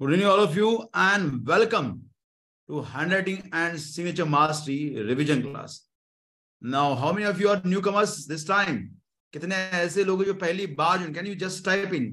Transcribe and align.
Good 0.00 0.10
evening, 0.12 0.26
all 0.26 0.40
of 0.40 0.54
you, 0.54 0.90
and 0.92 1.46
welcome 1.46 2.02
to 2.68 2.82
Handwriting 2.82 3.48
and 3.50 3.80
Signature 3.80 4.26
Mastery 4.26 4.94
Revision 5.02 5.40
class. 5.42 5.86
Now, 6.62 6.94
how 6.94 7.12
many 7.12 7.24
of 7.24 7.40
you 7.40 7.48
are 7.48 7.62
newcomers 7.64 8.26
this 8.26 8.44
time? 8.44 9.00
कितने 9.32 9.56
ऐसे 9.78 10.04
लोग 10.04 10.24
जो 10.24 10.34
पहली 10.34 10.66
बार 10.80 11.10
can 11.12 11.26
you 11.26 11.34
just 11.44 11.64
type 11.64 11.94
in 11.94 12.12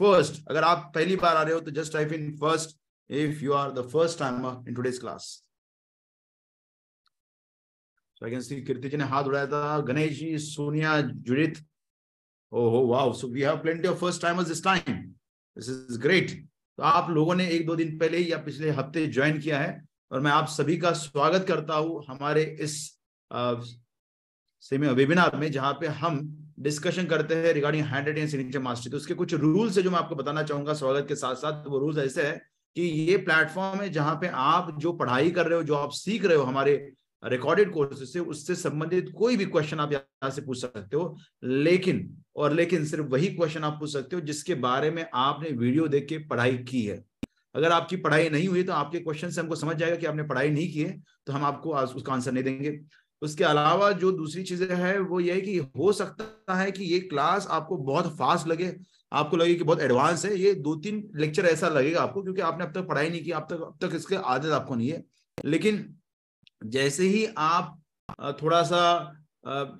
first 0.00 0.40
अगर 0.50 0.64
आप 0.64 0.90
पहली 0.94 1.16
बार 1.16 1.36
आ 1.36 1.42
रहे 1.42 1.54
हो 1.54 1.60
तो 1.60 1.70
just 1.80 1.92
type 1.92 2.12
in 2.12 2.30
first 2.40 2.78
if 3.10 3.42
you 3.42 3.52
are 3.52 3.72
the 3.72 3.88
first 3.92 4.18
time 4.18 4.46
in 4.68 4.74
today's 4.74 4.98
class 5.00 5.30
so 8.16 8.26
I 8.26 8.30
can 8.30 8.40
see 8.48 8.62
Kirti 8.62 8.88
ji 8.88 8.96
ने 8.96 9.04
हाथ 9.14 9.24
उड़ाया 9.32 9.46
था 9.46 9.78
गणेश 9.92 10.18
जी 10.18 10.36
सोनिया 10.48 11.00
जुड़ित 11.30 11.64
ओहो 12.52 12.86
wow 12.94 13.12
so 13.20 13.28
we 13.28 13.42
have 13.50 13.62
plenty 13.62 13.88
of 13.88 14.00
first 14.00 14.22
timers 14.22 14.48
this 14.48 14.64
time 14.64 14.92
this 14.96 15.68
is 15.70 15.98
great 16.02 16.42
तो 16.77 16.83
आप 16.83 17.09
लोगों 17.09 17.35
ने 17.35 17.47
एक 17.49 17.65
दो 17.65 17.75
दिन 17.75 17.97
पहले 17.97 18.17
ही 18.17 18.31
या 18.31 18.37
पिछले 18.37 18.69
हफ़्ते 18.71 19.05
ज्वाइन 19.07 19.39
किया 19.39 19.59
है 19.59 19.81
और 20.11 20.19
मैं 20.19 20.31
आप 20.31 20.47
सभी 20.49 20.77
का 20.77 20.91
स्वागत 20.93 21.45
करता 21.47 21.75
हूँ 21.75 22.03
हमारे 22.07 22.43
इस 22.61 22.77
सेमी, 24.63 24.87
वेबिनार 24.87 25.35
में 25.35 25.51
जहाँ 25.51 25.73
पे 25.73 25.87
हम 25.87 26.19
डिस्कशन 26.59 27.05
करते 27.05 27.35
हैं 27.35 27.53
regarding 27.53 27.85
hand 27.85 28.07
writing 28.07 28.27
signature 28.29 28.59
mastery. 28.59 28.91
तो 28.91 28.97
उसके 28.97 29.13
कुछ 29.13 29.33
रूल्स 29.33 29.77
है 29.77 29.83
जो 29.83 29.91
मैं 29.91 29.99
आपको 29.99 30.15
बताना 30.15 30.43
चाहूँगा 30.43 30.73
स्वागत 30.73 31.07
के 31.07 31.15
साथ 31.15 31.35
साथ 31.35 31.67
वो 31.67 31.79
रूल्स 31.79 31.97
ऐसे 31.97 32.23
है 32.23 32.31
कि 32.75 32.81
ये 32.81 33.17
प्लेटफॉर्म 33.19 33.81
है 33.81 33.89
जहाँ 33.89 34.15
पे 34.15 34.27
आप 34.27 34.75
जो 34.79 34.93
पढ़ाई 34.93 35.31
कर 35.31 35.47
रहे 35.47 35.57
हो, 35.57 35.63
जो 35.63 35.75
आप 35.75 35.91
सीख 35.91 36.25
रहे 36.25 36.37
हो 36.37 36.43
हमारे 36.43 36.75
रिकॉर्डेड 37.23 37.71
कोर्सेज 37.71 38.09
से 38.09 38.19
उससे 38.19 38.55
संबंधित 38.55 39.11
कोई 39.15 39.37
भी 39.37 39.45
क्वेश्चन 39.45 39.79
आप 39.79 39.91
यहाँ 39.93 40.29
से 40.31 40.41
पूछ 40.41 40.57
सकते 40.57 40.97
हो। 40.97 41.15
लेकिन, 41.43 42.07
और 42.35 42.53
लेकिन 42.53 42.85
सिर्फ़ 42.85 43.05
वही 43.05 43.27
क्वेश्चन 43.27 43.63
आप 43.63 43.77
पूछ 43.79 43.91
सकते 43.93 44.15
हो 44.15 44.21
जिसके 44.21 44.55
बारे 44.57 44.91
में 44.91 45.05
आपने 45.15 45.49
वीडियो 45.49 45.87
देख 45.87 46.07
के 46.09 46.17
पढ़ाई 46.27 46.57
की 46.59 46.85
है। 46.85 47.03
अगर 47.55 47.71
आपकी 47.71 47.97
पढ़ाई 47.97 48.29
नहीं 48.29 48.47
हुई 48.47 48.63
तो 48.63 48.73
आपके 48.73 48.99
क्वेश्चन 48.99 49.29
से 49.29 49.41
हमको 49.41 49.55
समझ 49.55 49.75
जाएगा 49.75 49.95
कि 49.95 50.05
आपने 50.05 50.23
पढ़ाई 50.23 50.49
नहीं 50.49 50.71
की 50.73 50.81
है 50.81 51.01
तो 51.27 51.33
हम 51.33 51.43
आपको 51.43 51.75
उसका 51.75 52.13
आंसर 52.13 52.31
नहीं 52.31 52.43
देंगे। 52.43 52.79
उसके 53.21 53.43
अलावा 53.43 53.91
जो 53.93 54.11
दूसरी 54.11 54.43
चीज़ें 54.43 54.75
है, 54.75 54.97
वो 54.99 55.19
ये 55.19 55.39
कि 55.41 55.57
हो 55.57 55.91
सकता 55.93 56.55
है 56.55 56.71
कि 56.71 56.83
ये 56.83 56.99
क्लास 57.01 57.47
आपको 57.49 57.77
बहुत 57.79 58.07
फास्ट 58.17 58.47
लगे। 58.47 58.73
आपको 59.11 59.37
लगे 59.37 59.55
कि 59.55 59.63
बहुत 59.63 59.81
एडवांस 59.81 60.25
है। 60.25 60.35
ये 60.37 60.53
दो 60.55 60.75
तीन 60.75 61.03
लेक्चर 61.15 61.45
ऐसा 61.45 61.69
लगेगा 61.69 62.01
आपको, 62.01 62.21
क्योंकि 62.23 62.41
आपने 62.41 62.65
अब 62.65 62.71
तक 62.71 62.87
पढ़ाई 62.87 63.09
नहीं 63.09 63.23
की, 63.23 63.31
अब 63.31 63.47
तक 63.49 63.61
अब 63.61 63.77
तक 63.81 63.95
इसके 63.95 64.15
आदत 64.15 64.51
आपको 64.51 64.75
नहीं 64.75 64.89
है। 64.89 65.03
लेकिन 65.45 65.77
जैसे 66.61 67.07
ही 67.07 67.25
आप 67.39 67.77
थोड़ा 68.41 68.61
सा 68.63 68.81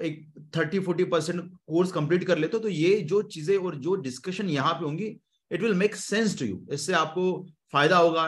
एक 0.04 0.24
thirty 0.56 0.80
forty 0.80 1.04
percent 1.06 1.42
course 1.68 1.92
complete 1.92 2.24
कर 2.24 2.38
लेते 2.38 2.58
हो 2.58 2.64
तो 2.64 2.70
ये 2.70 3.00
जो 3.04 3.22
चीज़ें 3.24 3.58
और 3.58 3.76
जो 3.78 3.96
डिस्कशन 4.02 4.50
यहाँ 4.50 4.74
पे 4.74 4.86
होंगी 4.86 5.16
it 5.52 5.62
will 5.62 5.74
make 5.76 5.96
sense 5.96 6.38
to 6.40 6.46
you 6.46 6.60
इससे 6.74 6.94
आपको 6.96 7.26
फ़ायदा 7.74 7.98
होगा। 7.98 8.24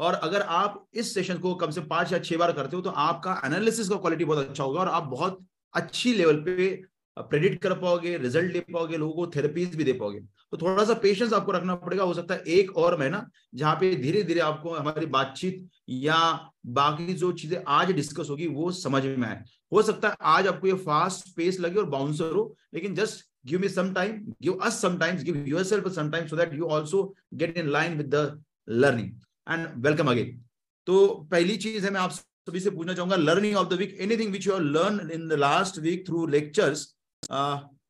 और 0.00 0.14
अगर 0.14 0.42
आप 0.42 0.84
इस 0.94 1.12
सेशन 1.14 1.38
को 1.38 1.54
कम 1.56 1.70
से 1.70 1.80
पाँच 1.82 2.12
या 2.12 2.18
छह 2.20 2.36
बार 2.36 2.52
करते 2.52 2.76
हो 2.76 2.82
तो 2.82 2.90
आपका 2.90 3.40
एनालिसिस 3.44 3.88
का 3.88 3.96
क्वालिटी 3.96 4.24
बहुत 4.24 4.48
अच्छा 4.48 4.64
होगा 4.64 4.80
और 4.80 4.88
आप 4.88 5.02
बहुत 5.10 5.38
अच्छी 5.74 6.12
लेवल 6.14 6.36
पे 6.42 6.70
प्रेडिक्ट 7.16 7.62
कर 7.62 7.72
पाओगे 7.78 8.16
रिज़ल्ट 8.18 8.52
ले 8.52 8.60
पाओगे, 8.62 8.96
लोगों 8.96 9.14
को 9.16 9.26
थेरेपीज 9.36 9.74
भी 9.76 9.84
दे 9.84 9.92
पाओगे। 9.92 10.20
तो 10.52 10.56
थोड़ा 10.56 10.84
सा 10.84 10.94
पेशेंस 10.96 11.32
आपको 11.32 11.52
रखना 11.52 11.74
पड़ेगा। 11.76 12.04
हो 12.04 12.14
सकता 12.14 12.34
है 12.34 12.42
एक 12.48 12.76
और 12.78 12.98
महीना 12.98 13.28
जहाँ 13.54 13.74
पे 13.80 13.94
धीरे 13.96 14.22
धीरे 14.22 14.40
आपको 14.40 14.74
हमारी 14.74 15.06
बातचीत 15.08 15.68
या 15.90 16.18
बाकी 16.68 17.14
जो 17.14 17.32
चीज़ें 17.32 17.62
आज 17.68 17.90
डिस्कस 17.92 18.30
होगी, 18.30 18.46
वो 18.46 18.70
समझ 18.72 19.04
में 19.04 19.28
आए। 19.28 19.42
हो 19.72 19.82
सकता 19.82 20.08
है 20.08 20.16
आज 20.26 20.46
आपको 20.46 20.66
ये 20.66 20.74
फास्ट 20.84 21.34
पेस 21.36 21.60
लगे 21.60 21.80
और 21.80 21.88
बाउंसर 21.90 22.34
हो, 22.34 22.54
लेकिन 22.74 22.94
just 22.94 23.24
give 23.46 23.60
me 23.60 23.68
some 23.68 23.92
time 23.94 24.12
give 24.42 24.52
us 24.54 24.80
sometimes 24.82 25.22
give 25.24 25.44
yourself 25.48 25.88
some 25.94 26.10
time 26.10 26.26
so 26.26 26.36
that 26.36 26.54
you 26.54 26.66
also 26.68 27.02
get 27.34 27.58
in 27.58 27.68
line 27.70 27.96
with 27.98 28.14
the 28.14 28.42
learning 28.68 29.10
and 29.46 29.68
welcome 29.86 30.10
again 30.10 30.40
तो 30.86 31.06
पहली 31.30 31.56
चीज़ 31.58 31.84
है, 31.84 31.90
मैं 31.90 32.00
आप 32.00 32.10
सभी 32.10 32.60
से 32.60 32.70
पूछना 32.70 32.94
चाहूँगा 32.94 33.16
learning 33.16 33.56
of 33.56 33.68
the 33.68 33.78
week 33.78 33.96
anything 34.00 34.32
which 34.32 34.46
you 34.46 34.58
learn 34.58 35.10
in 35.12 35.28
the 35.28 35.38
last 35.38 35.78
week 35.80 36.06
through 36.06 36.26
lectures 36.28 36.86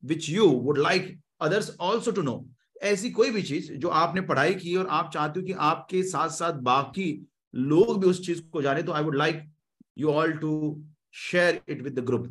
which 0.05 0.29
you 0.31 0.47
would 0.47 0.79
like 0.81 1.19
others 1.41 1.77
also 1.81 2.11
to 2.11 2.23
know 2.23 2.35
ऐसी 2.83 3.11
कोई 3.11 3.31
भी 3.31 3.43
चीज़ 3.43 3.73
जो 3.75 3.89
आपने 4.01 4.21
पढ़ाई 4.23 4.55
की 4.55 4.75
और 4.77 4.87
आप 4.91 5.11
चाहते 5.15 5.41
हो 5.41 5.47
कि 5.47 5.53
आपके 5.69 6.03
साथ 6.03 6.29
साथ 6.31 6.61
बाकी 6.65 7.11
लोग 7.55 8.01
भी 8.01 8.07
उस 8.07 8.25
चीज़ 8.27 8.43
को 8.53 8.63
जाने 8.63 8.83
तो 8.83 8.93
I 8.93 9.03
would 9.05 9.17
like 9.17 9.43
you 9.99 10.11
all 10.11 10.33
to 10.39 10.53
share 11.21 11.61
it 11.69 11.83
with 11.83 11.99
the 11.99 12.05
group 12.07 12.29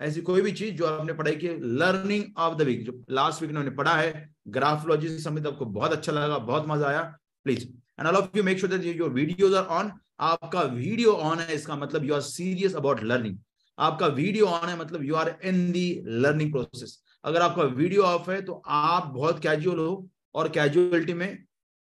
ऐसी 0.00 0.20
कोई 0.22 0.42
भी 0.42 0.52
चीज़ 0.52 0.74
जो 0.74 0.86
आपने 0.86 1.12
पढ़ाई 1.12 1.34
की 1.36 1.48
लर्निंग 1.78 2.24
ऑफ़ 2.38 2.54
द 2.58 2.62
वीक 2.66 2.84
जो 2.84 2.92
लास्ट 3.10 3.42
वीक 3.42 3.50
उन्होंने 3.50 3.70
पढ़ा 3.76 3.94
है 3.96 4.28
ग्राफोलॉजी 4.48 5.08
से 5.08 5.18
संबंधित 5.18 5.52
आपको 5.52 5.64
बहुत 5.66 5.92
अच्छा 5.92 6.12
लगा, 6.12 6.38
बहुत 6.38 6.64
मज़ा 6.68 6.88
आया 6.88 7.02
please 7.46 7.66
and 7.66 8.06
all 8.06 8.16
of 8.16 8.36
you 8.36 8.42
make 8.44 8.58
sure 8.58 8.76
that 8.76 8.96
your 8.96 9.10
videos 9.10 9.54
are 9.54 9.64
on 9.64 9.92
आपका 10.20 10.62
वीडियो 10.62 11.12
ऑन 11.12 11.38
है, 11.38 11.54
इसका 11.54 11.76
मतलब 11.76 12.04
you 12.04 12.14
are 12.14 12.20
serious 12.22 12.74
about 12.76 13.02
learning 13.02 13.36
आपका 13.78 14.06
वीडियो 14.16 14.46
ऑन 14.46 14.68
है 14.68 14.78
मतलब 14.78 15.04
you 15.04 15.14
are 15.14 15.34
in 15.44 15.70
the 15.72 16.02
learning 16.06 16.52
process 16.52 17.00
अगर 17.24 17.42
आपका 17.42 17.62
वीडियो 17.62 18.02
ऑफ़ 18.02 18.30
है 18.30 18.40
तो 18.42 18.62
आप 18.66 19.06
बहुत 19.14 19.42
कैजुअल 19.42 19.78
हो 19.78 20.08
और 20.34 20.48
कैजुअलिटी 20.54 21.14
में 21.14 21.44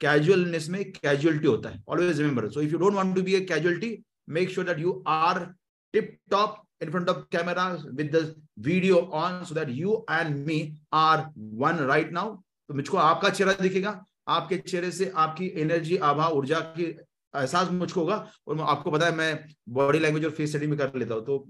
कैजुअलनेस 0.01 0.69
में 0.69 0.83
कैजुअलिटी 0.91 1.47
होता 1.47 1.69
है 1.69 1.83
always 1.89 2.19
remember 2.21 2.49
so 2.49 2.61
if 2.61 2.71
you 2.71 2.77
don't 2.79 2.93
want 2.93 3.15
to 3.15 3.21
be 3.21 3.35
a 3.35 3.41
casualty 3.45 3.97
make 4.37 4.49
sure 4.49 4.65
that 4.67 4.79
you 4.79 5.03
are 5.07 5.45
tip 5.93 6.17
top 6.31 6.59
in 6.83 6.89
front 6.93 7.09
of 7.11 7.17
camera 7.33 7.63
with 7.97 8.07
the 8.13 8.19
video 8.67 8.99
on 9.17 9.33
so 9.47 9.55
that 9.57 9.67
you 9.79 9.97
and 10.13 10.39
me 10.45 10.55
are 10.91 11.17
one 11.63 11.81
right 11.89 12.11
now. 12.11 12.23
तो 12.69 12.73
मुझको 12.73 12.97
आपका 12.97 13.29
चेहरा 13.29 13.53
दिखेगा, 13.61 13.91
आपके 14.27 14.57
चेहरे 14.57 14.91
से 14.91 15.11
आपकी 15.15 15.51
energy 15.61 15.97
आभा, 15.97 16.27
ऊर्जा 16.27 16.59
की 16.77 16.85
एहसास 17.33 17.69
मुझको 17.71 17.99
होगा 17.99 18.15
और 18.47 18.59
आपको 18.69 18.91
पता 18.91 19.05
है 19.05 19.15
मैं 19.15 19.29
बॉडी 19.69 19.99
लैंग्वेज 19.99 20.25
और 20.25 20.31
फेस 20.31 20.51
सेटिंग 20.51 20.71
भी 20.71 20.77
कर 20.77 20.95
लेता 20.95 21.13
हूँ 21.13 21.25
तो 21.25 21.45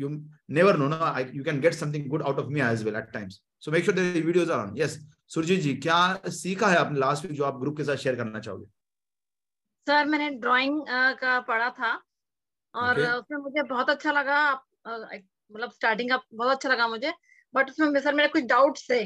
यू 0.00 0.08
नेवर 0.50 0.76
नो 0.76 0.88
ना 0.88 1.14
you 1.34 1.44
can 1.44 1.60
get 1.60 1.74
something 1.74 2.08
good 2.10 2.22
out 2.22 2.38
of 2.38 2.46
me 2.48 2.60
as 2.60 2.82
well 2.84 2.96
at 2.96 3.10
times 3.12 3.40
so 3.62 3.70
make 3.72 3.84
sure 3.84 3.96
that 3.98 4.24
videos 4.26 4.50
are 4.50 4.58
on 4.58 4.74
yes 4.78 4.98
Surjeet 5.34 5.60
ji 5.60 5.74
क्या 5.76 5.98
सीखा 6.36 6.68
है 6.68 6.76
आपने 6.76 6.98
लास्ट 6.98 7.24
वीक 7.24 7.32
जो 7.32 7.44
आप 7.44 7.60
ग्रुप 7.60 7.76
के 7.76 7.84
साथ 7.84 7.96
शेयर 7.96 8.16
करना 8.16 8.40
चाहोगे? 8.40 8.66
सर 9.86 10.04
मैंने 10.04 10.30
ड्राइंग 10.38 10.80
का 11.20 11.38
पढ़ा 11.40 11.70
था 11.70 11.92
और 12.74 13.00
okay. 13.00 13.14
उसमें 13.14 13.38
मुझे 13.38 13.62
बहुत 13.62 13.90
अच्छा 13.90 14.12
लगा 14.12 14.38
मतलब 14.86 15.70
स्टार्टिंग 15.70 16.10
का 16.10 16.20
बहुत 16.34 16.50
अच्छा 16.50 16.68
लगा 16.68 16.88
मुझे 16.88 17.12
बट 17.54 17.70
उसमें 17.70 18.00
सर 18.00 18.14
मेरे 18.14 18.28
कुछ 18.28 18.44
डाउट्स 18.44 18.90
थे। 18.90 19.04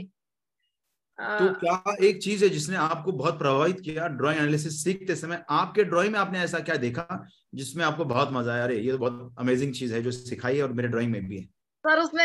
तो 1.21 1.53
क्या 1.55 1.95
एक 2.03 2.23
चीज़ 2.23 2.45
है 2.45 2.49
जिसने 2.51 2.77
आपको 2.79 3.13
बहुत 3.13 3.39
प्रभावित 3.39 3.81
किया? 3.81 4.07
ड्राइंग 4.09 4.41
एनालिसिस 4.41 4.83
सीखते 4.85 5.17
समय 5.17 5.43
आपके 5.51 5.85
ड्राइंग 5.85 6.13
में 6.13 6.19
आपने 6.21 6.41
ऐसा 6.41 6.59
क्या 6.61 6.77
देखा 6.79 7.07
जिसमें 7.55 7.85
आपको 7.85 8.05
बहुत 8.05 8.29
मज़ा 8.33 8.53
आया? 8.53 8.65
अरे 8.65 8.79
ये 8.79 8.93
तो 8.93 8.99
बहुत 8.99 9.35
अमेजिंग 9.39 9.73
चीज़ 9.75 9.95
है 9.95 10.03
जो 10.03 10.11
सिखाई 10.11 10.57
है 10.57 10.63
और 10.63 10.73
मेरे 10.73 10.89
ड्राइंग 10.89 11.13
में 11.13 11.27
भी 11.29 11.37
है। 11.37 11.45
सर 11.45 12.01
उसमें 12.01 12.25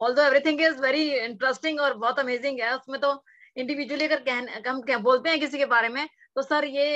although 0.00 0.22
everything 0.22 0.60
is 0.60 0.80
very 0.82 1.02
interesting 1.14 1.80
और 1.80 1.94
बहुत 1.96 2.18
अमेजिंग 2.18 2.60
है 2.60 2.74
उसमें 2.76 3.00
तो 3.00 3.22
इंडिविजुअली 3.56 4.04
अगर 4.04 4.20
कह, 4.28 4.70
हम 4.70 4.80
क्या 4.82 4.98
बोलते 5.00 5.30
हैं 5.30 5.40
किसी 5.40 5.58
के 5.58 5.66
बारे 5.66 5.88
में 5.88 6.06
तो 6.06 6.42
सर 6.42 6.64
ये 6.66 6.86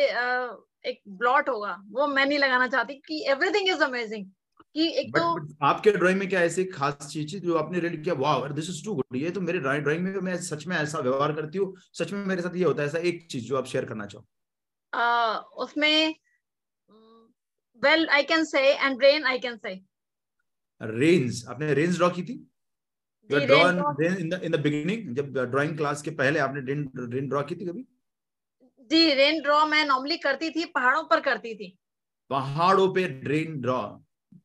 एक 0.84 1.00
ब्लॉट 1.18 1.48
होगा। 1.48 1.76
वो 1.90 2.06
मैं 2.06 2.24
नहीं 2.26 2.38
लगाना 2.38 2.66
चाहती 2.68 2.94
कि 3.06 3.24
एवरीथिंग 3.30 3.68
इज़ 3.68 3.82
अमेजिंग 3.84 4.26
कि 4.74 4.86
एक 5.00 5.08
तो 5.16 5.22
आपके 5.66 5.90
ड्राइंग 5.92 6.18
में 6.18 6.28
क्या 6.28 6.40
ऐसी 6.42 6.64
खास 6.66 7.08
चीज़ 7.12 7.36
जो 7.38 7.56
आपने 7.58 7.80
रेड 7.80 8.02
किया? 8.04 8.14
वाह 8.16 8.48
दिस 8.50 8.68
इज़ 8.70 8.84
टू 8.84 8.94
गुड 8.94 9.16
ये 9.16 9.30
तो 9.30 9.40
मेरे 9.40 9.58
ड्राइंग 9.60 10.02
में 10.02 10.20
मैं 10.22 10.36
सच 10.42 10.66
में 10.66 10.76
ऐसा 10.76 10.98
व्यवहार 11.00 11.32
करती 11.34 11.58
हूँ। 11.58 11.74
सच 11.92 12.12
में 12.12 12.24
मेरे 12.26 12.42
साथ 12.42 12.56
ये 12.56 12.64
होता 12.64 12.82
है 12.82 12.88
ऐसा 12.88 12.98
एक 13.08 13.26
चीज़ 13.30 13.44
जो 13.44 13.56
आप 13.58 13.66
शेयर 13.66 13.84
करना 13.84 14.06
चाहो। 14.06 14.24
उसमें 15.62 16.14
well 17.82 18.08
I 18.08 18.22
can 18.24 18.44
say 18.44 18.60
and 18.74 19.02
rain 19.02 19.26
I 19.26 19.38
can 19.38 19.56
say 19.56 19.74
range 20.80 21.44
आपने 21.48 21.74
रेंज 21.74 21.96
ड्रॉ 21.96 22.08
की 22.10 22.22
थी? 22.22 22.34
In 23.30 24.28
the 24.28 24.40
in 24.44 24.50
the 24.52 24.60
beginning 24.60 25.14
जब 25.16 25.32
ड्राइंग 25.40 25.76
क्लास 25.76 26.02
के 26.02 26.10
पहले 26.18 26.38
आपने 26.40 26.60
रेन 26.66 26.90
रेन 27.12 27.28
ड्रॉ 27.28 27.42
की 27.42 27.54
थी 27.54 27.66
कभी? 27.66 27.86
जी 28.90 29.14
रेन 29.14 29.40
ड्रॉ 29.42 29.64
मैं 29.66 29.84
नॉर्मली 29.86 30.16
करती 30.18 30.50
थी 30.50 30.64
पहाड़ों 30.74 31.02
पर 31.04 31.20
करती 31.20 31.54
थी। 31.54 31.76
पहाड़ों 32.30 32.88
पे 32.94 33.06
रेन 33.24 33.60
ड्रॉ 33.60 33.80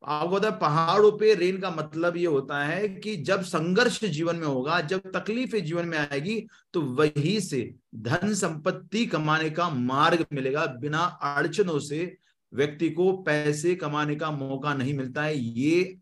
आपको 0.04 0.36
पता 0.36 0.50
है 0.50 0.58
पहाड़ों 0.60 1.12
पे 1.12 1.34
रेन 1.36 1.58
का 1.58 1.70
मतलब 1.72 2.18
ये 2.18 2.26
होता 2.26 2.64
है 2.64 2.88
कि 2.90 3.16
जब 3.18 3.42
संघर्ष 3.44 4.04
जीवन 4.06 4.36
में 4.36 4.48
होगा 4.48 4.80
जब 4.82 5.12
तकलीफें 5.16 5.64
जीवन 5.66 5.88
में 5.88 5.98
आएगी 5.98 6.40
तो 6.74 6.82
वही 6.82 7.40
से 7.42 7.62
धन 7.98 8.34
संपत्ति 8.34 9.06
कमाने 9.06 9.50
का 9.50 9.70
मार्ग 9.70 10.26
मिलेगा। 10.34 10.66
बिना 10.80 11.00
अड़चनों 11.24 11.80
से 11.80 12.18
व्यक्ति 12.54 12.90
को 12.90 13.12
पैसे 13.24 13.76
कमाने 13.76 14.16
का 14.16 14.32
मौका 14.32 14.74
नहीं 14.74 14.94
मिलता 14.94 15.24
है। 15.24 15.38
ये 15.38 15.98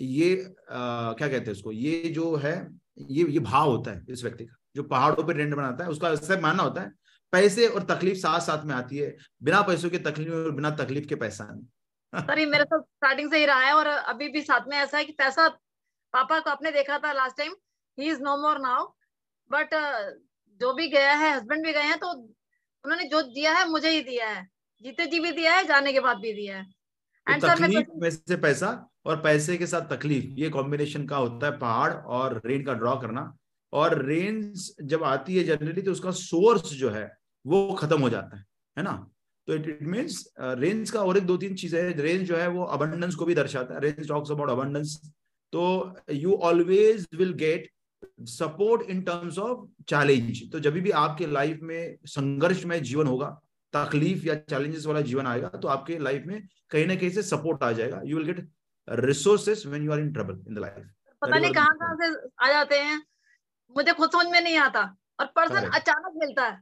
ये 0.00 0.34
आ, 0.70 1.12
क्या 1.12 1.28
कहते 1.28 1.44
हैं 1.44 1.52
उसको? 1.52 1.72
ये 1.72 2.08
जो 2.08 2.34
है 2.36 2.54
ये 3.10 3.24
ये 3.24 3.38
भाव 3.38 3.70
होता 3.70 3.90
है 3.90 4.04
इस 4.10 4.22
व्यक्ति 4.24 4.44
का 4.44 4.56
जो 4.76 4.82
पहाड़ों 4.82 5.24
पर 5.24 5.36
रेंट 5.36 5.54
बनाता 5.54 5.84
है। 5.84 5.90
उसका 5.90 6.10
ऐसा 6.10 6.40
मानना 6.40 6.62
होता 6.62 6.82
है। 6.82 6.92
पैसे 7.32 7.66
और 7.66 7.82
तकलीफ़ 7.84 8.16
साथ 8.18 8.40
साथ 8.40 8.64
में 8.66 8.74
आती 8.74 8.96
है। 8.96 9.16
बिना 9.42 9.62
पैसों 9.62 9.90
के 9.90 9.98
तकलीफ़ 9.98 10.30
और 10.30 10.50
बिना 10.50 10.70
तकलीफ़ 10.76 11.06
के 11.06 11.14
पैसा 11.14 11.44
नहीं। 11.52 11.66
सर 12.12 12.38
ये 12.38 12.46
मेरे 12.46 12.64
साथ 12.64 12.80
स्टार्टिंग 12.80 13.30
से 13.30 13.38
ही 13.38 13.46
रहा 13.46 13.60
है 13.60 13.72
और 13.74 13.86
अभी 13.86 14.28
भी 14.28 14.42
साथ 14.42 14.68
में 14.68 14.76
ऐसा 14.78 14.98
है 14.98 15.04
कि 15.04 15.12
पैसा 15.12 15.48
पापा 16.14 16.38
को 16.40 16.50
आपने 16.50 16.70
देखा 16.72 16.98
था 16.98 17.12
last 17.12 17.36
time 17.38 17.54
he 17.98 18.10
is 18.10 18.20
no 18.22 18.36
more 18.42 18.58
now 18.60 18.86
but 19.50 19.74
जो 20.60 20.72
भी 20.74 20.88
गया 20.88 21.14
है 21.14 21.34
हस्बैंड 21.36 21.64
भी 21.66 21.72
गए 21.72 21.82
हैं 21.84 21.98
तो 21.98 22.12
उन्होंने 22.12 23.04
जो 23.08 23.22
दिया 23.24 23.52
है 23.54 23.68
मुझे 23.70 23.90
ही 23.90 24.00
दिया 24.02 24.28
है। 24.28 24.44
जीते 24.84 25.06
जी 25.06 25.20
भी 25.20 25.32
दिया 25.32 25.54
है 25.54 25.64
जाने 25.66 25.92
के 25.92 26.00
बाद 26.00 26.16
भी 26.18 26.32
दिया 26.32 26.56
है। 26.56 26.64
तो 27.26 27.34
तकलीफ़ 27.40 27.88
में 28.02 28.10
से 28.10 28.36
पैसा 28.38 28.68
और 29.06 29.20
पैसे 29.22 29.56
के 29.58 29.66
साथ 29.66 29.88
तकलीफ़ 29.90 30.24
ये 30.40 30.48
कॉम्बिनेशन 30.50 31.06
का 31.06 31.16
होता 31.16 31.46
है 31.46 31.58
पहाड़ 31.58 31.92
और 31.92 32.40
रेन 32.46 32.64
का 32.64 32.74
ड्रॉ 32.74 32.96
करना। 33.00 33.32
और 33.72 33.98
रेंज 34.04 34.70
जब 34.84 35.04
आती 35.04 35.36
है 35.36 35.44
जनरली 35.44 35.82
तो 35.82 35.92
उसका 35.92 36.10
सोर्स 36.12 36.72
जो 36.74 36.90
है 36.90 37.06
वो 37.44 37.72
खत्म 37.74 38.00
हो 38.02 38.10
जाता 38.10 38.36
है 38.36 38.44
है 38.76 38.82
ना? 38.84 38.94
तो 39.48 39.54
इट 39.54 39.68
इट 39.68 39.82
मीन्स 39.88 40.22
रेंज 40.40 40.90
का 40.90 41.00
और 41.00 41.18
एक 41.18 41.26
दो 41.26 41.36
तीन 41.36 41.54
चीज़ें 41.56 41.80
रेंज 41.96 42.26
जो 42.28 42.36
है 42.36 42.48
वो 42.50 42.64
अबंडेंस 42.66 43.14
को 43.14 43.24
भी 43.24 43.34
दर्शाता 43.34 43.74
है। 43.74 43.80
रेंज 43.80 44.08
टॉक्स 44.08 44.30
अबाउट 44.30 44.50
अबंडेंस 44.50 45.00
तो 45.52 45.64
you 46.12 46.34
always 46.44 47.06
will 47.14 47.32
get 47.42 47.70
support 48.28 48.90
in 48.90 49.00
terms 49.02 49.38
of 49.38 49.66
challenge 49.88 50.42
तो 50.52 50.60
जब 50.60 50.74
भी 50.74 50.90
आपके 51.00 51.26
लाइफ 51.28 51.60
में 51.62 51.96
संघर्ष 52.06 52.64
में 52.64 52.82
जीवन 52.82 53.06
होगा 53.06 53.28
तकलीफ़ 53.74 54.26
या 54.26 54.34
चैलेंजेस 54.50 54.86
वाला 54.86 55.00
जीवन 55.08 55.26
आएगा 55.26 55.48
तो 55.58 55.68
आपके 55.68 55.98
लाइफ 56.00 56.26
में 56.26 56.40
कहीं 56.70 56.86
ना 56.86 56.94
कहीं 56.96 57.10
से 57.10 57.22
सपोर्ट 57.24 57.62
आ 57.62 57.72
जाएगा। 57.72 58.00
You 58.04 58.16
will 58.16 58.26
get 58.26 58.48
resources 58.88 59.66
when 59.66 59.84
you 59.84 59.92
are 59.92 60.00
in 60.00 60.12
trouble 60.12 60.38
in 60.48 60.54
the 60.54 60.58
life 60.58 60.86
पता 61.22 61.38
नहीं 61.38 61.52
कहाँ 61.52 61.74
कहाँ 61.78 61.96
से 61.96 62.14
आ 62.40 62.48
जाते 62.52 62.78
हैं। 62.78 63.02
मुझे 63.76 63.92
खुद 63.92 64.10
समझ 64.10 64.26
में 64.26 64.40
नहीं 64.40 64.56
आता। 64.58 64.82
और 65.20 65.26
पर्सन 65.36 65.68
अचानक 65.68 66.12
मिलता 66.16 66.44
है। 66.44 66.60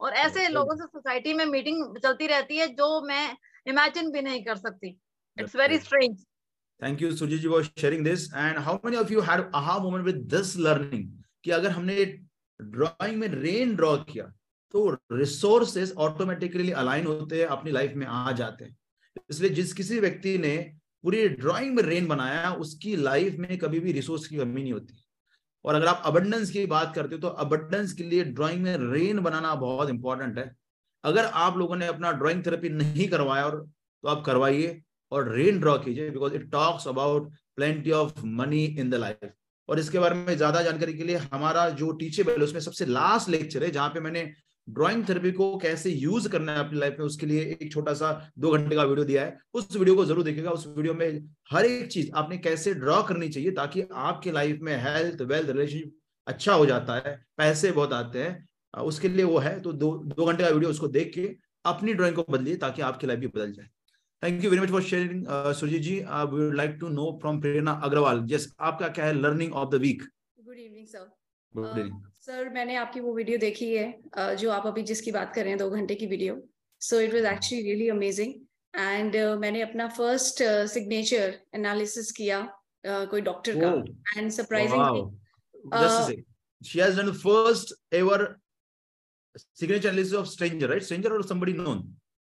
और 0.00 0.12
ऐसे 0.14 0.48
लोगों 0.48 0.76
से 0.76 0.84
सोसाइटी 0.86 1.32
में 1.34 1.44
मीटिंग 1.46 1.98
चलती 1.98 2.26
रहती 2.26 2.56
है 2.56 2.66
जो 2.74 2.88
मैं 3.06 3.24
इमेजिन 3.66 4.10
भी 4.12 4.22
नहीं 4.22 4.42
कर 4.44 4.56
सकती। 4.56 4.88
It's 5.36 5.56
very 5.56 5.78
strange 5.78 6.24
thank 6.82 7.02
you 7.02 7.14
Sujeet 7.16 7.40
ji 7.40 7.48
for 7.48 7.64
sharing 7.64 8.04
this 8.04 8.32
and 8.34 8.58
how 8.58 8.78
many 8.84 8.96
of 8.96 9.12
you 9.12 9.20
had 9.22 9.40
aha 9.54 9.78
moment 9.78 10.04
with 10.04 10.26
this 10.34 10.56
learning 10.58 11.08
कि 11.44 11.50
अगर 11.50 11.70
हमने 11.70 12.04
ड्राइंग 12.60 13.16
में 13.18 13.28
रेन 13.28 13.74
ड्रॉ 13.76 13.96
किया 14.04 14.24
तो 14.74 14.88
रिसोर्सेस 15.12 15.92
ऑटोमेटिकली 15.98 16.70
अलाइन 16.80 17.06
होते 17.06 17.38
हैं 17.38 17.46
अपनी 17.48 17.70
लाइफ 17.72 17.92
में 17.96 18.06
आ 18.06 18.32
जाते 18.32 18.64
हैं। 18.64 18.76
इसलिए 19.30 19.50
जिस 19.50 19.72
किसी 19.72 19.98
व्यक्ति 20.00 20.36
ने 20.38 20.56
पूरी 21.04 21.28
ड्राइंग 21.28 21.74
में 21.76 21.82
रेन 21.82 22.06
बनाया 22.08 22.50
उसकी 22.64 22.94
लाइफ 22.96 23.36
में 23.38 23.56
कभी 23.58 23.80
भी 23.80 23.92
रिसोर्स 23.92 24.26
की 24.26 24.36
कमी 24.36 24.62
नहीं 24.62 24.72
होती। 24.72 24.94
और 25.64 25.74
अगर 25.74 25.86
आप 25.86 26.02
अबंडेंस 26.06 26.50
की 26.50 26.64
बात 26.66 26.94
करते 26.94 27.14
हो 27.14 27.20
तो 27.20 27.28
अबंडेंस 27.38 27.92
के 27.92 28.02
लिए 28.04 28.24
ड्राइंग 28.26 28.62
में 28.62 28.76
रेन 28.92 29.18
बनाना 29.20 29.54
बहुत 29.56 29.90
इंपॉर्टेंट 29.90 30.38
है। 30.38 30.50
अगर 31.04 31.24
आप 31.24 31.56
लोगों 31.58 31.76
ने 31.76 31.86
अपना 31.86 32.12
ड्राइंग 32.12 32.44
थेरेपी 32.46 32.68
नहीं 32.70 33.08
करवाया 33.08 33.44
और 33.46 33.60
तो 34.04 34.08
आप 34.08 34.22
करवाइए 34.26 34.80
और 35.12 35.32
रेन 35.34 35.60
ड्रॉ 35.60 35.76
कीजिए 35.78 36.10
because 36.10 36.34
it 36.34 36.50
talks 36.52 36.88
about 36.88 37.30
plenty 37.56 37.90
of 37.92 38.24
money 38.26 38.64
in 38.64 38.90
the 38.90 38.94
life 38.96 39.32
और 39.68 39.78
इसके 39.78 39.98
बारे 39.98 40.14
में 40.16 40.36
ज़्यादा 40.36 40.62
जानकारी 40.62 40.94
के 40.94 41.04
लिए 41.04 41.16
हमारा 41.32 41.68
जो 41.72 41.90
टीचर 41.94 42.30
है, 42.30 42.36
उसमें 42.36 42.60
सबसे 42.60 42.86
लास्ट 42.86 43.28
लेक्चर 43.28 43.64
है, 43.64 43.70
जहाँ 43.70 43.88
पे 43.88 44.00
मैंने 44.00 44.22
ड्राइंग 44.68 45.04
थेरेपी 45.08 45.30
को 45.32 45.56
कैसे 45.58 45.90
यूज़ 45.90 46.28
करना 46.28 46.52
है 46.52 46.58
अपनी 46.60 46.78
लाइफ 46.78 46.96
में 46.98 47.06
उसके 47.06 47.26
लिए 47.26 47.42
एक 47.52 47.72
छोटा 47.72 47.94
सा 47.94 48.10
दो 48.38 48.50
घंटे 48.50 48.76
का 48.76 48.82
वीडियो 48.84 49.04
दिया 49.04 49.24
है। 49.24 49.38
उस 49.54 49.76
वीडियो 49.76 49.94
को 49.96 50.04
ज़रूर 50.04 50.24
देखेगा 50.24 50.50
उस 50.50 50.66
वीडियो 50.76 50.94
में 50.94 51.28
हर 51.52 51.66
एक 51.66 51.88
चीज़ 51.92 52.10
आपने 52.14 52.38
कैसे 52.38 52.74
ड्रॉ 52.74 53.02
करनी 53.02 53.28
चाहिए 53.28 53.50
ताकि 53.52 53.82
आपके 53.94 54.32
लाइफ 54.32 54.58
में 54.62 54.76
हेल्थ 54.84 55.22
वेल्थ 55.22 55.50
रिलेशनशिप 55.50 55.96
अच्छा 56.26 56.54
हो 56.54 56.66
जाता 56.66 56.94
है। 56.96 57.14
पैसे 57.38 57.72
बहुत 57.72 57.92
आते 57.94 58.22
हैं। 58.22 58.82
उसके 58.82 59.08
लिए 59.08 59.24
वो 59.24 59.38
है 59.38 59.58
तो 59.60 59.72
दो 59.74 59.90
दो 60.06 60.26
घंटे 60.26 60.42
का 60.42 60.48
वीडियो 60.50 60.70
उसको 60.70 60.88
देख 60.90 61.12
के 61.14 61.28
अपनी 61.64 61.94
ड्रॉइंग 61.94 62.16
को 62.16 62.24
बदलिए 62.30 62.56
ताकि 62.58 62.82
आपकी 62.82 63.06
लाइफ 63.06 63.20
भी 63.20 63.26
बदल 63.28 63.52
जाए। 63.52 63.68
Thank 64.22 64.44
you 64.44 64.50
very 64.50 64.62
much 64.62 64.70
for 64.70 64.82
sharing 64.82 65.24
Surjeet 65.56 65.82
ji. 65.82 65.94
We 66.00 66.36
would 66.36 66.54
like 66.56 66.76
to 66.80 66.88
know 66.90 67.10
from 67.20 67.40
Prerna 67.40 67.72
Agarwal 67.84 68.20
just 68.26 68.54
आपका 68.60 68.88
क्या 68.90 69.04
है? 69.04 69.12
Learning 69.14 69.52
of 69.54 69.70
the 69.70 69.80
week 69.82 70.02
good 70.38 70.56
evening 70.58 70.86
sir 70.86 71.10
good 71.54 71.78
evening 71.78 72.09
sir 72.26 72.48
मैंने 72.54 72.74
आपकी 72.76 73.00
वो 73.00 73.12
वीडियो 73.14 73.38
देखी 73.38 73.74
है 73.74 74.36
जो 74.36 74.50
आप 74.50 74.66
अभी 74.66 74.82
जिसकी 74.88 75.12
बात 75.12 75.32
कर 75.34 75.42
रहे 75.42 75.50
हैं 75.50 75.58
दो 75.58 75.68
घंटे 75.76 75.94
की 76.00 76.06
video 76.06 76.40
so 76.88 77.00
it 77.00 77.14
was 77.14 77.24
actually 77.32 77.62
really 77.62 77.88
amazing 77.88 78.34
and 78.80 79.16
मैंने 79.44 79.60
अपना 79.62 79.86
फ़र्स्ट 79.98 80.42
सिग्नेचर 80.72 81.38
एनालिसिस 81.54 82.10
किया 82.18 82.40
uh, 82.40 83.06
कोई 83.10 83.20
डॉक्टर 83.30 83.60
का 83.62 83.70
and 84.18 84.30
surprisingly 84.30 86.22
she 86.68 86.80
has 86.80 86.96
done 86.96 87.06
the 87.08 87.18
first 87.20 87.70
ever 87.98 88.16
signature 89.60 89.88
analysis 89.90 90.16
of 90.18 90.26
stranger 90.32 90.68
right 90.72 90.84
stranger 90.88 91.12
or 91.18 91.20
somebody 91.28 91.54
known 91.60 91.78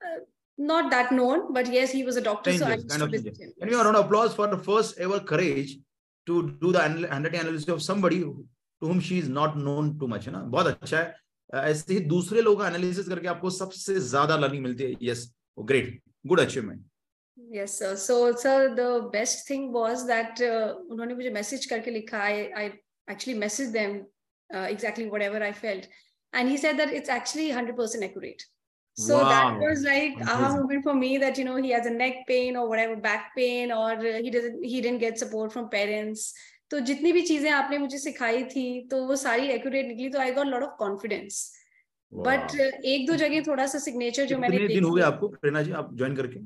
uh, 0.01 0.19
not 0.57 0.89
that 0.93 1.11
known 1.17 1.43
but 1.57 1.71
yes 1.75 1.95
he 1.97 2.03
was 2.09 2.19
a 2.21 2.23
doctor 2.27 2.53
stranger, 2.59 2.87
so 2.87 2.95
I 2.95 3.09
kind 3.09 3.17
of. 3.17 3.35
Can 3.63 3.73
you 3.73 3.81
round 3.81 3.99
of 4.01 4.05
applause 4.05 4.37
for 4.39 4.47
the 4.53 4.61
first 4.69 5.03
ever 5.07 5.19
courage 5.33 5.73
to 6.27 6.41
do 6.65 6.71
the 6.77 6.85
handwriting 6.87 7.39
analysis 7.41 7.73
of 7.77 7.83
somebody 7.89 8.23
to 8.83 8.87
whom 8.87 8.99
she 8.99 9.17
is 9.17 9.29
not 9.31 9.55
known 9.65 9.97
too 9.99 10.07
much 10.13 10.25
है 10.27 10.31
ना 10.31 10.39
बहुत 10.53 10.67
अच्छा 10.67 10.97
है 10.97 11.69
ऐसे 11.71 11.93
ही 11.93 11.99
दूसरे 12.13 12.41
लोगों 12.41 12.59
का 12.59 12.67
analysis 12.67 13.07
करके 13.09 13.27
आपको 13.33 13.49
सबसे 13.57 13.99
ज़्यादा 14.13 14.37
लर्निंग 14.37 14.63
मिलती 14.63 14.83
है 14.83 14.95
yes 15.09 15.29
great 15.57 16.01
good 16.27 16.39
achievement 16.47 16.89
yes 17.57 17.75
sir 17.79 17.91
so 18.01 18.15
sir 18.41 18.57
the 18.79 18.87
best 19.13 19.39
thing 19.49 19.63
was 19.75 20.01
that 20.09 20.41
uh, 20.47 20.65
उन्होंने 20.95 21.15
मुझे 21.19 21.29
मैसेज 21.37 21.65
करके 21.71 21.91
लिखा 21.91 22.19
I 22.25 22.35
I 22.63 22.65
actually 23.13 23.35
messaged 23.43 23.73
them 23.77 23.95
uh, 24.49 24.65
exactly 24.73 25.05
whatever 25.13 25.41
I 25.47 25.51
felt 25.61 25.87
and 26.33 26.53
he 26.53 26.59
said 26.63 26.81
that 26.81 26.93
it's 26.99 27.13
actually 27.15 27.47
100% 27.61 28.05
accurate 28.09 28.45
so 28.97 29.17
wow. 29.17 29.29
that 29.33 29.63
was 29.63 29.83
like 29.87 30.21
a 30.35 30.37
moment 30.55 30.83
for 30.89 30.95
me 30.99 31.11
that 31.25 31.41
you 31.41 31.45
know 31.49 31.55
he 31.67 31.71
has 31.71 31.91
a 31.91 31.95
neck 31.95 32.21
pain 32.27 32.61
or 32.63 32.67
whatever 32.73 32.95
back 33.07 33.31
pain 33.39 33.75
or 33.79 33.91
uh, 33.93 34.17
he 34.27 34.35
doesn't 34.37 34.63
he 34.73 34.81
didn't 34.87 35.05
get 35.07 35.23
support 35.25 35.57
from 35.57 35.69
parents 35.69 36.27
तो 36.73 36.79
जितनी 36.79 37.11
भी 37.11 37.21
चीज़ें 37.21 37.49
आपने 37.51 37.77
मुझे 37.77 37.97
सिखाई 37.97 38.43
थी 38.43 38.63
तो 38.87 39.03
वो 39.07 39.15
सारी 39.15 39.47
एक्यूरेट 39.47 39.87
निकली 39.87 40.09
तो 40.09 40.19
I 40.19 40.31
got 40.31 40.47
lot 40.47 40.63
of 40.63 40.71
confidence 40.79 41.51
but 42.13 42.55
एक 42.85 43.07
दो 43.07 43.15
जगह 43.15 43.41
थोड़ा 43.41 43.65
सा 43.65 43.79
सिग्नेचर 43.79 44.25
जो 44.25 44.37
मैंने 44.37 44.67
दिन 44.67 44.83
हो 44.83 44.93
गए 44.93 45.01
आपको 45.01 45.27
प्रेरणा 45.27 45.61
जी 45.61 45.71
आप 45.71 45.95
ज्वाइन 45.97 46.15
करके? 46.15 46.39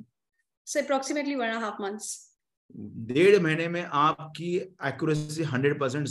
So 0.67 0.79
approximately 0.79 1.35
one 1.35 1.45
and 1.45 1.63
half 1.63 1.81
months 1.81 2.09
डेढ़ 3.07 3.39
महीने 3.41 3.67
में 3.67 3.81
आपकी 3.83 4.55
accuracy 4.85 5.43
hundred 5.43 5.79
percent 5.79 6.07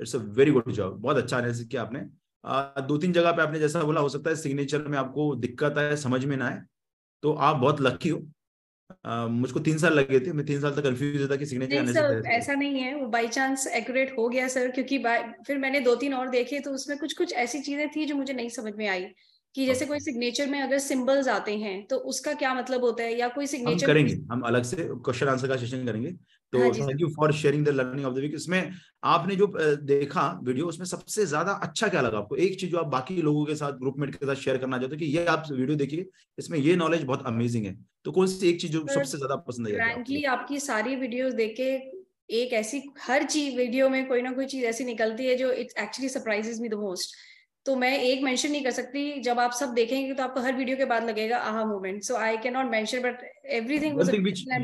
it's 0.00 0.14
a 0.16 0.18
very 0.18 0.50
good 0.50 0.70
job 0.72 1.00
बहुत 1.02 1.16
अच्छा 1.16 1.38
एनालिसिस 1.38 1.68
किया 1.68 1.82
आपने। 1.82 2.00
दो 2.88 2.98
तीन 2.98 3.12
जगह 3.12 3.32
पे 3.32 3.42
आपने 3.42 3.58
जैसा 3.58 3.82
बोला 3.82 4.00
हो 4.00 4.08
सकता 4.08 4.30
है 4.30 4.36
सिग्नेचर 4.36 4.88
में 4.88 4.98
आपको 4.98 5.34
दिक्कत 5.36 5.78
आए 5.78 5.96
समझ 5.96 6.24
में 6.24 6.36
ना 6.36 6.46
आए। 6.48 6.62
तो 7.22 7.32
आप 7.32 7.56
बहुत 7.56 7.80
लकी 7.80 8.08
हो। 8.08 8.20
मुझको 9.30 9.60
तीन 9.60 9.78
साल 9.78 9.94
लगे 9.94 10.20
थे 10.20 10.32
मैं 10.32 10.44
तीन 10.46 10.60
साल 10.60 10.74
तक 10.74 10.82
कंफ्यूज 10.82 11.30
था 11.30 11.36
कि 11.36 11.46
सिग्नेचर 11.46 11.82
नहीं 11.82 11.94
सर 11.94 12.22
ऐसा 12.28 12.54
नहीं 12.54 12.80
है 12.80 12.94
वो 12.94 13.06
बाई 13.08 13.28
चांस 13.28 13.66
एक्यूरेट 13.76 14.14
हो 14.18 14.28
गया 14.28 14.48
सर 14.48 14.70
क्योंकि 14.70 14.98
फिर 15.46 15.58
मैंने 15.58 15.80
दो 15.80 15.94
तीन 15.96 16.14
और 16.14 16.30
देखे 16.30 16.60
तो 16.60 16.70
उसमें 16.70 16.98
कुछ 16.98 17.12
कुछ 17.12 17.32
ऐसी 17.44 17.60
चीज़ें 17.60 17.88
थी 17.88 18.06
जो 18.06 18.14
मुझे 18.14 18.32
नहीं 18.32 18.48
समझ 18.50 18.72
में 18.76 18.86
आई 18.88 19.04
कि 19.54 19.66
जैसे 19.66 19.86
कोई 19.86 19.98
सिग्नेचर 20.00 20.46
में 20.46 20.60
अगर 20.62 20.78
सिंबल्स 20.78 21.28
आते 21.28 21.56
हैं 21.58 21.86
तो 21.86 21.96
उसका 22.08 22.32
क्या 22.34 22.54
मतलब 22.54 22.84
होता 22.84 23.02
है 23.02 23.18
या 23.18 23.28
कोई 23.28 23.46
सिग्नेचर 23.46 23.86
हम 23.86 23.92
करेंगे 23.92 24.14
हम 24.32 24.40
अलग 24.42 24.62
से 24.64 24.76
क्वेश्चन 24.76 25.28
आंसर 25.28 25.48
का 25.48 25.56
सेशन 25.56 25.84
करेंगे। 25.86 26.10
तो 26.52 26.58
thank 26.74 27.00
you 27.00 27.08
for 27.10 27.32
sharing 27.32 27.64
the 27.66 27.68
learning 27.70 28.06
of 28.06 28.14
the 28.14 28.18
week 28.18 28.34
इसमें 28.34 28.70
आपने 29.06 29.36
जो 29.36 29.46
देखा 29.84 30.28
वीडियो 30.44 30.66
उसमें 30.66 30.86
सबसे 30.86 31.26
ज़्यादा 31.26 31.52
अच्छा 31.62 31.88
क्या 31.88 32.00
लगा 32.00 32.18
आपको? 32.18 32.36
एक 32.36 32.58
चीज़ 32.60 32.70
जो 32.70 32.78
आप 32.78 32.86
बाकी 32.88 33.20
लोगों 33.22 33.44
के 33.46 33.54
साथ 33.54 33.72
ग्रुपमेट 33.80 34.14
के 34.14 34.26
साथ 34.26 34.34
शेयर 34.36 34.58
करना 34.58 34.78
चाहते 34.78 34.94
हो 34.94 34.98
कि 35.00 35.06
ये 35.08 35.24
आप 35.26 35.44
वीडियो 35.50 35.76
देखिए 35.76 36.06
इसमें 36.38 36.58
ये 36.58 36.76
नॉलेज 36.76 37.04
बहुत 37.04 37.26
अमेजिंग 37.26 37.66
है। 37.66 37.74
तो 38.08 38.12
कौन 38.12 38.26
सी 38.26 38.48
एक 38.48 38.60
चीज़ 38.60 38.72
जो 38.72 38.80
सबसे 38.88 39.16
ज़्यादा 39.16 39.36
पसंद 39.46 39.66
आई 39.66 39.72
फ्रैंकली 39.74 40.22
आपकी? 40.34 40.58
सारी 40.60 40.94
वीडियोस 40.96 41.32
देख 41.34 41.54
के 41.56 41.72
एक 42.36 42.52
ऐसी 42.54 42.82
हर 43.02 43.24
चीज़ 43.24 43.56
वीडियो 43.56 43.88
में 43.88 44.06
कोई 44.08 44.22
ना 44.22 44.30
कोई 44.32 44.46
चीज़ 44.52 44.64
ऐसी 44.66 44.84
निकलती 44.84 45.26
है 45.26 45.34
जो 45.36 45.50
it's 45.54 45.76
actually 45.82 46.08
surprises 46.08 46.60
me 46.60 46.68
the 46.68 46.74
most 46.82 47.16
तो 47.66 47.74
मैं 47.76 47.92
एक 48.00 48.22
मेंशन 48.24 48.50
नहीं 48.50 48.62
कर 48.64 48.70
सकती। 48.70 49.20
जब 49.22 49.40
आप 49.40 49.52
सब 49.52 49.72
देखेंगे 49.74 50.14
तो 50.14 50.22
आपको 50.22 50.40
हर 50.40 50.56
वीडियो 50.56 50.76
के 50.76 50.84
बाद 50.92 51.08
लगेगा 51.08 51.38
aha 51.48 51.64
moment 51.64 52.02
so 52.02 52.14
I 52.18 52.36
can 52.44 52.52
not 52.52 52.70
mention 52.70 53.02
but 53.02 53.24
everything 53.60 54.00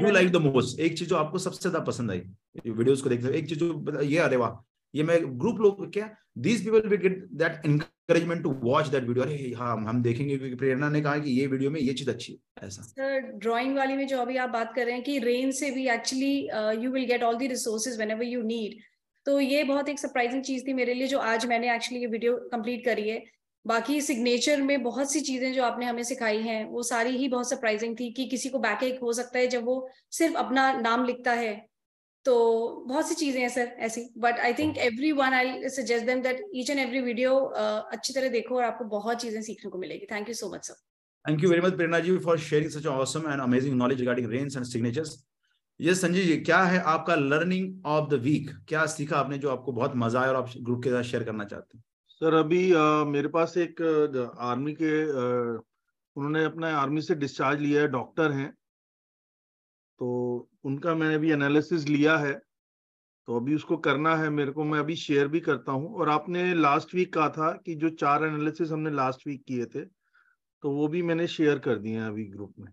you 0.02 0.10
like 0.10 0.30
the 0.32 0.42
most 0.44 0.80
एक 0.80 0.98
चीज़ 0.98 1.08
जो 1.08 1.16
आपको 1.16 1.38
सबसे 1.38 1.68
ज़्यादा 1.68 1.84
पसंद 1.86 2.10
आई 2.10 2.22
वीडियोस 2.66 3.02
को 3.02 3.08
देखते 3.08 3.38
एक 3.38 3.48
चीज़ 3.48 3.58
जो 3.58 4.00
ये 4.02 4.18
अरे 4.28 4.36
वाह 4.36 4.56
ये 4.94 5.02
मैं 5.02 5.18
ग्रुप 5.40 5.60
लोग 5.60 5.92
क्या? 5.92 6.10
These 6.38 6.64
people 6.64 6.88
will 6.88 7.00
get 7.00 7.24
that 7.34 7.60
encouragement 8.08 8.42
to 8.42 8.50
watch 8.62 8.88
that 8.88 9.04
video 9.04 9.24
अरे 9.24 9.52
हाँ 9.56 9.76
हम 9.84 10.02
देखेंगे 10.02 10.36
क्योंकि 10.38 10.56
प्रेरणा 10.56 10.88
ने 10.88 11.00
कहा 11.00 11.18
कि 11.18 11.30
ये 11.30 11.46
वीडियो 11.46 11.70
में 11.70 11.80
ये 11.80 11.92
चीज़ 11.92 12.10
अच्छी 12.10 12.32
है, 12.32 12.66
ऐसा। 12.66 12.82
सर 12.82 13.20
ड्राइंग 13.38 13.76
वाली 13.76 13.96
में 13.96 14.06
जो 14.06 14.18
अभी 14.18 14.36
आप 14.36 14.50
बात 14.50 14.72
कर 14.76 14.84
रहे 14.84 14.94
हैं 14.94 15.02
कि 15.04 15.18
रेन 15.18 15.50
से 15.52 15.70
भी 15.70 15.88
actually 15.90 16.34
you 16.84 16.90
will 16.90 17.04
get 17.06 17.22
all 17.22 17.36
the 17.36 17.48
resources 17.50 17.96
whenever 17.96 18.24
you 18.24 18.42
need 18.42 18.74
तो 19.26 19.38
ये 19.40 19.62
बहुत 19.64 19.88
एक 19.88 19.98
सरप्राइजिंग 19.98 20.42
चीज़ 20.42 20.66
थी 20.66 20.72
मेरे 20.74 20.94
लिए 20.94 21.06
जो 21.06 21.18
आज 21.18 21.46
मैंने 21.46 21.74
एक्चुअली 21.74 22.00
ये 22.00 22.06
वीडियो 22.08 22.36
कंप्लीट 22.52 22.84
करी 22.84 23.08
है। 23.08 23.22
बाकी 23.64 24.00
सिग्नेचर 24.00 24.62
में 24.62 24.82
बहुत 24.82 25.12
सी 25.12 25.20
चीज़ें 25.20 25.52
जो 25.52 25.62
आपने 25.62 25.86
हमें 25.86 26.02
सिखाई 26.02 26.40
हैं, 26.40 26.64
वो 26.64 26.82
सारी 26.82 27.16
ही 27.16 27.28
बहुत 27.28 27.48
सरप्राइजिंग 27.50 27.96
थी 28.00 28.10
कि 28.12 28.24
किसी 28.26 28.48
को 28.48 28.58
बैक 28.58 28.98
हो 29.02 29.12
सकता 29.12 29.38
है 29.38 29.46
जब 29.46 29.64
वो 29.64 29.76
सिर्फ़ 30.12 30.36
अपना 30.36 30.72
नाम 30.80 31.04
लिखता 31.04 31.32
है। 31.32 31.54
तो 32.26 32.34
बहुत 32.88 33.08
सी 33.08 33.14
चीज़ें 33.14 33.40
हैं 33.40 33.48
सर 33.48 33.74
ऐसी। 33.86 34.08
But 34.18 34.38
I 34.38 34.52
think 34.58 34.78
every 34.78 35.12
one 35.12 35.34
I 35.34 35.68
suggest 35.70 36.06
them 36.06 36.22
that 36.22 36.42
each 36.54 36.70
and 36.70 36.80
every 36.80 37.00
video 37.02 37.36
अच्छी 37.36 38.12
तरह 38.12 38.28
देखो 38.30 38.56
और 38.56 38.64
आपको 38.64 38.84
बहुत 38.96 39.20
चीज़ें 39.22 39.40
सीखने 39.42 39.70
को 39.70 39.78
मिलेगी। 39.78 40.06
Thank 40.12 40.28
you 40.28 40.34
so 40.34 40.54
much 40.54 40.66
sir 40.66 40.82
Thank 41.24 41.42
you 41.42 41.48
very 41.50 41.62
much, 41.64 41.76
Prerna 41.76 41.98
ji, 42.04 42.14
for 42.18 42.32
sharing 42.36 42.70
such 42.72 42.86
awesome 42.94 43.26
and 43.34 43.42
amazing 43.42 43.76
knowledge 43.78 44.00
regarding 44.00 44.26
rains 44.30 44.56
and 44.56 44.66
signatures. 44.70 45.12
Yes, 45.80 46.00
Sanjay 46.00 46.24
ji 46.24 46.36
क्या 46.38 46.58
है 46.62 46.80
आपका 46.92 47.14
लर्निंग 47.16 47.86
ऑफ़ 47.92 48.08
द 48.10 48.18
वीक 48.24 48.50
क्या 48.68 48.84
सीखा 48.94 49.16
आपने 49.18 49.38
जो 49.44 49.50
आपको 49.50 49.72
बहुत 49.78 49.92
मज़ा 50.02 50.20
आया 50.20 50.30
और 50.30 50.36
आप 50.36 50.50
ग्रुप 50.58 50.82
के 50.84 50.90
साथ 50.90 51.02
शेयर 51.10 51.24
करना 51.24 51.44
चाहते 51.44 51.76
हैं? 51.76 51.84
सर 52.20 52.34
अभी 52.34 52.60
आ, 52.72 53.04
मेरे 53.04 53.28
पास 53.28 53.56
एक 53.58 53.80
आर्मी 54.48 54.72
के 54.82 54.92
आ, 55.02 55.24
उन्होंने 56.16 56.44
अपना 56.44 56.76
आर्मी 56.78 57.02
से 57.02 57.14
डिस्चार्ज 57.14 57.60
लिया 57.60 57.80
है 57.80 57.88
डॉक्टर 57.88 58.32
हैं। 58.32 58.52
तो 60.00 60.48
उनका 60.64 60.94
मैंने 60.94 61.14
अभी 61.14 61.30
एनालिसिस 61.32 61.88
लिया 61.88 62.16
है। 62.18 62.32
तो 63.28 63.36
अभी 63.36 63.54
उसको 63.54 63.76
करना 63.78 64.14
है 64.16 64.28
मेरे 64.30 64.52
को 64.52 64.64
मैं 64.64 64.78
अभी 64.78 64.96
शेयर 64.96 65.28
भी 65.28 65.40
करता 65.40 65.72
हूँ। 65.72 65.94
और 65.94 66.08
आपने 66.10 66.54
लास्ट 66.54 66.94
वीक 66.94 67.12
कहा 67.14 67.28
था 67.30 67.50
कि 67.66 67.74
जो 67.74 67.88
चार 67.92 68.24
एनालिसिस 68.24 68.70
हमने 68.70 68.90
लास्ट 68.92 69.26
वीक 69.26 69.42
किए 69.48 69.66
थे 69.66 69.84
तो 70.64 70.70
वो 70.70 70.88
भी 70.88 71.02
मैंने 71.02 71.26
शेयर 71.28 71.58
कर 71.58 71.78
दिए 71.78 71.94
हैं 71.94 72.06
अभी 72.06 72.24
ग्रुप 72.26 72.52
में। 72.58 72.72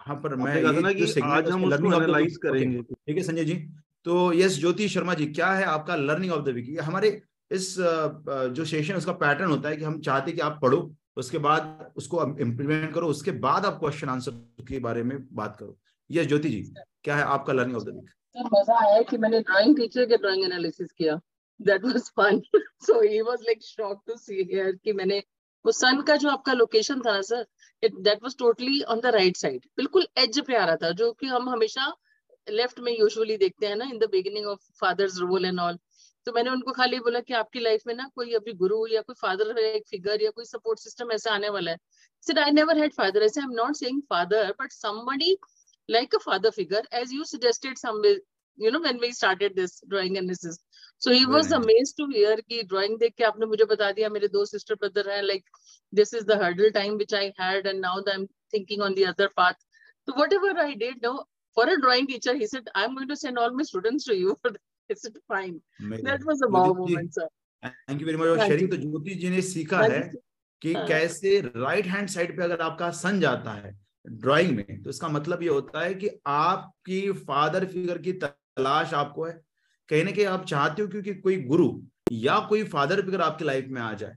हाँ 0.00 0.16
पर 0.16 0.34
मैं 0.36 0.54
ये 0.56 0.80
ना 0.80 0.92
कि 0.92 1.20
आज 1.22 1.50
हम 1.50 1.64
उसको 1.64 1.92
एनालाइज 1.94 2.36
करेंगे। 2.38 2.82
ठीक 2.82 3.16
है 3.16 3.22
संजय 3.22 3.44
जी। 3.44 3.54
तो 4.06 4.32
यस 4.32 4.58
ज्योति 4.60 4.88
शर्मा 4.88 5.14
जी 5.14 5.26
क्या 5.28 5.52
है 5.52 5.64
आपका 5.66 5.96
लर्निंग 5.96 6.32
ऑफ़ 6.32 6.42
द 6.44 6.54
वीक 6.54 6.80
हमारे 6.82 7.20
इस 7.50 7.74
जो 7.78 8.64
सेशन 8.64 8.94
उसका 8.94 9.12
पैटर्न 9.14 9.50
होता 9.50 9.68
है 9.68 9.76
कि 9.76 9.84
हम 9.84 10.00
चाहते 10.00 10.32
कि 10.32 10.40
आप 10.40 10.58
पढ़ो 10.62 10.94
उसके 11.16 11.38
बाद 11.38 11.92
उसको 11.96 12.22
इम्प्लीमेंट 12.40 12.92
करो 12.94 13.06
उसके 13.08 13.30
बाद 13.40 13.66
आप 13.66 13.78
क्वेश्चन 13.80 14.08
आंसर 14.08 14.64
के 14.68 14.78
बारे 14.80 15.02
में 15.02 15.16
बात 15.32 15.56
करो। 15.56 15.76
यस 16.10 16.26
ज्योति 16.26 16.48
जी 16.50 16.62
क्या 17.04 17.16
है 17.16 17.22
आपका 17.34 17.52
learning 17.52 17.76
of 17.76 17.84
the 17.84 17.94
week 17.94 18.10
sir 18.36 18.48
मज़ा 18.52 18.78
आया 18.86 19.02
कि 19.10 19.16
मैंने 19.18 19.40
ड्राइंग 19.40 19.76
टीचर 19.76 20.06
के 20.06 20.16
ड्राइंग 20.16 20.44
एनालिसिस 20.44 20.92
किया। 20.92 21.20
That 21.60 21.84
was 21.84 22.10
fun 22.16 22.40
so 22.86 23.00
he 23.00 23.20
was 23.22 23.42
like 23.42 23.62
shock 23.64 24.02
to 24.06 24.16
see 24.16 24.42
here 24.42 24.72
कि 24.84 24.92
मैंने 24.92 25.22
वो 25.64 25.72
सन 25.72 26.00
का 26.08 26.16
जो 26.16 26.28
आपका 26.28 26.52
लोकेशन 26.52 27.00
था 27.00 27.20
sir 27.22 27.46
it 27.82 27.94
that 28.00 28.22
was 28.22 28.36
totally 28.38 28.80
on 28.82 29.00
the 29.00 29.14
right 29.16 29.36
side 29.36 29.66
बिल्कुल 29.76 30.06
एज 30.18 30.40
पे 30.46 30.56
आ 30.56 30.64
रहा 30.64 30.76
था 30.82 30.90
जो 31.02 31.12
कि 31.12 31.26
हम 31.26 31.48
हमेशा 31.48 31.92
लेफ़्ट 32.46 32.80
में 32.80 32.92
यूजुअली 32.98 33.36
देखते 33.36 33.66
हैं 33.66 33.76
ना 33.76 33.84
in 33.84 33.98
the 33.98 34.08
beginning 34.12 34.46
of 34.46 34.70
father's 34.80 35.18
role 35.20 35.44
and 35.44 35.60
all 35.60 35.78
तो 36.26 36.32
मैंने 36.32 36.50
उनको 36.50 36.72
खाली 36.72 36.98
बोला 37.00 37.20
कि 37.20 37.34
आपकी 37.34 37.60
लाइफ 37.60 37.82
में 37.86 37.94
ना 37.94 38.08
कोई 38.14 38.32
अभी 38.34 38.52
गुरु 38.60 38.86
या 38.86 39.00
कोई 39.00 39.14
फादर 39.20 39.58
एक 39.58 39.86
फिगर 39.88 40.22
या 40.22 40.30
कोई 40.30 40.44
सपोर्ट 40.44 40.78
सिस्टम 40.78 41.10
ऐसा 41.12 41.32
आने 41.34 41.48
वाला 41.48 41.70
है। 41.70 42.38
आई 42.42 42.50
नेवर 42.50 42.78
हैड 42.78 42.92
फादर 42.92 43.22
ऐसे 43.22 43.40
I 43.40 43.46
am 43.46 43.52
not 43.54 43.76
saying 43.76 44.00
father 44.10 44.54
but 44.60 44.72
somebody 44.72 45.36
like 45.88 46.12
a 46.14 46.20
father 46.20 46.52
figure 46.52 46.82
as 46.92 47.12
you 47.12 47.24
suggested 47.24 47.78
some 47.78 48.00
you 48.56 48.70
know 48.70 48.80
when 48.80 48.98
we 49.00 49.10
started 49.10 49.54
this 49.56 49.80
drawing 49.88 50.16
analysis 50.16 50.58
so 50.98 51.12
he 51.12 51.26
was 51.26 51.48
Very 51.48 51.62
amazed 51.62 51.96
to 51.98 52.06
hear 52.12 52.36
ki 52.48 52.62
drawing 52.64 52.98
dekh 52.98 53.16
ke 53.20 53.26
aapne 53.28 53.48
mujhe 53.52 53.68
bata 53.74 53.92
diya 53.98 54.10
mere 54.16 54.30
do 54.36 54.44
sister 54.46 54.76
brother 54.76 55.04
hai 55.10 55.20
like 55.20 55.44
this 55.92 56.12
is 56.12 56.24
the 56.32 56.36
hurdle 56.42 56.74
time 56.78 56.98
which 57.04 57.14
i 57.20 57.24
had 57.38 57.70
and 57.72 57.80
now 57.80 57.94
i'm 58.14 58.26
thinking 58.56 58.84
on 58.88 58.94
the 59.00 59.06
other 59.12 59.30
path 59.42 59.56
so 60.08 60.18
whatever 60.20 60.52
i 60.66 60.74
did 60.84 61.08
no 61.08 61.14
for 61.58 61.68
a 61.76 61.80
drawing 61.86 62.06
teacher 62.12 62.36
he 62.42 62.46
said 62.46 62.70
i'm 62.74 62.94
going 62.94 63.08
to 63.14 63.20
send 63.24 63.38
all 63.44 63.58
my 63.62 63.68
students 63.72 64.12
to 64.12 64.16
you 64.24 64.38
for 64.42 64.54
I 64.92 64.94
said 64.94 65.14
fine 65.32 65.60
Amazing. 65.80 66.04
that 66.06 66.24
was 66.30 66.42
a 66.46 66.48
wow 66.54 66.72
moment 66.82 67.14
sir 67.18 67.28
thank 67.64 68.00
you 68.00 68.06
very 68.06 68.18
much 68.18 68.28
और 68.28 68.38
sharing 68.46 68.70
तो 68.70 68.76
ज्योति 68.76 69.14
जी 69.20 69.28
ने 69.30 69.42
सीखा 69.42 69.78
है 69.82 70.00
कि 70.62 70.72
कैसे 70.88 71.40
right 71.46 71.86
hand 71.92 72.08
side 72.14 72.36
पे 72.36 72.42
अगर 72.44 72.60
आपका 72.60 72.90
सन 72.98 73.20
जाता 73.20 73.52
है 73.60 73.70
ड्राइंग 74.06 74.56
में 74.56 74.82
तो 74.82 74.90
इसका 74.90 75.08
मतलब 75.08 75.42
ये 75.42 75.48
होता 75.48 75.80
है 75.80 75.94
कि 75.94 76.10
आपकी 76.26 77.12
फादर 77.12 77.64
फिगर 77.64 77.98
की 77.98 78.12
तलाश 78.12 78.94
आपको 78.94 79.24
है। 79.24 79.40
कहीं 79.88 80.04
ना 80.04 80.10
कहीं 80.10 80.26
आप 80.26 80.44
चाहते 80.44 80.82
हो 80.82 80.88
क्योंकि 80.88 81.14
कोई 81.14 81.36
गुरु 81.36 81.82
या 82.12 82.38
कोई 82.38 82.64
फादर 82.64 83.02
फिगर 83.02 83.20
आपकी 83.20 83.44
लाइफ 83.44 83.66
में 83.68 83.80
आ 83.82 83.92
जाए। 83.92 84.16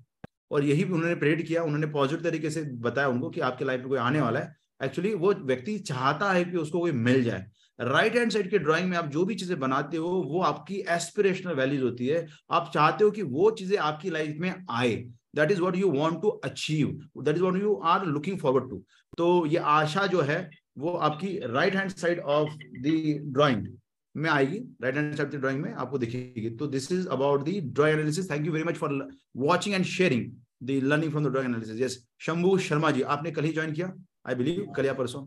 और 0.52 0.64
यही 0.64 0.84
उन्होंने 0.84 1.16
प्रेरित 1.16 1.48
किया, 1.48 1.64
उन्होंने 1.64 1.88
पॉजिटिव 1.88 2.24
तरीके 2.24 2.50
से 2.50 2.62
बताया 2.62 3.08
उनको 3.08 3.30
कि 3.30 3.42
आपके 3.42 3.66
लाइफ 3.66 3.80
में 3.80 3.90
कोई 3.90 4.00
आने 4.00 4.22
वाला 4.22 4.40
है। 4.40 4.56
एक्चुअली 4.84 5.14
वो 5.14 5.34
व्यक्ति 5.34 5.80
चाहता 5.80 6.32
है 6.32 6.44
कि 6.46 6.58
उसको 6.58 6.80
कोई 6.80 6.92
मिल 6.92 7.24
जाए। 7.24 7.46
राइट 7.80 8.16
हैंड 8.16 8.32
साइड 8.32 8.50
के 8.50 8.60
ड्राइंग 8.60 8.90
में 8.90 8.98
आप 8.98 9.08
जो 9.08 9.26
भी 9.26 9.36
चीज़ें 9.36 9.60
बनाते 9.60 9.98
हो, 9.98 10.10
वो 10.10 10.42
आपकी 10.42 10.76
एस्पिरेशनल 10.90 11.54
वैल्यूज़ 11.54 11.84
होती 11.84 12.08
है। 12.08 12.28
आप 12.52 12.72
चाहते 12.74 13.04
हो 13.04 13.12
कि 13.12 13.22
वो 13.22 13.52
चीज़ें 13.52 13.78
आपकी 13.78 14.10
लाइफ 14.10 14.38
में 14.40 14.66
आए। 14.72 14.96
That 15.38 15.52
is 15.52 15.62
what 15.62 15.76
you 15.78 15.92
want 15.92 16.22
to 16.22 16.30
achieve 16.46 17.00
that 17.18 17.36
is 17.36 17.44
what 17.44 17.62
you 17.62 17.76
are 17.86 18.06
looking 18.08 18.40
forward 18.40 18.70
to 18.70 18.84
तो 19.18 19.46
ये 19.48 19.58
आशा 19.58 20.06
जो 20.08 20.22
है, 20.22 20.50
वो 20.78 20.92
आपकी 20.92 21.38
right 21.46 21.76
hand 21.76 21.92
side 21.92 22.20
of 22.20 22.50
the 22.82 22.92
drawing 23.34 23.68
में 24.16 24.30
आएगी। 24.30 24.58
राइट 24.84 24.96
हैंड 24.96 25.16
साइड 25.16 25.32
की 25.32 25.38
ड्राइंग 25.38 25.62
में 25.62 25.72
आपको 25.74 25.98
दिखेगी। 25.98 26.50
तो 26.50 26.68
this 26.68 26.92
is 26.92 27.08
about 27.10 27.44
the 27.46 27.60
drawing 27.74 28.00
analysis 28.00 28.30
thank 28.32 28.46
you 28.46 28.52
very 28.54 28.64
much 28.66 28.76
for 28.78 28.94
watching 29.38 29.76
and 29.76 29.86
sharing 29.86 30.32
the 30.64 30.80
learning 30.84 31.12
from 31.12 31.26
the 31.26 31.32
drawing 31.32 31.50
analysis 31.50 31.82
yes 31.82 31.98
Shambhu 32.26 32.58
Sharma 32.68 32.92
ji 32.92 33.02
आपने 33.16 33.32
कल 33.32 33.44
ही 33.44 33.54
join 33.54 33.74
किया? 33.74 33.92
आई 34.28 34.36
बिलीव 34.36 34.66
कल 34.76 34.86
या 34.86 34.94
परसों। 34.94 35.26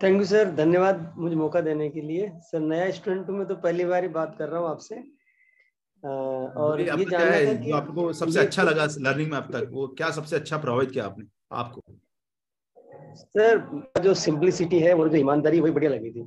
थैंक 0.00 0.16
यू 0.18 0.24
सर 0.26 0.50
धन्यवाद 0.54 1.12
मुझे 1.18 1.36
मौका 1.36 1.60
देने 1.62 1.88
के 1.90 2.00
लिए। 2.02 2.30
सर 2.42 2.60
नया 2.60 2.90
स्टूडेंट 2.92 3.28
मैं 3.30 3.46
तो 3.46 3.54
पहली 3.56 3.84
बार 3.84 4.02
ही 4.02 4.08
बात 4.10 4.34
कर 4.38 4.48
रहा 4.48 4.60
हूँ 4.60 4.68
आपसे। 4.70 5.02
और 6.04 6.80
ये 6.80 7.04
जानना 7.04 7.18
है? 7.26 7.56
जो 7.62 7.74
आपको 7.76 8.12
सबसे 8.12 8.40
अच्छा 8.40 8.62
लगा 8.62 8.84
लर्निंग 8.98 9.30
में 9.30 9.36
अब 9.38 9.50
तक 9.52 9.68
वो 9.72 9.86
क्या 9.98 10.10
सबसे 10.10 10.36
अच्छा 10.36 10.58
प्रभावित 10.58 10.90
किया 10.90 11.04
आपने 11.04 11.24
आपको? 11.52 11.82
सर 13.16 14.00
जो 14.02 14.14
सिंपलिसिटी 14.16 14.78
है 14.80 14.92
वो 14.94 15.08
जो 15.08 15.16
ईमानदारी 15.16 15.60
वही 15.60 15.72
बढ़िया 15.72 15.90
लगी 15.90 16.10
थी। 16.10 16.22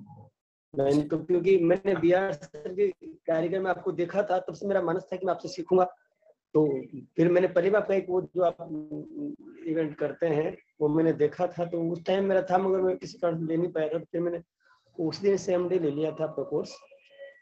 मैंने 0.74 1.02
तो 1.04 1.18
क्योंकि 1.20 1.58
मैंने 1.60 1.96
बी 1.96 2.12
आर 2.14 2.32
सर 2.34 2.74
के 2.74 2.88
कार्यक्रम 3.28 3.64
में 3.64 3.70
आपको 3.70 3.92
देखा 3.94 4.24
था 4.24 4.40
तब 4.40 4.54
से 4.54 4.68
मेरा 4.68 4.82
मन 4.82 5.00
था 5.02 5.16
कि 5.16 5.26
मैं 5.26 5.34
आपसे 5.34 5.48
सीखूँगा। 5.48 5.86
तो 6.56 6.66
फिर 7.18 7.32
मैंने 7.32 7.48
पहली 7.48 7.70
बार 7.70 7.92
एक 7.94 8.06
वो 8.10 8.22
जो 8.36 8.44
आप 8.44 8.58
इवेंट 9.68 9.96
करते 9.98 10.28
हैं 10.28 10.56
वो 10.82 10.88
मैंने 10.90 11.14
देखा 11.14 11.48
था 11.48 11.66
तो 11.66 11.82
उस 11.92 12.04
टाइम 12.06 12.26
मेरा 12.26 12.42
था 12.52 12.58
मगर 12.58 12.82
मैं 12.82 12.98
किसी 12.98 13.18
कारण 13.18 13.46
ले 13.48 13.58
नहीं 13.58 13.72
पाया 13.72 13.88
था। 13.88 14.00
तो 14.00 14.06
फिर 14.12 14.22
मैंने 14.22 14.42
उस 14.98 15.22
दिन 15.22 15.38
सेम 15.38 15.68
डे 15.70 15.80
ले 15.80 15.92
लिया 15.92 16.12
था 16.12 16.24
आपका 16.24 16.44
कोर्स 16.44 16.76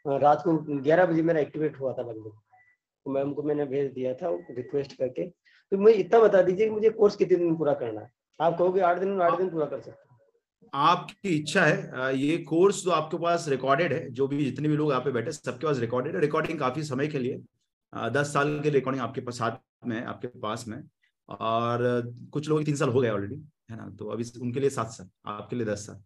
रात 0.06 0.42
को 0.44 0.56
ग्यारह 0.80 1.06
बजे 1.06 1.22
मेरा 1.22 1.40
एक्टिवेट 1.40 1.80
हुआ 1.80 1.92
था 1.92 2.02
लगभग 2.02 2.30
तो 3.06 3.10
मैम 3.12 3.32
को 3.32 3.42
मैंने 3.42 3.64
भेज 3.66 3.92
दिया 3.92 4.14
था 4.14 4.30
रिक्वेस्ट 4.50 4.92
करके। 4.98 5.26
तो 5.26 5.78
मुझे 5.78 5.94
इतना 5.94 6.20
बता 6.20 6.42
दीजिए 6.42 6.66
कि 6.66 6.72
मुझे 6.72 6.90
कोर्स 6.90 7.16
कितने 7.16 7.36
दिन 7.38 7.56
पूरा 7.56 7.74
करना 7.74 8.00
है। 8.00 8.10
आप 8.40 8.58
कहोगे 8.58 8.80
आठ 8.82 8.98
दिन 8.98 9.20
आठ 9.22 9.36
दिन 9.38 9.48
पूरा 9.50 9.66
कर 9.66 9.80
सकते 9.80 10.04
आपकी 10.72 11.28
इच्छा 11.30 11.64
है 11.64 12.16
ये 12.18 12.36
कोर्स 12.44 12.82
जो 12.84 12.90
आपके 12.90 13.18
पास 13.18 13.48
रिकॉर्डेड 13.48 13.92
है, 13.92 14.10
जो 14.10 14.26
भी 14.28 14.44
जितने 14.44 14.68
भी 14.68 14.76
लोग 14.76 14.90
यहाँ 14.90 15.02
पे 15.02 15.10
बैठे, 15.12 15.32
सबके 15.32 15.66
पास 15.66 15.78
रिकॉर्डेड 15.78 16.14
है। 16.14 16.20
रिकॉर्डिंग 16.20 16.58
काफ़ी 16.58 16.82
समय 16.84 17.06
के 17.08 17.18
लिए 17.18 17.40
दस 18.12 18.32
साल 18.32 18.58
के 18.62 18.70
रिकॉर्डिंग 18.70 19.02
आपके 19.04 19.20
पास, 19.20 19.38
साथ 19.38 19.86
में, 19.86 20.04
आपके 20.04 20.28
पास 20.40 20.64
में। 20.68 20.82
और 21.28 22.12
कुछ 22.32 22.48
लोग 22.48 22.64
तीन 22.64 22.76
साल 22.76 22.88
हो 22.88 23.00
गए 23.00 23.10
ऑलरेडी 23.10 23.36
है 23.70 23.76
ना? 23.76 23.88
तो 23.90 24.08
अभी 24.08 24.24
उनके 24.40 24.60
लिए 24.60 24.70
सात 24.70 24.88
साल, 24.88 25.08
आपके 25.26 25.56
लिए 25.56 25.66
दस 25.66 25.86
साल। 25.86 26.02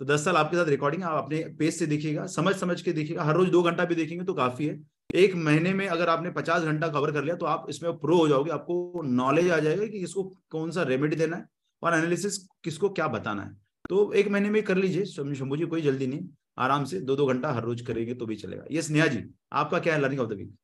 तो 0.00 0.04
दस 0.04 0.24
साल 0.24 0.36
आपके 0.36 0.56
साथ 0.56 0.68
रिकॉर्डिंग 0.68 1.02
आप 1.04 1.24
अपने 1.24 1.38
पेज 1.58 1.74
से 1.74 1.86
देखिएगा 1.86 2.26
समझ 2.28 2.54
समझ 2.56 2.80
के 2.82 2.92
देखिएगा, 2.92 3.24
हर 3.24 3.34
रोज 3.34 3.48
दो 3.50 3.62
घंटा 3.62 3.84
भी 3.84 3.94
देखेंगे 3.94 4.24
तो 4.24 4.34
काफ़ी 4.34 4.66
है। 4.66 4.78
एक 5.14 5.34
महीने 5.36 5.72
में 5.74 5.86
अगर 5.88 6.08
आपने 6.08 6.30
पचास 6.32 6.62
घंटा 6.64 6.88
कवर 6.88 7.12
कर 7.12 7.24
लिया 7.24 7.36
तो 7.36 7.46
आप 7.46 7.66
इसमें 7.70 7.92
प्रो 7.98 8.16
हो 8.18 8.28
जाओगे, 8.28 8.50
आपको 8.50 9.02
नॉलेज 9.04 9.50
आ 9.50 9.58
जाएगा 9.58 9.86
कि 9.86 9.98
इसको 10.00 10.24
कौन 10.50 10.70
सा 10.70 10.82
रेमेडी 10.84 11.16
देना 11.16 11.36
है 11.36 11.46
और 11.82 11.94
एनालिसिस 11.94 12.36
किसको 12.64 12.88
क्या 12.90 13.08
बताना 13.08 13.42
है। 13.42 13.54
तो 13.84 14.12
एक 14.14 14.28
महीने 14.28 14.50
में 14.50 14.62
कर 14.64 14.76
लीजिए 14.76 15.04
शंभू 15.06 15.56
जी, 15.56 15.64
कोई 15.64 15.82
जल्दी 15.82 16.06
नहीं, 16.06 16.28
आराम 16.58 16.84
से 16.84 17.00
दो 17.00 17.16
दो 17.16 17.26
घंटा 17.26 17.52
हर 17.52 17.64
रोज 17.64 17.80
करेंगे 17.82 18.14
तो 18.14 18.26
भी 18.26 18.36
चलेगा। 18.36 18.64
ये 18.70 18.82
स्नेहा 18.82 19.06
जी, 19.06 19.22
आपका 19.54 19.78
क्या 19.78 19.94
है 19.94 20.00
learning 20.00 20.20
of 20.20 20.28
the 20.28 20.32
week 20.34 20.54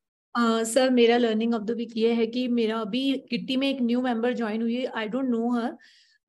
sir, 0.65 0.89
मेरा 0.91 1.17
लर्निंग 1.17 1.53
ऑफ़ 1.53 1.63
द 1.63 1.71
वीक 1.77 1.91
ये 1.97 2.13
है 2.13 2.25
कि 2.27 2.47
मेरा 2.49 2.79
अभी 2.81 3.11
किट्टी 3.29 3.57
में 3.57 3.69
एक 3.69 3.81
न्यू 3.81 4.01
मेंबर 4.01 4.33
ज्वाइन 4.35 4.61
हुई 4.61 4.75
है 4.75 4.85
I 4.91 5.07
don't 5.09 5.29
know 5.29 5.49
her 5.51 5.75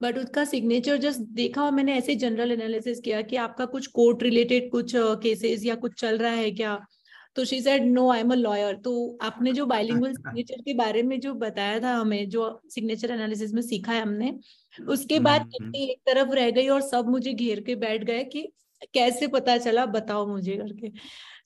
but 0.05 0.19
उसका 0.19 0.45
सिग्नेचर 0.45 0.97
जस्ट 0.97 1.21
देखा 1.35 1.63
और 1.65 1.73
मैंने 1.73 1.95
ऐसे 1.95 2.15
जनरल 2.15 2.53
एनालिसिस 2.53 3.01
किया 3.01 3.23
कि 3.23 3.37
आपका 3.37 3.65
कुछ 3.67 3.87
कोर्ट 3.87 4.23
रिलेटेड 4.23 4.71
कुछ 4.71 4.93
केसेस 4.97 5.61
uh, 5.61 5.67
या 5.67 5.75
कुछ 5.75 6.01
चल 6.01 6.19
रहा 6.19 6.33
है 6.33 6.51
क्या? 6.51 6.79
तो 7.37 7.45
she 7.45 7.61
said 7.61 7.85
no 7.85 8.09
I 8.11 8.21
am 8.21 8.33
a 8.33 8.35
lawyer 8.35 8.75
तो 8.77 9.19
आपने 9.23 9.53
जो 9.53 9.65
बाइलिंगुअल 9.67 10.13
सिग्नेचर 10.13 10.61
के 10.63 10.75
बारे 10.75 11.03
में 11.03 11.19
जो 11.21 11.33
बताया 11.35 11.81
था 11.81 11.95
हमें 11.95 12.29
जो 12.29 12.61
सिग्नेचर 12.71 13.11
एनालिसिस 13.11 13.53
में 13.55 13.63
सीखा 13.63 13.93
है 13.93 14.03
हमने 14.03 14.33
उसके 14.89 15.19
बाद 15.19 15.41
हम्म, 15.41 15.65
हम्म। 15.65 15.75
एक 15.75 15.99
तरफ़ 16.07 16.35
रह 16.35 16.51
गई 16.51 16.69
और 16.69 16.81
सब 16.81 17.09
मुझे 17.09 17.33
घेर 17.33 17.61
के 17.61 17.75
बैठ 17.77 18.05
गए 18.05 18.25
कि 18.25 18.43
कैसे 18.95 19.27
पता 19.27 19.57
चला 19.59 19.87
बताओ 19.87 20.27
मुझे 20.27 20.57
करके। 20.57 20.91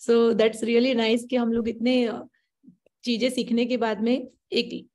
सो 0.01 0.33
दैट्स 0.33 0.65
रियली 0.65 0.95
नाइस 0.95 1.27
कि 1.31 1.37
हम 1.37 1.53
लोग 1.53 1.69
इतने 1.69 1.97
चीज़ें 3.05 3.29
सीखने 3.31 3.65
के 3.67 3.77
बाद 3.77 4.01
में 4.01 4.15
एक 4.53 4.89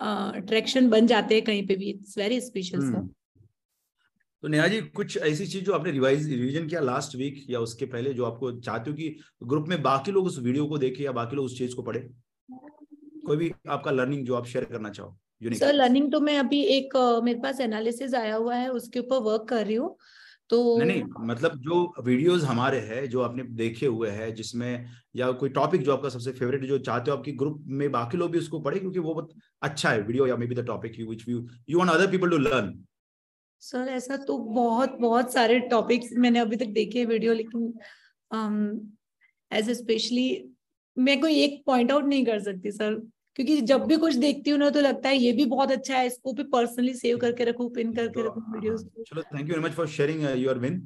अट्रैक्शन 0.00 0.88
बन 0.90 1.06
जाते 1.06 1.34
हैं 1.34 1.44
कहीं 1.44 1.66
पे 1.66 1.76
भी। 1.76 1.90
इट्स 1.90 2.18
वेरी 2.18 2.40
स्पेशल 2.40 2.80
तो 4.42 4.48
नेहा 4.48 4.66
जी 4.68 4.80
कुछ 4.96 5.16
ऐसी 5.18 5.46
चीज़ 5.46 5.64
जो 5.64 5.72
आपने 5.72 5.90
रिवाइज 5.90 6.28
रिवीजन 6.30 6.66
किया 6.68 6.80
लास्ट 6.80 7.14
वीक 7.16 7.44
या 7.50 7.60
उसके 7.60 7.86
पहले 7.86 8.12
जो 8.14 8.24
आपको 8.24 8.50
चाहते 8.60 8.90
हो 8.90 8.96
कि 8.96 9.16
ग्रुप 9.44 9.68
में 9.68 9.82
बाकी 9.82 10.12
लोग 10.12 10.26
उस 10.26 10.38
वीडियो 10.38 10.66
को 10.66 10.78
देखे 10.78 11.04
या 11.04 11.12
बाकी 11.12 11.36
लोग 11.36 11.44
उस 11.44 11.58
चीज़ 11.58 11.74
को 11.74 11.82
पढ़े? 11.82 12.00
कोई 13.26 13.36
भी 13.36 13.52
आपका 13.68 13.90
लर्निंग 13.90 14.26
जो 14.26 14.34
आप 14.34 14.46
शेयर 14.46 14.64
करना 14.64 14.90
चाहो 14.90 15.16
सर 15.42 15.72
लर्निंग 15.72 16.10
तो 16.12 16.20
मैं 16.20 16.38
अभी 16.38 16.60
एक 16.68 16.96
मेरे 17.24 17.38
पास 17.40 17.60
एनालिसिस 17.60 18.14
आया 18.14 18.34
हुआ 18.36 18.56
है 18.56 18.68
उसके 18.72 18.98
ऊपर 19.00 19.18
वर्क 19.22 19.46
कर 19.48 19.66
रही 19.66 19.74
हूँ। 19.74 19.96
तो 20.50 20.56
नहीं 20.78 20.86
नहीं 20.88 21.26
मतलब 21.26 21.56
जो 21.58 21.76
वीडियोस 22.04 22.42
हमारे 22.44 22.78
हैं 22.80 23.08
जो 23.10 23.20
आपने 23.20 23.42
देखे 23.56 23.86
हुए 23.86 24.10
हैं 24.10 24.34
जिसमें 24.34 24.86
या 25.16 25.30
कोई 25.32 25.48
टॉपिक 25.50 25.82
जो 25.82 25.92
आपका 25.92 26.08
सबसे 26.08 26.32
फेवरेट 26.32 26.64
जो 26.64 26.78
चाहते 26.80 27.10
हो 27.10 27.16
आपकी 27.16 27.32
ग्रुप 27.32 27.62
में 27.74 27.90
बाकी 27.92 28.18
लोग 28.18 28.30
भी 28.30 28.38
उसको 28.38 28.60
पढ़े 28.60 28.80
क्योंकि 28.80 28.98
वो 28.98 29.14
बहुत 29.14 29.32
अच्छा 29.62 29.90
है 29.90 30.00
वीडियो 30.00 30.26
या 30.26 30.36
maybe 30.46 30.54
the 30.54 30.66
topic 30.66 30.98
you 31.00 31.06
which 31.06 31.28
you 31.28 31.46
you 31.68 31.78
want 31.78 31.90
other 31.90 32.10
people 32.10 32.30
to 32.30 32.38
learn 32.38 32.72
sir 33.62 33.88
ऐसा 33.88 34.16
तो 34.26 34.38
बहुत 34.38 34.96
बहुत 35.00 35.32
सारे 35.32 35.58
टॉपिक्स 35.68 36.12
मैंने 36.18 36.38
अभी 36.38 36.56
तक 36.56 36.72
देखे 36.72 37.04
वीडियो 37.04 37.32
लेकिन 37.32 37.72
एज 39.50 39.68
um, 39.68 39.76
स्पेशली 39.76 40.26
मैं 40.96 41.20
कोई 41.20 41.40
एक 41.40 41.62
पॉइंट 41.66 41.92
आउट 41.92 42.04
नहीं 42.04 42.24
कर 42.26 42.40
सकती 42.42 42.72
सर। 42.72 43.00
क्योंकि 43.36 43.60
जब 43.68 43.84
भी 43.86 43.96
कुछ 44.02 44.14
देखती 44.24 44.50
हूँ 44.50 44.58
ना 44.58 44.68
तो 44.70 44.80
लगता 44.80 45.08
है 45.08 45.16
ये 45.16 45.32
भी 45.38 45.44
बहुत 45.52 45.70
अच्छा 45.72 45.96
है 45.96 46.06
इसको 46.06 46.32
भी 46.32 46.42
पर्सनली 46.52 46.94
सेव 46.94 47.18
करके 47.18 47.44
रखू 47.44 47.68
पिन 47.78 47.92
करके 47.94 48.20
तो, 48.20 48.26
रखू 48.26 48.40
वीडियोस 48.54 48.84
चलो 49.08 49.22
thank 49.22 49.48
you 49.48 49.54
very 49.54 49.64
much 49.64 49.72
for 49.76 49.88
sharing 49.94 50.22
your 50.42 50.58
win 50.58 50.80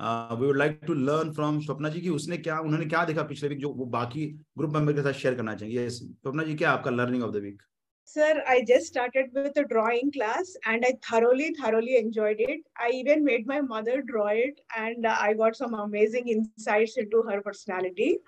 we 0.00 0.46
would 0.46 0.56
like 0.58 0.80
to 0.86 0.94
learn 1.10 1.32
from 1.32 1.60
Swapna 1.66 1.88
ji 1.88 2.00
की 2.00 2.10
उसने 2.20 2.36
क्या 2.38 2.58
उन्होंने 2.60 2.86
क्या 2.86 3.04
देखा 3.12 3.22
पिछले 3.28 3.48
वीक 3.48 3.58
जो 3.58 3.72
वो 3.74 3.86
बाकी 3.98 4.26
ग्रुप 4.58 4.74
मेंबर 4.74 4.92
के 4.92 5.02
साथ 5.02 5.20
शेयर 5.20 5.34
करना 5.34 5.54
चाहिए। 5.54 5.86
Yes, 5.86 6.00
स्वप्ना 6.00 6.44
जी 6.44 6.54
क्या 6.54 6.70
आपका 6.70 6.90
learning 6.90 7.22
of 7.22 7.32
the 7.32 7.42
week 7.44 7.62
Sir, 8.08 8.42
I 8.46 8.62
just 8.68 8.86
started 8.86 9.30
with 9.32 9.56
a 9.56 9.62
drawing 9.64 10.10
class 10.12 10.50
and 10.66 10.84
I 10.86 10.90
thoroughly, 11.06 11.46
thoroughly 11.60 11.96
enjoyed 11.96 12.40
it. 12.46 12.60
I 12.78 12.90
even 12.90 13.24
made 13.24 13.46
my 13.46 13.60
mother 13.62 13.94
draw 14.02 14.26
it 14.40 14.60
and 14.76 15.06
I 15.06 15.32
got 15.32 15.56
some 15.56 15.76
amazing 15.84 16.28
insights 16.28 16.98
into 16.98 17.22
her 17.22 17.40
personality. 17.40 18.18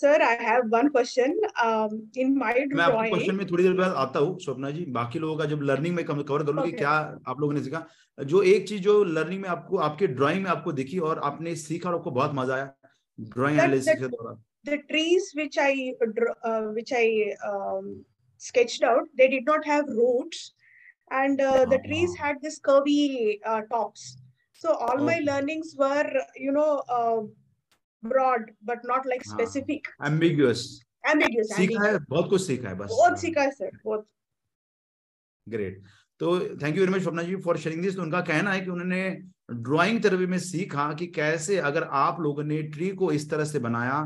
Sir 0.00 0.22
I 0.22 0.36
have 0.40 0.68
one 0.68 0.88
question 0.88 1.40
in 2.18 2.36
my 2.38 2.52
drawing 2.52 2.72
मैं 2.72 2.84
आपके 2.84 3.10
question 3.10 3.34
में 3.34 3.46
थोड़ी 3.46 3.64
देर 3.64 3.72
बाद 3.72 3.92
आता 4.04 4.18
हूँ 4.18 4.38
स्वप्ना 4.40 4.70
जी। 4.70 4.84
बाकी 4.90 5.18
लोगों 5.18 5.36
का 5.38 5.44
जब 5.44 5.62
लर्निंग 5.62 5.96
में 5.96 6.04
कवर 6.04 6.22
कर 6.22 6.54
लूँ 6.54 6.64
okay. 6.64 6.76
क्या 6.78 6.90
आप 7.28 7.40
लोगों 7.40 7.54
ने 7.54 7.62
सीखा 7.62 7.86
जो 8.18 8.42
एक 8.42 8.68
चीज़ 8.68 8.82
जो 8.82 9.02
लर्निंग 9.04 9.42
में 9.42 9.48
आपको 9.48 9.76
आपके 9.88 10.06
ड्राइंग 10.06 10.42
में 10.42 10.50
आपको 10.50 10.72
दिखी 10.72 10.98
और 10.98 11.18
आपने 11.24 11.54
सीखा 11.56 11.88
और 11.90 11.94
आपको 11.96 12.10
बहुत 12.10 12.30
मज़ा 12.34 12.54
आया 12.54 12.72
ड्राइंग 13.20 13.58
एनालिसिस 13.58 14.00
के 14.00 14.08
द्वारा 14.08 14.40
the 14.64 14.76
trees 14.88 15.24
which 15.36 15.56
i 15.58 15.92
uh, 16.48 16.66
which 16.74 16.92
i 16.92 17.06
um, 17.44 17.86
sketched 18.40 18.84
out 18.84 19.08
they 19.20 19.26
did 19.28 19.44
not 19.44 19.64
have 19.64 19.88
roots 19.88 20.52
and 21.10 21.40
uh, 21.40 21.64
the 21.64 21.78
oh, 21.78 21.86
trees 21.86 22.14
uh, 22.20 23.60
so 24.54 24.74
all 24.74 25.00
oh. 25.00 25.04
my 25.04 25.18
learnings 25.24 25.74
were 25.76 26.08
you 26.36 26.52
know 26.52 26.82
uh, 26.88 27.22
broad 28.04 28.50
but 28.62 28.84
not 28.84 29.06
like 29.06 29.22
Ah. 29.22 29.32
specific, 29.32 29.88
ambiguous 30.06 30.64
ambiguous. 31.04 31.52
सीखा 31.56 31.86
है. 31.86 31.98
बहुत 32.00 32.30
कुछ 32.30 32.46
सीखा 32.46 32.68
है 32.68 32.74
बस 32.76 32.88
बहुत 32.90 33.20
सीखा 33.20 33.42
है 33.42 33.50
सर 33.50 33.70
बहुत 33.84 34.06
ग्रेट 35.46 35.82
तो 36.20 36.38
thank 36.62 36.76
you 36.76 36.82
very 36.82 36.92
much 36.92 37.02
Swapna 37.02 37.22
ji 37.22 37.36
for 37.44 37.56
sharing 37.58 37.82
this 37.82 37.96
तो 37.96 38.02
उनका 38.02 38.20
कहना 38.22 38.52
है 38.52 38.60
कि 38.60 38.70
उन्होंने 38.70 39.02
ड्राइंग 39.62 40.02
थेरेपी 40.04 40.26
में 40.26 40.38
सीखा 40.40 40.92
कि 40.92 41.06
कैसे 41.16 41.56
अगर 41.70 41.82
आप 42.00 42.20
लोगों 42.20 42.44
ने 42.44 42.62
ट्री 42.74 42.90
को 42.96 43.10
इस 43.12 43.28
तरह 43.30 43.44
से 43.44 43.58
बनाया 43.60 43.98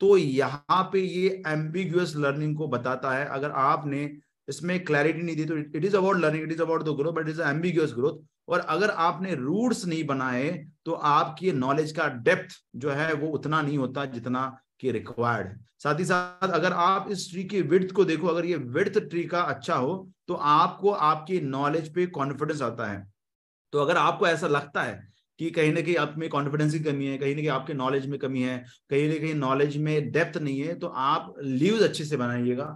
तो 0.00 0.16
यहाँ 0.16 0.82
पे 0.92 1.00
ये 1.00 1.42
एम्बिगुअस 1.48 2.14
लर्निंग 2.16 2.56
को 2.56 2.68
बताता 2.68 3.12
है 3.12 3.24
अगर 3.28 3.50
आपने 3.62 4.04
इसमें 4.48 4.78
क्लैरिटी 4.84 5.22
नहीं 5.22 5.36
दी 5.36 5.44
तो 5.44 5.56
it 5.58 5.84
is 5.84 5.96
about 5.96 6.16
learning 6.16 6.44
it 6.44 6.52
is 6.52 6.62
about 6.62 6.82
the 6.82 6.96
growth 6.96 7.12
but 7.12 7.28
is 7.28 7.40
ambiguous 7.42 7.92
growth 7.94 8.18
और 8.48 8.60
अगर 8.60 8.90
आपने 9.02 9.34
रूट्स 9.34 9.84
नहीं 9.86 10.04
बनाए 10.06 10.50
तो 10.86 10.92
आपकी 10.92 11.52
नॉलेज 11.54 11.92
का 11.92 12.06
डेप्थ 12.08 12.54
जो 12.76 12.90
है, 12.90 13.12
वो 13.12 13.28
उतना 13.28 13.60
नहीं 13.62 13.78
होता 13.78 14.04
जितना 14.06 14.46
कि 14.80 14.92
रिक्वायर्ड 14.92 15.48
है। 15.48 15.58
साथ 15.78 15.98
ही 15.98 16.04
साथ, 16.04 16.48
अगर 16.50 16.72
आप 16.72 17.10
इस 17.10 17.30
ट्री 17.30 17.44
की 17.44 17.60
विड्थ 17.64 17.92
को 17.92 18.04
देखो, 18.04 18.26
अगर 18.26 18.44
ये 18.44 18.56
विड्थ 18.56 18.98
ट्री 19.00 19.24
का 19.26 19.40
अच्छा 19.42 19.74
हो 19.76 20.08
तो 20.28 20.34
आपको 20.34 20.90
आपकी 20.90 21.40
नॉलेज 21.42 21.94
पे 21.94 22.06
कॉन्फिडेंस 22.08 22.62
आता 22.62 22.86
है। 22.86 23.06
तो 23.72 23.80
अगर 23.80 23.96
आपको 23.96 24.26
ऐसा 24.26 24.46
लगता 24.48 24.82
है 24.82 25.00
कि 25.40 25.50
कहीं 25.50 25.72
ना 25.72 25.80
कहीं 25.80 25.96
आप 25.96 26.14
में 26.18 26.28
कॉन्फिडेंस 26.30 26.72
की 26.72 26.78
कमी 26.80 27.06
है, 27.06 27.18
कहीं 27.18 27.34
ना 27.34 27.40
कहीं 27.40 27.48
आपके 27.50 27.74
नॉलेज 27.74 28.06
में 28.06 28.18
कमी 28.18 28.42
है, 28.42 28.58
कहीं 28.90 29.08
ना 29.08 29.16
कहीं 29.16 29.34
नॉलेज 29.36 29.76
में 29.78 30.10
डेप्थ 30.12 30.38
नहीं 30.38 30.60
है 30.60 30.74
तो 30.78 30.86
आप 30.86 31.34
लीव्स 31.42 31.82
अच्छे 31.82 32.04
से 32.04 32.16
बनाइएगा। 32.16 32.66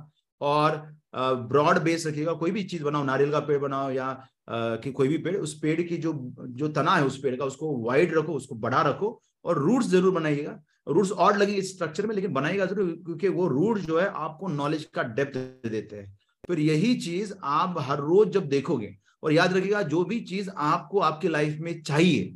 और 0.40 0.76
ब्रॉड 1.14 1.78
बेस 1.78 2.06
रखिएगा, 2.06 2.32
कोई 2.34 2.50
भी 2.50 2.62
चीज़ 2.64 2.82
बनाओ, 2.84 3.04
नारियल 3.04 3.30
का 3.30 3.40
पेड़ 3.40 3.58
बनाओ 3.58 3.90
या 3.90 4.12
कि 4.50 4.92
कोई 4.92 5.08
भी 5.08 5.18
पेड़, 5.18 5.36
उस 5.36 5.58
पेड़ 5.58 5.80
की 5.82 5.96
जो 5.96 6.12
जो 6.50 6.68
तना 6.70 6.94
है 6.96 7.04
उस 7.04 7.18
पेड़ 7.20 7.34
का, 7.36 7.44
उसको 7.44 7.76
वाइड 7.82 8.14
रखो, 8.14 8.32
उसको 8.32 8.54
बड़ा 8.56 8.82
रखो 8.82 9.20
और 9.44 9.58
रूट्स 9.58 9.86
ज़रूर 9.88 10.14
बनाइएगा। 10.14 10.58
रूट्स 10.86 11.10
और 11.12 11.36
लगेंगे 11.36 11.62
स्ट्रक्चर 11.62 12.06
में, 12.06 12.14
लेकिन 12.14 12.32
बनाइएगा 12.32 12.66
ज़रूर, 12.66 12.86
क्योंकि 13.04 13.28
वो 13.28 13.46
रूट 13.48 13.78
जो 13.78 13.98
है 14.00 14.06
आपको 14.06 14.48
नॉलेज 14.48 14.84
का 14.94 15.02
डेप्थ 15.02 15.36
देते 15.68 15.96
हैं। 15.96 16.18
फिर 16.44 16.60
यही 16.60 16.94
चीज़ 16.94 17.32
आप 17.44 17.74
हर 17.78 17.98
रोज 17.98 18.28
जब 18.28 18.48
देखोगे, 18.48 18.94
और 19.22 19.32
याद 19.32 19.52
रखिएगा, 19.52 19.82
जो 19.82 20.04
भी 20.04 20.20
चीज़ 20.20 20.50
आपको 20.50 21.00
आपकी 21.00 21.28
लाइफ 21.28 21.58
में 21.60 21.82
चाहिए, 21.82 22.34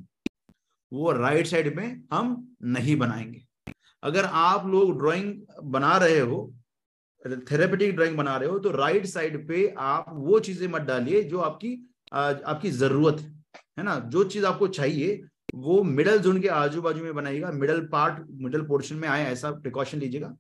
वो 0.93 1.13
राइट 1.13 1.47
साइड 1.47 1.77
में 1.77 2.03
हम 2.13 2.37
नहीं 2.65 2.97
बनाएँगे। 2.97 3.43
अगर 4.03 4.25
आप 4.25 4.67
लोग 4.67 4.99
ड्राइंग 4.99 5.35
बना 5.65 5.97
रहे 5.97 6.19
हो 6.21 6.39
थेरेपेटिक 7.51 7.95
ड्राइंग 7.97 8.17
बना 8.17 8.37
रहे 8.37 8.49
हो 8.49 8.59
तो 8.59 8.71
राइट 8.73 9.07
साइड 9.07 9.47
पे 9.49 9.67
आप 9.79 10.11
वो 10.11 10.39
चीज़ें 10.41 10.67
मत 10.69 10.83
डालिए 10.83 11.23
जो 11.25 11.39
आपकी 11.41 11.73
आपकी 12.13 12.71
ज़रूरत 12.73 13.21
है 13.21 13.35
है 13.79 13.85
ना? 13.85 13.99
जो 13.99 14.25
चीज़ 14.25 14.45
आपको 14.47 14.67
चाहिए, 14.69 15.21
वो 15.55 15.83
मिडल 15.83 16.19
जोन 16.19 16.41
के 16.41 16.49
आजू 16.49 16.83
बाजू 16.83 17.03
में 17.05 17.15
बनाइएगा 17.15 17.51
मिडल 17.53 17.81
पार्ट 17.93 18.25
मिडल 18.43 18.63
पोर्शन 18.63 18.97
में 18.97 19.09
आए, 19.09 19.25
ऐसा 19.25 19.51
प्रिकॉशन 19.53 19.99
लीजिएगा। 19.99 20.37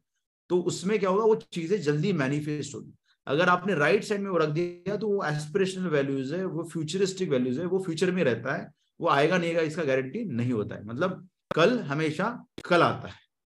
तो 0.50 0.60
उसमें 0.62 0.98
क्या 0.98 1.10
होगा, 1.10 1.24
वो 1.24 1.34
चीज़ें 1.52 1.80
जल्दी 1.82 2.12
मैनिफेस्ट 2.12 2.74
होगी। 2.74 2.92
अगर 3.26 3.48
आपने 3.48 3.74
राइट 3.74 4.04
साइड 4.04 4.20
में 4.20 4.30
वो 4.30 4.38
रख 4.38 4.48
दिया 4.50 4.96
तो 4.96 5.08
वो 5.08 5.22
एस्पिरेशनल 5.24 5.88
वैल्यूज़ 5.90 6.34
है, 6.34 6.44
वो 6.46 6.64
फ्यूचरिस्टिक 6.64 7.30
वैल्यूज़ 7.30 7.60
है, 7.60 7.66
वो 7.66 7.78
फ्यूचर 7.84 8.10
में 8.10 8.22
रहता 8.24 8.54
है, 8.54 8.70
वो 9.00 9.08
आएगा 9.08 9.38
नहीं 9.38 9.50
आएगा, 9.50 9.62
इसका 9.62 9.84
गारंटी 9.84 10.24
नहीं 10.26 10.52
होता 10.52 10.74
है। 10.74 10.84
मतलब 10.86 11.28
कल 11.54 11.78
हमेशा 11.82 12.28
कल 12.64 12.82
आता 12.82 13.08
है, 13.08 13.14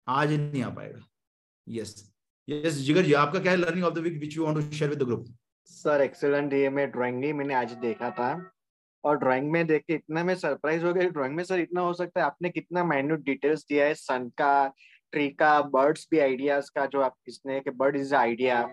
आज 0.06 0.32
नहीं 0.32 0.62
आ 0.62 0.70
पाएगा। 0.70 1.06
यस 1.66 2.07
यस 2.48 2.74
जिगर 2.74 3.02
जी 3.02 3.12
आपका 3.12 3.38
क्या 3.38 3.52
है? 3.52 3.58
Learning 3.58 3.84
of 3.84 3.94
the 3.94 3.98
week 3.98 4.18
which 4.20 4.36
you 4.36 4.44
want 4.44 4.56
to 4.56 4.62
share 4.76 4.90
with 4.90 4.98
the 4.98 5.06
group 5.06 5.24
sir 5.70 6.00
excellent 6.00 6.52
ये 6.52 6.68
मैं 6.70 6.90
ड्राइंग 6.90 7.24
ही 7.24 7.32
मैंने 7.32 7.54
आज 7.54 7.72
देखा 7.78 8.10
था। 8.10 8.30
और 9.04 9.18
ड्राइंग 9.18 9.50
में 9.52 9.66
देख 9.66 9.82
के 9.86 9.94
इतना 9.94 10.22
मैं 10.24 10.34
सरप्राइज़ 10.34 10.84
हो 10.84 10.92
गया 10.92 11.08
ड्राइंग 11.08 11.34
में 11.36 11.42
सर 11.44 11.60
इतना 11.60 11.80
हो 11.80 11.92
सकता 11.94 12.20
है। 12.20 12.26
आपने 12.26 12.50
कितना 12.50 12.84
माइन्यूट 12.84 13.24
डिटेल्स 13.24 13.64
दिया 13.68 13.84
है? 13.86 13.94
सन 13.94 14.28
का 14.38 14.72
ट्री 15.12 15.28
का 15.30 15.60
बर्ड्स 15.62 16.06
भी 16.10 16.18
आइडियाज़ 16.18 16.70
का, 16.74 16.86
जो 16.86 17.00
आप 17.00 17.14
किसने 17.26 17.60
कि 17.60 17.70
बर्ड 17.70 17.96
इज़ 17.96 18.14
आइडिया 18.14 18.68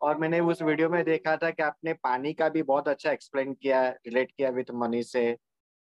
और 0.00 0.18
मैंने 0.18 0.40
उस 0.40 0.62
वीडियो 0.62 0.88
में 0.88 1.04
देखा 1.04 1.36
था 1.36 1.50
कि 1.50 1.62
आपने 1.62 1.92
पानी 2.02 2.32
का 2.32 2.48
भी 2.48 2.62
बहुत 2.62 2.88
अच्छा 2.88 3.12
एक्सप्लेन 3.12 3.52
किया 3.54 3.88
रिलेट 3.88 4.30
किया 4.30 4.50
विथ 4.50 4.70
मनी 4.74 5.02
से। 5.02 5.32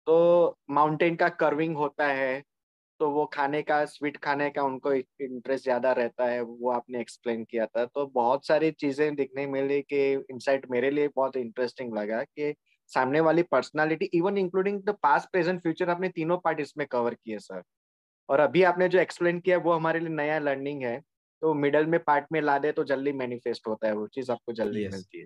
तो 0.07 0.57
माउंटेन 0.69 1.15
का 1.15 1.29
कर्विंग 1.29 1.77
होता 1.77 2.07
है। 2.07 2.43
तो 2.99 3.09
वो 3.11 3.25
खाने 3.33 3.61
का 3.61 3.83
स्वीट 3.85 4.17
खाने 4.17 4.49
का 4.49 4.63
उनको 4.63 4.93
इंटरेस्ट 4.93 5.63
ज़्यादा 5.63 5.91
रहता 5.93 6.25
है 6.25 6.41
वो 6.41 6.71
आपने 6.71 6.99
एक्सप्लेन 7.01 7.43
किया 7.43 7.65
था। 7.67 7.85
तो 7.85 8.05
बहुत 8.15 8.45
सारी 8.47 8.71
चीज़ें 8.73 9.15
दिखने 9.15 9.45
मिली 9.47 9.81
कि 9.83 10.01
इनसाइट 10.13 10.69
मेरे 10.71 10.91
लिए 10.91 11.07
बहुत 11.15 11.37
इंटरेस्टिंग 11.37 11.97
लगा 11.97 12.21
कि 12.23 12.53
सामने 12.91 13.19
वाली 13.19 13.43
personality 13.51 14.09
even 14.13 14.37
including 14.37 14.81
the 14.83 14.95
past 15.03 15.29
present 15.31 15.61
future 15.61 15.89
आपने 15.89 16.09
तीनों 16.11 16.37
पार्ट 16.37 16.59
इसमें 16.59 16.85
कवर 16.87 17.13
किए 17.15 17.39
सर 17.39 17.61
और 18.29 18.39
अभी 18.39 18.63
आपने 18.63 18.87
जो 18.89 18.99
एक्सप्लेन 18.99 19.39
किया 19.39 19.57
वो 19.59 19.73
हमारे 19.73 19.99
लिए 19.99 20.09
नया 20.11 20.39
लर्निंग 20.41 20.83
है। 20.83 20.99
तो 21.41 21.53
मिडल 21.55 21.85
में 21.85 21.99
पार्ट 22.03 22.25
में 22.31 22.41
ला 22.41 22.57
दे 22.59 22.71
तो 22.71 22.83
जल्दी 22.85 23.11
मैनिफेस्ट 23.13 23.67
होता 23.67 23.87
है 23.87 23.93
वो 23.95 24.07
चीज़ 24.09 24.31
आपको 24.31 24.53
जल्दी 24.53 24.83
Yes. 24.83 24.93
मिलती 24.93 25.19
है। 25.19 25.25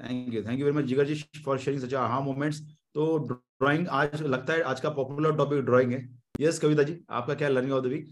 Thank 0.00 0.34
you 0.34 0.42
thank 0.44 0.58
you 0.60 0.64
very 0.66 0.76
much 0.76 0.84
Jigar 0.84 1.04
ji 1.04 1.14
for 1.44 1.58
sharing 1.58 1.82
such 1.82 1.94
आहा 1.96 2.20
मोमेंट्स 2.22 2.60
तो 2.94 3.06
ड्राइंग 3.28 3.88
आज 3.92 4.22
लगता 4.24 4.52
है 4.52 4.62
आज 4.64 4.80
का 4.80 4.90
पॉपुलर 4.92 5.36
टॉपिक 5.36 5.64
ड्राइंग 5.64 5.92
है। 5.92 6.00
यस 6.40 6.58
कविता 6.58 6.82
जी 6.82 6.94
आपका 7.10 7.34
क्या 7.34 7.48
learning 7.48 7.72
of 7.72 7.84
the 7.84 7.86
week 7.88 8.06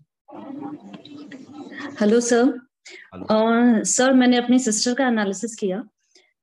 hello 2.00 2.20
sir 2.20 3.82
sir 3.86 4.12
मैंने 4.14 4.36
अपनी 4.36 4.58
सिस्टर 4.58 4.94
का 4.94 5.06
एनालिसिस 5.08 5.54
किया। 5.56 5.82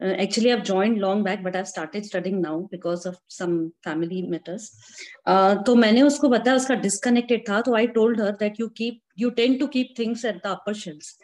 Actually 0.02 0.50
I 0.50 0.62
joined 0.62 0.98
long 0.98 1.24
back 1.26 1.44
but 1.44 1.56
I 1.56 1.64
started 1.66 2.04
studying 2.06 2.40
now 2.42 2.60
because 2.72 3.08
of 3.08 3.16
some 3.38 3.58
family 3.86 4.22
matters 4.30 4.70
तो 5.66 5.76
मैंने 5.76 6.02
उसको 6.02 6.30
बताया 6.30 6.56
उसका 6.58 6.76
डिस्कनेक्टेड 6.84 7.48
था 7.50 7.62
तो 7.62 7.76
I 7.76 7.88
told 7.98 8.22
her 8.22 8.32
that 8.40 8.60
you 8.60 8.68
keep 8.78 9.02
you 9.20 9.30
tend 9.40 9.60
to 9.60 9.68
keep 9.68 9.94
things 10.00 10.26
at 10.26 10.36
the 10.46 10.48
upper 10.48 10.74
shells 10.84 11.18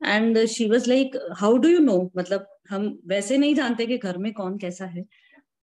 and 0.00 0.44
she 0.46 0.70
was 0.70 0.88
like 0.88 1.16
how 1.40 1.56
do 1.58 1.68
you 1.68 1.78
know 1.80 2.00
मतलब 2.16 2.46
हम 2.70 2.98
वैसे 3.08 3.38
नहीं 3.38 3.54
जानते 3.54 3.86
कि 3.86 3.98
घर 3.98 4.18
में 4.18 4.32
कौन 4.32 4.58
कैसा 4.58 4.86
है। 4.86 5.04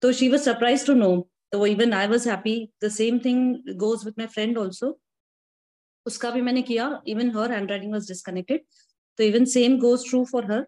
तो 0.02 0.12
she 0.12 0.30
was 0.30 0.40
surprise 0.42 0.86
to 0.88 0.94
know 0.94 1.16
तो 1.52 1.66
even 1.66 1.94
I 1.94 2.08
was 2.08 2.28
happy 2.28 2.70
the 2.84 2.90
same 2.90 3.20
thing 3.20 3.76
goes 3.78 4.06
with 4.06 4.18
my 4.18 4.28
friend 4.28 4.60
also 4.60 5.00
उसका 6.06 6.32
भी 6.32 6.42
मैंने 6.42 6.62
किया 6.62 7.02
even 7.08 7.32
her 7.38 7.52
hand 7.52 7.72
writing 7.72 7.94
was 7.94 8.08
disconnected 8.08 8.66
तो 9.18 9.24
even 9.24 9.46
same 9.46 9.78
goes 9.80 10.10
true 10.10 10.24
for 10.26 10.52
her 10.52 10.66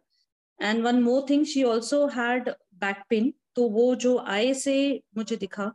and 0.61 0.83
one 0.83 1.01
more 1.03 1.25
thing 1.29 1.45
she 1.45 1.63
also 1.63 2.05
had 2.07 2.49
back 2.75 3.03
pain 3.09 3.33
तो 3.55 3.69
वो 3.69 3.93
जो 3.95 4.17
आई 4.27 4.53
से 4.53 5.01
मुझे 5.17 5.35
दिखा 5.35 5.65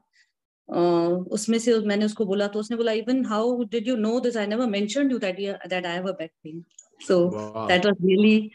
uh, 0.68 1.28
उसमें 1.30 1.58
से 1.58 1.78
मैंने 1.80 2.04
उसको 2.04 2.24
बोला 2.24 2.46
तो 2.48 2.58
उसने 2.58 2.76
बोला 2.76 2.92
even 2.92 3.24
how 3.24 3.64
did 3.64 3.88
you 3.88 3.96
know 3.96 4.20
this 4.20 4.36
I 4.36 4.46
never 4.46 4.66
mentioned 4.66 5.12
you 5.12 5.18
that 5.18 5.36
that 5.68 5.86
I 5.86 5.94
have 5.94 6.08
a 6.08 6.12
back 6.12 6.30
pain 6.42 6.64
so. 7.00 7.30
That 7.68 7.86
was 7.86 7.96
really 8.04 8.50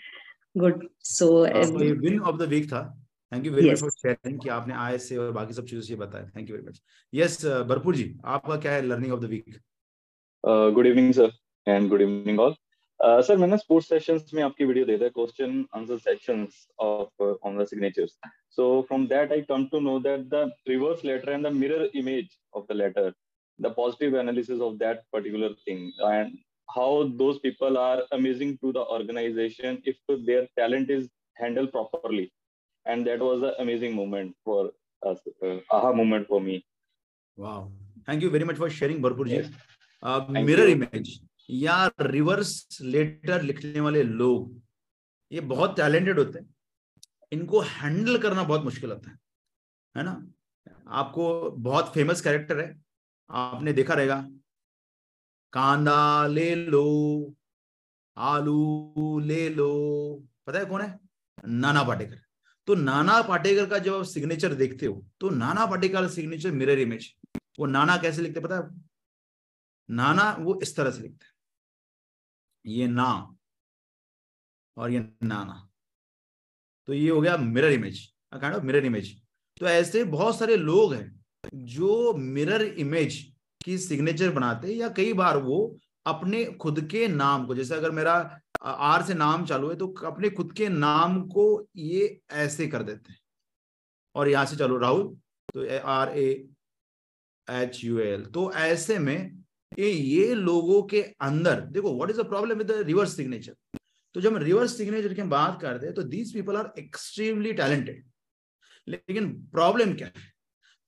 good 0.58 0.88
so 1.04 1.30
win 1.98 2.20
of 2.20 2.38
the 2.38 2.42
week 2.42 2.68
था? 2.68 2.99
Thank 3.32 3.46
you 3.46 3.52
very 3.54 3.72
much. 3.72 3.80
For 3.80 3.92
sharing 3.92 4.40
कि 4.42 4.50
आपने 4.50 4.74
आय 4.86 4.98
से 5.08 5.18
और 5.18 5.32
बाकी 5.32 5.54
सब 5.54 5.66
चीज़ों 5.66 5.82
से 5.88 5.96
बताया 5.96 6.30
thank 6.36 6.50
you 6.50 6.56
very 6.56 6.68
much 6.68 6.82
yes 7.14 7.46
Bharpur 7.74 7.96
ji 7.96 8.14
आपका 8.38 8.58
क्या 8.66 8.74
है 8.74 8.82
learning 8.86 9.14
of 9.14 9.22
the 9.22 9.30
week 9.36 9.60
good 10.76 10.88
evening 10.88 11.14
sir 11.14 11.32
and 11.68 11.90
good 11.90 12.02
evening 12.02 12.40
all 12.40 12.56
sir 13.00 13.38
मैंने 13.38 13.58
स्पोर्ट्स 13.58 13.90
सेशंस 13.90 14.32
में 14.34 14.44
आपकी 14.44 14.66
वीडियो 14.66 14.86
देखा 14.86 15.08
question 15.22 15.66
answer 15.76 15.98
sections 16.10 16.68
of 16.90 17.24
on 17.24 17.64
the 17.64 17.66
signatures 17.68 18.18
so 18.58 18.66
from 18.90 19.04
that 19.10 19.32
i 19.34 19.36
come 19.50 19.66
to 19.72 19.80
know 19.88 19.96
that 20.06 20.24
the 20.30 20.40
reverse 20.70 21.04
letter 21.08 21.34
and 21.34 21.48
the 21.48 21.52
mirror 21.58 21.84
image 22.00 22.32
of 22.60 22.64
the 22.70 22.78
letter 22.78 23.04
the 23.60 23.70
positive 23.76 24.16
analysis 24.22 24.64
of 24.68 24.80
that 24.80 25.04
particular 25.12 25.50
thing 25.66 25.92
and 26.08 26.38
how 26.70 26.90
those 27.22 27.40
people 27.40 27.78
are 27.78 28.04
amazing 28.12 28.58
to 28.64 28.72
the 28.72 28.84
organization 28.98 29.80
if 29.86 29.98
their 30.26 30.48
talent 30.58 30.90
is 30.90 31.08
handled 31.38 31.72
properly. 31.72 32.32
And 32.86 33.06
that 33.06 33.20
was 33.20 33.44
an 33.44 33.54
amazing 33.60 33.96
moment 33.96 34.36
for 34.44 34.72
us, 35.02 35.20
uh, 35.44 35.58
aha 35.72 35.94
moment 35.94 36.28
for 36.28 36.42
me. 36.42 36.66
Wow. 37.38 37.72
Thank 38.06 38.22
you 38.22 38.30
very 38.30 38.44
much 38.44 38.58
for 38.58 38.70
sharing, 38.70 39.02
Bharpur 39.02 39.28
ji. 39.28 39.36
Yes. 39.36 39.50
Uh, 40.04 40.26
mirror 40.30 40.68
you. 40.68 40.76
image 40.76 41.20
या 41.52 41.76
reverse 42.02 42.78
letter 42.82 43.42
लिखने 43.42 43.80
वाले 43.80 44.04
लोग 44.04 44.62
ये 45.32 45.42
बहुत 45.52 45.76
talented 45.78 46.20
होते 46.20 46.40
हैं 46.40 46.46
इनको 47.32 47.60
handle 47.70 48.18
करना 48.22 48.44
बहुत 48.44 48.64
मुश्किल 48.64 48.92
होता 48.92 49.10
है 49.12 49.18
है 49.96 50.04
ना 50.04 50.14
आपको 51.02 51.30
बहुत 51.68 51.94
फ़ेमस 51.94 52.22
कैरेक्टर 52.22 52.60
है 52.60 52.68
आपने 53.30 53.74
देखा 53.74 53.94
रहेगा 53.94 54.22
कांदा 55.54 56.28
ले 56.28 56.54
लो 56.56 56.86
आलू 58.18 59.20
ले 59.20 59.50
लो 59.50 59.72
पता 60.48 60.60
है 60.60 60.66
कौन 60.66 60.82
है 60.82 61.00
नाना 61.66 61.84
पाटेकर 61.84 62.22
तो 62.70 62.76
नाना 62.76 63.22
पाटेकर 63.22 63.70
का 63.70 63.78
जब 63.80 63.94
आप 63.94 64.04
सिग्नेचर 64.04 64.54
देखते 64.54 64.86
हो 64.86 65.06
तो 65.20 65.30
Nana 65.30 65.66
Patekar 65.66 66.08
signature 66.10 66.52
mirror 66.52 66.80
image 66.80 67.16
वो 67.60 67.66
नाना 67.66 67.98
कैसे 67.98 68.22
लिखते 68.22 68.40
पता 68.40 68.56
है? 68.56 68.64
नाना 69.90 70.38
वो 70.40 70.60
इस 70.62 70.76
तरह 70.76 70.92
से 70.92 71.02
लिखते 71.02 71.26
ये 72.70 72.88
ना 72.88 73.36
और 74.78 74.92
ये 74.92 75.00
नाना। 75.24 75.70
तो 76.88 76.94
ये 76.94 77.10
हो 77.10 77.22
गया 77.22 77.38
mirror 77.38 77.72
image 77.72 78.14
kind 78.34 78.56
of 78.56 78.64
mirror 78.64 78.86
image 78.86 79.22
तो 79.60 79.66
ऐसे 79.66 80.04
बहुत 80.04 80.40
सारे 80.40 80.56
लोग 80.56 80.94
हैं 80.94 81.26
जो 81.56 82.14
मिरर 82.14 82.62
इमेज 82.62 83.36
की 83.66 83.78
सिग्नेचर 83.78 84.30
बनाते 84.30 84.68
हैं 84.68 84.76
या 84.76 84.90
कई 84.90 85.14
बार 85.14 85.38
वो 85.38 85.80
अपने 86.10 86.44
खुद 86.62 86.80
के 86.92 87.08
नाम 87.08 87.46
को, 87.46 87.56
जैसे 87.56 87.76
अगर 87.76 87.92
मेरा 87.92 88.14
आर 88.64 89.04
से 89.04 89.14
नाम 89.14 89.46
चालू 89.46 89.70
है 89.70 89.76
तो 89.76 89.88
अपने 90.06 90.30
खुद 90.32 90.52
के 90.54 90.70
नाम 90.70 91.22
को 91.30 91.46
ये 91.78 92.20
ऐसे 92.34 92.68
कर 92.68 92.84
देते 92.84 93.12
हैं। 93.12 93.20
और 94.16 94.30
यहाँ 94.30 94.46
से 94.46 94.56
चलो, 94.56 94.78
राहुल 94.78 95.04
तो 95.50 95.80
R, 95.80 96.10
A, 96.10 96.48
H, 97.48 97.84
U 97.84 98.00
L. 98.00 98.26
तो 98.26 98.52
ऐसे 98.54 98.98
में 99.00 99.44
ये 99.72 99.90
ये 99.90 100.34
लोगों 100.36 100.82
के 100.84 101.02
अंदर, 101.22 101.60
देखो 101.62 101.94
what 101.96 102.10
is 102.10 102.22
the 102.22 102.28
problem 102.28 102.58
with 102.58 102.72
reverse 102.74 103.16
signature 103.16 103.56
तो 104.16 104.22
जब 104.22 104.34
हम 104.34 104.38
रिवर्स 104.40 104.78
सिग्नेचर 104.78 105.14
की 105.14 105.22
बात 105.30 105.60
करते 105.62 105.86
हैं 105.86 105.96
तो 105.96 106.04
these 106.06 106.34
people 106.34 106.56
are 106.58 106.72
extremely 106.80 107.54
talented 107.54 108.04
लेकिन 108.88 109.32
प्रॉब्लम 109.52 109.94
क्या 109.94 110.08
है? 110.08 110.14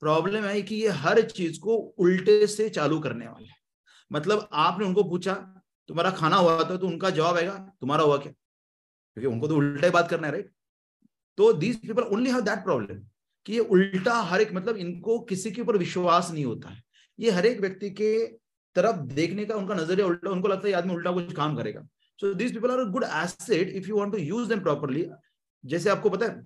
प्रॉब्लम 0.01 0.43
है 0.43 0.61
कि 0.61 0.75
ये 0.75 0.89
हर 0.99 1.21
चीज़ 1.23 1.59
को 1.59 1.75
उल्टे 1.99 2.45
से 2.47 2.69
चालू 2.71 2.99
करने 2.99 3.27
वाले 3.27 3.47
हैं। 3.47 3.59
मतलब 4.11 4.47
आपने 4.53 4.85
उनको 4.85 5.03
पूछा, 5.05 5.33
तुम्हारा 5.89 6.11
खाना 6.11 6.35
हुआ 6.37 6.63
था 6.63 6.77
तो 6.77 6.87
उनका 6.87 7.09
जवाब 7.11 7.35
आएगा, 7.37 7.53
तुम्हारा 7.81 8.03
हुआ 8.03 8.17
क्या? 8.17 8.31
क्योंकि 8.31 9.27
उनको 9.27 9.47
तो 9.47 9.55
उल्टा 9.55 9.87
ही 9.87 9.91
बात 9.93 10.09
करना 10.09 10.27
है 10.27 10.33
राइट 10.33 10.51
तो 11.37 11.51
these 11.55 11.79
people 11.81 12.03
only 12.05 12.29
have 12.31 12.41
that 12.41 12.63
problem 12.63 12.99
कि 13.45 13.53
ये 13.53 13.59
उल्टा 13.59 14.13
हर 14.23 14.41
एक 14.41 14.53
मतलब 14.53 14.77
इनको 14.77 15.19
किसी 15.25 15.51
के 15.51 15.61
ऊपर 15.61 15.77
विश्वास 15.77 16.31
नहीं 16.31 16.45
होता 16.45 16.69
है। 16.69 16.83
ये 17.19 17.31
हर 17.31 17.45
एक 17.45 17.59
व्यक्ति 17.61 17.89
के 17.91 18.11
तरफ़ 18.75 18.97
देखने 19.13 19.45
का 19.45 19.55
उनका 19.55 19.75
नज़रिया 19.75 20.05
उल्टा, 20.07 20.29
उनको 20.29 20.47
लगता 20.47 20.67
है 20.67 20.73
आदमी 20.73 20.93
उल्टा 20.93 21.11
कुछ 21.11 21.33
काम 21.33 21.55
करेगा। 21.55 21.87
So 22.19 22.33
these 22.33 22.53
people 22.53 22.71
are 22.71 22.83
good 22.89 23.03
asset 23.03 23.69
if 23.69 23.87
you 23.87 23.97
want 23.97 24.11
to 24.11 24.17
use 24.19 24.49
them 24.49 24.59
properly 24.61 25.05
जैसे 25.63 25.89
आपको 25.89 26.09
पता 26.09 26.25
है 26.25 26.45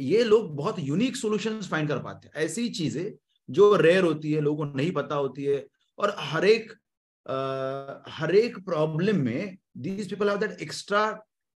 ये 0.00 0.24
लोग 0.24 0.54
बहुत 0.56 0.78
यूनिक 0.80 1.16
सोल्यूशन 1.16 1.60
फाइंड 1.62 1.88
कर 1.88 1.98
पाते 1.98 2.28
हैं। 2.28 2.44
ऐसी 2.44 2.68
चीज़ें 2.70 3.12
जो 3.48 3.74
रेयर 3.76 4.04
होती 4.04 4.32
है, 4.32 4.40
लोगों 4.40 4.66
को 4.66 4.76
नहीं 4.76 4.90
पता 4.92 5.14
होती 5.14 5.44
है 5.44 5.64
और 5.98 6.14
हर 6.18 6.44
एक 6.44 6.72
हर 8.10 8.34
एक 8.34 8.58
प्रॉब्लम 8.64 9.16
में 9.16 9.56
these 9.78 10.10
people 10.10 10.28
have 10.28 10.38
that 10.38 10.60
extra 10.60 11.04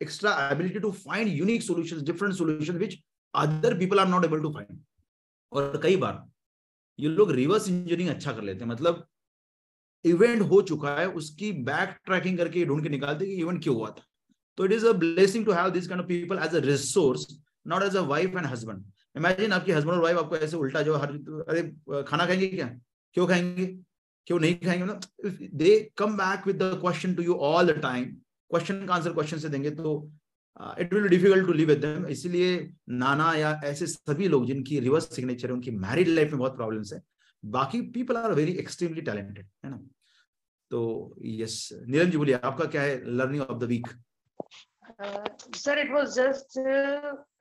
extra 0.01 0.49
ability 0.51 0.79
to 0.79 0.91
find 0.91 1.27
unique 1.27 1.63
solutions 1.63 2.01
different 2.03 2.35
solution 2.35 2.77
which 2.77 2.97
other 3.33 3.77
people 3.79 3.99
are 3.99 4.07
not 4.07 4.25
able 4.25 4.41
to 4.41 4.51
find 4.53 4.79
और 5.51 5.79
कई 5.83 5.95
बार 5.97 6.23
ये 6.99 7.09
लोग 7.09 7.31
रिवर्स 7.31 7.67
इंजीनियरिंग 7.69 8.09
अच्छा 8.09 8.31
कर 8.31 8.43
लेते 8.43 8.63
हैं। 8.63 8.71
मतलब 8.71 9.05
इवेंट 10.05 10.41
हो 10.41 10.61
चुका 10.61 10.95
है, 10.95 11.07
उसकी 11.09 11.51
बैक 11.51 11.97
ट्रैकिंग 12.05 12.37
करके 12.37 12.65
ढूंढ 12.65 12.83
के 12.83 12.89
निकालते 12.89 13.25
कि 13.25 13.33
इवेंट 13.33 13.61
क्यों 13.63 13.75
हुआ 13.75 13.89
था। 13.89 14.03
तो 14.57 14.65
it 14.65 14.71
is 14.71 14.85
a 14.87 14.91
blessing 14.93 15.45
to 15.45 15.51
have 15.51 15.69
this 15.69 15.87
kind 15.87 16.01
of 16.01 16.07
people 16.07 16.37
as 16.37 16.55
a 16.55 16.59
resource 16.65 17.27
not 17.67 17.83
as 17.83 17.95
a 17.95 18.01
wife 18.01 18.35
and 18.35 18.45
husband 18.45 18.83
imagine 19.17 19.51
आपकी 19.51 19.71
हस्बैंड 19.71 19.97
और 19.97 20.03
वाइफ 20.03 20.17
आपको 20.17 20.37
ऐसे 20.37 20.57
उल्टा 20.57 20.81
जो 20.81 20.95
हर, 20.95 21.11
अरे, 21.49 21.61
खाना 22.03 22.25
खाएँगे 22.25 22.47
क्या? 22.47 22.67
क्यों 23.15 23.27
खाएँगे? 23.27 23.65
क्यों 24.27 24.39
नहीं 24.39 24.55
खाएँगे? 24.59 24.83
मतलब 24.83 25.49
they 25.53 25.79
come 25.97 26.17
back 26.17 26.47
with 26.47 26.61
the 26.61 26.77
question 26.81 27.15
to 27.15 27.23
you 27.23 27.33
all 27.47 27.71
the 27.71 27.81
time 27.81 28.05
question 28.51 28.85
का 28.85 28.93
आंसर 28.93 29.13
क्वेश्चन 29.13 29.37
से 29.39 29.49
देंगे 29.49 29.71
तो 29.71 29.97
it 30.79 30.93
will 30.93 31.07
difficult 31.09 31.47
to 31.47 31.53
live 31.53 31.67
with 31.67 31.79
them 31.79 32.05
इसलिए 32.07 32.55
नाना 32.99 33.33
या 33.35 33.59
ऐसे 33.65 33.87
सभी 33.87 34.27
लोग 34.27 34.45
जिनकी 34.47 34.79
रिवर्स 34.79 35.15
सिग्नेचर 35.15 35.47
है, 35.47 35.53
उनकी 35.53 35.71
मैरिड 35.71 36.07
लाइफ 36.07 36.31
में 36.31 36.39
बहुत 36.39 36.55
प्रॉब्लम्स 36.55 36.93
है। 36.93 37.01
बाकी 37.43 37.81
people 37.91 38.17
are 38.17 38.33
very 38.33 38.51
extremely 38.59 39.01
talented 39.01 39.47
है 39.65 39.71
ना? 39.71 39.77
तो 40.71 41.15
यस 41.21 41.69
नीलम 41.87 42.09
जी 42.11 42.17
बोलिए, 42.17 42.35
आपका 42.35 42.65
क्या 42.65 42.81
है 42.81 43.01
learning 43.07 43.41
of 43.43 43.57
the 43.59 43.63
week 43.63 43.87
sir 45.55 45.79
it 45.79 45.91
was 45.91 46.15
just 46.15 46.57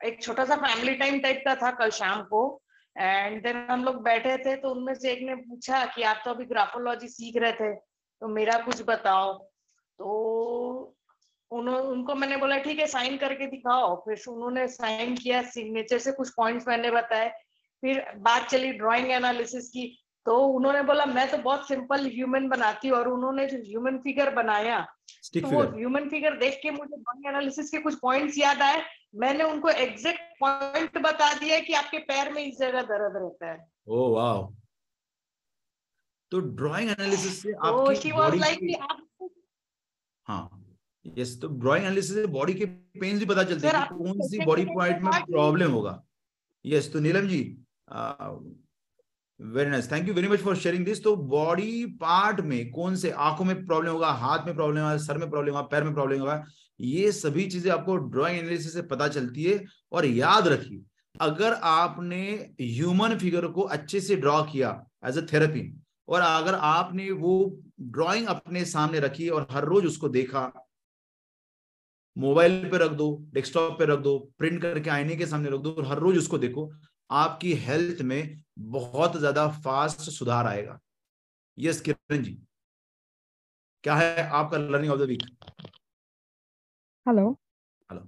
एक 0.05 0.21
छोटा 0.21 0.45
सा 0.45 0.55
फैमिली 0.57 0.93
टाइम 0.95 1.19
टाइप 1.21 1.41
का 1.45 1.55
था 1.55 1.71
कल 1.79 1.89
शाम 1.91 2.23
को। 2.23 2.41
एंड 2.95 3.41
देन 3.43 3.57
हम 3.69 3.83
लोग 3.83 4.01
बैठे 4.03 4.37
थे 4.37 4.55
तो 4.55 4.69
उनमें 4.69 4.93
से 4.93 5.11
एक 5.11 5.21
ने 5.23 5.35
पूछा 5.35 5.83
कि 5.85 6.03
आप 6.03 6.21
तो 6.25 6.31
अभी 6.31 6.45
ग्राफोलॉजी 6.45 7.07
सीख 7.07 7.37
रहे 7.37 7.51
थे 7.53 7.73
तो 7.73 8.27
मेरा 8.29 8.57
कुछ 8.59 8.81
बताओ। 8.87 9.33
तो 9.99 10.95
उन्होंने 11.51 11.87
उनको 11.87 12.15
मैंने 12.15 12.37
बोला 12.37 12.57
ठीक 12.59 12.79
है 12.79 12.87
साइन 12.87 13.17
करके 13.17 13.47
दिखाओ। 13.47 13.95
फिर 14.05 14.23
उन्होंने 14.29 14.67
साइन 14.67 15.15
किया 15.15 15.41
सिग्नेचर 15.49 15.99
से 15.99 16.11
कुछ 16.11 16.29
पॉइंट्स 16.37 16.67
मैंने 16.67 16.91
बताए। 16.91 17.29
फिर 17.83 18.05
बात 18.19 18.47
चली 18.49 18.71
ड्राइंग 18.73 19.11
एनालिसिस 19.11 19.69
की 19.69 19.87
तो 20.25 20.37
उन्होंने 20.47 20.81
बोला 20.83 21.05
मैं 21.05 21.29
तो 21.31 21.37
बहुत 21.37 21.67
सिंपल 21.67 22.05
ह्यूमन 22.05 22.47
बनाती 22.49 22.87
हूँ 22.87 22.97
और 22.97 23.07
उन्होंने 23.07 23.45
जो 23.47 23.57
ह्यूमन 23.57 23.97
फिगर 23.97 24.33
बनाया 24.35 24.79
तो 25.33 25.47
वो 25.47 25.61
ह्यूमन 25.75 26.07
फिगर 26.09 26.37
देख 26.37 26.59
के 26.63 26.71
मुझे 26.71 26.95
ड्राइंग 26.97 27.25
एनालिसिस 27.27 27.69
के 27.69 27.77
कुछ 27.77 27.95
पॉइंट्स 28.01 28.37
याद 28.37 28.61
आए 28.61 28.81
मैंने 29.15 29.43
उनको 29.43 29.69
एग्जैक्ट 29.69 30.21
पॉइंट 30.39 30.97
बता 30.97 31.33
दिया 31.33 31.59
कि 31.59 31.73
आपके 31.73 31.97
पैर 32.07 32.31
में 32.33 32.41
इस 32.43 32.57
जगह 32.59 32.81
दर्द 32.83 33.15
रहता 33.15 33.51
है। 33.51 33.57
Oh 33.87 34.09
wow. 34.15 34.53
तो 36.31 36.39
ड्राइंग 36.39 36.89
एनालिसिस 36.91 37.41
से 37.41 37.53
तो 37.53 37.59
आपकी 37.59 37.95
शी 37.95 38.11
वाज 38.11 38.23
बॉडी 38.23 38.39
लाइक 38.39 38.59
कि 38.59 38.73
आप 38.73 39.29
हाँ 40.27 40.61
यस 41.05 41.39
तो 41.41 41.47
ड्राइंग 41.47 41.85
एनालिसिस 41.85 42.15
से 42.15 42.25
बॉडी 42.35 42.53
के 42.53 42.65
पेन्स 42.65 43.19
भी 43.19 43.25
पता 43.25 43.43
चलते 43.43 43.67
हैं 43.67 43.87
कौन 43.89 44.27
सी 44.27 44.45
बॉडी 44.45 44.65
पार्ट 44.65 44.75
पॉइंट 44.75 45.01
में 45.03 45.25
प्रॉब्लम 45.25 45.71
होगा। 45.71 46.01
यस 46.65 46.91
तो 46.93 46.99
Neelam 46.99 47.27
ji 47.27 47.41
very 49.39 49.69
nice 49.69 49.91
thank 49.91 50.07
you 50.07 50.13
very 50.13 50.27
much 50.27 50.39
for 50.39 50.55
sharing 50.55 50.85
this 50.85 51.03
तो 51.03 51.15
बॉडी 51.29 51.85
पार्ट 52.01 52.39
में 52.41 52.71
कौन 52.71 52.95
से 52.95 53.09
आँखों 53.11 53.45
में 53.45 53.65
प्रॉब्लम 53.65 53.91
होगा, 53.91 54.07
हाथ 54.09 54.45
में 54.45 54.55
प्रॉब्लम 54.55 54.81
होगा, 54.81 54.97
सर 54.97 55.17
में 55.17 55.29
प्रॉब्लम 55.29 55.53
होगा, 55.53 55.61
पैर 55.67 55.83
में 55.83 55.93
प्रॉब्लम 55.93 56.19
होगा, 56.19 56.43
ये 56.79 57.11
सभी 57.11 57.45
चीज़ें 57.47 57.71
आपको 57.71 57.95
ड्राइंग 57.97 58.39
एनालिसिस 58.39 58.73
से 58.73 58.81
पता 58.83 59.07
चलती 59.07 59.43
है। 59.43 59.63
और 59.91 60.05
याद 60.05 60.47
रखिए, 60.47 60.81
अगर 61.21 61.53
आपने 61.63 62.21
ह्यूमन 62.61 63.17
फिगर 63.17 63.47
को 63.47 63.61
अच्छे 63.61 64.01
से 64.01 64.15
ड्रॉ 64.15 64.41
किया 64.43 64.69
एज 65.07 65.17
अ 65.17 65.25
थेरेपी 65.33 65.71
और 66.07 66.21
अगर 66.21 66.55
आपने 66.55 67.11
वो 67.13 67.35
ड्राइंग 67.81 68.27
अपने 68.27 68.65
सामने 68.65 68.99
रखी 68.99 69.29
और 69.29 69.47
हर 69.51 69.65
रोज 69.65 69.85
उसको 69.85 70.09
देखा 70.09 70.51
मोबाइल 72.17 72.69
पे 72.71 72.77
रख 72.77 72.91
दो 72.93 73.07
डेस्कटॉप 73.33 73.77
पे 73.79 73.85
रख 73.85 73.99
दो 73.99 74.17
प्रिंट 74.39 74.61
करके 74.61 74.89
आईने 74.89 75.15
के 75.15 75.25
सामने 75.25 75.49
रख 75.49 75.59
दो 75.59 75.71
और 75.71 75.85
हर 75.85 75.99
रोज 75.99 76.17
उसको 76.17 76.37
देखो 76.37 76.71
आपकी 77.09 77.53
हेल्थ 77.55 78.01
में 78.03 78.43
बहुत 78.71 79.17
ज़्यादा 79.17 79.47
फास्ट 79.63 80.09
सुधार 80.11 80.47
आएगा। 80.47 80.79
यस 81.57 81.81
किरण 81.81 82.23
जी। 82.23 82.37
क्या 83.83 83.95
है 83.95 84.27
आपका 84.29 84.57
learning 84.57 84.91
of 84.91 84.99
the 84.99 85.07
week 85.07 85.23
hello 87.05 87.29
hello 87.89 88.05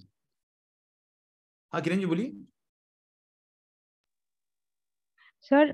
हाँ 1.74 1.82
किरण 1.82 2.00
जी 2.00 2.06
बोलिए। 2.06 2.32
सर 5.44 5.74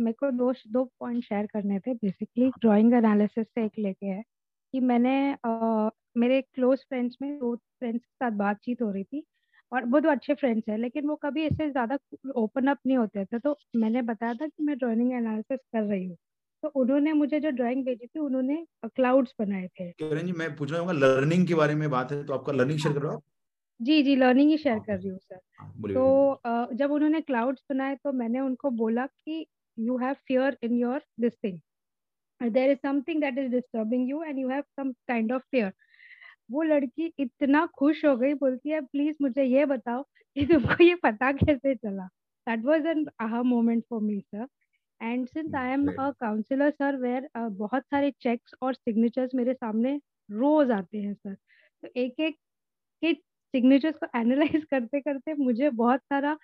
मेरे 0.00 0.12
को 0.12 0.30
दो 0.32 0.52
दो 0.68 0.84
पॉइंट 1.00 1.24
शेयर 1.24 1.46
करने 1.46 1.78
थे। 1.80 1.94
बेसिकली 1.94 2.48
ड्राइंग 2.60 2.94
एनालिसिस 2.94 3.46
से 3.46 3.64
एक 3.64 3.78
लेके 3.78 4.06
है 4.06 4.22
कि 4.74 4.80
मैंने 4.80 5.14
uh, 5.46 5.90
मेरे 6.16 6.40
क्लोज 6.44 6.78
फ्रेंड्स 6.78 7.16
में 7.22 7.38
दो 7.38 7.54
फ्रेंड्स 7.56 8.04
के 8.04 8.14
साथ 8.14 8.36
बातचीत 8.38 8.82
हो 8.82 8.90
रही 8.90 9.04
थी। 9.04 9.24
और 9.72 9.84
वो 9.84 10.00
दो 10.00 10.10
अच्छे 10.10 10.34
फ्रेंड्स 10.34 10.68
हैं 10.68 10.78
लेकिन 10.78 11.06
वो 11.08 11.16
कभी 11.24 11.44
ऐसे 11.46 11.70
ज़्यादा 11.70 11.98
ओपन 12.36 12.66
अप 12.66 12.78
नहीं 12.86 12.96
होते 12.98 13.24
थे। 13.24 13.38
तो 13.38 13.56
मैंने 13.76 14.02
बताया 14.02 14.34
था 14.34 14.46
कि 14.46 14.62
मैं 14.64 14.76
ड्राइंग 14.78 15.12
एनालिसिस 15.12 15.60
कर 15.72 15.82
रही 15.82 16.06
हूँ। 16.06 16.16
तो 16.62 16.68
उन्होंने 16.80 17.12
मुझे 17.12 17.40
जो 17.40 17.50
ड्राइंग 17.50 17.84
भेजी 17.84 18.06
थी 18.06 18.20
उन्होंने 18.20 18.64
क्लाउड्स 18.86 19.34
बनाए 19.40 19.66
थे। 19.80 19.90
किरण 19.92 20.26
जी 20.26 20.32
मैं 20.32 20.54
पूछना 20.56 20.76
चाहूँगा 20.76 20.92
लर्निंग 20.92 21.46
के 21.48 21.54
बारे 21.54 21.74
में 21.74 21.88
बात 21.90 22.12
है 22.12 22.24
तो 22.24 22.34
आपका 22.34 22.52
लर्निंग 22.52 22.78
शेयर 22.78 22.94
कर 22.94 23.02
रहे 23.02 23.14
हो 23.14 23.22
जी 23.80 24.02
जी 24.02 24.16
लर्निंग 24.16 24.50
ही 24.50 24.58
शेयर 24.58 24.78
कर 24.78 24.96
रही 24.98 25.08
हूँ 25.08 25.18
सर 25.18 25.40
हाँ, 25.60 25.72
तो 25.88 26.74
जब 26.76 26.92
उन्होंने 26.92 27.20
क्लाउड्स 27.20 27.62
बनाए 27.70 27.96
तो 28.04 28.12
मैंने 28.12 28.40
उनको 28.40 28.70
बोला 28.70 29.06
कि 29.06 29.46
you 29.78 29.98
have 29.98 30.14
fear 30.28 30.56
in 30.62 30.78
your 30.78 31.02
this 31.20 31.32
thing 31.44 31.58
there 32.40 32.70
is 32.70 32.78
something 32.86 33.20
that 33.20 33.38
is 33.38 33.50
disturbing 33.52 34.02
you 34.08 34.22
and 34.22 34.38
you 34.38 34.48
have 34.48 34.64
some 34.80 34.90
kind 35.08 35.32
of 35.32 35.42
fear. 35.52 35.70
वो 36.50 36.62
लड़की 36.62 37.12
इतना 37.18 37.66
खुश 37.66 38.04
हो 38.04 38.16
गई 38.16 38.34
बोलती 38.34 38.70
है 38.70 38.80
प्लीज़ 38.80 39.16
मुझे 39.22 39.44
ये 39.44 39.64
बताओ 39.64 40.02
कि 40.02 40.46
तुमको 40.46 40.84
ये 40.84 40.94
पता 40.94 41.32
कैसे 41.32 41.74
चला? 41.74 42.06
That 42.48 42.64
was 42.64 42.86
an 42.86 43.06
moment 43.44 43.82
for 43.92 44.00
me 44.02 44.20
sir. 44.34 44.46
And 45.00 45.28
since 45.28 45.54
i 45.54 45.66
am 45.76 45.88
a 45.88 46.12
counselor 46.24 46.72
sir 46.72 46.92
where 47.00 47.22
uh, 47.36 47.50
बहुत 47.50 47.82
सारे 47.82 48.10
चेक्स 48.10 48.54
और 48.62 48.74
सिग्नेचर्स 48.74 49.34
मेरे 49.34 49.54
सामने 49.54 50.00
रोज 50.30 50.70
आते 50.70 50.98
हैं 50.98 51.14
सर 51.14 51.34
तो 51.82 51.88
एक 51.96 52.20
एक 52.20 52.36
के 53.04 53.14
सिग्नेचर्स 53.54 53.96
को 54.04 54.18
एनालाइज 54.18 54.64
करते 54.64 55.00
करते 55.00 55.34
मुझे 55.34 55.70
बहुत 55.70 56.00
सारा 56.00 56.38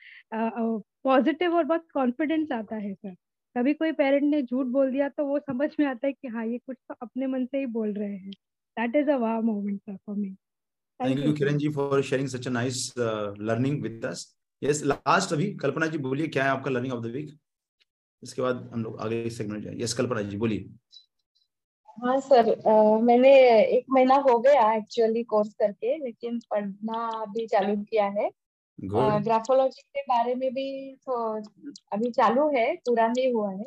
पॉजिटिव 1.04 1.50
uh, 1.50 1.56
और 1.56 1.64
बहुत 1.64 1.86
कॉन्फिडेंस 1.94 2.52
आता 2.52 2.76
है 2.76 2.94
सर 2.94 3.14
कभी 3.56 3.74
कोई 3.74 3.92
पेरेंट 3.92 4.22
ने 4.22 4.42
झूठ 4.42 4.66
बोल 4.66 4.92
दिया 4.92 5.08
तो 5.08 5.26
वो 5.26 5.38
समझ 5.38 5.70
में 5.80 5.86
आता 5.86 6.06
है 6.06 6.12
कि 6.12 6.28
हाँ 6.28 6.46
ये 6.46 6.58
कुछ 6.58 6.76
तो 6.88 6.94
अपने 7.02 7.26
मन 7.26 7.46
से 7.46 7.58
ही 7.58 7.66
बोल 7.66 7.92
रहे 7.92 8.16
हैं। 8.16 8.32
That 8.76 8.96
is 8.96 9.10
a 9.10 9.16
wow 9.16 9.42
moment 9.42 9.80
sir 9.80 9.96
for 9.96 10.16
me 10.16 10.30
thank 11.00 11.18
you 11.18 11.32
Kiran 11.32 11.58
ji 11.58 11.68
for 11.72 12.02
sharing 12.02 12.28
such 12.28 12.46
a 12.46 12.50
nice 12.50 12.92
learning 12.98 13.82
with 13.82 14.04
us 14.06 14.26
yes 14.62 14.82
last 14.84 15.32
अभी 15.32 15.52
कल्पना 15.56 15.86
जी 15.86 15.98
बोलिए 15.98 16.28
क्या 16.28 16.44
है 16.44 16.50
आपका 16.50 16.70
लर्निंग 16.70 16.94
ऑफ़ 16.94 17.02
द 17.02 17.10
वीक 17.14 17.38
इसके 18.22 18.42
बाद 18.42 18.68
हम 18.72 18.82
लोग 18.82 19.00
आगे 19.00 19.28
सेगमेंट 19.30 19.64
जाए। 19.64 19.74
यस 19.78 19.92
कल्पना 19.92 20.22
जी 20.22 20.36
बोलिए। 20.36 20.70
हाँ 21.98 22.18
सर 22.20 22.48
uh, 22.50 23.02
मैंने 23.02 23.32
एक 23.62 23.84
महीना 23.90 24.14
हो 24.28 24.38
गया 24.38 24.72
एक्चुअली 24.74 25.22
कोर्स 25.24 25.52
करके 25.54 25.96
लेकिन 26.04 26.38
पढ़ना 26.50 27.02
अभी 27.22 27.46
चालू 27.46 27.76
किया 27.82 28.06
है। 28.16 28.30
ग्राफोलॉजी 28.78 29.82
के 29.82 30.00
बारे 30.02 30.34
में 30.34 30.50
भी 30.54 30.94
तो 31.06 31.18
अभी 31.92 32.10
चालू 32.10 32.48
है 32.56 32.64
पूरा 32.76 33.06
नहीं 33.06 33.32
हुआ 33.32 33.50
है। 33.52 33.64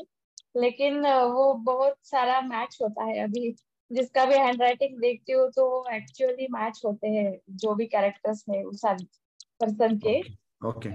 लेकिन 0.58 1.00
वो 1.08 1.54
बहुत 1.54 1.96
सारा 2.04 2.42
मैच 2.42 2.78
होता 2.82 3.04
है 3.04 3.20
अभी। 3.24 3.56
जिसका 3.92 4.26
भी 4.26 4.36
हैंड 4.36 4.62
राइटिंग 4.62 4.98
देखती 5.02 5.34
हूँ 5.34 5.50
तो 5.52 5.86
एक्चुअली 5.96 6.48
मैच 6.52 6.82
होते 6.86 7.08
हैं 7.10 7.40
जो 7.52 7.76
भी 7.76 7.86
कैरेक्टर्स 7.88 8.44
है 8.50 8.64
उस 8.64 8.82
पर्सन 8.86 9.98
के। 9.98 10.20
ओके 10.62 10.90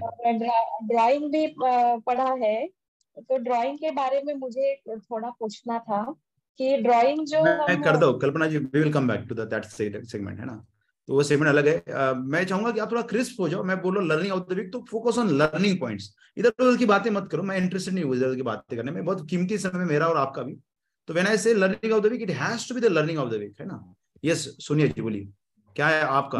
ड्राइंग 0.87 1.31
भी 1.31 1.45
पढ़ा 1.59 2.33
है। 2.41 2.67
तो 3.19 3.37
ड्राइंग 3.39 3.77
के 3.77 3.91
बारे 3.93 4.21
में 4.25 4.33
मुझे 4.35 4.75
थोड़ा 4.89 5.29
पूछना 5.29 5.79
था 5.79 6.03
कि 6.59 6.75
ड्राइंग 6.77 7.25
जो 7.27 7.43
मैं 7.43 7.81
कर 7.81 7.97
दो 7.97 8.11
Kalpana 8.19 8.47
ji 8.47 8.57
we 8.57 8.79
will 8.79 8.91
come 8.93 9.07
back 9.07 9.25
to 9.29 9.35
that 9.35 9.65
segment 9.65 10.39
है 10.39 10.45
ना? 10.45 10.63
तो 11.07 11.13
वो 11.13 11.23
सेगमेंट 11.23 11.49
अलग 11.49 11.67
है। 11.67 11.77
uh, 11.77 12.15
मैं 12.15 12.43
चाहूँगा 12.45 12.71
कि 12.71 12.79
आप 12.79 12.91
थोड़ा 12.91 13.01
क्रिस्प 13.03 13.39
हो 13.39 13.47
जाओ। 13.49 13.63
मैं 13.63 13.81
बोलो 13.81 14.01
लर्निंग 14.01 14.33
ऑफ़ 14.33 14.43
द 14.49 14.57
वीक 14.57 14.71
तो 14.73 14.79
फोकस 14.91 15.17
ऑन 15.17 15.29
लर्निंग 15.31 15.79
पॉइंट्स 15.79 16.13
इधर 16.37 16.49
उधर 16.59 16.77
की 16.77 16.85
बातें 16.85 17.09
मत 17.11 17.27
करो। 17.31 17.43
मैं 17.43 17.57
इंटरेस्टेड 17.57 17.93
नहीं 17.93 18.03
हूँ 18.05 18.15
इधर 18.15 18.35
की 18.35 18.41
बातें 18.41 18.77
करने 18.77 18.91
में। 18.91 19.03
बहुत 19.05 19.27
कीमती 19.29 19.57
समय 19.57 19.85
मेरा 19.85 20.07
और 20.07 20.17
आपका 20.17 20.43
भी। 20.43 20.53
तो 21.07 21.13
when 21.13 21.27
I 21.27 21.37
say 21.37 21.53
learning 21.53 21.93
of 21.93 22.03
the 22.03 22.11
week 22.11 22.21
it 22.21 22.29
has 22.41 22.67
to 22.69 22.75
be 22.75 22.81
the 22.81 22.91
learning 22.91 23.19
of 23.19 23.29
the 23.29 23.39
week 23.39 23.61
है 23.61 23.65
ना? 23.67 23.77
यस 24.25 24.45
सोनिया 24.67 24.87
जी 24.87 25.01
बोलिए। 25.01 25.25
क्या 25.75 25.87
है 25.87 26.01
आपका? 26.19 26.37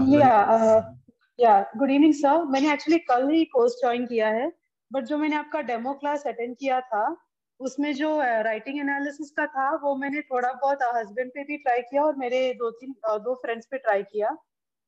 या 1.39 1.60
गुड 1.78 1.91
इवनिंग 1.91 2.13
सर 2.13 2.43
मैंने 2.54 2.71
एक्चुअली 2.73 2.99
कल 3.10 3.28
ही 3.30 3.43
कोर्स 3.58 3.73
ज्वाइन 3.82 4.06
किया 4.06 4.30
है 4.38 4.52
बट 4.91 5.04
जो 5.12 5.17
मैंने 5.17 5.36
आपका 5.36 5.62
डेमो 5.73 5.93
क्लास 6.04 6.23
अटेंड 6.28 6.56
किया 6.60 6.80
था 6.93 7.04
उसमें 7.60 7.93
जो 7.95 8.17
राइटिंग 8.21 8.80
एनालिसिस 8.80 9.30
का 9.38 9.45
था 9.58 9.69
वो 9.84 9.95
मैंने 10.06 10.21
थोड़ा 10.32 10.52
बहुत 10.63 10.89
हस्बैंड 10.95 11.30
पे 11.36 11.43
भी 11.43 11.58
ट्राई 11.67 11.82
किया 11.91 12.04
और 12.04 12.15
मेरे 12.26 12.41
दो 12.63 12.69
तीन 12.80 12.95
दो 13.28 13.36
फ्रेंड्स 13.45 13.65
पे 13.71 13.78
ट्राई 13.78 14.04
किया। 14.15 14.36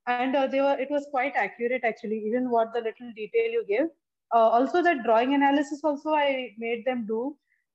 Uh, 0.08 0.42
they 0.50 0.60
were 0.62 0.74
it 0.84 0.92
was 0.94 1.06
quite 1.12 1.38
accurate 1.44 1.86
actually 1.88 2.18
even 2.26 2.50
what 2.50 2.74
the 2.74 2.82
little 2.88 3.14
detail 3.20 3.54
you 3.54 3.62
give. 3.70 3.88
Uh, 4.32 4.50
also 4.58 4.82
the 4.88 4.92
drawing 5.06 5.32
analysis 5.38 5.80
also 5.92 6.12
i 6.18 6.26
made 6.64 6.84
them 6.90 7.00
do. 7.08 7.22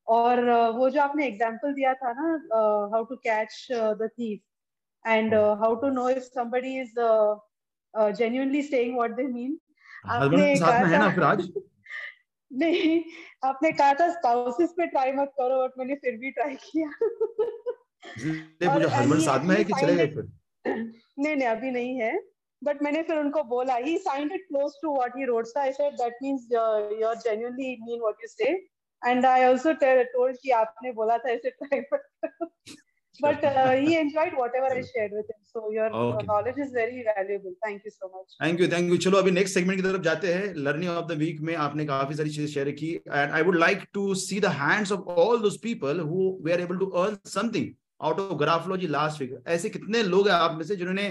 और 0.09 0.41
वो 0.77 0.91
जो 0.91 1.01
आपने 1.01 1.27
एग्जांपल 1.27 1.73
दिया 1.75 1.95
था 1.95 2.13
ना 2.13 2.29
how 2.95 3.05
to 3.05 3.17
catch 3.17 3.67
the 3.73 4.09
thief 4.19 5.07
and 5.07 5.35
how 5.35 5.75
to 5.75 5.89
know 5.91 6.09
if 6.11 6.25
somebody 6.25 6.79
is 6.81 6.95
genuinely 7.95 8.63
saying 8.63 8.97
what 8.97 9.11
they 9.11 9.23
mean 9.23 9.59
आपने 10.07 10.55
साथ 10.57 10.83
में 10.83 10.91
है 10.91 10.99
ना 10.99 11.11
फिर 11.11 11.25
आज 11.25 11.49
नहीं 12.53 13.03
आपने 13.45 13.71
कहा 13.73 13.95
था 13.95 14.09
स्पाउसेस 14.11 14.71
पे 14.77 14.87
ट्राई 14.87 15.13
मत 15.13 15.33
करो 15.39 15.63
बट 15.63 15.79
मैंने 15.79 15.95
फिर 15.95 16.17
भी 16.17 16.31
ट्राई 16.31 16.55
किया। 16.55 16.89
मुझे 18.09 18.87
हस्बैंड 18.87 19.21
साथ 19.21 19.45
में 19.45 19.57
है 19.57 19.65
कि 19.65 19.73
चले 19.81 19.95
गए 19.97 20.07
फिर? 20.07 20.29
नहीं 20.67 21.37
नहीं 21.37 21.49
अभी 21.49 21.71
नहीं 21.71 21.95
है 22.01 22.19
बट 22.63 22.83
मैंने 22.83 23.03
फिर 23.03 23.19
उनको 23.19 23.43
बोला 23.45 23.75
he 23.77 23.97
signed 23.99 24.33
it 24.33 24.47
close 24.49 24.73
to 24.83 24.95
what 24.97 25.17
he 25.17 25.25
wrote 25.25 25.57
I 25.59 25.73
said 25.73 25.95
that 25.95 26.19
means 26.23 26.49
you 26.53 27.07
are 27.09 27.17
genuinely 27.19 27.77
mean 27.83 28.01
what 28.01 28.23
you 28.23 28.29
say 28.29 28.53
and 29.03 29.27
I 29.27 29.43
also 29.43 29.73
told 29.83 30.37
कि 30.43 30.51
आपने 30.61 30.93
बोला 30.93 31.19
था 31.19 31.31
ऐसे 31.31 31.51
try 31.51 31.83
but 33.19 33.45
uh, 33.45 33.73
he 33.73 33.97
enjoyed 33.97 34.35
whatever 34.35 34.67
I 34.67 34.83
shared 34.83 35.13
with 35.13 35.27
him. 35.27 35.41
So 35.45 35.71
your 35.71 35.91
okay. 35.93 36.27
knowledge 36.27 36.59
is 36.59 36.71
very 36.71 37.05
valuable. 37.05 37.53
Thank 37.63 37.85
you 37.85 37.91
so 37.91 38.09
much. 38.09 38.37
Thank 38.39 38.61
you, 38.61 38.69
thank 38.69 38.93
you. 38.93 38.99
चलो 38.99 39.19
अभी 39.19 39.31
next 39.31 39.55
segment 39.55 39.81
की 39.81 39.87
तरफ़ 39.89 40.03
जाते 40.03 40.33
हैं 40.35 40.55
लर्निंग 40.57 40.91
ऑफ़ 40.91 41.07
द 41.07 41.17
वीक 41.19 41.41
में 41.49 41.55
आपने 41.67 41.85
काफ़ी 41.87 42.15
सारी 42.17 42.31
चीज़ें 42.31 42.47
शेयर 42.55 42.71
की 42.81 42.93
and 42.95 43.31
I 43.31 43.43
would 43.43 43.59
like 43.59 43.85
to 43.95 44.15
see 44.23 44.41
the 44.41 44.55
hands 44.61 44.93
of 44.93 45.21
all 45.25 45.41
those 45.43 45.59
people 45.63 46.01
who 46.11 46.31
we 46.45 46.53
are 46.53 46.61
able 46.61 46.79
to 46.79 46.87
earn 47.03 47.19
something 47.31 47.71
out 48.01 48.21
of 48.21 48.35
graphology 48.39 48.87
last 48.97 49.21
week 49.21 49.39
ऐसे 49.59 49.71
कितने 49.71 50.03
लोग 50.15 50.29
हैं 50.29 50.35
आप 50.35 50.57
में 50.59 50.65
से 50.65 50.77
जिन्होंने 50.77 51.09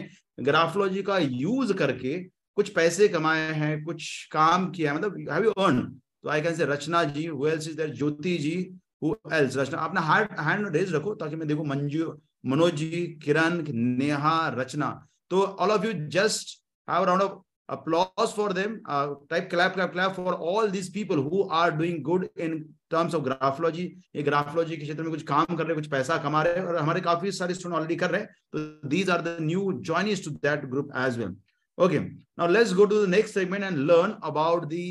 ग्राफोलॉजी 0.52 1.02
का 1.12 1.18
यूज़ 1.18 1.74
करके 1.84 2.20
कुछ 2.58 2.70
पैसे 2.76 3.08
कमाए 3.08 3.52
हैं 3.56 3.74
कुछ 3.84 4.08
काम 4.32 4.70
किया 4.72 4.92
है 4.92 4.98
मतलब 4.98 5.32
हैव 5.32 5.44
यू 5.44 5.52
अर्न 5.66 5.84
तो 6.24 6.30
I 6.30 6.42
can 6.42 6.56
say 6.56 6.66
Rachna 6.66 7.04
ji 7.16 7.26
who 7.26 7.48
else 7.48 7.68
is 7.68 7.78
there 7.78 7.94
Jyoti 7.96 8.38
ji 8.46 8.56
who 9.04 9.16
else 9.34 9.58
Rachna 9.58 9.78
अपना 9.90 10.02
हार्ड 10.12 10.40
हैंड 10.48 10.76
रेज 10.76 10.94
रखो 10.96 11.14
ताकि 11.22 11.36
मैं 11.36 11.48
देखो 11.48 11.64
मंजू 11.74 12.14
मनोज 12.54 12.74
जी 12.76 13.06
किरण 13.24 13.64
नेहा 13.74 14.38
रचना 14.58 14.90
तो 15.32 15.44
all 15.44 15.72
of 15.72 15.86
you 15.86 15.94
just 16.18 16.58
have 16.88 17.04
round 17.04 17.22
of 17.22 17.40
applause 17.70 18.34
for 18.34 18.52
them 18.52 18.82
uh, 18.88 19.14
type 19.30 19.50
clap 19.50 19.74
clap 19.74 19.94
clap 19.94 20.16
for 20.16 20.34
all 20.36 20.68
these 20.68 20.90
people 20.90 21.22
who 21.22 21.48
are 21.50 21.72
doing 21.72 22.02
good 22.04 22.30
in 22.36 22.56
terms 22.92 23.14
of 23.14 23.24
graphology 23.24 23.86
ये 24.16 24.24
graphology 24.24 24.78
के 24.78 24.84
क्षेत्र 24.84 25.04
में 25.04 25.12
कुछ 25.12 25.24
काम 25.32 25.56
कर 25.56 25.64
रहे 25.64 25.68
हैं 25.68 25.76
कुछ 25.76 25.90
पैसा 25.92 26.18
कमा 26.24 26.42
रहे 26.44 26.56
हैं 26.56 26.66
और 26.66 26.78
हमारे 26.78 27.02
काफ़ी 27.02 27.32
सारे 27.40 27.54
स्टूडेंट 27.54 27.76
ऑलरेडी 27.76 27.96
कर 27.96 28.12
रहे 28.12 28.22
हैं 28.22 28.30
तो 28.56 28.90
these 28.94 29.14
are 29.16 29.22
the 29.28 29.36
new 29.52 29.66
joinees 29.92 30.26
to 30.28 30.34
that 30.48 30.66
group 30.74 30.98
as 31.04 31.20
well 31.22 31.36
okay 31.78 32.02
now 32.38 32.48
let's 32.56 32.74
go 32.82 32.90
to 32.94 33.02
the 33.02 33.12
next 33.16 33.40
segment 33.40 33.70
and 33.70 33.86
learn 33.92 34.18
about 34.32 34.70
the 34.72 34.86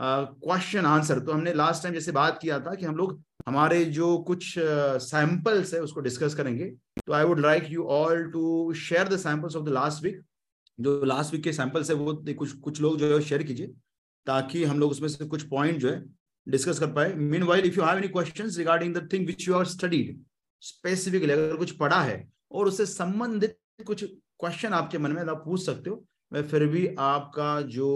uh, 0.00 0.84
answer 0.84 1.18
तो 1.18 1.32
हमने 1.32 1.52
लास्ट 1.54 1.82
टाइम 1.82 1.94
जैसे 1.94 2.12
बात 2.12 2.38
किया 2.42 2.58
था 2.60 2.74
कि 2.74 2.84
हम 2.84 2.96
लोग 2.96 3.20
हमारे 3.48 3.84
जो 3.84 4.16
कुछ 4.18 4.54
सैंपल्स 4.58 5.68
uh, 5.68 5.74
है 5.74 5.80
उसको 5.80 6.00
डिस्कस 6.00 6.34
करेंगे। 6.34 6.64
तो 7.06 7.12
I 7.12 7.24
would 7.24 7.40
like 7.40 7.70
you 7.70 7.84
all 7.90 8.24
to 8.30 8.72
share 8.78 9.08
the 9.08 9.16
samples 9.16 9.56
of 9.56 9.64
the 9.64 9.68
last 9.68 10.04
week 10.04 10.20
जो 10.78 11.04
लास्ट 11.04 11.32
वीक 11.32 11.42
के 11.44 11.52
सैंपल्स 11.52 11.90
है 11.90 11.96
वो 11.96 12.14
कुछ 12.28 12.52
कुछ 12.52 12.80
लोग 12.80 12.98
जो 12.98 13.14
है 13.14 13.20
शेयर 13.22 13.42
कीजिए 13.42 13.66
ताकि 14.26 14.64
हम 14.64 14.78
लोग 14.80 14.90
उसमें 14.90 15.08
से 15.08 15.24
कुछ 15.24 15.42
पॉइंट 15.48 15.78
जो 15.78 15.88
है 15.88 16.04
डिस्कस 16.46 16.78
कर 16.78 16.92
पाए। 16.92 17.12
Meanwhile 17.42 17.66
if 17.66 17.76
you 17.76 17.84
have 17.84 17.98
any 17.98 18.08
questions 18.08 18.58
regarding 18.58 18.94
the 18.94 19.08
thing 19.12 19.26
which 19.26 19.48
you 19.48 19.54
are 19.54 19.64
studied 19.66 20.20
specifically 20.62 21.32
अगर 21.32 21.56
कुछ 21.56 21.70
पढ़ा 21.76 22.00
है 22.02 22.16
और 22.52 22.66
उससे 22.66 22.86
संबंधित 22.86 23.56
कुछ 23.86 24.04
क्वेश्चन 24.04 24.72
आपके 24.72 24.98
मन 24.98 25.12
में 25.12 25.22
आप 25.22 25.42
पूछ 25.44 25.64
सकते 25.66 25.90
हो। 25.90 26.04
मैं 26.32 26.42
फिर 26.48 26.66
भी 26.66 26.86
आपका 26.98 27.60
जो 27.60 27.88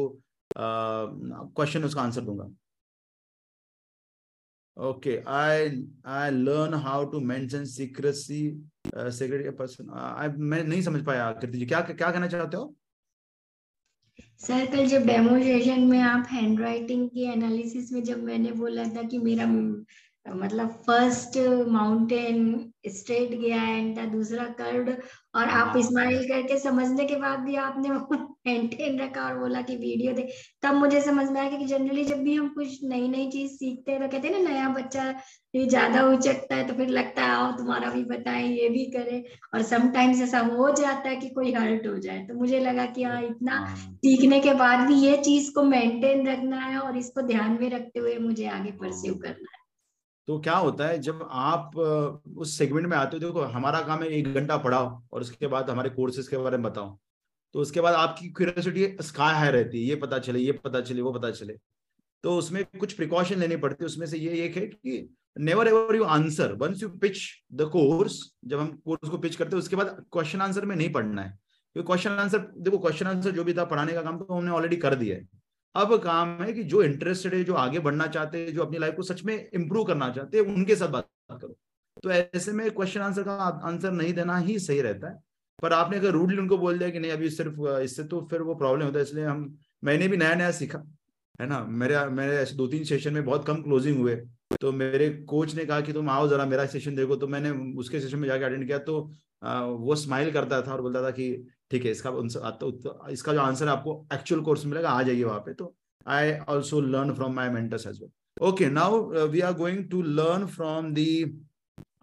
क्वेश्चन 0.51 1.85
उसका 1.85 2.03
आंसर 2.03 2.21
दूँगा। 2.21 2.49
Okay 4.77 5.17
I 5.29 5.69
I 6.07 6.31
learn 6.31 6.75
how 6.85 7.05
to 7.11 7.21
mention 7.27 7.65
secrecy 7.65 8.41
secretary 8.87 9.51
person 9.61 10.35
मैं 10.39 10.63
नहीं 10.65 10.83
समझ 10.83 11.05
पाया 11.07 11.31
कृति 11.33 11.59
जी 11.59 11.67
क्या 11.67 11.81
क्या 11.83 12.11
कहना 12.11 12.27
चाहते 12.27 12.57
हो? 12.57 12.75
सर 14.41 14.67
कल 14.67 14.87
जब 14.87 15.07
डेमोस्ट्रेशन 15.07 15.81
में 15.89 15.99
आप 16.01 16.27
हैंडराइटिंग 16.31 17.09
की 17.11 17.25
एनालिसिस 17.33 17.93
में 17.93 18.03
जब 18.05 18.23
मैंने 18.25 18.53
बोला 18.53 18.85
था 18.97 19.03
कि 19.03 19.19
मेरा 19.19 19.47
मतलब 20.29 20.71
फ़र्स्ट 20.87 21.39
माउंटेन 21.69 22.73
स्ट्रेट 22.89 23.31
गया 23.31 23.63
एंड 23.69 23.99
दूसरा 24.13 24.45
कर्ड 24.59 24.91
और 25.35 25.49
आप 25.51 25.77
स्माइल 25.79 26.17
हाँ। 26.17 26.27
करके 26.27 26.59
समझने 26.59 27.05
के 27.05 27.17
बाद 27.17 27.39
भी 27.39 27.57
आपने 27.57 27.89
मेंटेन 28.47 29.01
रखा 29.01 29.23
और 29.23 29.39
बोला 29.39 29.61
कि 29.63 29.77
वीडियो 29.77 30.13
दे 30.13 30.29
तब 30.63 30.75
मुझे 30.75 31.01
समझ 31.01 31.29
में 31.31 31.41
आया 31.41 31.57
कि 31.59 31.65
जनरली 31.65 32.05
जब 32.05 32.23
भी 32.23 32.35
हम 32.35 32.49
कुछ 32.49 32.79
नई 32.85 33.09
नई 33.09 33.31
चीज़ 33.31 33.53
सीखते 33.53 33.93
हैं 33.93 34.01
तो 34.01 34.09
कहते 34.09 34.29
हैं 34.29 34.43
ना 34.43 34.51
नया 34.51 34.69
बच्चा 34.69 35.05
ये 35.55 35.67
ज़्यादा 35.67 36.03
उचकता 36.07 36.57
है 36.57 36.67
तो 36.69 36.75
फिर 36.75 36.89
लगता 36.89 37.23
है 37.23 37.31
आओ 37.31 37.51
तुम्हारा 37.53 37.91
भी 37.91 38.05
बताएँ 38.05 38.49
ये 38.49 38.69
भी 38.69 38.85
करें 38.91 39.23
और 39.55 39.63
समटाइम्स 39.63 40.21
ऐसा 40.23 40.41
हो 40.49 40.71
जाता 40.73 41.09
है 41.09 41.17
कि 41.17 41.29
कोई 41.29 41.53
हर्ट 41.53 41.87
हो 41.87 41.97
जाए 41.99 42.25
तो 42.27 42.35
मुझे 42.35 42.61
लगा 42.61 42.87
कि 42.87 43.03
हाँ 43.03 43.23
इतना 43.23 43.59
हाँ। 43.59 43.77
सीखने 43.77 44.41
के 44.41 44.55
बाद 44.55 44.87
भी 44.89 45.01
ये 45.01 45.17
चीज़ 45.23 45.53
को 45.55 45.63
मेंटेन 45.65 46.27
रखना 46.29 46.61
है 46.61 46.79
और 46.79 46.97
इसको 46.99 47.23
ध्यान 47.27 47.59
में 47.61 47.71
रखते 47.71 48.01
हुए 48.01 48.17
मुझे 48.19 48.47
आगे 48.49 48.73
परस्यू 48.73 49.13
हाँ। 49.13 49.21
करना 49.23 49.56
है 49.56 49.56
तो 50.29 50.39
क्या 50.41 50.57
होता 50.57 50.87
है, 50.87 50.99
जब 50.99 51.29
आप 51.31 51.77
उस 51.77 52.57
सेगमेंट 52.59 52.87
में 52.87 52.97
आते 52.97 53.17
हो, 53.17 53.21
देखो 53.21 53.41
हमारा 53.49 53.81
काम 53.83 54.03
है 54.03 54.09
एक 54.09 54.33
घंटा 54.35 54.57
पढ़ाओ 54.57 55.03
और 55.13 55.21
उसके 55.21 55.47
बाद 55.47 55.71
हमारे 55.71 55.91
कोर्सेज 55.91 56.29
के 56.29 56.37
बारे 56.37 56.57
में 56.57 56.63
बताओ। 56.63 56.99
तो 57.55 57.61
उसके 57.61 57.81
बाद 57.81 57.95
आपकी 57.95 58.29
क्यूरियोसिटी 58.31 58.87
स्काई 59.03 59.35
हाई 59.35 59.51
रहती 59.51 59.83
है, 59.83 59.89
ये 59.89 59.97
पता 59.97 60.19
चले, 60.19 60.39
ये 60.39 60.53
पता 60.55 60.81
चले, 60.81 61.03
वो 61.03 61.13
पता 61.13 61.31
चले। 61.31 61.57
तो 62.25 62.37
उसमें 62.39 62.65
कुछ 62.81 62.93
प्रिकॉशन 62.93 63.39
लेनी 63.39 63.57
पड़ती 63.57 63.85
है, 63.85 63.87
उसमें 63.87 64.07
से 64.07 64.19
ये 64.19 64.45
एक 64.45 64.57
है 64.57 64.67
कि 64.67 65.09
never 65.39 65.69
ever 65.69 65.97
you 65.97 66.05
answer 66.05 66.53
once 66.53 66.83
you 66.83 66.89
pitch 66.89 67.19
the 67.53 67.69
course 67.73 68.21
जब 68.45 68.59
हम 68.59 68.69
कोर्स 68.85 69.09
को 69.09 69.19
पिच 69.19 69.37
करते 69.37 69.57
हैं, 69.57 69.59
उसके 69.59 69.77
बाद 69.77 70.05
क्वेश्चन 70.13 70.41
आंसर 70.41 70.65
में 70.65 70.77
नहीं 70.77 70.93
पढ़ना 70.93 71.23
है। 71.23 71.39
क्योंकि 71.77 71.87
क्वेश्चन 71.87 72.11
आंसर 72.11 72.39
देखो 72.59 72.79
क्वेश्चन 72.79 73.07
आंसर 73.07 73.31
जो 73.31 73.45
भी 73.45 73.55
था 73.55 73.65
पढ़ाने 73.65 73.93
का 73.93 74.03
काम 74.03 74.19
तो 74.19 74.35
हमने 74.35 74.51
ऑलरेडी 74.51 74.77
कर 74.77 74.95
दिया 74.95 75.17
है। 75.17 75.29
अब 75.77 75.97
काम 76.03 76.43
है 76.43 76.53
कि 76.53 76.63
जो 76.65 76.83
इंटरेस्टेड 76.83 77.35
है, 77.35 77.43
जो 77.45 77.55
आगे 77.57 77.79
बढ़ना 77.79 78.07
चाहते 78.09 78.39
हैं, 78.39 78.53
जो 78.55 78.63
अपनी 78.63 78.79
लाइफ 78.79 78.95
को 78.95 79.03
सच 79.03 79.23
में 79.25 79.35
इंप्रूव 79.35 79.85
करना 79.85 80.09
चाहते 80.11 80.39
हैं, 80.39 80.45
उनके 80.47 80.77
साथ 80.77 80.89
बात 80.89 81.09
करो। 81.33 81.57
तो 82.03 82.11
ऐसे 82.11 82.53
में 82.53 82.71
क्वेश्चन 82.71 83.01
आंसर 83.01 83.23
का 83.23 83.35
आंसर 83.65 83.93
नहीं 83.93 84.13
देना 84.15 84.37
ही 84.39 84.59
सही 84.59 84.81
रहता 84.81 85.09
है। 85.09 85.19
पर 85.63 85.73
आपने 85.73 85.97
अगर 85.97 86.11
रूडली 86.11 86.39
उनको 86.39 86.59
बोल 86.59 86.79
दिया 86.79 86.91
कि 86.91 86.99
नहीं, 86.99 87.13
अभी 87.13 87.31
सिर्फ़, 87.31 87.61
इससे 87.83 88.05
तो 88.05 88.21
फिर 88.31 88.43
वो 88.43 88.55
प्रॉब्लम 88.55 88.85
होता 88.85 88.99
है, 88.99 89.05
इसलिए 89.05 89.25
हम, 89.25 89.57
मैंने 89.85 90.09
भी 90.09 90.17
नया 90.17 90.35
नया 90.35 90.51
सीखा, 90.53 90.83
है 91.41 91.47
ना? 91.49 91.65
मेरे 91.65 92.05
मेरे 92.11 92.37
ऐसे 92.37 92.55
दो 92.57 92.67
तीन 92.67 92.85
सेशन 92.85 93.13
में 93.15 93.25
बहुत 93.25 93.47
कम 93.47 93.63
क्लोजिंग 93.63 93.99
हुए। 93.99 94.17
तो 94.61 94.73
मेरे 94.73 95.09
कोच 95.29 95.55
ने 95.55 95.65
कहा 95.67 95.81
कि 95.81 95.93
तुम 95.93 96.09
आओ 96.11 96.29
जरा 96.29 96.45
मेरा 96.47 96.67
सेशन 96.67 96.95
देखो। 96.97 97.17
तो 97.17 97.29
मैंने 97.29 97.51
उसके 97.79 98.01
सेशन 98.01 98.19
में 98.19 98.29
जाके 98.29 98.45
अटेंड 98.45 98.67
किया 98.67 98.79
तो 98.79 99.01
वो 99.79 99.95
स्माइल 99.97 100.31
करता 100.33 100.61
था 100.63 100.73
और 100.73 100.81
बोलता 100.83 101.03
था 101.03 101.11
कि 101.11 101.27
ठीक 101.71 101.85
है 101.85 101.91
इसका 101.91 102.11
तो, 102.11 103.11
इसका 103.11 103.33
जो 103.33 103.41
आंसर 103.41 103.69
आपको 103.69 104.07
एक्चुअल 104.15 104.41
कोर्स 104.45 104.65
मिलेगा 104.67 104.91
आ 104.91 105.03
जाइए 105.03 105.25
वहाँ 105.25 105.41
पे। 105.47 105.55
तो 105.55 105.75
I 106.07 106.33
also 106.49 106.81
learn 106.81 107.15
from 107.15 107.35
my 107.35 107.49
mentors 107.51 107.87
as 107.87 108.01
well 108.01 108.47
okay 108.49 108.69
now 108.71 109.27
we 109.29 109.41
are 109.41 109.53
going 109.55 109.85
to 109.91 110.03
learn 110.03 110.47
from 110.57 110.93
the 110.95 111.25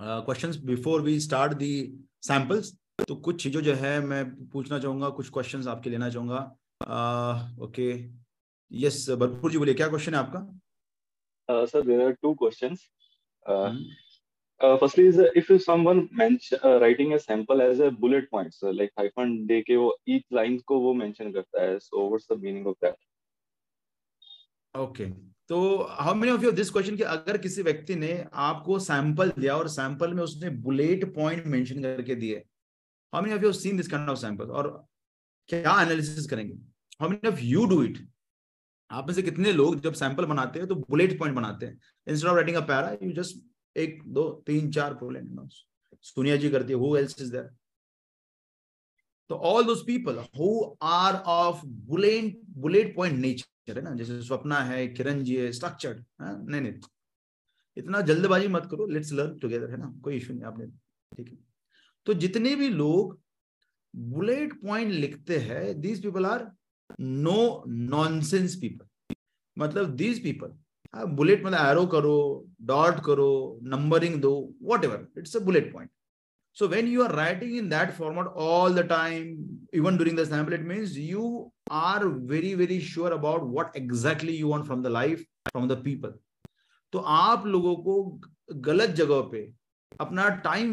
questions 0.02 0.58
before 0.66 1.02
we 1.02 1.20
start 1.20 1.54
the 1.58 1.76
samples 2.28 2.74
तो 3.08 3.16
कुछ 3.16 3.44
चीज़ों 3.44 3.62
जो 3.62 3.74
है 3.76 4.00
मैं 4.06 4.24
पूछना 4.50 4.80
चाहूँगा 4.80 5.10
कुछ 5.20 5.30
क्वेश्चन 5.30 5.68
आपके 5.70 5.90
लेना 5.90 6.10
चाहूँगा। 6.10 6.40
ओके 7.66 7.88
यस 8.72 9.10
भरपूर 9.10 9.52
जी 9.52 9.58
बोलिए 9.58 9.74
क्या 9.74 9.88
क्वेश्चन 9.88 10.14
है 10.14 10.20
आपका? 10.20 10.40
Sir 11.50 11.66
sir, 11.68 11.82
there 11.84 12.04
are 12.08 12.16
two 12.24 12.34
questions. 12.36 12.84
Uh, 14.64 14.78
firstly, 14.78 15.08
is 15.08 15.18
uh, 15.20 15.28
if 15.36 15.50
someone 15.62 16.08
mention 16.14 16.58
uh, 16.64 16.80
writing 16.80 17.14
a 17.14 17.20
sample 17.20 17.62
as 17.62 17.80
a 17.80 17.92
bullet 17.92 18.30
points, 18.32 18.60
so 18.60 18.70
like 18.72 18.92
hyphen 18.98 19.46
दे 19.48 19.62
के 19.68 19.76
वो 19.76 19.92
each 20.08 20.24
lines 20.32 20.64
को 20.64 20.80
वो 20.80 20.94
mention 20.96 21.34
करता 21.34 21.64
है. 21.64 21.80
So 21.82 22.06
what's 22.06 22.28
the 22.28 22.38
meaning 22.38 22.66
of 22.66 22.78
that? 22.82 22.96
Okay. 24.76 25.12
तो 25.50 25.58
how 26.00 26.14
many 26.16 26.32
of 26.32 26.44
you 26.44 26.52
this 26.52 26.70
question 26.70 26.96
कि 26.98 27.04
अगर 27.04 27.38
किसी 27.38 27.62
व्यक्ति 27.62 27.96
ने 27.96 28.14
आपको 28.44 28.78
सैंपल 28.80 29.32
दिया 29.40 29.56
और 29.58 29.68
सैंपल 29.70 30.14
में 30.14 30.22
उसने 30.24 30.50
बुलेट 30.68 31.04
पॉइंट 31.16 31.46
मेंशन 31.46 31.82
करके 31.84 32.16
दिए 32.16 32.38
how 33.14 33.24
many 33.24 33.36
of 33.36 33.44
you 33.44 33.52
seen 33.54 33.78
this 33.78 33.88
kind 33.88 34.10
of 34.10 34.20
sample 34.20 34.52
और 34.60 34.70
क्या 35.50 35.82
एनालिसिस 35.82 36.30
करेंगे 36.30 36.54
how 37.02 37.10
many 37.10 37.30
of 37.30 37.42
you 37.44 37.66
do 37.66 37.84
it 37.84 37.98
आप 38.92 39.08
में 39.08 39.14
से 39.14 39.22
कितने 39.22 39.52
लोग 39.52 39.80
जब 39.82 39.94
सैंपल 40.04 40.26
बनाते 40.26 40.60
हैं 40.60 40.68
तो 40.68 40.76
बुलेट 40.76 41.18
पॉइंट 41.20 41.36
बनाते 41.36 41.66
हैं 41.66 41.80
instead 42.08 42.30
of 42.30 42.36
writing 42.36 42.58
a 42.58 42.66
para 42.68 42.98
you 43.04 43.12
just 43.22 43.44
एक, 43.76 44.02
दो, 44.06 44.30
तीन, 44.48 44.72
चार 44.72 44.94
बुलेट 44.94 45.50
सोनिया 46.04 46.36
जी 46.38 46.50
करती 46.50 46.74
है 46.74 46.80
हु 46.80 46.96
एल्स 46.98 47.22
इज़ 47.22 47.32
देयर 47.32 47.50
तो 49.30 49.36
all 49.50 49.66
those 49.66 49.84
people 49.88 50.18
who 50.38 50.50
are 50.84 51.16
of 51.16 51.66
bullet 51.66 52.42
bullet 52.58 52.96
point 52.96 53.18
nature 53.20 53.78
है 53.78 53.82
ना? 53.82 53.92
जैसे 53.92 54.22
स्वप्ना 54.24 54.60
है, 54.62 54.88
किरण 54.88 55.24
जी 55.24 55.36
है 55.36 55.52
स्ट्रक्चर्ड 55.52 56.04
नहीं 56.22 56.62
नहीं। 56.62 56.74
इतना 57.78 58.02
जल्दबाजी 58.02 58.48
मत 58.48 58.68
करो 58.72 58.86
लेट्स 58.88 59.12
लर्न 59.14 59.38
टुगेदर 59.40 59.72
है 59.72 59.78
ना? 59.78 59.94
कोई 60.04 60.16
इशू 60.16 60.34
नहीं, 60.34 60.44
आपने, 60.44 60.68
ठीक 61.12 61.30
है। 61.30 61.38
तो 62.08 62.14
जितने 62.16 62.56
भी 62.56 62.70
लोग 62.70 63.20
बुलेट 63.94 64.54
पॉइंट 64.62 64.92
लिखते 64.92 65.38
हैं 65.40 65.80
these 65.82 66.02
people 66.04 66.26
are 66.26 66.46
no 67.00 67.64
nonsense 67.68 68.56
people 68.62 69.16
मतलब 69.58 69.96
दीज 69.96 70.24
पीपल 70.24 70.54
बुलेट 70.94 71.46
मतलब 71.46 71.70
एरो 71.70 71.86
करो 71.86 72.16
डॉट 72.62 73.00
करो 73.06 73.60
नंबरिंग 73.64 74.22
दो 74.22 74.34
whatever 74.86 75.08
it's 75.18 75.36
a 75.36 75.40
bullet 75.46 75.72
point 75.74 75.90
so 76.58 76.68
when 76.68 76.88
you 76.88 77.04
are 77.04 77.16
writing 77.16 77.56
in 77.58 77.70
that 77.70 77.92
format 77.92 78.28
all 78.48 78.76
the 78.76 78.88
time 78.90 79.32
even 79.74 79.98
during 79.98 80.20
the 80.20 80.54
it 80.54 80.68
means 80.68 80.98
you 80.98 81.52
are 81.72 82.06
very 82.06 82.54
very 82.56 82.80
sure 82.82 83.12
about 83.12 83.42
what 83.54 83.78
exactly 83.78 84.38
you 84.38 84.48
want 84.48 84.66
from 84.66 84.84
the 84.84 84.88
life 84.88 85.26
from 85.50 85.68
the 85.68 85.82
people 85.84 86.14
तो 86.94 87.00
आप 87.00 87.46
लोगों 87.46 87.76
को 87.76 88.02
गलत 88.66 88.90
जगह 88.90 89.22
पे 89.32 89.52
अपना 90.00 90.28
time 90.44 90.72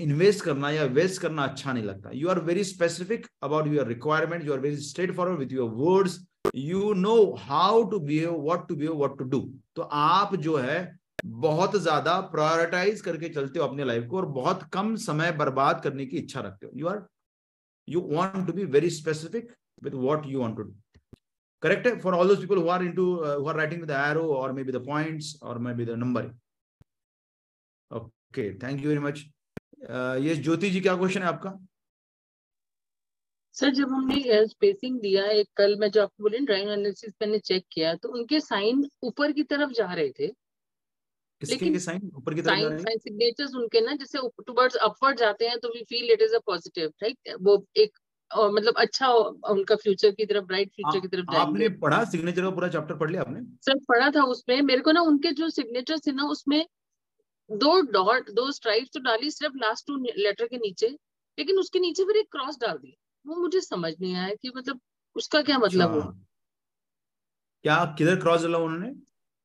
invest 0.00 0.44
करना 0.44 0.70
या 0.70 0.84
वेस्ट 0.98 1.20
करना 1.22 1.44
अच्छा 1.44 1.72
नहीं 1.72 1.84
लगता. 1.84 2.10
You 2.14 2.28
are 2.28 2.38
very 2.44 2.64
specific 2.64 3.26
about 3.42 3.66
your 3.66 3.86
requirement 3.86 4.44
you 4.44 4.52
are 4.52 4.60
very 4.60 4.76
straightforward 5.16 5.38
with 5.38 5.52
your 5.52 5.70
words 5.74 6.18
you 6.54 6.92
know 6.94 7.14
how 7.40 7.82
to 7.90 7.98
behave 8.00 8.40
what 8.42 8.68
to 8.68 8.76
behave 8.76 8.96
what 8.96 9.18
to 9.18 9.24
do 9.24 9.40
तो 9.76 9.82
आप 9.82 10.34
जो 10.36 10.56
है 10.56 10.98
बहुत 11.24 11.76
ज़्यादा 11.76 12.20
प्रायोरिटाइज 12.34 13.00
करके 13.00 13.28
चलते 13.28 13.58
हो 13.58 13.66
अपने 13.66 13.84
लाइफ 13.84 14.06
को 14.10 14.16
और 14.16 14.26
बहुत 14.26 14.62
कम 14.72 14.94
समय 15.06 15.32
बर्बाद 15.40 15.82
करने 15.84 16.06
की 16.06 16.16
इच्छा 16.16 16.40
रखते 16.40 16.66
हो। 16.66 16.72
You 16.76 16.86
are 16.88 17.02
you 17.88 18.00
want 18.12 18.46
to 18.46 18.52
be 18.52 18.64
very 18.76 18.90
specific 18.90 19.52
with 19.84 19.94
what 19.94 20.26
you 20.26 20.40
want 20.40 20.56
to 20.56 20.62
do 20.62 20.74
correct 21.62 21.86
for 22.02 22.12
all 22.16 22.30
those 22.30 22.38
people 22.40 22.58
who 22.58 22.68
are 22.74 22.82
into 22.84 23.06
uh, 23.22 23.32
who 23.38 23.48
are 23.50 23.54
writing 23.56 23.80
with 23.80 23.88
the 23.88 23.96
arrow 24.02 24.28
or 24.34 24.44
maybe 24.58 24.74
the 24.76 24.80
points 24.84 25.26
or 25.42 25.56
maybe 25.64 25.86
the 25.88 25.96
numbering. 26.02 26.30
Okay 27.90 28.44
thank 28.62 28.80
you 28.82 28.88
very 28.88 29.00
much 29.00 29.20
ये 30.26 30.36
ज्योति 30.36 30.70
जी 30.70 30.80
क्या 30.80 30.94
question 30.96 31.22
है 31.22 31.28
आपका? 31.28 31.52
Sir 33.60 33.70
जब 33.70 33.92
हमने 33.92 34.46
spacing 34.46 34.98
दिया 35.00 35.24
एक 35.32 35.48
कल 35.56 35.76
मैं 35.78 35.90
जो 35.90 36.02
आपको 36.02 36.22
बोली 36.22 36.38
ड्राइंग 36.46 36.70
एनालिसिस 36.70 37.12
मैंने 37.22 37.38
चेक 37.40 37.64
किया 37.72 37.94
तो 37.96 38.08
उनके 38.12 38.40
साइन 38.40 38.88
ऊपर 39.04 39.32
की 39.32 39.42
तरफ़ 39.44 39.72
जा 39.72 39.92
रहे 39.94 40.10
थे। 40.20 40.32
लेकिन 41.42 41.78
साइन 41.78 42.10
ऊपर 42.16 42.34
की 42.34 42.42
तरफ़ 42.42 42.58
जा 42.58 42.68
सिग्नेचर्स 42.98 43.54
उनके 43.54 43.80
ना 43.80 43.94
जैसे 43.94 44.18
टुवर्ड्स 44.46 44.76
अपवर्ड 44.78 45.18
जाते 45.18 45.48
हैं 45.48 45.58
तो 45.58 45.68
we 45.68 45.82
feel 45.84 46.10
it 46.12 46.22
is 46.22 46.34
a 46.34 46.38
positive 46.46 46.92
right 47.02 47.34
वो 47.42 47.64
एक 47.76 47.98
और 48.30 48.50
मतलब 48.52 48.74
अच्छा 48.76 49.08
उनका 49.50 49.76
फ्यूचर 49.76 50.10
की 50.10 50.26
तरफ़ 50.26 50.44
ब्राइट 50.44 50.70
फ्यूचर 50.74 51.00
की 51.00 51.08
तरफ़ 51.08 51.34
आपने 51.36 51.68
पढ़ा 51.80 52.02
सिग्नेचर 52.04 52.42
का 52.42 52.50
पूरा 52.50 52.68
चैप्टर 52.68 52.96
पढ़ 52.96 53.10
लिया 53.10 53.20
आपने? 53.20 53.40
सर 53.62 53.78
पढ़ा 53.88 54.10
था 54.10 54.22
उसमें 54.24 54.60
मेरे 54.62 54.80
को 54.80 54.92
ना 54.92 55.00
उनके 55.02 55.32
जो 55.32 55.48
सिग्नेचर 55.50 55.98
थे 55.98 56.12
ना 56.12 56.24
उसमें 56.28 56.64
दो 57.50 57.80
डॉट 57.92 58.30
दो 58.32 58.50
स्ट्राइप्स 58.52 58.90
तो 58.94 59.00
डाली 59.00 59.30
सिर्फ़ 59.30 59.56
लास्ट 59.58 59.86
टू 59.86 59.96
लेटर 60.18 60.46
के 60.46 60.58
नीचे 60.58 60.88
लेकिन 61.38 61.58
उसके 61.58 61.78
नीचे 61.78 62.04
फिर 62.04 62.16
एक 62.16 62.28
क्रॉस 62.32 62.58
डाल 62.60 62.78
दी। 62.78 62.96
वो 63.26 63.36
मुझे 63.36 63.60
समझ 63.60 63.92
नहीं 64.00 64.14
आया 64.16 64.34
कि 64.34 64.52
मतलब 64.56 64.80
उसका 65.16 65.42
क्या 65.42 65.58
मतलब 65.58 65.96
अच्छा। 65.96 66.10
क्या 67.64 67.84
किधर 67.98 68.20
क्रॉस 68.20 68.42
डाला 68.42 68.58
उन्होंने? 68.58 68.92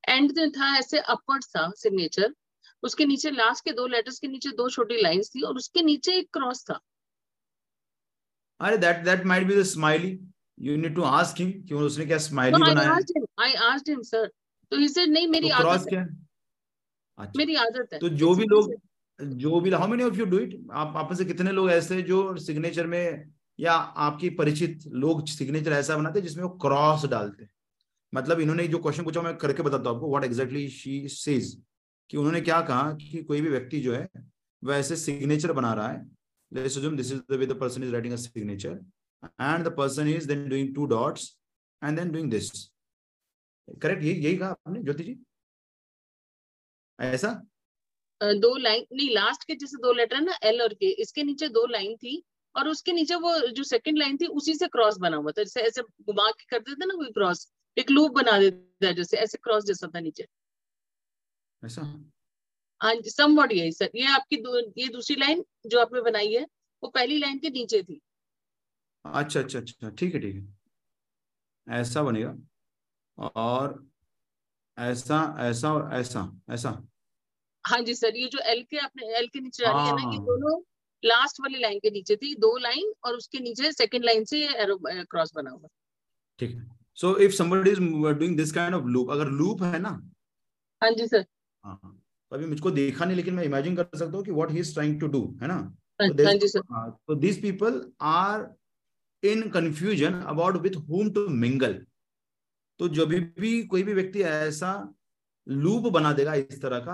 एंड 0.03 0.31
में 0.37 0.51
था 0.51 0.75
ऐसे 0.77 0.99
अपवर्ड 0.99 1.43
था 1.45 1.69
सिग्नेचर 1.77 2.33
उसके 2.83 3.05
नीचे 3.05 3.31
लास्ट 3.31 3.63
के 3.65 3.71
दो 3.71 3.87
लेटर्स 3.87 4.19
के 4.19 4.27
नीचे 4.27 4.49
दो 4.51 4.69
छोटी 4.69 5.01
लाइंस 5.01 5.29
थी 5.35 5.41
और 5.41 5.55
उसके 5.57 5.81
नीचे 5.81 6.15
एक 6.17 6.29
क्रॉस 6.33 6.63
था। 6.63 6.79
अरे 8.59 8.77
that 8.77 9.03
that 9.05 9.25
might 9.25 9.47
be 9.47 9.55
the 9.55 9.63
smiley 9.65 10.17
you 10.59 10.75
need 10.77 10.95
to 10.95 11.01
ask 11.03 11.39
him 11.39 11.51
कि 11.61 11.73
उसने 11.75 12.05
क्या 12.05 12.17
स्माइली 12.17 12.57
no, 12.57 12.61
बनाया। 12.61 12.91
आई 13.39 13.53
आस्क्ड 13.53 13.89
हिम 13.89 14.01
सर 14.03 14.27
तो 14.71 14.77
ही 14.77 14.87
सेड 14.87 15.09
नहीं 15.09 15.27
मेरी 15.27 15.49
तो 15.49 15.67
आदत 15.69 15.93
है। 15.93 16.03
अच्छा। 17.17 17.37
मेरी 17.37 17.55
आदत 17.55 17.93
है। 17.93 17.99
तो 17.99 18.09
जो 18.11 18.33
भी 18.35 18.45
लोग 18.45 18.73
जो 19.19 19.59
भी 19.59 19.71
how 19.71 19.87
many 19.87 20.03
of 20.03 20.15
you 20.15 20.25
do 20.25 20.39
it 20.39 20.55
आप 20.73 20.97
आप 20.97 21.13
से 21.13 21.25
कितने 21.25 21.51
लोग 21.51 21.69
ऐसे 21.71 22.01
जो 22.03 22.35
सिग्नेचर 22.37 22.87
में 22.87 23.33
या 23.59 23.73
आपकी 23.73 24.29
परिचित 24.39 24.83
लोग 24.87 25.25
सिग्नेचर 25.27 25.71
ऐसा 25.73 25.97
बनाते 25.97 26.21
जिसमें 26.21 26.43
वो 26.43 26.49
क्रॉस 26.61 27.05
डालते 27.09 27.47
मतलब 28.13 28.39
इन्होंने 28.39 28.67
जो 28.67 28.79
क्वेश्चन 28.79 29.03
पूछा, 29.03 29.21
मैं 29.21 29.35
करके 29.37 29.63
बताता 29.63 29.89
हूँ 29.89 29.97
आपको 29.97 30.09
व्हाट 30.09 30.23
एग्जैक्टली 30.23 30.67
शी 30.69 31.07
सेज 31.09 31.55
कि 32.09 32.17
उन्होंने 32.17 32.41
क्या 32.41 32.61
कहा 32.61 32.91
कि 32.93 33.23
कोई 33.23 33.41
भी 33.41 33.49
व्यक्ति 33.49 33.79
जो 33.81 33.93
है 33.93 34.07
वह 34.63 34.75
ऐसे 34.75 34.95
सिग्नेचर 34.95 35.51
बना 35.53 35.73
रहा 35.73 35.87
है। 35.87 36.05
Let's 36.51 36.77
assume 36.77 36.95
this 36.97 37.09
is 37.11 37.21
the 37.27 37.37
way 37.39 37.45
the 37.45 37.55
person 37.55 37.83
is 37.83 37.91
writing 37.91 38.13
a 38.13 38.17
signature 38.17 38.75
and 39.39 39.65
the 39.65 39.71
person 39.71 40.07
is 40.07 40.27
then 40.27 40.47
doing 40.49 40.67
two 40.73 40.87
dots 40.87 41.23
and 41.81 41.97
then 41.97 42.11
doing 42.11 42.29
this 42.29 42.49
correct? 43.81 44.03
यही 44.03 44.23
यही 44.25 44.37
कहा 44.37 44.49
आपने, 44.49 44.83
ज्योति 44.83 45.03
जी? 45.03 45.17
ऐसा? 46.99 47.29
दो 48.21 48.55
लाइन, 48.57 48.85
नहीं 48.93 49.09
लास्ट 49.15 49.43
के 49.47 49.55
जैसे 49.55 49.77
दो 49.81 49.93
लेटर 49.93 50.15
है 50.15 50.23
ना 50.23 50.37
एल 50.43 50.61
और 50.61 50.73
के 50.73 50.89
इसके 51.01 51.23
नीचे 51.23 51.49
दो 51.49 51.65
लाइन 51.67 51.95
थी। 51.95 52.23
और 52.55 52.67
उसके 52.67 52.91
नीचे 52.93 53.15
वो 53.15 53.37
जो 53.49 53.63
सेकंड 53.63 53.97
लाइन 53.97 54.17
थी 54.17 54.25
उसी 54.33 54.53
से 54.55 54.67
क्रॉस 54.67 54.97
बना 54.97 55.17
हुआ 55.17 55.31
था। 55.31 55.43
जैसे 55.43 55.61
ऐसे 55.61 55.81
घुमा 55.81 56.29
के 56.31 56.45
कर 56.49 56.59
देते 56.59 56.85
ना 56.85 56.95
कोई 56.95 57.11
क्रॉस 57.11 57.47
एक 57.77 57.91
लूप 57.91 58.11
बना 58.11 58.39
देता 58.39 58.87
है 58.87 58.93
जैसे 58.93 59.17
ऐसे 59.17 59.37
क्रॉस 59.43 59.65
जैसा 59.65 59.87
था 59.87 59.99
नीचे। 59.99 60.27
ऐसा? 61.61 61.81
हाँ 62.81 62.93
समवॉट 63.07 63.51
यही 63.51 63.71
सर 63.71 63.89
ये 63.95 64.05
आपकी 64.07 64.37
दो, 64.37 64.59
ये 64.77 64.87
दूसरी 64.87 65.15
लाइन 65.15 65.43
जो 65.67 65.79
आपने 65.79 66.01
बनाई 66.01 66.31
है 66.33 66.45
वो 66.83 66.89
पहली 66.89 67.17
लाइन 67.17 67.37
के 67.39 67.49
नीचे 67.49 67.81
थी। 67.83 68.01
अच्छा 69.05 69.39
अच्छा 69.39 69.59
अच्छा। 69.59 69.89
ठीक 69.89 70.13
है 70.13 70.19
ठीक 70.21 70.35
है। 70.35 71.81
ऐसा 71.81 72.03
बनेगा। 72.03 72.35
और 73.35 73.85
ऐसा 74.77 75.19
ऐसा 75.39 75.73
और 75.73 75.93
ऐसा 75.93 76.21
ऐसा। 76.49 76.71
हाँ 77.65 77.79
जी 77.81 77.93
सर 77.95 78.15
ये 78.15 78.27
जो 78.27 78.39
एल 78.45 78.61
के 78.63 78.77
आपने 78.77 79.07
एल 79.17 79.27
के 79.27 79.39
नीचे 79.39 79.63
डाली 79.63 79.87
है 79.87 79.93
ना 79.95 80.01
ये 80.01 80.17
हाँ। 80.17 80.25
दोनों 80.25 80.59
लास्ट 81.05 81.39
वाली 81.41 81.59
लाइन 81.59 81.79
के 81.79 81.89
नीचे 81.91 82.15
थी 82.15 82.33
दो 82.37 82.55
लाइन 82.57 82.93
और 83.05 83.15
उसके 83.15 83.39
नीचे 83.39 83.71
सेकंड 83.73 84.05
लाइन 84.05 84.23
से 84.25 84.43
एरो 84.63 84.77
क्रॉस 84.85 85.31
बना 85.35 85.51
हुआ। 85.51 85.67
ठीक 86.39 86.51
है। 86.51 86.67
So 86.97 87.17
if 87.19 87.31
somebody 87.33 87.71
is 87.71 87.79
doing 87.79 88.37
this 88.37 88.51
kind 88.51 88.75
of 88.75 88.85
loop 88.87 89.11
अगर 89.11 89.29
लूप 89.31 89.63
है 89.63 89.79
ना? 89.79 89.89
हाँ 90.81 90.91
जी 90.91 91.07
सर 91.07 91.25
हाँ। 91.63 92.01
अभी 92.31 92.45
मुझको 92.45 92.71
देखा 92.71 93.05
नहीं 93.05 93.17
लेकिन 93.17 93.33
मैं 93.33 93.43
इमेजिन 93.43 93.75
कर 93.75 93.97
सकता 93.97 94.17
हूँ 94.17 94.23
कि 94.25 94.31
what 94.31 94.51
he 94.51 94.59
is 94.59 94.73
trying 94.73 94.99
to 94.99 95.07
do 95.07 95.23
है 95.41 95.47
ना? 95.47 95.55
हाँ 96.01 96.33
जी 96.33 96.47
सर 96.47 96.61
तो 97.07 97.15
this 97.15 97.37
people 97.41 97.81
are 98.03 98.47
in 99.23 99.49
confusion 99.49 100.21
about 100.23 100.57
with 100.61 100.75
whom 100.89 101.09
to 101.11 101.27
mingle 101.29 101.73
तो 102.79 102.87
जब 102.89 103.09
भी 103.39 103.61
कोई 103.63 103.83
भी 103.83 103.93
व्यक्ति 103.93 104.21
ऐसा 104.23 104.71
लूप 105.47 105.83
बना 105.93 106.11
देगा 106.13 106.33
इस 106.35 106.61
तरह 106.61 106.79
का 106.79 106.93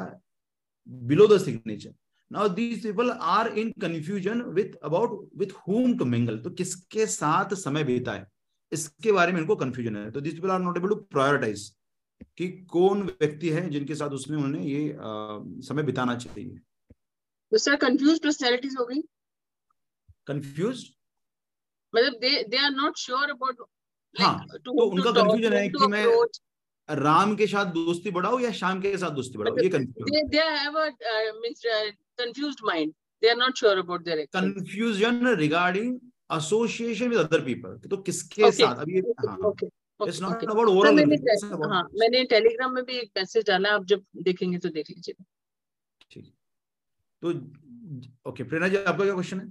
below 1.08 1.28
the 1.28 1.38
signature 1.42 1.94
now 2.32 2.50
these 2.50 2.84
people 2.84 3.10
are 3.12 3.48
in 3.60 3.72
confusion 3.82 4.42
with 4.54 4.76
about 4.84 5.30
with 5.38 5.52
whom 5.68 5.98
to 5.98 6.06
mingle 6.08 6.38
तो 6.40 6.50
किसके 6.52 7.06
साथ 7.08 7.54
समय 7.58 7.84
बीता 7.84 8.14
है 8.14 8.28
इसके 8.72 9.12
बारे 9.12 9.32
में 9.32 9.40
इनको 9.40 9.56
कंफ्यूजन 9.58 9.96
है। 9.98 10.10
तो 10.12 10.22
this 10.22 10.34
people 10.34 10.52
are 10.52 10.60
not 10.60 10.78
able 10.78 10.90
to 10.90 10.96
prioritize 11.12 11.70
कि 12.38 12.48
कौन 12.72 13.02
व्यक्ति 13.04 13.50
है 13.50 13.70
जिनके 13.70 13.96
साथ 13.96 14.10
उसने 14.12 14.38
उन्हें 14.38 14.64
ये 14.64 14.92
आ, 14.92 15.40
समय 15.68 15.84
बिताना 15.84 16.16
चाहिए। 16.18 16.58
तो 17.52 17.58
सर 17.58 17.76
कंफ्यूज 17.78 18.20
पर्सनैलिटीज 18.24 18.76
हो 18.80 18.86
गई। 18.86 19.02
कंफ्यूज 20.28 20.86
मतलब 21.94 22.14
they 22.20 22.44
they 22.46 22.58
are 22.58 22.72
not 22.72 22.98
sure 22.98 23.30
about 23.30 23.66
हाँ 24.16 24.60
तो 24.66 24.72
उनका 24.84 25.12
कंफ्यूजन 25.12 25.54
है 25.54 25.68
कि 25.70 25.88
मैं 25.88 26.06
राम 27.00 27.36
के 27.36 27.48
साथ 27.48 27.66
दोस्ती 27.74 28.12
बढ़ाओ 28.12 28.40
या 28.40 28.52
शाम 28.52 28.82
के 28.82 28.98
साथ 28.98 29.12
दोस्ती 29.12 29.38
बढ़ाओ? 29.38 29.56
ये 29.64 29.70
confused 32.20 32.66
mind 32.66 32.94
they 33.24 33.30
are 33.30 33.38
not 33.38 33.58
sure 33.58 33.78
about 33.78 34.04
their 34.06 34.26
confusion 34.34 35.28
regarding 35.40 36.00
association 36.38 37.10
with 37.10 37.20
other 37.20 37.42
people 37.46 37.78
तो 37.90 37.98
किसके 37.98 38.42
okay. 38.42 38.54
साथ? 38.54 38.76
अभी 38.76 39.00
हाँ। 39.28 39.38
Okay 39.50 39.66
it's 40.00 40.22
not 40.22 40.44
about 40.44 40.68
overall 40.68 41.00
हाँ 41.72 41.84
मैंने 42.00 42.24
टेलीग्राम 42.36 42.74
में 42.76 42.84
भी 42.86 42.98
एक 43.00 43.10
मैसेज 43.18 43.48
डाला 43.48 43.70
आप 43.76 43.86
जब 43.86 44.04
देखेंगे 44.24 44.58
तो 44.58 44.70
देख 44.70 44.90
लीजिए 44.90 45.16
ठीक। 46.12 46.34
तो 47.22 47.28
ओके 48.30 48.44
प्रेरणा 48.44 48.68
जी 48.68 48.78
आपका 48.78 49.04
क्या 49.04 49.14
क्वेश्चन 49.14 49.40
है? 49.40 49.46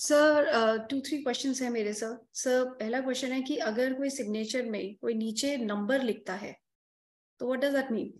सर 0.00 0.46
टू 0.90 1.00
थ्री 1.00 1.18
क्वेश्चन 1.22 1.54
है 1.64 1.70
मेरे 1.70 1.92
सर 1.94 2.16
सर 2.34 2.64
पहला 2.74 3.00
क्वेश्चन 3.00 3.32
है 3.32 3.40
कि 3.42 3.56
अगर 3.56 3.94
कोई 3.94 4.10
सिग्नेचर 4.10 4.64
में 4.64 4.94
कोई 4.96 5.14
नीचे 5.14 5.56
नंबर 5.56 6.02
लिखता 6.02 6.34
है 6.34 6.52
तो 7.40 7.46
व्हाट 7.46 7.60
डज 7.60 7.74
दैट 7.74 7.90
मीन 7.92 8.12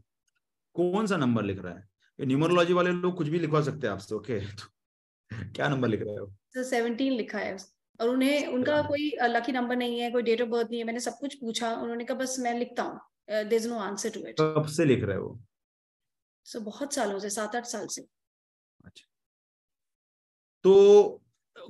कौन 0.76 1.06
सा 1.06 1.16
नंबर 1.16 1.42
लिख 1.42 1.58
रहा 1.58 1.74
है? 1.74 1.88
ये 2.18 2.26
न्यूमरोलॉजी 2.26 2.72
वाले 2.72 2.90
लोग 2.92 3.16
कुछ 3.16 3.28
भी 3.28 3.38
लिखवा 3.38 3.60
सकते 3.62 3.86
हैं 3.86 3.94
आपसे 3.94 4.14
ओके 4.14 4.40
तो 4.56 5.52
क्या 5.54 5.68
नंबर 5.68 5.88
लिख 5.88 6.00
रहे 6.02 6.16
हो? 6.16 6.26
सर 6.54 6.62
सेवनटीन 6.62 7.12
लिखा 7.12 7.38
है। 7.38 7.56
और 8.00 8.08
उन्हें 8.08 8.46
उनका 8.46 8.80
कोई 8.82 9.10
लकी 9.24 9.52
नंबर 9.52 9.76
नहीं 9.76 10.00
है 10.00 10.10
कोई 10.10 10.22
डेट 10.22 10.42
ऑफ़ 10.42 10.48
बर्थ 10.48 10.68
नहीं 10.70 10.78
है 10.80 10.86
मैंने 10.86 11.00
सब 11.00 11.18
कुछ 11.20 11.34
पूछा 11.34 11.72
उन्होंने 11.74 12.04
कहा 12.04 12.18
बस 12.18 12.36
मैं 12.40 12.54
लिखता 12.58 12.82
हूँ 12.82 13.00
there 13.30 13.54
is 13.54 13.68
no 13.68 13.78
answer 13.78 14.10
to 14.10 14.26
it 14.26 14.40
कब 14.40 14.66
से 14.66 14.84
लिख 14.84 15.04
रहे 15.04 15.16
हो? 15.16 15.38
सो 16.46 16.60
बहुत 16.60 16.94
सालों 16.94 17.18
से 17.18 17.30
सात 17.30 17.56
आठ 17.56 17.66
साल 17.66 17.86
से। 17.86 18.06
अच्छा। 18.84 19.06
तो 20.64 21.20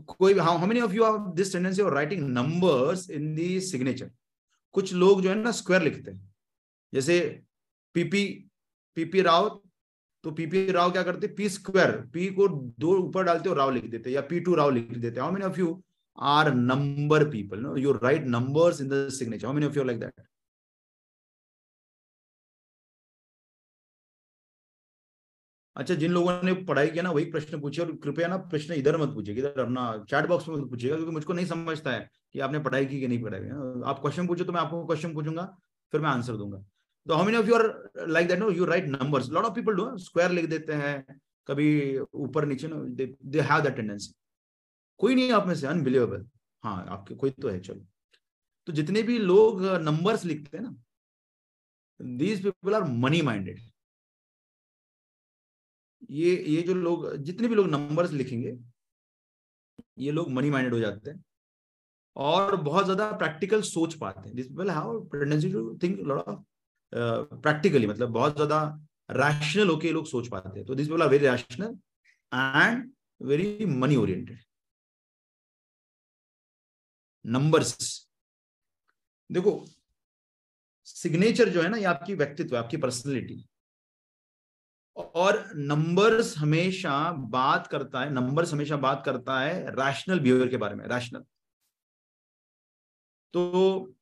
कोई 0.07 0.34
how 0.38 0.66
many 0.66 0.80
of 0.80 0.93
you 0.93 1.05
have 1.05 1.18
this 1.36 1.53
tendency 1.53 1.82
of 1.82 1.95
writing 1.95 2.28
numbers 2.28 3.09
in 3.11 3.34
the 3.34 3.61
signature 3.61 4.11
कुछ 4.72 4.93
लोग 4.95 5.22
जो 5.22 5.28
है 5.28 5.34
ना 5.34 5.51
स्क्वायर 5.53 5.82
लिखते 5.82 6.11
हैं। 6.11 6.34
जैसे 6.95 7.18
पीपी 7.95 8.24
पीपी 8.97 9.20
राव 9.22 9.49
तो 10.24 10.30
पीपी 10.30 10.70
राव 10.72 10.91
क्या 10.93 11.03
करते 11.03 11.26
पी 11.26 11.49
स्क्वायर 11.49 11.91
पी 12.14 12.26
को 12.34 12.49
दो 12.78 12.97
ऊपर 12.99 13.24
डालते 13.24 13.51
और 13.51 13.57
राव 13.57 13.70
लिख 13.70 13.84
देते 13.84 14.11
या 14.11 14.20
पी 14.20 14.41
टू 14.41 14.55
राव 14.55 14.70
लिख 14.70 14.97
देते 14.99 15.20
how 15.20 15.32
many 15.32 15.47
of 15.47 15.59
you 15.61 15.82
are 16.18 16.55
number 16.55 17.28
people 17.30 17.61
no 17.61 17.76
you 17.76 17.93
write 17.93 18.26
numbers 18.26 18.80
in 18.80 18.88
the 18.88 19.09
signature 19.09 19.47
how 19.47 19.55
many 19.55 19.66
of 19.66 19.76
you 19.76 19.84
like 19.84 20.01
that 20.01 20.26
अच्छा 25.81 25.95
जिन 25.95 26.12
लोगों 26.12 26.33
ने 26.45 26.53
पढ़ाई 26.64 26.89
किया 26.89 27.03
ना, 27.03 27.11
वही 27.11 27.24
प्रश्न 27.31 27.61
पूछे 27.61 27.83
और 27.83 27.93
कृपया 28.03 28.28
ना 28.28 28.37
प्रश्न 28.49 28.74
इधर 28.74 28.97
मत 28.99 29.14
पूछिए 29.14 29.35
इधर 29.35 29.61
अपना 29.61 29.85
चैट 30.11 30.26
बॉक्स 30.28 30.49
में 30.49 30.57
मत 30.57 30.68
पूछिएगा, 30.70 30.97
क्योंकि 30.97 31.12
मुझको 31.12 31.33
नहीं 31.33 31.47
समझता 31.47 31.93
है 31.93 32.09
कि 32.33 32.41
आपने 32.41 32.59
पढ़ाई 32.61 32.87
की 32.87 33.01
कि 33.01 33.09
नहीं 33.09 33.22
पढ़ाई 33.22 33.49
आप 33.91 34.01
क्वेश्चन 34.01 34.26
पूछो 34.26 34.45
तो 34.45 34.53
मैं 34.53 34.61
आपको 34.61 34.85
क्वेश्चन 34.87 35.14
पूछूँगा, 35.14 35.45
फिर 35.93 36.01
मैं 36.01 36.11
आंसर 36.11 36.37
दूँगा। 36.37 36.59
तो 37.07 37.14
how 37.14 37.24
many 37.26 37.39
of 37.39 37.47
you 37.47 37.55
are 37.55 38.07
like 38.09 38.28
that 38.28 38.39
no 38.39 38.51
you 38.51 38.64
write 38.64 38.87
numbers 38.89 39.31
lot 39.31 39.45
of 39.45 39.55
people 39.55 39.74
do 39.74 39.87
square 39.99 40.31
लिख 40.31 40.49
देते 40.51 40.72
हैं, 40.74 41.20
कभी 41.49 41.99
ऊपर 41.99 42.47
नीचे 42.47 42.68
no 42.68 42.85
they 42.95 43.41
have 43.43 43.61
that 43.61 43.76
tendency 43.76 44.12
कोई 45.01 45.14
नहीं 45.14 45.33
आप 45.33 45.47
में 45.47 45.55
से 45.55 45.66
अनबिलीवेबल 45.66 46.26
हाँ 46.64 46.85
आपके, 46.89 47.14
कोई 47.14 47.31
तो 47.33 47.49
है, 47.49 47.61
चलो। 47.61 47.87
तो 48.68 48.72
जितने 48.72 49.03
भी 49.03 49.18
लोग 49.18 49.64
नंबर्स 49.83 50.24
लिखते 50.24 50.57
हैं 50.57 50.64
ना 50.64 50.76
these 52.01 52.43
people 52.45 52.74
are 52.74 52.85
money 52.99 53.22
minded 53.22 53.59
ये 56.11 56.37
ये 56.47 56.63
जो 56.63 56.75
लोग, 56.75 57.15
जितने 57.17 57.49
भी 57.49 57.55
लोग 57.55 57.67
नंबर्स 57.71 58.13
लिखेंगे, 58.13 58.57
ये 59.99 60.13
लोग 60.13 60.31
मनी 60.33 60.51
माइंडेड 60.51 60.75
हो 60.75 60.81
जाते 60.81 61.11
हैं 61.11 61.23
और 62.17 62.57
बहुत 62.59 62.85
ज़्यादा 62.85 63.11
प्रैक्टिकल 63.15 63.63
सोच 63.65 63.95
पाते 63.97 64.29
हैं। 64.29 64.37
This 64.37 64.47
have 64.71 65.09
tendency 65.13 65.51
to 65.53 65.79
think 65.83 65.99
lot 66.09 66.29
of 66.29 67.35
practically 67.37 67.87
मतलब 67.87 68.11
बहुत 68.13 68.35
ज़्यादा 68.35 68.61
रैशनल 69.13 69.69
होके 69.69 69.93
लोग 69.93 70.07
सोच 70.07 70.29
पाते 70.29 70.59
हैं। 70.59 70.67
तो 70.67 70.75
this 70.75 70.89
people 70.89 71.03
are 71.03 71.09
very 71.09 71.27
rational 71.27 71.77
and 72.33 72.91
very 73.21 73.67
money 73.67 73.97
oriented 73.97 74.39
numbers 77.25 77.77
देखो 79.31 79.53
सिग्नेचर 80.87 81.49
जो 81.49 81.63
है 81.63 81.69
ना, 81.69 81.77
ये 81.77 81.85
आपकी 81.85 82.15
व्यक्तित्व 82.15 82.57
आपकी 82.57 82.77
पर्सनैलिटी 82.79 83.45
और 84.97 85.45
नंबर्स 85.57 86.36
हमेशा 86.38 86.99
बात 87.30 87.66
करता 87.66 88.01
है 88.01 88.12
नंबर्स 88.12 88.53
हमेशा 88.53 88.76
बात 88.78 89.03
करता 89.07 89.38
है 89.41 89.70
रैशनल 89.70 90.20
बिहेवियर 90.20 90.49
के 90.49 90.57
बारे 90.57 90.74
में 90.74 90.86
रैशनल 90.88 91.24
तो 93.34 93.95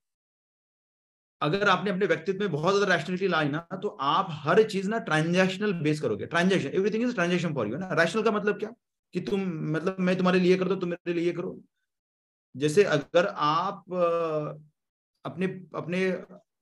अगर 1.40 1.68
आपने 1.68 1.90
अपने 1.90 2.06
व्यक्तित्व 2.06 2.40
में 2.40 2.50
बहुत 2.52 2.74
ज़्यादा 2.74 2.94
रैशनलिटी 2.94 3.28
लाई 3.28 3.48
ना 3.48 3.58
तो 3.82 3.88
आप 4.02 4.28
हर 4.44 4.62
चीज़ 4.62 4.88
ना 4.90 4.98
ट्रांजेक्शनल 5.00 5.72
बेस 5.82 6.00
करोगे। 6.00 6.26
Transaction 6.26 6.68
everything 6.68 7.02
is 7.04 7.14
transaction 7.14 7.54
for 7.54 7.68
you 7.68 7.76
ना? 7.78 7.88
रैशनल 7.94 8.22
का 8.22 8.30
मतलब 8.30 8.58
क्या? 8.58 8.70
कि 9.14 9.20
तुम 9.20 9.40
मतलब 9.72 9.96
मैं 10.00 10.16
तुम्हारे 10.16 10.40
लिए 10.40 10.56
कर 10.56 10.68
दो, 10.68 10.76
तुम 10.76 10.88
मेरे 10.90 11.12
लिए 11.14 11.32
करो। 11.32 11.58
जैसे 12.54 12.84
अगर 12.86 13.26
आप 13.38 13.84
अपने 15.24 15.46
अपने 15.76 16.00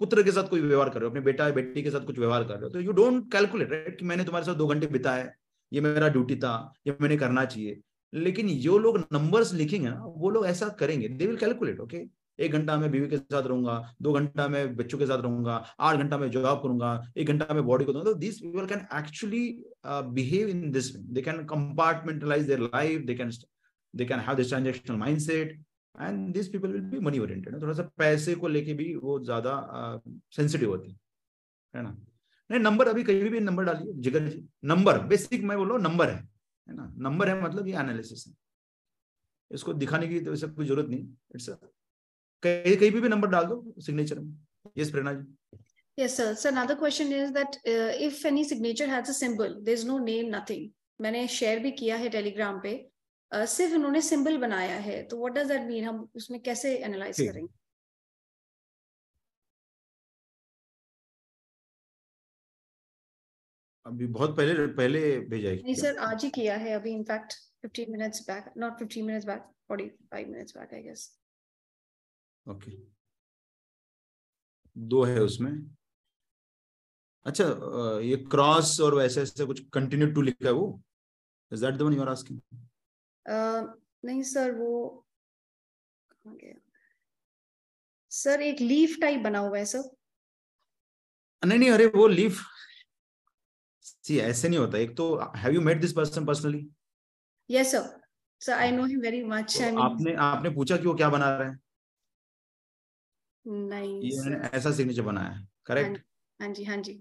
पुत्र 0.00 0.22
के 0.22 0.32
साथ 0.32 0.48
कोई 0.48 0.60
व्यवहार 0.60 0.88
कर 0.88 1.00
रहे 1.00 1.04
हो, 1.04 1.10
अपने 1.10 1.20
बेटा 1.22 1.48
बेटी 1.52 1.82
के 1.82 1.90
साथ 1.90 2.06
कुछ 2.06 2.18
व्यवहार 2.18 2.44
कर 2.44 2.54
रहे 2.54 2.62
हो 2.62 2.68
तो 2.70 2.80
यू 2.80 2.92
डोंट 2.92 3.30
कैलकुलेट 3.32 3.72
राइट 3.72 3.98
कि 3.98 4.04
मैंने 4.04 4.24
तुम्हारे 4.24 4.46
साथ 4.46 4.54
दो 4.54 4.66
घंटे 4.66 4.86
बिताए, 4.88 5.30
ये 5.72 5.80
मेरा 5.80 6.08
ड्यूटी 6.08 6.36
था, 6.36 6.72
ये 6.86 6.96
मैंने 7.00 7.16
करना 7.16 7.44
चाहिए। 7.44 7.80
लेकिन 8.12 8.48
जो 8.60 8.78
लोग 8.78 8.98
नंबर्स 9.12 9.52
लिखेंगे 9.54 9.88
ना, 9.88 10.02
वो 10.06 10.30
लोग 10.30 10.46
ऐसा 10.46 10.68
करेंगे 10.80 11.08
दे 11.08 11.26
विल 11.26 11.36
कैलकुलेट 11.36 11.80
ओके 11.80 12.04
एक 12.38 12.52
घंटा 12.52 12.76
मैं 12.76 12.90
बीवी 12.90 13.08
के 13.08 13.16
साथ 13.16 13.42
रहूँगा, 13.42 13.74
दो 14.02 14.12
घंटा 14.12 14.46
मैं 14.48 14.64
बच्चों 14.76 14.98
के 14.98 15.06
साथ 15.06 15.22
रहूँगा, 15.22 15.54
आठ 15.80 15.96
घंटा 15.96 16.18
मैं 16.18 16.30
जॉब 16.30 16.62
करूँगा, 16.62 16.90
एक 17.16 17.26
घंटा 17.26 17.54
मैं 17.54 17.64
बॉडी 17.66 17.84
को 17.84 17.92
दूँगा 17.92 18.04
तो 18.04 18.14
this 18.16 18.38
people 18.40 18.66
can 18.66 18.86
actually 18.98 19.40
behave 19.86 20.48
in 20.48 20.70
this 20.72 20.94
they 20.96 21.22
can 21.22 21.44
compartmentalize 21.46 22.46
their 22.46 22.60
life 22.62 23.04
they 23.06 23.14
can 23.14 23.30
they 23.94 24.04
can 24.04 24.20
have 24.20 24.36
this 24.36 24.48
transactional 24.48 24.96
mindset 24.98 25.58
and 26.00 26.32
this 26.34 26.48
people 26.48 26.72
will 26.72 26.82
be 26.90 26.98
money 27.00 27.18
oriented 27.18 27.60
थोड़ा 27.62 27.74
सा 27.74 27.82
पैसे 27.98 28.34
को 28.34 28.48
लेके 28.48 28.74
भी 28.74 28.94
वो 28.96 29.18
ज़्यादा 29.24 29.52
सेंसिटिव 30.36 30.70
होती 30.70 30.96
है 31.74 31.82
ना? 31.82 31.96
नहीं 32.50 32.60
नंबर 32.60 32.88
अभी 32.88 33.04
कहीं 33.04 33.30
भी 33.30 33.40
नंबर 33.40 33.64
डालिए 33.64 33.92
जिगर 34.02 34.28
जी 34.28 34.44
नंबर 34.64 34.98
बेसिक 35.12 35.44
मैं 35.44 35.58
बोलो 35.58 35.78
नंबर 35.78 36.10
है 36.10 36.16
है 36.16 36.74
ना? 36.74 36.92
नंबर 36.98 37.28
है 37.28 37.42
मतलब 37.42 37.68
ये 37.68 37.74
एनालिसिस 37.80 38.26
है। 38.26 38.34
इसको 39.50 39.72
दिखाने 39.74 40.08
की 40.08 40.20
तो 40.20 40.36
सब 40.36 40.54
कोई 40.56 40.66
ज़रूरत 40.66 40.88
नहीं 40.90 41.08
इट्स 41.34 41.48
कहीं 42.42 42.76
कहीं 42.76 42.90
भी, 42.90 43.08
नंबर 43.08 43.28
डाल 43.28 43.44
दो 43.46 43.74
सिग्नेचर 43.80 44.18
में। 44.20 44.32
Yes 44.78 44.90
Prerna 44.90 45.12
ji. 45.14 45.24
Yes, 45.98 46.14
sir. 46.16 46.34
So 46.34 46.50
another 46.50 46.74
question 46.76 47.12
is 47.18 47.30
that 47.32 47.54
uh, 47.66 47.92
if 48.06 48.24
any 48.26 48.42
signature 48.44 48.86
has 48.88 49.08
a 49.08 49.14
symbol, 49.14 49.54
there 49.64 49.74
is 49.74 49.84
no 49.90 49.94
name, 49.98 50.26
nothing. 50.30 50.66
मैंने 51.00 51.26
शेयर 51.28 51.58
भी 51.58 51.70
किया 51.78 51.96
है 51.96 52.08
टेलीग्राम 52.10 52.60
पे 52.62 52.72
सिर्फ़ 53.32 53.74
उन्होंने 53.74 54.00
सिंबल 54.02 54.38
बनाया 54.38 54.76
है 54.80 55.02
तो 55.08 55.18
व्हाट 55.18 55.32
डज 55.32 55.48
दैट 55.48 55.62
मीन 55.68 55.84
हम 55.84 56.08
उसमें 56.16 56.40
कैसे 56.42 56.76
एनालाइज 56.78 57.20
करेंगे? 57.20 57.52
अभी 63.86 64.06
बहुत 64.08 64.36
पहले 64.36 64.66
पहले 64.76 65.00
भेजा 65.30 65.48
है 65.48 65.56
नहीं 65.56 65.74
सर 65.74 65.96
आज 66.04 66.24
ही 66.24 66.30
किया 66.30 66.56
है 66.56 66.72
अभी 66.72 66.92
in fact 66.92 67.34
15 67.66 67.90
minutes 67.90 68.22
back 68.28 68.52
not 68.58 68.78
15 68.82 69.04
minutes 69.06 69.26
back 69.26 69.42
45 69.72 70.28
minutes 70.28 70.56
back 70.56 70.74
I 70.74 70.82
guess 70.82 71.08
okay 72.46 72.70
दो 74.76 75.02
है 75.04 75.20
उसमें। 75.20 75.52
अच्छा 77.26 77.44
ये 78.02 78.16
क्रॉस 78.30 78.78
और 78.80 78.94
वैसे 78.94 79.22
ऐसे 79.22 79.46
कुछ 79.46 79.60
कंटिन्यू 79.74 80.10
टू 80.14 80.22
लिखा 80.22 80.46
है 80.46 80.52
वो? 80.52 80.66
Is 81.52 81.64
that 81.64 81.74
the 81.74 81.82
one 81.82 81.94
you 81.94 82.02
are 82.02 82.08
asking 82.08 82.40
नहीं 83.26 84.22
सर 84.22 84.52
वो 84.52 84.72
कहाँ 86.10 86.34
गया? 86.36 86.54
सर 88.12 88.42
एक 88.42 88.60
लीफ 88.60 88.96
टाइप 89.00 89.20
बना 89.20 89.38
हुआ 89.38 89.58
है 89.58 89.64
सर। 89.64 89.90
नहीं 91.42 91.58
नहीं 91.58 91.70
अरे 91.70 91.86
वो 91.86 92.06
लीफ। 92.06 92.40
सी 93.82 94.18
ऐसे 94.18 94.48
नहीं 94.48 94.58
होता। 94.58 94.78
एक 94.78 94.96
तो 94.96 95.14
have 95.36 95.52
you 95.52 95.60
met 95.60 95.80
this 95.80 95.92
person 95.92 96.26
personally 96.26 96.66
yes 97.50 97.70
sir 97.72 98.00
sir 98.40 98.52
I 98.52 98.70
know 98.72 98.84
him 98.84 99.00
very 99.00 99.22
much 99.24 99.60
I 99.62 99.70
mean 99.70 99.80
आपने 99.82 100.14
आपने 100.24 100.50
पूछा 100.50 100.76
कि 100.76 100.86
वो 100.86 100.94
क्या 100.94 101.08
बना 101.10 101.36
रहा 101.36 101.48
है? 101.48 101.58
नहीं 103.44 104.00
ये 104.02 104.20
मैंने 104.20 104.48
ऐसा 104.48 104.70
सिग्नेचर 104.72 105.02
बनाया 105.02 105.28
है 105.28 105.46
करेक्ट 105.66 106.00
हाँ 106.40 106.48
जी 106.52 106.64
हाँ 106.64 106.76
जी 106.76 106.92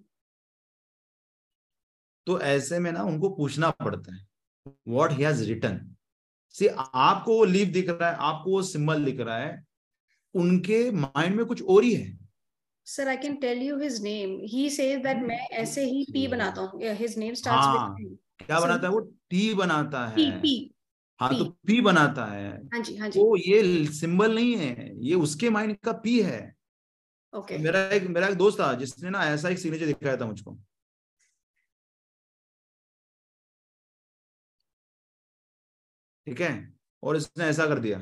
तो 2.27 2.39
ऐसे 2.41 2.79
में 2.79 2.91
ना 2.91 3.03
उनको 3.03 3.29
पूछना 3.29 3.69
पड़ता 3.69 4.15
है 4.15 4.25
what 4.87 5.11
he 5.11 5.23
has 5.23 5.43
written 5.43 5.79
see 6.55 6.67
आपको 6.67 7.37
वो 7.37 7.45
लीव 7.45 7.67
दिख 7.69 7.89
रहा 7.89 8.09
है 8.09 8.15
आपको 8.23 8.51
वो 8.51 8.61
सिंबल 8.63 9.03
दिख 9.05 9.19
रहा 9.19 9.37
है 9.37 9.63
उनके 10.35 10.79
माइंड 10.93 11.35
में 11.35 11.45
कुछ 11.45 11.61
और 11.63 11.83
ही 11.83 11.93
है। 11.93 12.17
Sir 12.87 13.07
I 13.07 13.17
can 13.17 13.35
tell 13.37 13.61
you 13.61 13.79
his 13.79 14.01
name 14.03 14.39
he 14.45 14.69
says 14.69 15.01
that 15.03 15.17
मैं 15.23 15.39
ऐसे 15.53 15.83
ही 15.85 16.05
पी 16.13 16.27
बनाता 16.27 16.61
हूँ। 16.61 16.81
हिज 16.95 17.17
नेम 17.17 17.33
स्टार्ट्स 17.33 17.65
हाँ। 17.67 17.95
विद 17.95 18.17
क्या 18.39 18.59
बनाता 18.59 18.87
है 18.87 18.93
वो? 18.93 18.99
टी 18.99 19.53
बनाता 19.53 20.05
है। 20.07 20.31
पी 20.41 20.71
हाँ 21.19 21.29
पी 21.29 21.37
तो 21.39 21.45
पी 21.67 21.79
बनाता 21.81 22.25
है। 22.25 22.49
हाँ 22.73 22.81
जी 22.83 22.95
हाँ 22.97 23.09
जी। 23.09 23.19
वो 23.19 23.35
ये 23.37 23.85
सिंबल 23.93 24.35
नहीं 24.35 24.55
है 24.55 24.91
ये 25.05 25.15
उसके 25.17 25.49
माइंड 25.49 25.75
का 25.83 25.91
पी 26.03 26.19
है। 26.21 26.39
ओके 27.33 27.57
मेरा 27.57 27.79
एक 27.89 28.07
मेरा 28.07 28.27
एक 28.27 28.35
दोस्त 28.35 28.59
था 28.59 28.73
जिसने 28.73 29.09
ना 29.09 29.23
ऐसा 29.25 29.49
एक 29.49 29.59
सिग्नेचर 29.59 29.85
दिखाया 29.85 30.17
था 30.17 30.25
मुझको। 30.25 30.57
ठीक 36.27 36.41
है? 36.41 36.73
और 37.03 37.15
इसने 37.17 37.45
ऐसा 37.45 37.65
कर 37.67 37.79
दिया। 37.79 37.97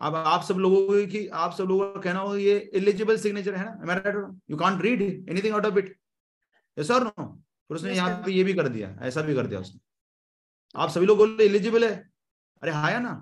अब 0.00 0.14
आप 0.16 0.42
सब 0.44 0.56
लोगों 0.58 0.86
को 0.86 1.06
कि 1.08 1.26
आप 1.40 1.52
सब 1.54 1.64
लोगों 1.64 1.92
का 1.92 2.00
कहना 2.00 2.20
होगा 2.20 2.36
ये 2.38 2.54
एलिजिबल 2.74 3.16
सिग्नेचर 3.18 3.54
है 3.54 3.64
ना? 3.64 4.40
You 4.50 4.56
can't 4.56 4.82
read 4.82 5.02
anything 5.02 5.54
out 5.54 5.66
of 5.66 5.78
it 5.78 5.96
yes 6.76 6.90
और 6.90 7.04
नो 7.04 7.26
फिर 7.70 7.76
उसने 7.76 7.94
यहाँ 7.94 8.22
पे 8.24 8.32
ये 8.32 8.44
भी 8.44 8.54
कर 8.54 8.68
दिया 8.68 8.88
ऐसा 9.02 9.22
भी 9.22 9.34
कर 9.34 9.46
दिया 9.46 9.60
उसने। 9.60 9.80
आप 10.74 10.90
सभी 10.90 11.06
लोग 11.06 11.18
बोले 11.18 11.44
एलिजिबल 11.44 11.84
है? 11.84 11.94
अरे 12.62 12.72
हाया 12.72 12.98
ना? 12.98 13.12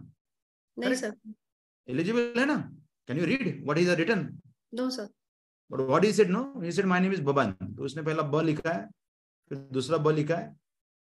नहीं 0.77 0.95
सर 0.95 1.13
एलिजिबल 1.89 2.39
है 2.39 2.47
ना? 2.47 2.57
Can 3.09 3.19
you 3.19 3.25
read 3.27 3.65
what 3.65 3.79
is 3.79 3.91
the 3.91 3.99
written 3.99 4.29
no 4.75 4.89
sir 4.91 5.09
but 5.71 5.81
what 5.81 6.05
is 6.05 6.23
it 6.23 6.29
no 6.29 6.43
he 6.61 6.73
said 6.73 6.87
my 6.87 7.01
name 7.01 7.13
is 7.13 7.23
Baban 7.23 7.53
तो 7.53 7.85
उसने 7.85 8.03
पहला 8.03 8.23
ब 8.23 8.41
लिखा 8.45 8.73
है 8.73 8.89
फिर 9.51 9.59
दूसरा 9.73 9.99
ब 9.99 10.11
लिखा 10.13 10.37
है 10.37 10.55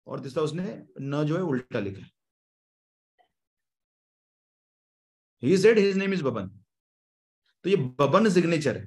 और 0.07 0.21
तीसरा 0.21 0.43
उसने 0.43 0.65
न 1.01 1.25
जो 1.27 1.37
है 1.37 1.43
उल्टा 1.45 1.81
लिखा 1.81 2.03
है। 2.03 2.11
He 5.43 5.57
said 5.59 5.79
his 5.79 5.97
name 5.97 6.13
is 6.13 6.23
Baban 6.25 6.49
तो 7.65 7.71
ये 7.71 7.77
बबन 8.01 8.29
सिग्नेचर 8.31 8.77
है। 8.77 8.87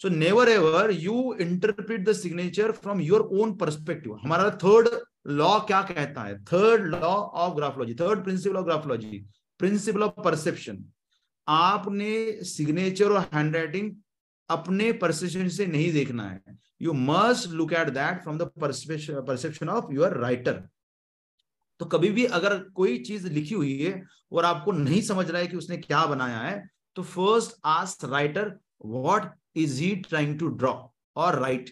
So 0.00 0.08
never 0.08 0.48
ever 0.48 0.90
you 0.92 1.34
interpret 1.40 2.04
the 2.04 2.12
signature 2.14 2.72
from 2.74 3.00
your 3.00 3.20
own 3.32 3.56
perspective 3.56 4.14
हमारा 4.22 4.50
थर्ड 4.62 4.88
लॉ 5.28 5.58
क्या 5.60 5.80
कहता 5.84 6.22
है? 6.22 6.38
Third 6.44 6.86
law 6.94 7.14
of 7.44 7.54
graphology 7.56 7.94
third 7.94 8.24
principle 8.24 8.56
of 8.56 8.64
graphology 8.64 9.24
principle 9.60 10.02
of 10.02 10.20
perception 10.24 10.84
आपने 11.48 12.10
signature 12.46 13.12
और 13.12 13.28
handwriting 13.34 13.90
अपने 14.50 14.92
परसेप्शन 14.94 15.48
से 15.48 15.66
नहीं 15.66 15.92
देखना 15.92 16.28
है। 16.28 16.56
You 16.82 16.92
must 16.92 17.48
look 17.50 17.72
at 17.72 17.88
that 17.90 18.22
from 18.22 18.38
the 18.38 18.50
perception 18.60 19.68
of 19.68 19.92
your 19.94 20.16
writer 20.18 20.62
तो 21.82 21.86
कभी 21.88 22.08
भी 22.10 22.24
अगर 22.36 22.58
कोई 22.74 22.98
चीज़ 23.04 23.26
लिखी 23.28 23.54
हुई 23.54 23.78
है 23.78 23.92
और 24.32 24.44
आपको 24.44 24.72
नहीं 24.72 25.00
समझ 25.02 25.28
रहा 25.30 25.40
है 25.40 25.46
कि 25.46 25.56
उसने 25.56 25.76
क्या 25.78 26.04
बनाया 26.06 26.38
है 26.38 26.62
तो 26.96 27.02
first 27.04 27.56
ask 27.66 28.04
writer 28.04 28.52
what 28.86 29.32
is 29.56 29.80
he 29.80 29.94
trying 30.02 30.38
to 30.38 30.48
draw 30.48 30.72
और 31.16 31.38
राइट 31.40 31.70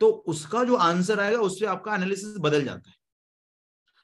तो 0.00 0.08
उसका 0.28 0.64
जो 0.64 0.76
आंसर 0.76 1.20
आएगा 1.20 1.38
उससे 1.40 1.66
आपका 1.66 1.94
एनालिसिस 1.94 2.34
बदल 2.40 2.64
जाता 2.64 2.90
है। 2.90 2.96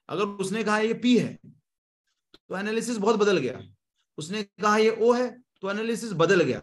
अगर 0.08 0.24
उसने 0.42 0.62
कहा 0.64 0.78
ये 0.78 0.94
पी 0.94 1.16
है 1.18 1.34
तो 1.44 2.56
एनालिसिस 2.58 2.96
बहुत 2.96 3.16
बदल 3.16 3.38
गया। 3.38 3.60
उसने 4.18 4.42
कहा 4.42 4.76
ये 4.76 4.96
ओ 5.00 5.12
है 5.12 5.28
तो 5.62 5.70
एनालिसिस 5.70 6.12
बदल 6.14 6.42
गया। 6.42 6.62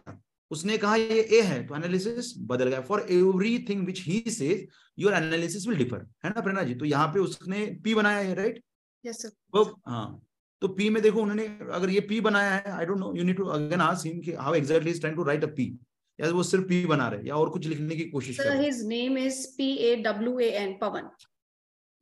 उसने 0.50 0.78
कहा 0.78 0.96
ये 0.96 1.20
ए 1.20 1.40
है 1.42 1.66
तो 1.66 1.76
एनालिसिस 1.76 2.32
बदल 2.48 2.68
गया। 2.68 2.80
For 2.82 3.06
everything 3.10 3.86
which 3.86 4.00
he 4.02 4.20
says 4.30 4.66
your 4.98 5.14
analysis 5.14 5.66
will 5.68 5.78
differ 5.78 6.06
है 6.24 6.30
ना 6.30 6.40
प्रेरणा 6.40 6.62
जी? 6.62 6.74
तो 6.74 6.84
यहाँ 6.84 7.08
पे 7.08 7.20
उसने 7.20 7.66
पी 7.84 7.94
बनाया 7.94 8.18
है 8.18 8.34
राइट 8.34 8.62
यस 9.04 9.22
सर 9.22 9.30
वो 9.54 9.64
हाँ 9.88 10.22
तो 10.62 10.68
पी 10.68 10.88
में 10.90 11.02
देखो 11.02 11.22
उन्होंने 11.22 11.46
अगर 11.72 11.90
ये 11.90 12.00
पी 12.00 12.20
बनाया 12.20 12.54
है 12.54 12.72
I 12.72 12.86
don't 12.86 12.98
know 12.98 13.12
you 13.16 13.24
need 13.24 13.36
to 13.36 13.44
again 13.44 13.80
ask 13.80 14.06
him 14.06 14.20
कि 14.20 14.32
how 14.32 14.54
exactly 14.54 14.90
is 14.90 15.00
trying 15.00 15.16
to 15.16 15.24
write 15.24 15.44
a 15.44 15.52
P 15.56 15.78
या 16.20 16.30
वो 16.30 16.42
सिर्फ़ 16.42 16.66
पी 16.66 16.84
बना 16.86 17.08
रहे 17.08 17.28
या 17.28 17.34
और 17.34 17.50
कुछ 17.50 17.66
लिखने 17.66 17.96
की 17.96 18.04
कोशिश 18.10 18.38
कर 18.38 18.60
his 18.62 18.82
name 18.86 19.18
is 19.18 19.46
P 19.56 19.72
A 19.76 19.96
W 19.96 20.38
A 20.38 20.50
N 20.50 20.78
Pawan 20.80 21.10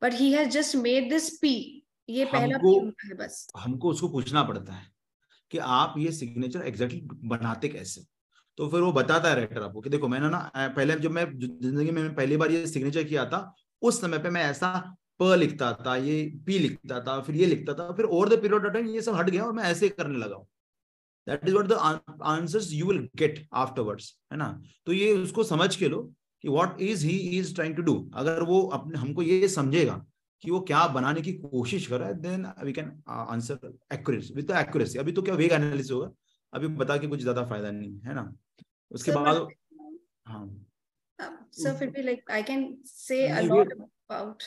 but 0.03 0.15
he 0.15 0.33
has 0.33 0.49
just 0.49 0.77
made 0.77 1.11
this 1.11 1.31
P 1.39 1.55
ये 2.09 2.25
पहला 2.25 2.59
पी 2.59 2.75
है 3.05 3.15
बस। 3.15 3.47
हमको 3.57 3.91
उसको 3.91 4.09
पूछना 4.09 4.43
पड़ता 4.43 4.73
है 4.73 4.87
कि 5.51 5.59
आप 5.59 5.95
ये 5.99 6.13
सिग्नेचर 6.13 6.67
एग्जैक्टली 6.67 7.01
बनाते 7.29 7.69
कैसे? 7.69 8.14
तो 8.59 8.69
फिर 8.71 8.81
वो 8.81 8.93
बताता 8.93 9.29
है 9.29 9.35
राइटर 9.37 9.63
आपको 9.63 9.81
कि 9.81 9.91
देखो, 9.91 10.09
मैंने 10.09 10.29
ना 10.31 10.51
पहले 10.57 10.95
जब 10.97 11.11
मैं 11.11 11.25
ज़िंदगी 11.39 11.91
में 11.91 12.15
पहली 12.15 12.37
बार 12.37 12.51
ये 12.53 12.67
सिग्नेचर 12.67 13.05
किया 13.05 13.25
था, 13.27 13.55
उस 13.83 14.01
समय 14.01 14.19
पे 14.19 14.31
मैं 14.31 14.43
ऐसा 14.45 14.73
प 15.21 15.35
लिखता 15.39 15.73
था, 15.87 15.97
ये 15.97 16.23
पी 16.47 16.59
लिखता 16.59 17.01
था, 17.01 17.21
फिर 17.23 17.37
ये 17.37 17.47
लिखता 17.47 17.75
था, 17.75 17.91
फिर 17.93 18.05
over 18.07 18.29
the 18.29 18.41
period 18.43 18.65
of 18.67 18.73
time 18.73 18.87
ये 18.89 19.03
सब 19.03 19.15
हट 19.15 19.31
गया 19.31 19.45
और 19.45 19.53
मैं 19.53 19.65
ऐसे 19.65 19.89
करने 19.89 20.19
लगा 20.19 20.37
that 21.27 21.49
is 21.49 21.55
what 21.55 21.67
the 21.69 22.23
answers 22.25 22.73
you 22.73 22.87
will 22.87 23.09
get 23.17 23.47
afterwards 23.55 24.17
है 24.33 24.39
ना? 24.39 24.49
तो 24.87 24.93
ये 24.93 25.13
उसको 25.15 25.45
समझ 25.45 25.75
के 25.77 25.89
लो 25.89 26.03
कि 26.45 26.49
what 26.49 26.81
is 26.83 27.07
he 27.07 27.17
is 27.39 27.55
trying 27.55 27.77
to 27.77 27.83
do 27.83 27.95
अगर 28.15 28.43
वो 28.43 28.61
अपने, 28.69 28.99
हमको 28.99 29.23
ये 29.23 29.49
समझेगा 29.49 30.05
कि 30.43 30.51
वो 30.51 30.61
क्या 30.63 30.87
बनाने 30.89 31.21
की 31.23 31.33
कोशिश 31.35 31.87
कर 31.87 31.99
रहा 32.01 32.09
है 32.09 32.21
then 32.21 32.47
we 32.65 32.73
can 32.73 32.93
answer 33.09 33.73
accuracy 33.93 34.35
with 34.35 34.51
accuracy 34.59 34.99
अभी 34.99 35.13
तो 35.13 35.23
क्या 35.23 35.35
वेग 35.35 35.53
एनालिसिस 35.53 35.91
होगा? 35.93 36.11
अभी 36.55 36.69
बता 36.77 36.97
के 36.97 37.09
कुछ 37.09 37.21
ज़्यादा 37.21 37.45
फ़ायदा 37.47 37.71
नहीं 37.71 37.99
है 38.01 38.15
ना? 38.15 38.33
उसके 38.91 39.11
Sir, 39.11 39.17
बाद 39.17 39.49
हाँ। 40.27 40.67
सर 41.55 41.77
फिर 41.77 41.91
भी 41.91 42.03
लाइक 42.03 42.31
आई 42.31 42.43
कैन 42.45 42.65
से 42.87 43.27
अ 43.29 43.41
लॉट 43.43 43.73
अबाउट 43.73 44.43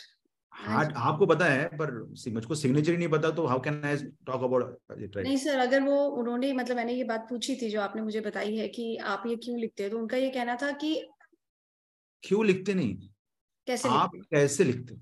हाँ 0.53 0.83
आपको 0.99 1.25
पता 1.25 1.45
है 1.45 1.67
पर 1.77 1.91
मुझको 2.29 2.55
सिग्नेचर 2.55 2.91
ही 2.91 2.97
नहीं 2.97 3.07
पता 3.09 3.31
तो 3.31 3.45
how 3.47 3.59
can 3.61 3.83
I 3.85 3.95
talk 4.25 4.43
about 4.43 5.01
it 5.01 5.15
नहीं 5.17 5.37
सर 5.37 5.59
अगर 5.59 5.81
वो 5.83 5.97
उन्होंने 6.19 6.51
मतलब 6.53 6.75
मैंने 6.75 6.93
ये 6.93 7.03
बात 7.03 7.27
पूछी 7.29 7.55
थी 7.55 7.69
जो 7.69 7.81
आपने 7.81 8.01
मुझे 8.01 8.21
बताई 8.21 8.55
है 8.55 8.67
कि 8.69 8.95
आप 9.07 9.23
ये 9.27 9.35
क्यों 9.37 9.59
लिखते 9.59 9.83
हैं 9.83 9.91
तो 9.91 9.99
उनका 9.99 10.17
ये 10.17 10.29
कहना 10.31 10.55
था 10.61 10.71
कि 10.77 10.93
क्यों 12.23 12.45
लिखते 12.45 12.73
नहीं? 12.73 13.09
कैसे 13.67 13.89
आप 13.89 14.11
लिखते 14.13 14.27
कैसे 14.31 14.63
लिखते 14.63 14.95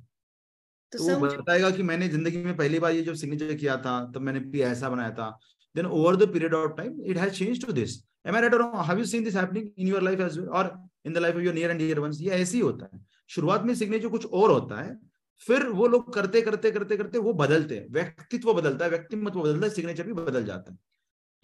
तो 0.94 1.00
तो 1.00 1.04
वो 1.06 1.16
बताएगा 1.18 1.70
कि 1.72 1.84
मैंने 1.84 2.08
ज़िंदगी 2.08 2.38
में 2.38 2.56
पहली 2.58 2.80
बार 2.80 2.92
ये 2.92 3.02
जब 3.02 3.14
सिग्नेचर 3.16 3.54
किया 3.56 3.76
था 3.78 3.94
तब 4.12 4.22
मैंने 4.22 4.40
पी 4.52 4.62
ऐसा 4.64 4.90
बनाया 4.90 5.12
था। 5.12 5.30
Then 5.76 5.86
over 5.88 6.16
the 6.16 6.32
period 6.34 6.54
of 6.54 6.72
time 6.78 7.02
it 7.04 7.18
has 7.18 7.34
change 7.34 7.66
to 7.66 7.74
this 7.74 7.98
M 8.28 8.36
I 8.36 8.42
right 8.42 8.54
और 8.54 8.86
have 8.86 9.00
you 9.00 9.06
seen 9.06 9.24
this 9.24 9.36
happening 9.36 9.70
in 9.78 9.88
your 9.88 10.02
life 10.02 10.20
as 10.20 10.38
well 10.40 10.48
और 10.50 10.72
in 11.06 11.14
the 11.14 11.18
life 11.18 11.36
of 11.36 11.44
your 11.44 11.54
near 11.54 11.70
and 11.72 11.80
dear 11.80 12.00
ones 12.00 12.22
ये 12.22 12.30
ऐसे 12.34 12.58
ही 12.58 12.64
होता 12.64 12.90
है। 12.94 13.04
शुरुआत 13.30 13.64
में 13.64 13.74
signature 13.76 14.10
कुछ 14.10 14.26
और 14.28 14.52
होता 14.52 14.82
है, 14.82 14.98
फिर 15.42 15.68
वो 15.70 15.88
लोग 15.88 16.14
करते 16.14 16.42
करते 16.42 16.72
करते 16.72 16.98
करते 16.98 17.18
वो 17.20 17.34
बदलते 17.36 17.78
हैं। 17.78 17.88
व्यक्तित्व 17.92 18.54
बदलता 18.54 18.86
है, 18.86 18.92
व्यक्तिमत्व 18.92 19.42
बदलता 19.42 19.68
है 19.68 19.74
सिग्नेचर 19.74 20.04
भी 20.04 20.14
बदल 20.16 20.46
जाता 20.46 20.72
है। 20.72 20.78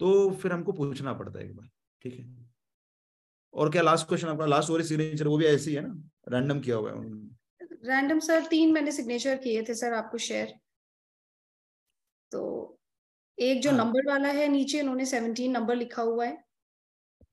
तो 0.00 0.30
फिर 0.32 0.52
हमको 0.52 0.72
पूछना 0.72 1.12
पड़ता 1.12 1.38
है 1.38 1.44
एक 1.44 1.56
बार, 1.56 1.68
ठीक 2.02 2.18
है? 2.18 2.26
और 3.54 3.70
क्या 3.70 3.82
लास्ट 3.82 4.06
क्वेश्चन 4.08 4.28
आपका? 4.28 4.46
लास्ट 4.46 4.70
और 4.70 4.82
सिग्नेचर 4.82 5.28
वो 5.28 5.36
भी 5.38 5.44
ऐसी 5.46 5.70
ही 5.70 5.76
है 5.76 5.82
ना? 5.82 5.94
रैंडम 6.28 6.60
किया 6.60 6.76
हुआ 6.76 6.90
है 6.90 6.96
उन्होंने। 6.96 7.88
रैंडम 7.88 8.18
सर 8.20 8.46
तीन 8.46 8.72
मैंने 8.72 8.92
सिग्नेचर 8.92 9.36
किए 9.38 9.62
थे 9.62 9.74
सर 9.74 9.92
आपको 9.94 10.18
शेयर 10.18 10.54
तो 12.32 12.42
एक 13.38 13.60
जो 13.62 13.70
हाँ। 13.70 13.78
नंबर 13.78 14.10
वाला 14.10 14.28
है 14.30 14.48
नीचे 14.48 14.80
उन्होंने 14.80 15.06
सेवनटीन 15.06 15.52
नंबर 15.52 15.76
लिखा 15.76 16.02
हुआ 16.02 16.26
है। 16.26 16.38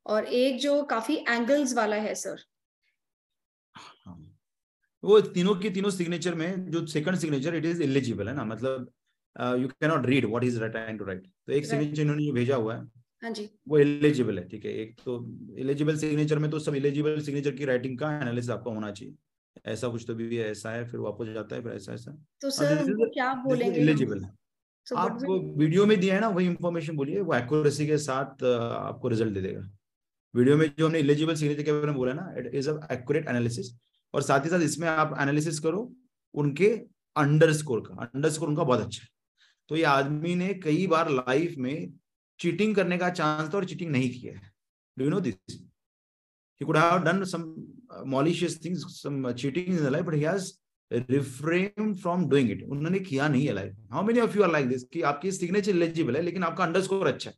और 0.05 0.25
एक 0.25 0.59
जो 0.59 0.81
काफ़ी 0.85 1.15
एंगल्स 1.29 1.75
वाला 1.75 1.95
है 1.97 2.13
सर 2.15 2.43
वो 5.03 5.19
तीनों 5.33 5.55
की 5.55 5.69
तीनों 5.69 5.89
सिग्नेचर 5.89 6.35
में 6.35 6.69
जो 6.71 6.85
second 6.87 7.17
signature 7.17 7.55
it 7.55 7.65
is 7.65 7.81
illegible 7.83 8.27
है 8.29 8.33
ना? 8.35 8.43
मतलब 8.45 8.91
you 9.59 9.67
can 9.69 9.89
not 9.89 10.05
read 10.05 10.25
what 10.25 10.43
is 10.43 10.59
trying 10.61 10.99
to 10.99 11.05
write 11.05 11.21
तो 11.23 11.53
एक 11.53 11.57
Right. 11.57 11.69
सिग्नेचर 11.71 12.01
इन्होंने 12.01 12.25
जो 12.25 12.33
भेजा 12.33 12.55
हुआ 12.55 12.75
है। 12.75 12.81
हाँ 13.23 13.31
जी। 13.31 13.49
वो 13.67 13.77
एलिजिबल 13.77 14.39
है 14.39 14.47
ठीक 14.49 14.65
है? 14.65 14.71
एक 14.73 14.95
तो 15.05 15.15
एलिजिबल 15.59 15.97
सिग्नेचर 15.97 16.39
में 16.39 16.49
तो 16.51 16.59
सब 16.59 16.75
एलिजिबल 16.75 17.19
सिग्नेचर 17.21 17.55
की 17.55 17.65
राइटिंग 17.65 17.97
का 17.99 18.11
एनालिसिस 18.17 18.49
आपका 18.49 18.71
होना 18.71 18.91
चाहिए। 18.91 19.15
ऐसा 19.67 19.87
कुछ 19.89 20.05
तो 20.07 20.15
भी 20.15 20.39
ऐसा 20.41 20.71
है 20.71 20.85
फिर 20.87 20.99
वापस 20.99 21.33
जाता 21.33 21.55
है 21.55 21.61
फिर 21.63 21.71
ऐसा 21.73 21.93
ऐसा। 21.93 22.11
तो 22.41 22.49
सर 22.51 23.09
क्या 23.09 23.33
बोलेंगे? 23.43 23.79
एलिजिबल 23.81 24.23
है। 24.23 24.31
So 24.89 24.95
आप 24.97 25.17
वो 25.23 25.37
वीडियो 25.57 25.85
में 25.85 25.99
दिया 25.99 26.15
है 26.15 26.21
ना 26.21 26.27
वही 26.35 26.45
इंफॉर्मेशन 26.47 26.95
बोलिए 26.97 27.21
वो 27.21 27.33
एक्यूरेसी 27.35 27.87
के 27.87 27.97
साथ 27.97 28.43
आपको 28.43 29.07
रिज़ल्ट 29.07 29.33
दे 29.33 29.41
देगा। 29.41 29.61
वीडियो 30.33 30.57
में 30.57 30.71
जो 30.79 30.85
हमने 30.85 30.99
एलिजिबल 30.99 31.35
सिग्नेचर 31.35 31.63
के 31.63 31.71
बारे 31.71 31.85
में 31.87 31.95
बोला 31.95 32.13
ना 32.13 32.33
it 32.37 32.53
is 32.55 32.69
a 32.69 32.87
accurate 32.91 33.27
analysis 33.29 33.71
और 34.13 34.21
साथ 34.21 34.45
ही 34.45 34.49
साथ 34.49 34.59
इसमें 34.69 34.87
आप 34.87 35.15
एनालिसिस 35.21 35.59
करो 35.59 35.81
उनके 36.33 36.69
अंडर 37.15 37.53
स्कोर 37.53 37.79
का। 37.87 38.03
अंडर 38.05 38.29
स्कोर 38.29 38.49
उनका 38.49 38.63
बहुत 38.63 38.81
अच्छा 38.81 39.01
है। 39.01 39.07
तो 39.69 39.75
ये 39.75 39.83
आदमी 39.85 40.35
ने 40.35 40.53
कई 40.63 40.87
बार 40.87 41.09
लाइफ 41.11 41.55
में 41.57 41.93
चीटिंग 42.39 42.75
करने 42.75 42.97
का 42.97 43.09
चांस 43.09 43.53
था 43.53 43.57
और 43.57 43.65
चीटिंग 43.65 43.91
नहीं 43.91 44.09
किया 44.11 44.33
है। 44.33 44.51
Do 44.97 45.05
you 45.05 45.11
know 45.11 45.19
this 45.19 45.59
he 46.61 46.65
could 46.65 46.77
have 46.77 47.03
done 47.03 47.19
some 47.31 47.43
malicious 48.13 48.55
things 48.63 48.81
some 48.93 49.19
cheating 49.41 49.67
in 49.73 49.77
the 49.83 49.91
life 49.91 50.05
but 50.07 50.15
he 50.15 50.23
has 50.23 50.47
refrained 50.91 51.97
from 52.03 52.21
doing 52.29 52.47
it. 52.49 52.61
उन्होंने 52.65 52.99
किया 53.01 53.27
नहीं 53.27 53.45
है 53.47 53.53
life 53.53 53.75
how 53.91 54.03
many 54.03 54.19
of 54.19 54.37
you 54.37 54.43
are 54.43 54.51
like 54.51 54.67
this 54.69 54.83
कि 54.93 55.01
आपकी 55.03 55.31
signature 55.31 55.71
eligible 55.71 56.15
है 56.15 56.21
लेकिन 56.21 56.43
आपका 56.43 56.63
underscore 56.63 57.07
अच्छा 57.07 57.29
है। 57.29 57.35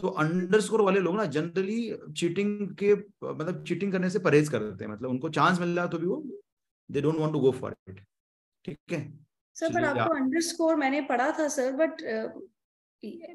तो 0.00 0.08
अंडरस्कोर 0.20 0.80
वाले 0.82 1.00
लोग 1.00 1.16
ना 1.16 1.24
जनरली 1.34 2.12
चीटिंग 2.16 2.68
के 2.82 2.94
मतलब 2.94 3.64
चीटिंग 3.68 3.92
करने 3.92 4.10
से 4.10 4.18
परहेज 4.18 4.48
करते 4.48 4.84
हैं। 4.84 4.90
मतलब 4.92 5.10
उनको 5.10 5.28
चांस 5.30 5.60
मिल 5.60 5.76
रहा 5.76 5.86
तो 5.86 5.98
भी 5.98 6.06
वो 6.06 6.22
they 6.90 7.00
don't 7.00 7.18
want 7.18 7.32
to 7.32 7.40
go 7.40 7.50
for 7.52 7.74
it 7.88 8.04
ठीक 8.64 8.78
है? 8.92 9.00
सर 9.56 9.72
बट 9.72 9.84
आपको 9.84 10.14
अंडरस्कोर 10.14 10.76
मैंने 10.76 11.00
पढ़ा 11.08 11.30
था 11.38 11.48
सर 11.48 11.72
बट 11.76 12.02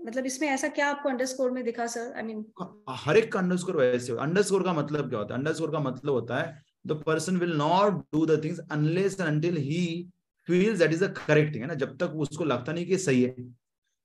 मतलब 0.06 0.26
इसमें 0.26 0.48
ऐसा 0.50 0.68
क्या 0.70 0.90
आपको 0.90 1.10
अंडरस्कोर 1.10 1.52
में 1.52 1.64
दिखा 1.64 1.86
सर 1.88 2.14
आई 2.18 2.24
मीन 2.24 2.46
हर 2.90 3.18
एक 3.18 3.32
का 3.34 3.40
अंडरस्कोर 3.40 3.78
वैसे 3.78 4.14
अंडरस्कोर 4.22 4.64
का 4.64 4.74
मतलब 4.74 5.10
क्या 5.10 5.20
होता 5.20 5.34
है? 5.34 5.40
अंडरस्कोर 5.40 5.72
का 5.72 5.80
मतलब 5.80 6.14
होता 6.14 6.38
है 6.38 6.69
the 6.86 7.02
person 7.06 7.38
will 7.38 7.56
not 7.58 8.02
do 8.14 8.26
the 8.26 8.44
things 8.44 8.60
unless 8.72 9.20
until 9.22 9.58
he 9.60 10.10
feels 10.48 10.80
that 10.80 10.92
is 10.94 11.04
the 11.06 11.14
correct 11.18 11.54
thing 11.54 11.64
है 11.64 11.68
ना? 11.68 11.74
जब 11.76 11.98
तक 11.98 12.14
उसको 12.18 12.46
लगता 12.46 12.74
नहीं 12.74 12.86
कि 12.86 12.98
सही 13.00 13.24
है। 13.24 13.36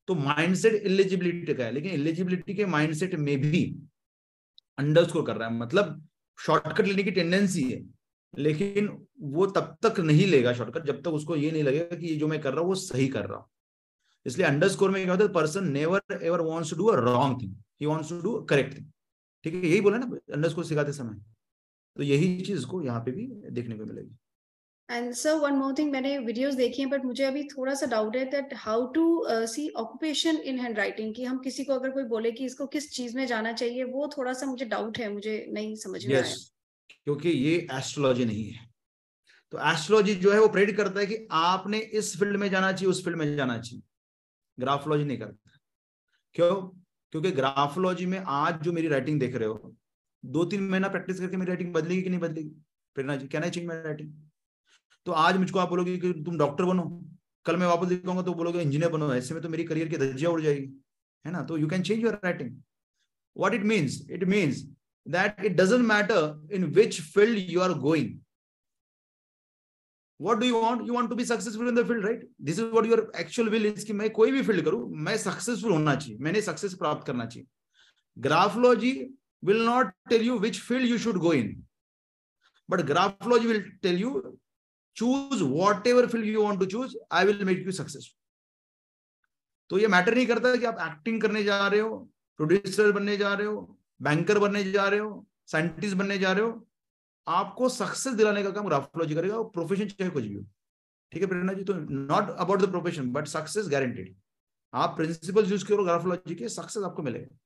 तो 0.08 0.14
माइंडसेट 0.14 0.74
एलिजिबिलिटी 0.86 1.54
का 1.54 1.64
है, 1.64 1.72
लेकिन 1.72 1.92
एलिजिबिलिटी 1.92 2.54
के 2.54 2.66
माइंडसेट 2.68 3.14
में 3.16 3.38
भी 3.40 3.64
अंडरस्कोर 4.78 5.24
कर 5.26 5.36
रहा 5.36 5.48
है। 5.48 5.54
मतलब 5.58 6.00
शॉर्टकट 6.38 6.86
लेने 6.86 7.02
की 7.02 7.10
टेंडेंसी 7.10 7.62
है, 7.62 7.82
लेकिन 8.34 8.88
वो 9.32 9.46
तब 9.48 9.76
तक 9.82 10.00
नहीं 10.00 10.26
लेगा 10.26 10.52
शॉर्टकट 10.52 10.86
जब 10.86 11.02
तक 11.02 11.10
उसको 11.12 11.36
ये 11.36 11.50
नहीं 11.50 11.62
लगेगा 11.62 11.96
कि 11.96 12.06
ये 12.06 12.16
जो 12.16 12.28
मैं 12.28 12.40
कर 12.40 12.52
रहा 12.52 12.60
हूँ, 12.60 12.68
वो 12.68 12.74
सही 12.76 13.08
कर 13.08 13.26
रहा 13.26 13.38
हूँ। 13.38 13.46
इसलिए 14.26 14.46
अंडरस्कोर 14.46 14.90
में 14.90 15.02
क्या 15.02 15.12
होता 15.12 15.24
है 15.24 15.32
person 15.32 15.68
never 15.72 16.18
ever 16.22 16.40
wants 16.42 16.70
to 16.70 16.76
do 16.76 16.86
a 16.86 16.96
wrong 16.96 17.40
thing 17.42 17.54
he 17.80 17.86
wants 17.86 18.08
to 18.08 18.20
do 18.22 18.34
correct 18.42 18.76
thing 18.76 18.86
ठीक 19.44 19.54
है? 19.54 19.60
यही 19.60 19.80
बोला 19.80 19.98
ना 19.98 20.06
अंडरस्कोर 20.34 20.64
सिखाते 20.64 20.92
समय। 20.92 21.20
तो 21.96 22.02
यही 22.02 22.40
चीज़ 22.40 22.66
को 22.66 22.82
यहाँ 22.82 23.00
पे 23.00 23.10
भी 23.10 23.26
देखने 23.50 23.76
को 23.76 23.84
मिलेगी। 23.84 24.16
And 24.88 25.12
sir 25.12 25.34
one 25.34 25.54
more 25.54 25.74
thing 25.78 25.90
मैंने 25.92 26.16
वीडियोस 26.18 26.54
देखी 26.54 26.82
हैं 26.82 26.90
बट 26.90 27.04
मुझे 27.04 27.24
अभी 27.24 27.42
थोड़ा 27.48 27.74
सा 27.74 27.86
डाउट 27.86 28.16
है 28.16 28.24
that 28.30 28.54
how 28.54 28.86
to 28.92 29.04
see 29.28 29.68
occupation 29.68 30.36
in 30.36 30.58
handwriting 30.78 31.14
कि 31.14 31.24
हम 31.24 31.38
किसी 31.38 31.64
को 31.64 31.72
अगर 31.72 31.90
कोई 31.90 32.04
बोले 32.04 32.32
कि 32.32 32.44
इसको 32.44 32.66
किस 32.66 32.90
चीज़ 32.90 33.16
में 33.16 33.26
जाना 33.26 33.52
चाहिए 33.52 33.84
वो 33.84 34.08
थोड़ा 34.16 34.32
सा 34.32 34.46
मुझे 34.46 34.64
डाउट 34.64 34.98
है 34.98 35.12
मुझे 35.12 35.44
नहीं 35.52 35.74
समझ 35.76 36.04
में 36.06 36.14
yes, 36.14 36.24
आया 36.24 36.34
क्योंकि 37.04 37.28
ये 37.28 37.56
एस्ट्रोलॉजी 37.72 38.24
नहीं 38.24 38.44
है। 38.44 38.66
तो 39.52 39.58
एस्ट्रोलॉजी 39.70 40.14
जो 40.14 40.32
है 40.32 40.40
वो 40.40 40.48
प्रेडिक्ट 40.48 40.78
करता 40.78 41.00
है 41.00 41.06
कि 41.06 41.26
आपने 41.30 41.78
इस 41.78 42.16
फ़ील्ड 42.18 42.36
में 42.36 42.48
जाना 42.50 42.72
चाहिए 42.72 42.90
उस 42.90 43.04
फ़ील्ड 43.04 43.18
में 43.18 43.36
जाना 43.36 43.58
चाहिए। 43.58 43.82
ग्राफोलॉजी 44.58 45.04
नहीं 45.04 45.18
करता। 45.18 45.58
क्यों? 46.34 46.54
क्योंकि 47.12 47.30
ग्राफोलॉजी 47.30 48.06
में 48.06 48.18
आज 48.18 48.62
जो 48.62 48.72
मेरी 48.72 48.88
राइटिंग 48.88 49.20
देख 49.20 49.34
रहे 49.36 49.48
हो 49.48 49.74
दो 50.24 50.44
तीन 50.44 50.68
महीना 50.70 50.88
प्रैक्टिस 50.88 51.20
करके 51.20 51.36
मेरी 51.36 51.48
राइटिंग 51.48 51.72
बदलेगी 51.74 52.02
कि 52.02 52.10
नहीं 52.10 52.20
बदलेगी? 52.20 52.48
प्रेरणा 52.96 53.16
जी 53.16 53.26
कहना 53.28 53.48
चाहिए 53.48 53.68
मेरी 53.68 53.82
राइटिंग 53.82 54.12
तो 55.06 55.12
आज 55.12 55.36
मुझको 55.36 55.58
आप 55.58 55.68
बोलोगे 55.68 55.96
कि 55.98 56.12
तुम 56.24 56.38
डॉक्टर 56.38 56.64
बनो। 56.64 56.84
कल 57.46 57.56
मैं 57.56 57.66
वापस 57.66 57.88
लिखूँगा 57.88 58.22
तो 58.22 58.34
बोलोगे 58.34 58.60
इंजीनियर 58.62 58.90
बनो। 58.92 59.12
ऐसे 59.14 59.34
में 59.34 59.42
तो 59.42 59.48
मेरी 59.48 59.64
करियर 59.64 59.88
की 59.88 59.96
धज्जियाँ 59.96 60.32
उड़ 60.32 60.40
जाएगी। 60.42 60.72
है 61.24 61.32
ना? 61.32 61.42
तो 61.42 61.58
you 61.58 61.68
can 61.68 61.82
change 61.82 62.02
your 62.02 62.20
writing 62.24 62.56
what 63.36 63.54
it 63.54 63.64
means? 63.64 63.94
It 64.08 64.28
means 64.28 64.58
that 65.06 65.40
it 65.44 65.56
doesn't 65.56 65.86
matter 65.86 66.36
in 66.50 66.72
which 66.72 67.00
field 67.00 67.36
you 67.36 67.62
are 67.62 67.74
going. 67.74 68.20
What 70.20 70.38
do 70.40 70.46
you 70.46 70.60
want? 70.64 70.86
You 70.86 70.94
want 70.94 71.10
to 71.10 71.16
be 71.16 71.24
successful 71.24 71.68
in 71.68 71.74
the 71.74 71.84
field, 71.84 72.04
right? 72.04 72.22
This 72.38 72.58
is 72.58 72.70
what 72.72 72.86
your 72.86 73.10
actual 73.22 73.50
will 73.50 73.66
is 73.66 73.84
कि 73.84 73.92
मैं 73.92 74.10
कोई 74.10 74.32
भी 74.32 74.42
field 74.42 74.64
करूँ, 74.64 74.88
मैं 75.06 75.16
successful 75.18 75.72
होना 75.72 75.94
चाहिए। 75.94 76.18
मैंने 76.20 76.40
success 76.42 76.74
प्राप्त 76.82 77.06
करना 77.06 77.26
चाहिए। 77.26 77.46
Graphology 78.18 78.92
will 79.48 79.62
not 79.68 79.92
tell 80.10 80.22
you 80.30 80.38
which 80.44 80.58
field 80.66 80.90
you 80.90 80.98
should 81.04 81.20
go 81.26 81.32
in. 81.38 81.48
But 82.68 82.82
graphology 82.90 83.48
will 83.52 83.62
tell 83.86 83.98
you, 84.02 84.12
choose 84.96 85.42
whatever 85.42 86.04
field 86.08 86.24
you 86.24 86.44
want 86.44 86.60
to 86.60 86.66
choose, 86.74 86.96
i 87.10 87.24
will 87.30 87.44
make 87.50 87.64
you 87.68 87.74
successful. 87.78 88.18
तो 89.70 89.78
ये 89.78 89.88
मैटर 89.88 90.14
नहीं 90.14 90.26
करता 90.26 90.54
कि 90.56 90.64
आप 90.66 90.78
एक्टिंग 90.86 91.20
करने 91.22 91.42
जा 91.44 91.66
रहे 91.66 91.80
हो 91.80 91.96
प्रोड्यूसर 92.38 92.90
बनने 92.92 93.16
जा 93.16 93.32
रहे 93.34 93.46
हो 93.46 93.78
बैंकर 94.02 94.38
बनने 94.38 94.64
जा 94.72 94.88
रहे 94.88 95.00
हो 95.00 95.26
साइंटिस्ट 95.52 95.96
बनने 95.96 96.18
जा 96.18 96.32
रहे 96.32 96.44
हो, 96.44 96.66
आपको 97.26 97.68
सक्सेस 97.68 98.14
दिलाने 98.14 98.42
का 98.42 98.50
काम 98.50 98.66
ग्राफोलॉजी 98.68 99.14
करेगा 99.14 99.36
और 99.36 99.48
प्रोफेशन 99.54 99.88
चाहे 99.88 100.10
कुछ 100.10 100.24
भी 100.24 100.34
हो। 100.34 100.44
ठीक 101.12 101.22
है 101.22 101.28
प्रेरणा 101.28 101.52
जी? 101.52 101.64
तो 101.64 101.74
not 101.74 102.30
about 102.30 102.62
the 102.62 102.70
profession 102.70 103.10
but 103.12 103.26
success 103.28 103.68
guaranteed 103.68 104.14
आप 104.72 104.96
प्रिंसिपल 104.96 105.50
यूज़ 105.50 105.64
करो 105.66 105.84
ग्राफोलॉजी 105.84 106.34
के 106.34 106.48
सक्सेस 106.48 106.82
आपको 106.84 107.02
मिलेगा। 107.02 107.36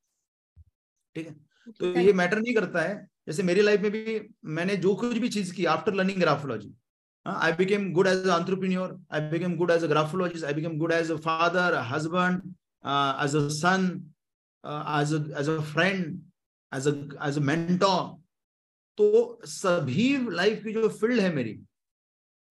ठीक 1.15 1.27
है? 1.27 1.35
तो 1.81 1.99
ये 2.01 2.13
मैटर 2.13 2.39
नहीं 2.39 2.55
करता 2.55 2.83
है। 2.83 3.07
जैसे 3.27 3.43
मेरी 3.43 3.63
लाइफ 3.63 3.81
में 3.81 3.91
भी 3.93 4.21
मैंने 4.57 4.77
जो 4.77 4.95
कुछ 4.95 5.17
भी 5.19 5.29
चीज़ 5.29 5.53
की 5.55 5.65
after 5.65 5.95
learning 5.95 6.21
graphology 6.21 6.73
I 7.27 7.53
became 7.53 7.93
good 7.93 8.07
as 8.07 8.27
entrepreneur 8.29 8.99
I 9.13 9.21
became 9.31 9.57
good 9.57 9.71
as 9.71 9.85
a 9.85 9.87
graphologist 9.87 10.45
I 10.45 10.55
became 10.55 10.79
good 10.79 10.93
as 10.93 11.11
a 11.11 11.17
father 11.27 11.75
husband 11.89 12.43
as 13.25 13.37
a 13.37 13.49
son 13.57 13.91
as 15.41 15.49
a 15.49 15.59
friend 15.73 16.21
as 16.73 16.89
as 17.29 17.39
a 17.39 17.41
mentor 17.41 18.17
तो 18.99 19.41
सभी 19.47 20.07
life 20.31 20.65
की 20.65 20.73
जो 20.73 20.89
field 20.89 21.21
है 21.21 21.35
मेरी 21.35 21.59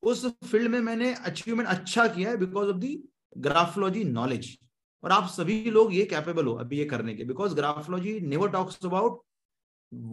उस 0.03 0.25
field 0.45 0.67
में 0.67 0.79
मैंने 0.81 1.13
achievement 1.25 1.69
अच्छा 1.69 2.07
किया 2.07 2.29
है 2.29 2.37
because 2.37 2.69
of 2.69 2.77
the 2.77 2.97
graphology 3.37 4.03
knowledge 4.03 4.57
और 5.03 5.11
आप 5.11 5.27
सभी 5.29 5.59
लोग 5.71 5.93
ये 5.93 6.05
कैपेबल 6.05 6.45
हो 6.45 6.53
अभी 6.55 6.77
ये 6.77 6.85
करने 6.85 7.15
के 7.15 7.23
because 7.25 7.55
graphology 7.55 8.19
never 8.19 8.49
talks 8.51 8.85
about 8.85 9.21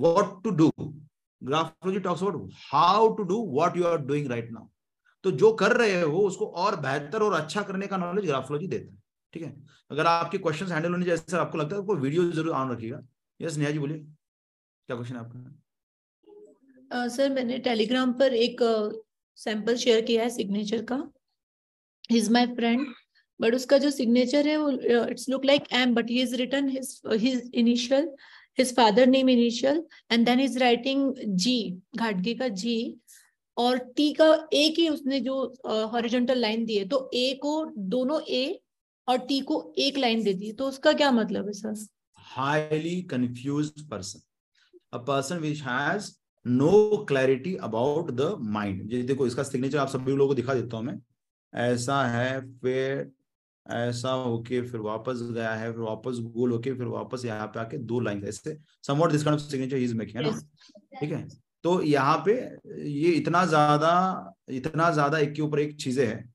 what 0.02 0.42
to 0.44 0.50
do 0.60 0.70
graphology 0.78 2.00
talks 2.00 2.22
about 2.22 2.50
how 2.72 3.14
to 3.16 3.22
do 3.24 3.44
what 3.54 3.76
you 3.76 3.84
are 3.86 3.98
doing 4.06 4.30
right 4.30 4.50
now 4.52 4.68
तो 5.24 5.30
जो 5.40 5.52
कर 5.54 5.76
रहे 5.76 6.00
हो 6.00 6.18
उसको 6.26 6.46
और 6.62 6.76
बेहतर 6.80 7.22
और 7.22 7.32
अच्छा 7.34 7.62
करने 7.62 7.86
का 7.86 7.96
नॉलेज 7.96 8.24
ग्राफोलॉजी 8.26 8.66
देता 8.66 8.92
है 8.92 9.02
ठीक 9.32 9.42
है? 9.42 9.54
अगर 9.90 10.06
आपके 10.06 10.38
क्वेश्चन 10.38 10.66
हैंडल 10.72 10.92
होने 10.92 11.04
जैसे 11.04 11.36
आपको 11.36 11.58
लगता 11.58 11.76
है 11.76 11.86
तो 11.86 11.94
वीडियो 11.96 12.30
ज़रूर 12.30 12.50
ऑन 12.54 12.70
रखिएगा। 12.72 13.00
यस 13.40 13.56
नेहा 13.58 13.70
जी 13.70 13.78
बोलिए। 13.78 13.98
क्या 13.98 14.96
क्वेश्चन 14.96 15.16
है 15.16 15.20
आपका? 15.20 17.08
सर 17.08 17.28
uh, 17.28 17.34
मैंने 17.34 17.58
टेलीग्राम 17.58 18.12
पर 18.18 18.34
एक 18.34 18.60
सैंपल 19.38 19.74
uh, 19.74 19.78
शेयर 19.80 20.04
किया 20.04 20.22
है 20.22 20.30
सिग्नेचर 20.30 20.82
का। 20.92 21.02
इज़ 22.10 22.32
माय 22.32 22.46
फ्रेंड 22.54 22.86
बट 23.40 23.54
उसका 23.54 23.78
जो 23.78 23.90
सिग्नेचर 23.90 24.48
है 24.48 24.56
वो 24.56 24.70
it's 25.10 25.28
look 25.28 25.44
like 25.44 25.72
M 25.72 25.94
but 25.94 26.10
he 26.10 26.20
is 26.22 26.34
written 26.36 26.68
his 26.68 27.00
his 27.12 27.50
initial 27.54 28.14
his 28.58 28.68
father 28.72 29.04
name 29.04 29.28
initial, 29.28 29.78
and 30.10 30.28
then 30.28 30.38
he's 30.38 30.56
writing 30.62 31.00
G 31.44 31.52
घाटगे 31.96 32.34
का 32.34 32.46
G, 32.60 32.74
और 33.56 33.78
T 33.98 34.12
का 34.16 34.26
एक 34.52 34.78
ही 34.78 34.88
उसने 34.88 35.18
जो 35.20 35.38
हॉरिजॉन्टल 35.92 36.38
लाइन 36.38 36.64
दी 36.64 36.76
है 36.76 36.84
तो 36.88 36.98
A 37.14 37.24
को 37.38 37.54
दोनों 37.94 38.20
A 38.32 38.44
और 39.08 39.26
T 39.30 39.40
को 39.44 39.58
एक 39.78 39.98
लाइन 39.98 40.22
दे 40.24 40.34
दी 40.34 40.52
तो 40.52 40.68
उसका 40.68 40.92
क्या 40.92 41.10
मतलब 41.12 41.46
है 41.46 41.52
sir 41.52 41.74
highly 42.18 43.00
confuse 43.10 43.70
person 43.90 44.22
a 44.92 45.00
person 45.00 45.40
which 45.40 45.60
has 45.60 46.12
no 46.46 47.04
clarity 47.04 47.56
about 47.68 48.14
the 48.16 48.30
mind. 48.56 48.88
देखो, 49.06 49.26
इसका 49.26 49.42
सिग्नेचर 49.42 49.78
आप 49.78 49.88
सभी 49.88 50.12
लोगों 50.12 50.28
को 50.28 50.34
दिखा 50.34 50.54
देता 50.54 50.76
हूँ 50.76 50.84
मैं। 50.84 50.98
ऐसा 51.52 52.02
है 52.06 52.40
फिर 52.60 53.10
ऐसा 53.70 54.10
होके 54.10 54.60
फिर 54.62 54.80
वापस 54.80 55.18
गया 55.32 55.52
है 55.54 55.72
फिर 55.72 55.80
वापस 55.80 56.18
गोल 56.20 56.52
होके 56.52 56.72
फिर 56.72 56.86
वापस 56.86 57.24
यहाँ 57.24 57.46
पे 57.46 57.60
आके 57.60 57.78
दो 57.78 58.00
लाइन 58.00 58.24
ऐसे 58.24 58.58
somewhat 58.82 59.12
this 59.12 59.24
kind 59.24 59.40
of 59.40 59.48
signature 59.50 59.76
is 59.76 59.94
making 59.94 60.24
है 60.24 60.30
ना? 60.30 60.38
ठीक 61.00 61.12
है? 61.12 61.28
तो 61.64 61.82
यहाँ 61.82 62.22
पे 62.26 62.32
ये 62.90 63.10
इतना 63.10 63.44
ज़्यादा 63.46 64.34
इतना 64.48 64.90
ज़्यादा 64.90 65.18
एक 65.18 65.32
के 65.34 65.42
ऊपर 65.42 65.60
एक 65.60 65.76
चीज़ें 65.76 66.06
है 66.06 66.32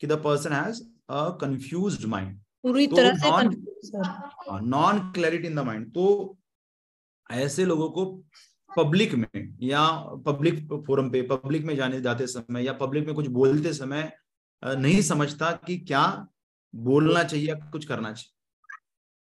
कि 0.00 0.06
the 0.06 0.12
person 0.12 0.52
has 0.52 0.82
a 1.10 1.28
confused 1.40 2.04
mind 2.06 2.38
पूरी 2.62 2.86
तो 2.86 2.96
तरह 2.96 3.16
से 3.16 4.60
non 4.66 4.98
clarity 5.12 5.48
in 5.48 5.54
the 5.54 5.58
mind 5.58 5.92
तो 5.92 6.36
ऐसे 7.30 7.64
लोगों 7.64 7.90
को 7.90 8.04
पब्लिक 8.76 9.14
में 9.14 9.56
या 9.62 9.86
पब्लिक 10.26 10.66
फोरम 10.86 11.10
पे 11.10 11.22
पब्लिक 11.22 11.64
में 11.64 11.76
जाने 11.76 12.00
जाते 12.00 12.26
समय 12.26 12.64
या 12.64 12.72
पब्लिक 12.72 13.06
में 13.06 13.14
कुछ 13.14 13.26
बोलते 13.26 13.72
समय 13.72 14.12
नहीं 14.64 15.00
समझता 15.02 15.50
कि 15.66 15.78
क्या 15.78 16.26
बोलना 16.74 17.22
चाहिए 17.24 17.54
कुछ 17.72 17.84
करना 17.84 18.12
चाहिए। 18.12 18.36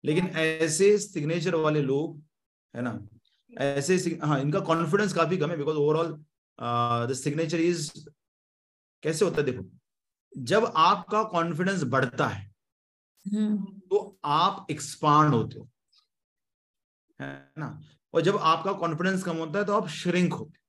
लेकिन 0.04 0.26
ऐसे 0.36 0.96
सिग्नेचर 0.98 1.54
वाले 1.56 1.82
लोग 1.82 2.20
है 2.74 2.82
ना? 2.82 2.98
ऐसे 3.52 3.96
हाँ 4.22 4.40
इनका 4.40 4.60
कॉन्फिडेंस 4.62 5.12
काफ़ी 5.12 5.36
कम 5.36 5.50
है 5.50 5.56
because 5.56 5.76
overall 5.76 6.12
the 7.08 7.14
signature 7.14 7.60
is 7.60 7.90
कैसे 9.02 9.24
होता 9.24 9.36
है 9.36 9.44
देखो 9.44 9.64
जब 10.32 10.72
आपका 10.76 11.22
कॉन्फिडेंस 11.24 11.82
बढ़ता 11.84 12.26
है 12.26 12.46
हम्म। 13.26 13.80
तो 13.90 14.18
आप 14.24 14.66
एक्सपांड 14.70 15.34
होते 15.34 15.58
हो 15.58 15.68
है 17.20 17.52
ना? 17.58 17.80
और 18.14 18.20
जब 18.22 18.36
आपका 18.36 18.72
कॉन्फिडेंस 18.72 19.22
कम 19.24 19.36
होता 19.36 19.58
है 19.58 19.64
तो 19.64 19.72
आप 19.72 19.88
श्रिंक 19.90 20.32
होते 20.32 20.58
हो। 20.58 20.64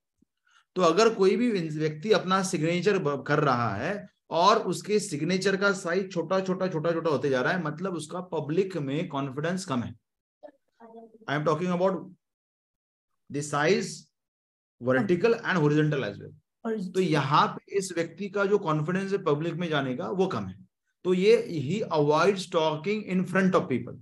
तो 0.75 0.81
अगर 0.81 1.13
कोई 1.13 1.35
भी 1.35 1.49
व्यक्ति 1.51 2.11
अपना 2.11 2.41
सिग्नेचर 2.43 2.97
कर 3.23 3.39
रहा 3.39 3.73
है 3.75 3.93
और 4.29 4.57
उसके 4.67 4.99
सिग्नेचर 4.99 5.55
का 5.57 5.71
साइज़ 5.73 6.07
छोटा 6.07 6.39
छोटा 6.41 6.67
छोटा 6.67 6.91
छोटा 6.91 7.09
होते 7.09 7.29
जा 7.29 7.41
रहा 7.41 7.53
है। 7.53 7.63
मतलब 7.63 7.93
उसका 7.95 8.19
पब्लिक 8.33 8.77
में 8.79 9.07
कॉन्फिडेंस 9.09 9.65
कम 9.65 9.83
है। 9.83 9.93
I 11.29 11.35
am 11.35 11.43
talking 11.45 11.71
about 11.71 12.11
the 13.29 13.41
size 13.43 13.97
vertical 14.81 15.33
and 15.35 15.57
horizontal 15.57 16.03
as 16.03 16.21
well 16.21 16.91
तो 16.91 16.99
यहाँ 16.99 17.47
पे 17.47 17.77
इस 17.77 17.91
व्यक्ति 17.95 18.29
का 18.29 18.45
जो 18.45 18.57
कॉन्फिडेंस 18.59 19.11
है 19.11 19.17
पब्लिक 19.23 19.53
में 19.55 19.67
जाने 19.69 19.95
का 19.97 20.07
वो 20.11 20.27
कम 20.27 20.45
है। 20.45 20.55
तो 21.05 21.13
ये 21.13 21.35
he 21.47 21.79
avoid 21.81 22.37
talking 22.51 23.03
in 23.05 23.23
front 23.25 23.55
of 23.55 23.63
people 23.67 23.99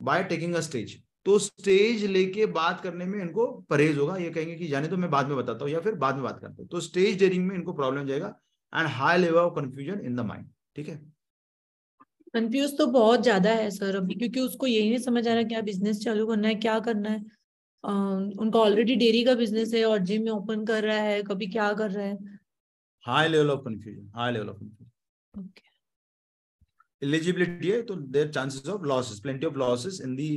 by 0.00 0.22
taking 0.24 0.54
a 0.54 0.60
stage 0.60 0.96
तो 1.26 1.38
स्टेज 1.38 2.04
लेके 2.06 2.46
बात 2.52 2.80
करने 2.80 3.04
में 3.06 3.18
इनको 3.20 3.46
परहेज 3.70 3.98
होगा। 3.98 4.16
ये 4.16 4.30
कहेंगे 4.30 4.54
कि 4.56 4.68
जाने 4.68 4.88
तो 4.88 4.96
मैं 4.96 5.10
बाद 5.10 5.28
में 5.28 5.36
बताता 5.36 5.64
हूँ 5.64 5.72
या 5.72 5.80
फिर 5.80 5.94
बाद 5.96 6.14
में 6.14 6.22
बात 6.24 6.40
करता 6.40 6.54
हूँ। 6.58 6.68
तो 6.68 6.80
स्टेज 6.80 7.18
डेयरिंग 7.18 7.46
में 7.46 7.54
इनको 7.56 7.72
प्रॉब्लम 7.72 8.06
जाएगा। 8.06 8.34
And 8.72 8.88
high 8.90 9.18
level 9.18 9.38
of 9.38 9.54
confusion 9.54 10.00
in 10.02 10.16
the 10.16 10.20
mind 10.26 10.46
ठीक 10.76 10.88
है? 10.88 10.96
कंफ्यूज 12.34 12.76
तो 12.78 12.86
बहुत 12.88 13.22
ज़्यादा 13.22 13.50
है 13.52 13.70
सर 13.70 13.96
अभी 13.96 14.14
क्योंकि 14.14 14.40
उसको 14.40 14.66
यही 14.66 14.88
नहीं 14.88 14.98
समझ 15.00 15.26
आ 15.28 15.32
रहा 15.32 15.42
क्या 15.44 15.60
बिज़नेस 15.62 15.98
चालू 16.04 16.26
करना 16.26 16.48
है 16.48 16.54
क्या 16.56 16.78
करना 16.80 17.10
है। 17.10 17.24
आ, 17.84 17.92
उनका 17.92 18.58
ऑलरेडी 18.58 18.94
डेयरी 18.96 19.22
का 19.24 19.34
बिज़नेस 19.36 19.74
है 19.74 19.84
और 19.84 19.98
जिम 20.04 20.28
ओपन 20.30 20.64
कर 20.66 20.82
रहा 20.84 21.00
है 21.00 21.22
कभी 21.24 21.46
क्या 21.48 21.72
कर 21.74 21.90
रहा 21.90 22.06
है। 22.06 22.38
High 23.04 23.28
level 23.28 23.50
of 23.50 23.60
confusion 23.64 24.10
high 24.16 24.32
level 24.32 24.48
of 24.48 24.56
confusion 24.56 25.40
okay 25.40 25.70
eligibility 27.02 27.70
है 27.70 27.82
तो 27.82 27.94
there 27.94 28.30
chances 28.30 28.68
of 28.68 28.82
losses 28.86 29.20
plenty 29.20 29.46
of 29.46 29.54
losses 29.58 30.00
in 30.04 30.14
the 30.16 30.28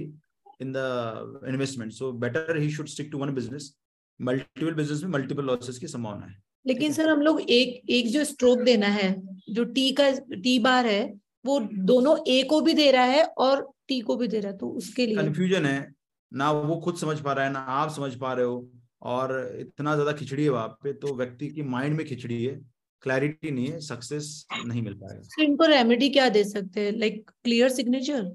in 0.61 0.71
the 0.73 1.41
investment 1.47 1.91
so 1.93 2.11
better 2.21 2.57
he 2.57 2.69
should 2.71 2.87
stick 2.87 3.11
to 3.11 3.17
one 3.17 3.33
business 3.35 3.73
multiple 4.19 4.73
business 4.73 5.03
में 5.03 5.09
multiple 5.11 5.45
losses 5.45 5.77
की 5.77 5.87
संभावना 5.87 6.25
है। 6.25 6.43
लेकिन 6.65 6.93
sir 6.93 7.09
हम 7.09 7.21
लोग 7.21 7.41
एक 7.41 7.89
एक 7.89 8.07
जो 8.07 8.23
स्ट्रोक 8.23 8.59
देना 8.61 8.87
है 8.89 9.09
जो 9.49 9.63
टी 9.65 9.91
का 9.91 10.09
टी 10.33 10.57
बार 10.59 10.85
है 10.87 11.03
वो 11.45 11.59
दोनों 11.85 12.17
ए 12.27 12.41
को 12.43 12.59
भी 12.61 12.73
दे 12.73 12.89
रहा 12.91 13.03
है 13.05 13.23
और 13.39 13.61
टी 13.87 13.99
को 14.01 14.15
भी 14.15 14.27
दे 14.27 14.39
रहा 14.39 14.51
है 14.51 14.57
तो 14.57 14.69
उसके 14.71 15.05
लिए। 15.05 15.15
कंफ्यूजन 15.17 15.65
है। 15.65 15.93
ना 16.31 16.51
वो 16.51 16.75
खुद 16.77 16.95
समझ 16.97 17.19
पा 17.21 17.33
रहा 17.33 17.45
है 17.45 17.51
ना 17.51 17.59
आप 17.59 17.89
समझ 17.91 18.13
पा 18.15 18.33
रहे 18.33 18.45
हो। 18.45 18.67
और 19.03 19.57
इतना 19.59 19.93
ज़्यादा 19.93 20.11
खिचड़ी 20.13 20.43
है 20.43 20.49
वहाँ 20.49 20.67
पे 20.83 20.93
तो 20.95 21.13
व्यक्ति 21.15 21.47
की 21.49 21.63
माइंड 21.65 21.95
में 21.97 22.05
खिचड़ी 22.07 22.43
है। 22.43 22.55
क्लैरिटी 23.03 23.51
नहीं 23.51 23.67
है 23.67 23.79
सक्सेस 23.81 24.45
नहीं 24.65 24.81
मिल 24.81 24.93
पाएगा। 24.93 25.21
तो 25.35 25.43
इनको 25.43 25.65
रेमेडी 25.65 26.09
क्या 26.09 26.27
दे 26.29 26.43
सकते 26.43 26.85
हैं? 26.85 26.91
लाइक 26.93 27.29
क्लियर 27.43 27.69
सिग्नेचर 27.69 28.33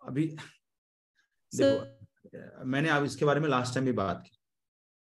अभी 0.00 0.26
देखो 1.52 2.64
मैंने 2.66 2.88
आप 2.88 3.04
इसके 3.04 3.24
बारे 3.24 3.40
में 3.40 3.48
लास्ट 3.48 3.74
टाइम 3.74 3.86
भी 3.86 3.92
बात 3.94 4.22
की। 4.26 4.38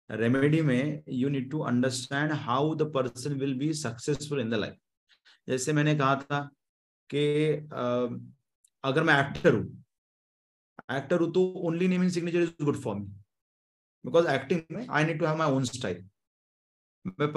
रेमेडी 0.10 0.62
में 0.62 1.03
you 1.10 1.30
need 1.30 1.49
to 1.51 1.60
understand 1.66 2.32
how 2.41 2.74
the 2.76 2.91
person 2.93 3.34
will 3.39 3.53
be 3.60 3.74
successful 3.76 4.39
in 4.41 4.49
the 4.49 4.53
life 4.55 4.76
जैसे 5.47 5.74
मैंने 5.74 5.95
कहा 5.95 6.16
था 6.16 6.41
कि 7.10 7.26
अगर 8.84 9.03
मैं 9.03 9.20
एक्टर 9.20 9.53
हूँ 9.53 9.84
एक्टर 10.91 11.22
हूँ 11.22 11.32
तो 11.34 11.45
only 11.68 11.88
name 11.88 12.03
in 12.03 12.10
signature 12.10 12.41
is 12.41 12.64
good 12.64 12.82
for 12.82 12.95
me 12.95 13.05
because 14.05 14.28
acting 14.28 14.62
में 14.72 14.86
I 14.89 15.05
need 15.05 15.20
to 15.20 15.26
have 15.26 15.38
my 15.38 15.51
own 15.51 15.64
style 15.66 16.03
मैं 17.20 17.28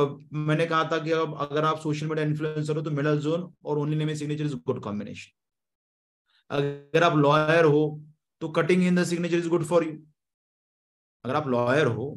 मैंने 0.47 0.67
कहा 0.67 0.85
था 0.93 0.99
कि 0.99 1.11
अब 1.13 1.37
अगर 1.41 1.65
आप 1.65 1.79
सोशल 1.81 2.07
मीडिया 2.07 2.27
इन्फ्लुएंसर 2.27 2.77
हो 2.77 2.83
तो 2.83 2.91
मिडल 2.91 3.19
जोन 3.21 3.53
और 3.65 3.79
only 3.79 3.97
name 3.97 4.11
in 4.11 4.17
signature 4.17 4.45
is 4.45 4.57
good 4.67 4.81
combination 4.83 5.33
अगर 6.51 7.03
आप 7.03 7.17
लॉयर 7.17 7.65
हो 7.67 7.83
तो 8.43 8.49
cutting 8.53 8.83
in 8.83 8.97
the 8.97 9.05
signature 9.05 9.37
is 9.37 9.49
good 9.49 9.65
for 9.65 9.85
you 9.85 9.99
अगर 11.25 11.37
आप 11.37 11.49
लॉयर 11.49 11.87
हो 11.87 12.09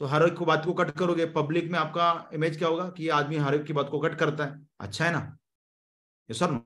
तो 0.00 0.06
हर 0.06 0.22
एक 0.22 0.34
को 0.34 0.44
बात 0.44 0.64
को 0.64 0.72
कट 0.74 0.90
करोगे। 0.98 1.24
पब्लिक 1.32 1.70
में 1.70 1.78
आपका 1.78 2.30
इमेज 2.34 2.56
क्या 2.58 2.68
होगा 2.68 2.88
कि 2.96 3.08
आदमी 3.10 3.36
हर 3.38 3.54
एक 3.54 3.64
की 3.64 3.72
बात 3.72 3.88
को 3.90 3.98
कट 4.00 4.14
करता 4.18 4.44
है। 4.44 4.60
अच्छा 4.80 5.04
है 5.04 5.12
ना? 5.12 5.18
ये 6.28 6.34
सर 6.34 6.58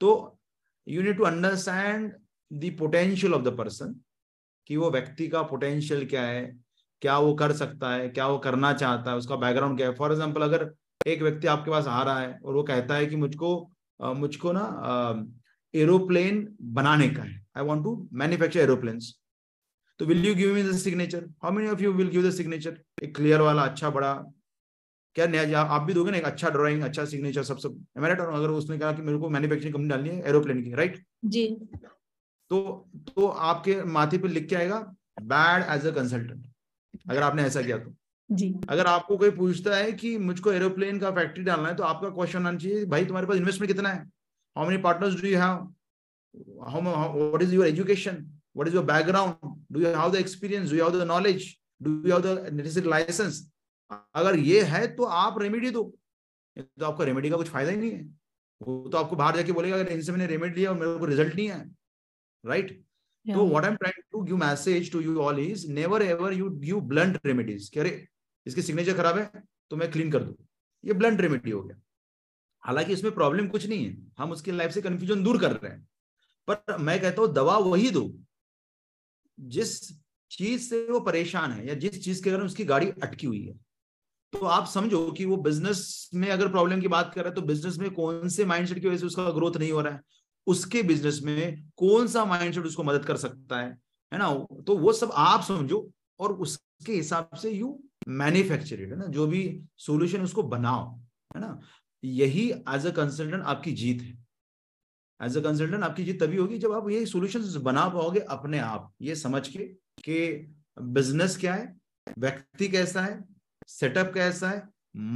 तो 0.00 0.38
you 0.86 1.02
need 1.02 1.16
to 1.16 1.24
understand 1.24 2.12
the 2.50 2.76
potential 2.78 3.34
of 3.34 3.42
the 3.42 3.56
person 3.58 3.94
कि 4.66 4.76
वो 4.76 4.90
व्यक्ति 4.90 5.28
का 5.28 5.42
पोटेंशियल 5.44 6.06
क्या 6.06 6.22
है, 6.22 6.44
क्या 7.02 7.18
वो 7.18 7.34
कर 7.34 7.52
सकता 7.54 7.90
है, 7.90 8.08
क्या 8.08 8.26
वो 8.28 8.38
करना 8.38 8.72
चाहता 8.74 9.10
है, 9.10 9.16
उसका 9.16 9.36
बैकग्राउंड 9.36 9.76
क्या 9.76 9.88
है। 9.88 9.94
फॉर 9.94 10.12
एग्ज़ाम्पल 10.12 10.42
अगर 10.42 10.70
एक 11.06 11.22
व्यक्ति 11.22 11.46
आपके 11.46 11.70
पास 11.70 11.86
आ 11.86 12.02
रहा 12.02 12.20
है 12.20 12.38
और 12.38 12.54
वो 12.54 12.62
कहता 12.64 12.94
है 12.94 13.06
कि 13.06 13.16
मुझको 13.16 13.50
मुझको 14.00 14.52
ना 14.52 14.64
एरोप्लेन 15.74 16.46
बनाने 16.72 17.08
का 17.08 17.22
है। 17.22 17.40
I 17.56 17.64
want 17.64 17.84
to 17.84 18.08
manufacture 18.14 18.60
aeroplanes 18.60 19.14
तो 20.00 20.04
will 20.06 20.24
you 20.26 20.34
give 20.34 20.54
me 20.54 20.62
the 20.62 20.72
signature 20.76 21.24
how 21.42 21.52
many 21.52 21.68
of 21.70 21.82
you 21.82 21.92
will 21.92 22.08
give 22.10 22.26
the 22.26 22.30
signature 22.32 22.78
एक 23.02 23.14
क्लियर 23.16 23.40
वाला 23.40 23.62
अच्छा 23.62 23.90
बड़ा। 23.90 24.12
क्या 25.16 25.26
नया 25.26 25.60
आप 25.60 25.82
भी 25.82 25.94
दोगे 25.94 26.10
ना 26.10 26.16
एक 26.18 26.24
अच्छा 26.24 26.48
ड्राइंग 26.50 26.82
अच्छा 26.84 27.04
सिग्नेचर 27.04 27.42
सब 27.42 27.58
सब। 27.58 27.84
राइट 27.98 28.20
और 28.20 28.32
अगर 28.32 28.50
उसने 28.50 28.78
कहा 28.78 28.92
कि 28.92 29.02
मेरे 29.02 29.18
को 29.18 29.28
मैन्युफैक्चरिंग 29.30 29.74
कंपनी 29.74 29.88
डालनी 29.88 30.08
है 30.08 30.22
एरोप्लेन 30.28 30.62
की 30.62 30.72
राइट 30.74 31.02
जी। 31.24 31.46
तो 32.50 32.60
तो 33.08 33.26
आपके 33.26 33.82
माथे 33.94 34.18
पे 34.18 34.28
लिख 34.28 34.48
के 34.48 34.56
आएगा 34.56 34.80
बैड 35.24 35.64
एज 35.76 35.86
अ 35.86 35.90
कंसल्टेंट 35.94 36.46
अगर 37.10 37.22
आपने 37.22 37.42
ऐसा 37.42 37.62
किया 37.62 37.78
तो। 37.78 37.94
जी। 38.30 38.54
अगर 38.68 38.86
आपको 38.86 39.16
कोई 39.16 39.30
पूछता 39.30 39.76
है 39.76 39.92
कि 39.94 40.16
मुझको 40.18 40.52
एरोप्लेन 40.52 40.98
का 40.98 41.10
फैक्ट्री 41.16 41.44
डालना 41.44 41.68
है 41.68 41.74
तो 41.76 41.82
आपका 41.84 42.08
क्वेश्चन 42.10 42.46
आना 42.46 42.58
चाहिए 42.58 42.84
भाई 42.86 43.04
तुम्हारे 43.04 43.26
पास 43.26 43.36
इन्वेस्टमेंट 43.36 43.72
कितना 43.72 43.88
है? 43.88 44.04
How 44.56 44.68
many 44.68 44.82
partners 44.82 45.20
do 45.22 45.28
you 45.28 45.38
have 45.38 46.64
how 46.68 46.80
what 46.82 47.42
is 47.42 47.54
your 47.54 47.66
education 47.66 48.24
what 48.56 48.68
is 48.68 48.74
your 48.74 48.82
background? 48.88 49.48
Do 49.76 49.84
you 49.84 49.94
have 49.94 50.12
the 50.12 50.24
experience? 50.24 50.70
Do 50.70 50.76
you 50.76 50.84
have 50.84 50.98
the 50.98 51.06
knowledge? 51.12 51.46
Do 51.80 51.94
you 52.04 52.12
have 52.12 52.22
the 52.22 52.34
necessary 52.58 52.92
license? 52.92 53.40
अगर 53.90 54.38
ये 54.38 54.62
है 54.64 54.86
तो 54.96 55.04
आप 55.16 55.38
remedy 55.40 55.70
दो। 55.70 55.82
तो 56.56 56.86
आपको 56.86 57.04
remedy 57.04 57.30
का 57.30 57.36
कुछ 57.36 57.48
फ़ायदा 57.48 57.70
ही 57.70 57.76
नहीं 57.76 57.90
है। 57.90 58.04
वो 58.60 58.88
तो 58.92 58.98
आपको 58.98 59.16
बाहर 59.16 59.36
जाके 59.36 59.52
बोलेगा 59.52 59.76
अगर 59.76 59.92
इनसे 59.92 60.12
मैंने 60.12 60.26
रेमेडी 60.26 60.54
लिया 60.54 60.70
और 60.70 60.76
मेरे 60.78 60.98
को 60.98 61.06
रिज़ल्ट 61.06 61.34
नहीं 61.34 61.48
है 61.48 61.58
राइट 62.44 62.70
तो 63.26 63.46
what 63.46 63.64
I 63.64 63.70
am 63.70 63.76
trying 63.76 64.02
to 64.12 64.22
give 64.22 64.36
message 64.36 64.90
to 64.92 65.00
you 65.00 65.18
all 65.20 65.38
is 65.40 65.66
never 65.72 66.02
ever 66.02 66.32
you 66.32 66.50
give 66.60 66.80
blunt 66.92 67.18
remedies 67.26 67.68
कह 67.74 67.82
रहे 67.82 68.00
इसके 68.46 68.62
सिग्नेचर 68.62 68.96
खराब 68.96 69.18
है 69.18 69.42
तो 69.70 69.76
मैं 69.76 69.90
क्लीन 69.90 70.10
कर 70.10 70.22
दू। 70.22 70.36
ये 70.84 70.92
ब्लंट 70.92 71.20
रेमेडी 71.20 71.50
हो 71.50 71.62
गया। 71.62 71.80
हालाँकि 72.64 72.92
इसमें 72.92 73.12
प्रॉब्लम 73.14 73.48
कुछ 73.48 73.66
नहीं 73.66 73.86
है। 73.86 73.96
हम 74.18 74.32
उसकी 74.32 74.52
लाइफ 74.52 74.72
से 74.72 74.82
कंफ्यूजन 74.82 75.22
दूर 75.24 75.40
कर 75.40 75.52
रहे 75.52 75.72
हैं। 75.72 75.86
पर 76.48 76.76
मैं 76.78 77.00
कहता 77.00 77.22
हूँ 77.22 77.32
दवा 77.34 77.56
वही 77.58 77.90
दो। 77.90 78.02
जिस 79.40 79.98
चीज़ 80.30 80.62
से 80.62 80.86
वो 80.90 81.00
परेशान 81.00 81.52
है 81.52 81.68
या 81.68 81.74
जिस 81.74 82.04
चीज़ 82.04 82.24
के 82.24 82.30
कारण 82.30 82.42
उसकी 82.42 82.64
गाड़ी 82.64 82.90
अटकी 83.02 83.26
हुई 83.26 83.42
है 83.42 83.54
तो 84.32 84.46
आप 84.46 84.66
समझो 84.66 85.12
कि 85.12 85.24
वो 85.24 85.36
बिज़नेस 85.36 86.10
में 86.14 86.28
अगर 86.28 86.48
प्रॉब्लम 86.48 86.80
की 86.80 86.88
बात 86.88 87.12
कर 87.14 87.20
रहा 87.20 87.28
है 87.28 87.34
तो 87.34 87.42
बिज़नेस 87.42 87.78
में 87.78 87.90
कौन 87.90 88.28
से 88.28 88.44
माइंडसेट 88.44 88.78
की 88.78 88.88
वजह 88.88 88.96
से 88.96 89.06
उसका 89.06 89.30
ग्रोथ 89.30 89.56
नहीं 89.56 89.72
हो 89.72 89.80
रहा 89.80 89.94
है? 89.94 90.00
उसके 90.46 90.82
बिज़नेस 90.82 91.20
में 91.22 91.68
कौन 91.76 92.06
सा 92.06 92.24
माइंडसेट 92.24 92.64
उसको 92.64 92.82
मदद 92.82 93.04
कर 93.04 93.16
सकता 93.16 93.60
है? 93.60 93.78
है 94.12 94.18
ना? 94.18 94.34
तो 94.66 94.76
वो 94.76 94.92
सब 94.92 95.10
आप 95.14 95.42
समझो 95.42 95.90
और 96.20 96.32
उसके 96.32 96.92
हिसाब 96.92 97.30
से 97.42 97.50
यू 97.50 97.82
मैन्युफैक्चर 98.08 98.80
है 98.80 98.96
ना? 98.96 99.06
जो 99.06 99.26
भी 99.26 99.60
सोल्यूशन 99.76 100.22
उसको 100.22 100.42
बनाओ, 100.42 100.98
है 101.34 101.40
ना? 101.40 101.60
यही 102.04 102.50
एज 102.50 102.86
अ 102.86 102.90
कंसल्टेंट 102.90 103.42
आपकी 103.42 103.72
जीत 103.72 104.02
है। 104.02 104.25
एज 105.20 105.36
अ 105.36 105.40
कंसल्टेंट 105.40 105.84
आपकी 105.84 106.04
जीत 106.04 106.20
तभी 106.22 106.36
होगी 106.36 106.58
जब 106.58 106.72
आप 106.72 106.88
ये 106.90 107.04
सोल्यूशन 107.06 107.62
बना 107.64 107.88
पाओगे 107.88 108.20
अपने 108.36 108.58
आप। 108.58 108.92
ये 109.02 109.14
समझ 109.16 109.46
के 109.48 109.64
कि 110.04 110.16
बिज़नेस 110.78 111.36
क्या 111.36 111.54
है 111.54 111.74
व्यक्ति 112.18 112.68
कैसा 112.68 113.02
है 113.02 113.22
सेटअप 113.68 114.12
कैसा 114.14 114.50
है 114.50 114.62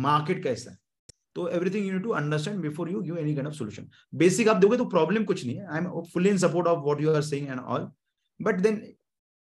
मार्केट 0.07 0.43
कैसा 0.45 0.71
है। 0.71 0.79
तो 1.35 1.49
everything 1.49 1.87
you 1.87 1.93
need 1.93 2.03
to 2.03 2.11
understand 2.21 2.61
before 2.61 2.91
you 2.91 3.01
give 3.03 3.19
any 3.19 3.35
kind 3.35 3.49
of 3.49 3.55
solution 3.55 3.91
basic 4.19 4.49
आप 4.49 4.57
दोगे 4.63 4.77
तो 4.77 4.85
प्रॉब्लम 4.97 5.25
कुछ 5.25 5.45
नहीं 5.47 5.57
है। 5.57 5.67
I 5.67 5.79
am 5.79 5.91
fully 6.13 6.31
in 6.31 6.39
support 6.39 6.67
of 6.69 6.85
what 6.85 7.01
you 7.01 7.13
are 7.13 7.23
saying 7.23 7.49
and 7.49 7.61
all 7.61 7.91
but 8.41 8.61
then 8.61 8.83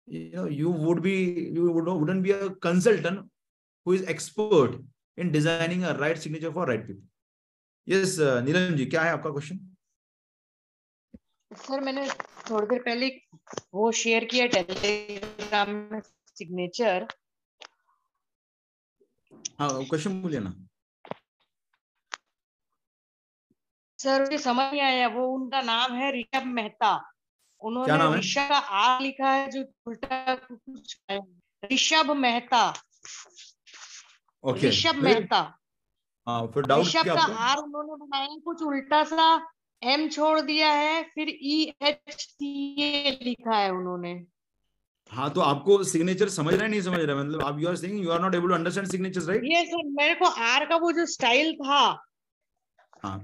you 0.08 0.20
know 0.32 0.42
you 0.56 0.72
would 0.80 1.00
be 1.04 1.12
you 1.54 1.62
would 1.76 1.88
wouldn't 1.92 2.24
be 2.26 2.32
a 2.34 2.48
consultant 2.64 3.22
who 3.86 3.94
is 3.94 4.02
expert 4.14 4.74
in 5.24 5.32
designing 5.36 5.86
a 5.92 5.94
right 6.02 6.20
signature 6.24 6.52
for 6.58 6.66
right 6.70 6.84
people 6.90 7.94
yes 7.94 8.14
uh, 8.26 8.36
Neelam 8.48 8.76
ji 8.78 8.86
क्या 8.86 9.04
है 9.04 9.12
आपका 9.14 9.30
question 9.30 9.60
sir 11.56 11.80
मैंने 11.80 12.08
थोड़ी 12.50 12.68
देर 12.68 12.82
पहले 12.84 13.08
वो 13.74 13.92
share 13.92 14.26
किया 14.26 14.46
Telegram 14.48 15.70
में 15.92 16.02
signature. 16.02 17.08
हाँ 19.60 19.70
क्वेश्चन 19.86 20.22
बोलिए 20.22 20.40
ना। 20.40 20.54
सर 24.00 24.22
मुझे 24.22 24.38
समझ 24.38 24.66
नहीं 24.72 24.82
आया 24.82 25.08
वो 25.08 25.28
उनका 25.28 25.62
नाम 25.62 25.94
है 25.94 26.12
ऋषभ 26.20 26.46
मेहता। 26.46 26.94
उन्होंने 27.62 28.18
ऋषभ 28.20 28.50
का 28.50 28.58
आर 28.80 29.02
लिखा 29.02 29.32
है 29.32 29.50
जो 29.52 29.64
उल्टा 29.88 30.36
कुछ 30.36 30.98
ऋषभ 31.72 32.12
मेहता। 32.18 32.62
ऋषभ 34.44 34.96
मेहता। 34.96 35.40
हाँ 36.28 36.46
फिर 36.48 36.64
डाउट 36.64 36.86
ऋषभ 36.86 37.06
का 37.08 37.26
आर 37.46 37.58
उन्होंने 37.58 37.96
बनाया 37.96 38.28
कुछ 38.46 38.62
उल्टा 38.64 39.04
सा 39.04 39.28
एम 39.82 40.08
छोड़ 40.10 40.40
दिया 40.42 40.72
है 40.74 41.02
फिर 41.16 41.30
ई 41.30 41.74
एच 41.82 42.26
टी 42.40 42.84
ए 42.84 43.20
लिखा 43.24 43.58
है 43.58 43.72
उन्होंने। 43.72 44.14
हाँ 45.12 45.30
तो 45.30 45.42
आपको 45.42 45.84
सिग्नेचर 45.84 46.30
समझ 46.30 46.54
रहा 46.54 46.64
है 46.64 46.70
नहीं 46.70 46.82
समझ 46.82 47.00
रहा? 47.00 47.16
है 47.16 47.24
मतलब 47.24 47.42
आप 47.44 47.60
you 47.60 47.68
are 47.68 47.76
saying 47.76 48.04
you 48.04 48.12
are 48.12 48.22
not 48.22 48.36
able 48.36 48.48
to 48.48 48.54
understand 48.54 48.88
signatures 48.88 49.28
right 49.30 49.44
ये 49.46 49.64
सर 49.66 49.84
मेरे 49.92 50.16
को 50.16 50.26
आर 50.46 50.66
का 50.66 50.76
वो 50.76 50.92
जो 50.92 51.06
स्टाइल 51.06 51.54
था 51.56 51.82
हाँ 53.04 53.20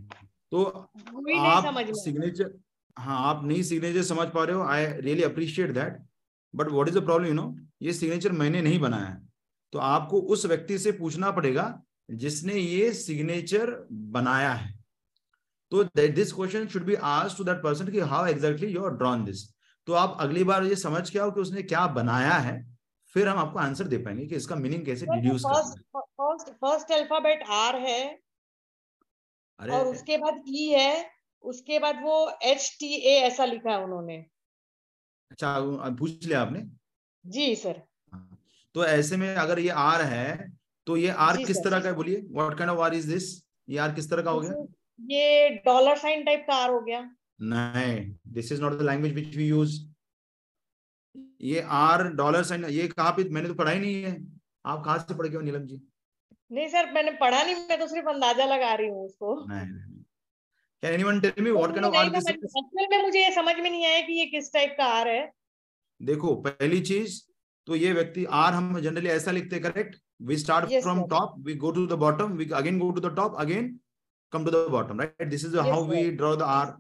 तो 0.52 0.64
आप 0.64 1.84
सिग्नेचर 1.96 2.54
हाँ 2.98 3.18
आप 3.30 3.44
नहीं 3.46 3.64
सिग्नेचर 3.64 4.04
समझ 4.04 4.28
पा 4.30 4.44
रहे 4.44 4.56
हो 4.56 4.64
I 4.64 4.86
really 4.86 5.24
appreciate 5.24 5.72
that 5.72 5.98
but 6.54 6.68
what 6.68 6.88
is 6.88 7.00
the 7.00 7.04
problem 7.06 7.28
you 7.28 7.34
know 7.34 7.56
ये 7.82 7.94
सिग्नेचर 7.94 8.32
मैंने 8.32 8.62
नहीं 8.62 8.80
बनाया 8.80 9.06
है। 9.06 9.22
तो 9.74 9.80
आपको 9.80 10.20
उस 10.34 10.46
व्यक्ति 10.46 10.78
से 10.78 10.92
पूछना 10.92 11.32
पड़ेगा 11.32 11.66
जिसने 12.10 12.54
ये 12.54 12.92
सिग्नेचर 12.94 13.72
बनाया 14.12 14.52
है। 14.54 14.74
तो 15.72 15.84
this 15.96 16.34
question 16.34 16.68
should 16.68 16.84
be 16.86 16.96
asked 17.10 17.38
to 17.38 17.44
that 17.44 17.62
person 17.64 17.92
कि 17.92 18.00
how 18.14 18.26
exactly 18.28 18.68
you 18.68 18.84
are 18.86 18.96
drawn 18.98 19.24
this 19.26 19.44
तो 19.88 19.94
आप 19.94 20.18
अगली 20.20 20.44
बार 20.44 20.64
ये 20.64 20.76
समझ 20.76 21.10
के 21.10 21.20
आओ 21.20 21.32
कि 21.32 21.42
उसने 21.42 21.64
क्या 21.64 21.86
बनाया 21.94 22.34
है 22.40 22.60
फिर 23.16 23.28
हम 23.28 23.38
आपको 23.38 23.60
आंसर 23.60 23.88
दे 23.88 23.98
पाएँगे 23.98 24.26
कि 24.26 24.36
इसका 24.36 24.56
मीनिंग 24.56 24.86
कैसे 24.86 25.06
deduce 25.06 25.46
first 25.46 26.50
first 26.56 26.92
alphabet 26.92 27.44
R 27.52 27.76
है 27.80 28.02
अरे 29.60 29.72
और 29.72 29.88
उसके 29.88 30.18
बाद 30.18 30.44
ई 30.48 30.68
e 30.68 30.80
है 30.80 31.10
उसके 31.44 31.80
बाद 31.80 32.02
वो 32.04 32.16
एच 32.44 32.76
टी 32.80 32.94
ए 32.94 33.16
ऐसा 33.22 33.46
लिखा 33.46 33.72
है 33.72 33.84
उन्होंने। 33.84 34.18
अच्छा 35.32 35.60
पूछ 36.00 36.26
लिया 36.26 36.42
आपने? 36.42 36.60
जी 37.26 37.56
सर 37.56 37.82
हाँ, 38.14 38.38
तो 38.76 38.86
ऐसे 38.86 39.18
में 39.18 39.36
अगर 39.36 39.60
ये 39.60 39.70
आर 39.84 40.02
है 40.02 40.52
तो 40.88 40.98
ये 40.98 41.10
आर 41.26 41.38
किस 41.46 41.64
तरह 41.64 41.80
का 41.80 41.92
बोलिए? 41.94 42.22
What 42.32 42.58
kind 42.58 42.72
of 42.72 42.80
R 42.80 42.94
is 42.94 43.12
this 43.12 43.32
ये 43.68 43.78
आर 43.78 43.94
किस 43.96 44.10
तरह 44.10 44.24
का 44.24 44.32
हो 44.32 44.40
गया? 44.40 44.54
ये 45.02 45.50
डॉलर 45.66 45.98
साइन 45.98 46.24
टाइप 46.24 46.46
का 46.48 46.56
आर 46.56 46.70
हो 46.70 46.80
गया। 46.82 47.00
नहीं 47.44 48.00
this 48.34 48.52
is 48.52 48.62
not 48.62 48.74
the 48.74 48.82
language 48.84 49.14
which 49.14 49.36
we 49.36 49.48
use 49.48 49.80
ये 51.44 51.62
आर 51.76 52.04
डॉलर 52.16 52.44
साइन 52.44 52.66
ये 52.72 52.88
कहाँ 52.90 53.12
पे 53.12 53.24
मैंने 53.30 53.48
तो 53.48 53.54
पढ़ा 53.56 53.72
ही 53.72 53.80
नहीं 53.80 54.04
है। 54.04 54.12
आप 54.66 54.84
कहाँ 54.86 54.98
से 55.00 55.14
पढ़ 55.14 55.28
गए 55.28 55.36
हो 55.36 55.42
नीलम 55.42 55.66
जी? 55.66 55.82
नहीं 56.52 56.68
सर 56.70 56.92
मैंने 56.94 57.12
पढ़ा 57.20 57.42
नहीं 57.44 57.56
मैं 57.56 57.80
तो 57.80 57.88
सिर्फ़ 57.88 58.10
अंदाज़ा 58.10 58.46
लगा 58.46 58.74
रही 58.74 58.88
हूँ 58.88 59.06
उसको। 59.06 59.34
नहीं 59.48 59.66
नहीं 59.66 60.04
can 60.84 60.94
anyone 60.94 61.20
tell 61.22 61.44
me 61.44 61.52
what 61.52 61.72
kind 61.72 61.86
of 61.86 61.96
R 61.96 62.10
this 62.10 62.24
is 62.24 62.32
actual 62.32 62.88
में 62.92 63.02
मुझे 63.04 63.20
ये 63.20 63.32
समझ 63.34 63.56
में 63.56 63.70
नहीं 63.70 63.86
आया 63.86 64.02
कि 64.02 64.20
ये 64.20 64.26
किस 64.28 64.54
टाइप 64.54 64.76
का 64.78 64.86
आर 64.94 65.08
है। 65.08 65.32
देखो 66.02 66.36
पहली 66.44 66.82
चीज़ 66.84 67.22
तो 67.68 67.76
ये 67.76 67.92
व्यक्ति 67.94 68.26
आर 68.36 68.54
हम 68.54 68.80
जनरली 68.82 69.10
ऐसा 69.10 69.32
लिखते 69.32 69.60
correct 69.60 69.96
we 70.22 70.38
start 70.38 70.82
from 70.82 71.04
top 71.10 71.36
we 71.46 71.56
go 71.58 71.72
to 71.72 71.86
the 71.88 72.00
bottom 72.00 72.32
we 72.38 72.50
again 72.56 72.80
go 72.80 72.92
to 72.92 73.02
the 73.02 73.16
top 73.16 73.36
again 73.40 73.80
come 74.34 74.46
to 74.46 74.52
the 74.52 74.66
bottom 74.72 75.02
right 75.02 75.30
this 75.30 75.46
is 75.46 75.58
how 75.58 75.86
we 75.86 76.10
draw 76.12 76.36
the 76.36 76.42
R 76.42 76.74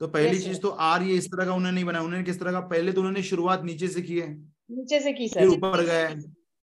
तो 0.00 0.08
पहली 0.08 0.38
yes, 0.38 0.44
चीज़ 0.44 0.58
तो 0.58 0.68
are 0.68 1.02
ये 1.02 1.14
इस 1.14 1.26
तरह 1.26 1.44
का 1.44 1.54
उन्होंने 1.54 1.74
नहीं 1.74 1.84
बनाया। 1.84 2.04
उन्होंने 2.04 2.24
किस 2.24 2.40
तरह 2.40 2.52
का? 2.52 2.60
पहले 2.60 2.92
तो 2.92 3.00
उन्होंने 3.00 3.22
शुरुआत 3.22 3.62
नीचे 3.64 3.88
से 3.88 4.02
की 4.02 4.18
है। 4.18 4.28
नीचे 4.70 5.00
से 5.00 5.12
की 5.12 5.28
सर। 5.28 5.40
फिर 5.40 5.48
ऊपर 5.48 5.84
गए। 5.84 6.14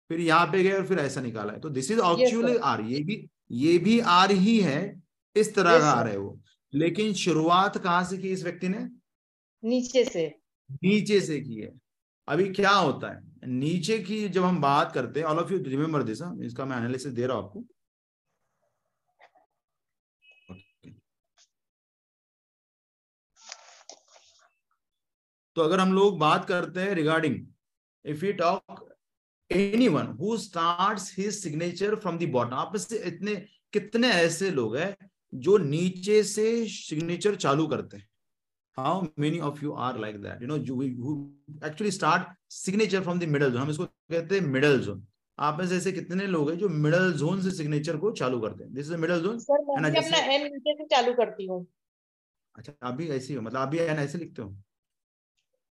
फिर 0.09 0.19
यहाँ 0.19 0.45
पे 0.47 0.63
गए 0.63 0.71
और 0.71 0.85
फिर 0.85 0.99
ऐसा 0.99 1.21
निकाला 1.21 1.53
है। 1.53 1.59
तो 1.59 1.69
दिस 1.69 1.91
इज़ 1.91 1.99
एक्चुअली 1.99 2.57
आर 2.63 2.81
ये 2.81 3.03
भी 3.03 3.29
ये 3.51 3.77
भी 3.77 3.99
आर 3.99 4.31
ही 4.31 4.59
है। 4.59 4.79
इस 5.35 5.55
तरह 5.55 5.79
का 5.79 5.91
आर 5.91 6.07
है 6.07 6.17
वो। 6.17 6.39
लेकिन 6.73 7.13
शुरुआत 7.13 7.77
कहाँ 7.77 8.03
से 8.03 8.17
की 8.17 8.29
इस 8.29 8.43
व्यक्ति 8.43 8.69
ने? 8.69 8.87
नीचे 9.63 10.03
से। 10.05 10.27
नीचे 10.69 11.19
से 11.21 11.39
की 11.39 11.55
है। 11.55 11.71
अभी 12.27 12.49
क्या 12.53 12.71
होता 12.71 13.13
है? 13.13 13.21
नीचे 13.47 13.97
की 13.99 14.27
जब 14.29 14.43
हम 14.43 14.61
बात 14.61 14.91
करते 14.91 15.19
हैं 15.19 15.27
all 15.27 15.39
of 15.39 15.53
you 15.53 15.63
remember 15.67 16.03
this 16.03 16.21
इसका 16.43 16.65
मैं 16.65 16.77
एनालिसिस 16.77 17.13
दे 17.13 17.25
रहा 17.25 17.37
हूँ 17.37 17.45
आपको। 17.45 17.63
तो 25.55 25.61
अगर 25.61 25.79
हम 25.79 25.93
लोग 25.93 26.17
बात 26.19 26.45
करते 26.45 26.81
हैं 26.81 26.93
regarding 26.95 27.35
if 28.05 28.25
you 28.25 28.31
talk 28.33 28.83
any 29.51 29.87
one 29.87 30.07
who 30.19 30.37
start 30.37 30.99
his 31.17 31.33
signature 31.35 31.95
from 31.95 32.17
the 32.17 32.25
bottom 32.27 32.55
आप 32.55 32.75
से 32.77 32.97
इतने 33.07 33.35
कितने 33.73 34.09
ऐसे 34.13 34.49
लोग 34.51 34.75
हैं 34.77 34.95
जो 35.33 35.57
नीचे 35.57 36.21
से 36.23 36.45
सिग्नेचर 36.69 37.35
चालू 37.35 37.67
करते 37.67 37.97
हैं? 37.97 38.07
How 38.77 39.01
many 39.19 39.39
of 39.39 39.63
you 39.63 39.71
are 39.87 39.99
like 39.99 40.21
that 40.21 40.41
you 40.41 40.47
know 40.47 40.57
actually 41.67 41.91
start 41.91 42.27
signature 42.51 43.01
from 43.03 43.19
the 43.19 43.23
middle 43.29 43.51
zone 43.51 43.61
हम 43.61 43.69
इसको 43.69 43.85
कहते 43.85 44.39
हैं 44.39 44.45
मिडल 44.47 44.79
जोन 44.79 45.05
आप 45.37 45.57
में 45.59 45.67
से 45.67 45.77
ऐसे 45.77 45.91
कितने 45.91 46.27
लोग 46.27 46.49
हैं 46.49 46.57
जो 46.57 46.69
मिडल 46.69 47.11
जोन 47.13 47.41
से 47.41 47.51
सिग्नेचर 47.51 47.97
को 47.97 48.11
चालू 48.13 48.39
करते 48.41 48.63
हैं? 48.63 48.73
This 48.73 48.85
is 48.87 48.95
middle 48.97 49.21
zone 49.21 49.39
sir 49.39 49.63
मैं 49.81 49.99
अपना 49.99 50.17
एन 50.35 50.43
नीचे 50.43 50.73
से 50.73 50.85
चालू 50.85 51.13
करती 51.13 51.45
हूँ। 51.47 51.65
अच्छा 52.55 52.73
आप 52.83 52.93
भी 52.93 53.07
ऐसे 53.09 53.33
हो 53.33 53.41
मतलब 53.41 53.59
आप 53.59 53.67
भी 53.67 53.79
एन 53.79 53.97
ऐसे 53.99 54.17
लिखते 54.17 54.41
हो? 54.41 54.55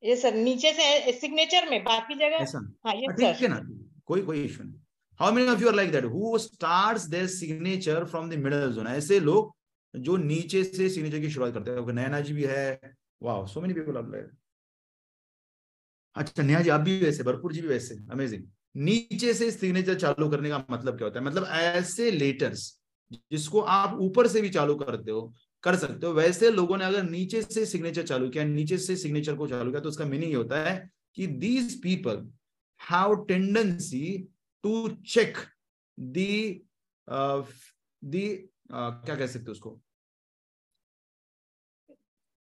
ये 0.03 0.15
सर 0.15 0.33
नीचे 0.35 0.71
से 0.73 1.11
सिग्नेचर 1.11 1.69
में 1.69 1.83
बाकी 1.83 2.15
जगह? 2.15 2.37
ऐसा 2.37 2.59
हाँ 2.85 2.95
ये 2.95 3.07
सर 3.07 3.33
ठीक 3.33 3.41
है 3.41 3.47
ना 3.47 3.59
कोई 4.05 4.21
कोई 4.21 4.43
इशू 4.43 4.63
नहीं। 4.63 4.79
How 5.19 5.31
many 5.31 5.49
of 5.49 5.61
you 5.61 5.67
are 5.67 5.75
like 5.75 5.91
that 5.91 6.05
who 6.05 6.37
starts 6.37 7.05
their 7.07 7.27
signature 7.29 8.05
from 8.05 8.29
the 8.29 8.39
middle 8.39 8.71
zone 8.73 8.87
ऐसे 8.87 9.19
लोग 9.19 9.55
जो 9.93 10.17
नीचे 10.17 10.63
से 10.63 10.89
सिग्नेचर 10.89 11.19
की 11.19 11.29
शुरुआत 11.29 11.53
करते 11.53 11.71
हैं। 11.71 11.93
नैना 11.93 12.19
जी 12.19 12.33
भी 12.33 12.43
है। 12.43 12.95
Wow 13.21 13.45
so 13.47 13.61
many 13.61 13.73
people 13.73 13.97
are 13.97 14.09
like 14.09 14.31
अच्छा 16.15 16.43
नेहा 16.43 16.61
जी 16.61 16.69
आप 16.69 16.81
भी 16.81 16.99
वैसे 16.99 17.23
भरपूर 17.23 17.53
जी 17.53 17.61
भी 17.61 17.67
वैसे। 17.67 17.95
अमेजिंग 18.11 18.43
नीचे 18.75 19.33
से 19.33 19.49
सिग्नेचर 19.51 19.95
चालू 19.95 20.29
करने 20.29 20.49
का 20.49 20.63
मतलब 20.71 20.97
क्या 20.97 21.07
होता 21.07 21.19
है? 21.19 21.25
मतलब 21.25 21.47
ऐसे 21.47 22.11
लेटर्स 22.11 22.71
जिसको 23.31 23.59
आप 23.61 23.97
ऊपर 24.01 24.27
से 24.27 24.41
भी 24.41 24.49
चालू 24.49 24.75
करते 24.75 25.11
हो 25.11 25.33
कर 25.63 25.75
सकते 25.77 26.05
हो। 26.05 26.13
वैसे 26.13 26.49
लोगों 26.51 26.77
ने 26.77 26.85
अगर 26.85 27.03
नीचे 27.03 27.41
से 27.41 27.65
सिग्नेचर 27.65 28.07
चालू 28.07 28.29
किया, 28.29 28.43
नीचे 28.43 28.77
से 28.77 28.95
सिग्नेचर 28.97 29.35
को 29.35 29.47
चालू 29.47 29.71
किया 29.71 29.81
तो 29.81 29.89
उसका 29.89 30.05
मीनिंग 30.05 30.35
होता 30.35 30.63
है 30.63 30.91
कि 31.17 31.27
these 31.27 31.81
people 31.83 32.27
have 32.81 33.15
tendency 33.27 34.17
to 34.63 34.87
check 35.07 35.37
the 35.97 36.61
the 37.07 38.27
क्या 38.69 39.15
कह 39.15 39.27
सकते 39.27 39.51
उसको? 39.51 39.79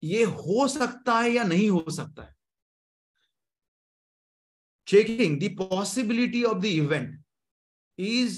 ये 0.04 0.24
हो 0.24 0.68
सकता 0.68 1.20
है 1.20 1.30
या 1.32 1.44
नहीं 1.44 1.70
हो 1.70 1.86
सकता 1.90 2.24
है? 2.24 2.36
Checking 4.88 5.38
the 5.40 5.50
possibility 5.58 6.44
of 6.46 6.62
the 6.62 6.72
event 6.78 7.12
is 8.00 8.38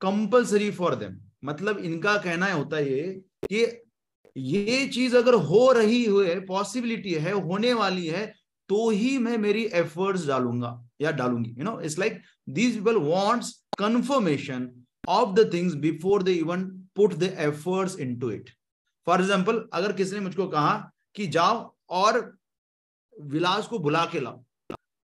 compulsory 0.00 0.70
for 0.72 0.90
them. 0.96 1.14
मतलब 1.44 1.78
इनका 1.78 2.16
कहना 2.18 2.46
है 2.46 2.52
होता 2.52 2.76
है 2.76 2.90
ये 2.90 3.12
कि 3.44 3.64
ये 4.36 4.86
चीज़ 4.88 5.16
अगर 5.16 5.34
हो 5.34 5.70
रही 5.72 6.04
है 6.04 6.38
पॉसिबिलिटी 6.46 7.14
है, 7.14 7.32
होने 7.32 7.72
वाली 7.74 8.06
है 8.06 8.26
तो 8.68 8.88
ही 8.90 9.16
मैं 9.18 9.36
मेरी 9.38 9.64
एफर्ट्स 9.74 10.26
डालूँगा 10.26 10.72
या 11.00 11.10
डालूँगी। 11.12 11.54
You 11.58 11.64
know 11.64 11.80
it's 11.80 11.98
like 11.98 12.20
these 12.48 12.74
people 12.74 12.96
wants 13.04 13.52
confirmation 13.78 14.70
of 15.08 15.34
the 15.34 15.50
things 15.52 15.74
before 15.76 16.22
they 16.22 16.32
even 16.34 16.64
put 16.96 17.14
the 17.14 17.34
efforts 17.38 17.98
into 18.00 18.30
it 18.30 18.50
for 19.06 19.20
example 19.20 19.62
अगर 19.72 19.92
किसी 19.92 20.14
ने 20.14 20.20
मुझको 20.20 20.46
कहा 20.48 20.74
कि 21.16 21.26
जाओ 21.28 21.74
और 21.90 22.20
विलास 23.16 23.66
को 23.66 23.78
बुला 23.78 24.04
के 24.12 24.20
लाओ 24.20 24.44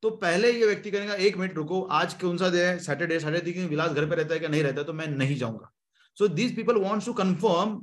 तो 0.03 0.09
पहले 0.17 0.51
ये 0.51 0.65
व्यक्ति 0.65 0.91
करेगा 0.91 1.13
एक 1.15 1.37
मिनट 1.37 1.55
रुको, 1.55 1.81
आज 1.81 2.13
कौन 2.13 2.37
सा 2.37 2.49
डे 2.49 2.63
है? 2.65 2.77
सैटरडे 2.79 3.19
सैटरडे 3.19 3.65
विलास 3.65 3.91
घर 3.91 4.05
पे 4.09 4.15
रहता 4.15 4.33
है 4.33 4.39
क्या? 4.39 4.49
नहीं 4.49 4.63
रहता 4.63 4.81
है 4.81 4.85
तो 4.87 4.93
मैं 4.93 5.07
नहीं 5.07 5.35
जाऊँगा। 5.37 5.71
So 6.17 6.27
these 6.29 6.55
people 6.55 6.77
wants 6.77 7.05
to 7.05 7.13
confirm 7.13 7.75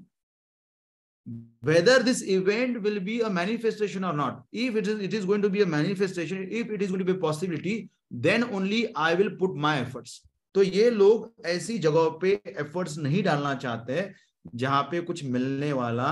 whether 1.62 2.03
this 2.03 2.22
event 2.22 2.83
will 2.83 3.01
be 3.01 3.20
a 3.20 3.31
manifestation 3.31 4.05
or 4.05 4.12
not 4.12 4.43
if 4.53 4.77
it 4.77 4.87
is 4.87 5.01
it 5.01 5.12
is 5.12 5.24
going 5.24 5.43
to 5.43 5.51
be 5.51 5.62
a 5.62 5.66
manifestation 5.66 6.47
if 6.51 6.70
it 6.70 6.83
is 6.83 6.91
going 6.91 7.01
to 7.01 7.05
be 7.05 7.18
a 7.18 7.22
possibility 7.24 7.91
then 8.11 8.45
only 8.45 8.81
i 8.95 9.14
will 9.14 9.31
put 9.43 9.55
my 9.66 9.77
efforts 9.79 10.20
तो 10.55 10.62
ये 10.62 10.91
लोग 10.91 11.47
ऐसी 11.47 11.79
जगहों 11.79 12.11
पे 12.20 12.31
efforts 12.61 12.97
नहीं 12.99 13.22
डालना 13.22 13.55
चाहते 13.55 14.11
जहाँ 14.55 14.83
पे 14.91 15.01
कुछ 15.09 15.24
मिलने 15.24 15.72
वाला 15.72 16.07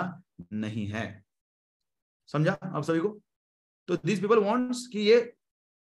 नहीं 0.52 0.86
है 0.88 1.04
समझा 2.28 2.52
आप 2.62 2.82
सभी 2.84 3.00
को 3.00 3.08
तो 3.88 3.96
दिस 4.04 4.20
पीपल 4.20 4.38
वांट्स 4.44 4.86
कि 4.92 5.00
ये 5.00 5.16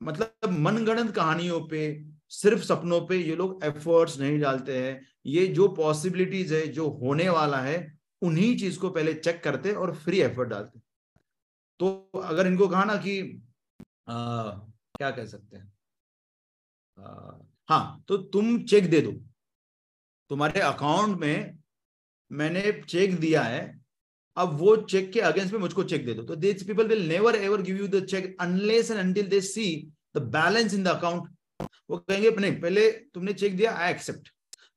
मतलब 0.01 0.57
मनगणत 0.59 1.15
कहानियों 1.15 1.61
पे 1.71 1.83
सिर्फ़ 2.31 2.63
सपनों 2.63 3.01
पे 3.07 3.17
ये 3.17 3.37
लोग 3.37 3.65
एफर्ट्स 3.65 4.19
नहीं 4.21 4.41
डालते 4.41 4.79
हैं 4.79 5.01
ये 5.27 5.47
जो 5.59 5.69
पॉसिबिलिटीज 5.77 6.53
है 6.53 6.67
जो 6.73 6.89
होने 7.03 7.29
वाला 7.29 7.61
है 7.61 7.79
उन्हीं 8.23 8.57
चीज़ 8.59 8.79
को 8.79 8.91
पहले 8.91 9.15
चेक 9.15 9.43
करते 9.45 9.73
और 9.73 9.95
फ्री 9.97 10.21
एफर्ट 10.21 10.49
डालते। 10.49 10.81
तो 11.81 12.11
अगर 12.23 12.47
इनको 12.47 12.69
कहा 12.69 12.85
ना 12.85 12.97
कि 12.97 13.21
आ, 14.09 14.15
क्या 14.97 15.11
कह 15.11 15.27
सकते 15.27 15.57
हैं? 15.57 15.73
हाँ 17.69 18.05
तो 18.09 18.17
तुम 18.17 18.63
चेक 18.65 18.89
दे 18.91 19.01
दो। 19.01 19.13
तुम्हारे 20.31 20.61
अकाउंट 20.61 21.19
में 21.21 21.59
मैंने 22.31 22.73
चेक 22.89 23.19
दिया 23.21 23.43
है 23.43 23.61
अब 24.37 24.57
वो 24.59 24.77
चेक 24.77 25.11
के 25.13 25.21
अगेंस्ट 25.21 25.53
में 25.53 25.61
मुझको 25.61 25.83
चेक 25.85 26.05
दे 26.07 26.15
दो। 26.15 26.23
तो 26.23 26.37
this 26.37 26.63
people 26.63 26.87
will 26.89 27.07
never 27.09 27.37
ever 27.37 27.63
give 27.63 27.77
you 27.77 27.89
the 27.89 28.05
cheque 28.07 28.37
unless 28.41 28.91
and 28.91 29.01
until 29.01 29.29
they 29.29 29.41
see 29.43 29.67
the 30.17 30.23
balance 30.35 30.75
in 30.75 30.85
the 30.85 30.89
account 30.89 31.69
वो 31.91 31.99
कहेंगे 31.99 32.31
नहीं 32.31 32.61
पहले 32.61 32.91
तुमने 33.15 33.33
चेक 33.35 33.57
दिया 33.57 33.73
आई 33.77 33.91
एक्सेप्ट 33.93 34.29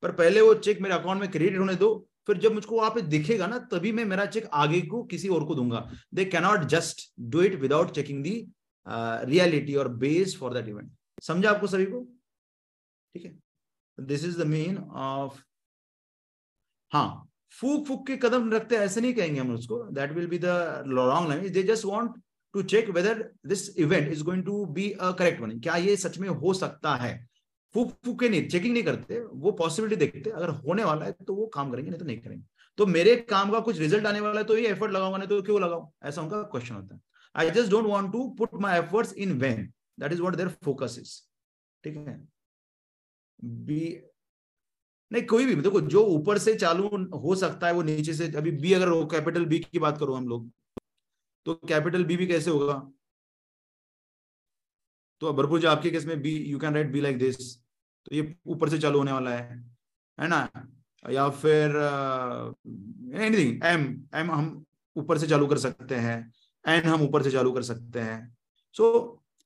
पर 0.04 0.12
पहले 0.14 0.42
वो 0.42 0.54
चेक 0.56 0.82
मेरे 0.82 0.96
अकाउंट 0.96 1.22
में 1.22 1.30
क्रेडिट 1.32 1.60
होने 1.60 1.76
दो 1.76 1.90
फिर 2.28 2.38
जब 2.38 2.54
मुझको 2.54 2.78
वहाँ 2.78 2.90
पे 2.92 3.02
दिखेगा 3.04 3.48
ना, 3.48 3.58
तभी 3.72 3.92
मैं 3.92 4.06
मेरा 4.06 4.26
चेक 4.28 4.50
आगे 4.54 4.82
को 4.84 5.04
किसी 5.06 5.28
और 5.30 5.46
को 5.46 5.56
दूँगा। 5.56 5.90
They 6.14 6.26
cannot 6.26 6.64
just 6.70 7.02
do 7.22 7.42
it 7.42 7.60
without 7.62 7.92
checking 7.96 8.24
the 8.24 8.36
reality 8.88 9.76
और 9.76 9.88
बेस 9.98 10.38
फॉर 10.40 10.54
दैट 10.54 10.68
इवेंट 10.70 10.92
समझा 11.24 11.50
आपको 11.50 11.68
सभी 11.68 11.86
को? 11.86 12.04
ठीक 13.16 13.26
है। 13.26 13.34
This 13.98 14.24
is 14.26 14.42
the 14.42 14.48
mean 14.48 14.78
of 14.78 15.40
हाँ 16.92 17.28
फूक 17.54 17.86
फूक 17.88 18.06
के 18.08 18.16
कदम 18.18 18.52
रखते 18.52 18.76
ऐसे 18.78 19.02
नहीं 19.02 19.14
कहेंगे 19.14 19.40
हम 19.40 19.54
उसको। 19.56 19.84
That 19.94 20.12
will 20.12 20.28
be 20.28 20.38
the 20.40 20.84
long 20.88 21.30
language 21.30 21.52
they 21.54 21.64
just 21.64 21.86
want 21.86 22.22
to 22.54 22.62
check 22.64 22.90
whether 22.90 23.24
this 23.48 23.68
event 23.80 24.12
is 24.12 24.24
going 24.24 24.44
to 24.46 24.66
be 24.68 24.90
a 24.92 25.12
correct 25.12 25.42
one 25.42 25.60
क्या 25.60 25.76
ये 25.78 25.96
सच 25.98 26.18
में 26.20 26.28
हो 26.30 26.54
सकता 26.54 26.96
है? 26.96 27.14
फूक 27.76 27.92
फूक 28.06 28.20
के 28.20 28.30
नहीं 28.30 28.48
चेकिंग 28.50 28.74
नहीं 28.74 28.84
करते, 28.84 29.20
वो 29.20 29.52
पॉसिबिलिटी 29.54 29.96
देखते, 29.96 30.30
अगर 30.30 30.50
होने 30.50 30.84
वाला 30.84 31.06
है 31.06 31.12
तो 31.28 31.36
वो 31.36 31.46
काम 31.48 31.72
करेंगे, 31.72 31.90
नहीं 31.90 32.00
तो 32.00 32.06
नहीं 32.06 32.18
करेंगे। 32.18 32.46
तो 32.78 32.86
मेरे 32.88 33.16
काम 33.30 33.52
का 33.52 33.60
कुछ 33.60 33.80
रिज़ल्ट 33.80 34.06
आने 34.06 34.20
वाला 34.20 34.40
है 34.40 34.46
तो 34.46 34.58
ये 34.58 34.68
एफर्ट 34.68 34.92
लगाऊँगा, 34.92 35.18
नहीं 35.18 35.28
तो 35.30 35.42
क्यों 35.42 35.62
लगाऊ? 35.62 35.90
ऐसा 36.04 36.22
उनका 36.22 36.42
क्वेश्चन 36.44 36.76
होता 36.76 36.96
है। 36.96 37.02
I 37.36 37.52
just 37.52 37.72
don't 37.72 37.86
want 37.86 38.12
to 38.12 38.28
put 38.38 38.54
my 38.62 38.80
efforts 38.80 39.14
in 39.16 39.38
vain 39.40 39.72
that 40.00 40.12
is 40.14 40.22
what 40.22 40.36
their 40.36 40.50
focus 40.64 40.96
is 41.00 41.20
ठीक 41.84 41.98
है? 41.98 42.16
बी 43.40 44.00
नहीं, 45.12 45.24
कोई 45.26 45.46
भी, 45.46 45.56
देखो, 45.56 45.80
जो 45.82 46.04
ऊपर 46.08 46.38
से 46.38 46.54
चालू 46.56 46.88
हो 47.20 47.36
सकता 47.36 47.68
है, 47.68 47.74
वो 47.74 47.82
नीचे 47.84 48.14
से, 48.14 48.32
अभी 48.38 48.52
बी 48.52 48.74
अगर 48.74 48.90
कैपिटल 49.12 49.46
बी 49.46 49.60
की 49.62 49.80
बात 49.80 49.98
करो 49.98 50.14
हम 50.14 50.28
लोग 50.28 50.50
तो 51.46 51.54
कैपिटल 51.68 52.04
बी 52.04 52.18
भी 52.18 52.28
कैसे 52.28 52.52
होगा? 52.52 52.76
तो 55.22 55.34
भरपूर 55.34 55.66
आपके 55.68 55.90
केस 55.90 56.06
में 56.06 56.22
B 56.22 56.36
you 56.52 56.60
can 56.60 56.74
write 56.74 56.92
B 56.92 57.02
like 57.02 57.18
this 57.18 57.56
तो 57.58 58.16
ये 58.16 58.36
ऊपर 58.48 58.70
से 58.70 58.78
चालू 58.78 59.00
होने 59.00 59.12
वाला 59.12 59.32
है 59.32 59.58
है 60.18 60.28
ना? 60.28 60.50
या 61.06 61.30
फिर 61.30 61.76
एनीथिंग 63.16 63.66
एम 63.66 63.82
एम 64.16 64.32
हम 64.32 64.64
ऊपर 64.96 65.18
से 65.18 65.28
चालू 65.28 65.48
कर 65.48 65.58
सकते 65.58 65.96
हैं 65.96 66.18
एन 66.66 66.84
हम 66.84 67.02
ऊपर 67.02 67.24
से 67.24 67.32
चालू 67.32 67.52
कर 67.52 67.62
सकते 67.64 68.00
हैं। 68.00 68.36
सो 68.76 68.84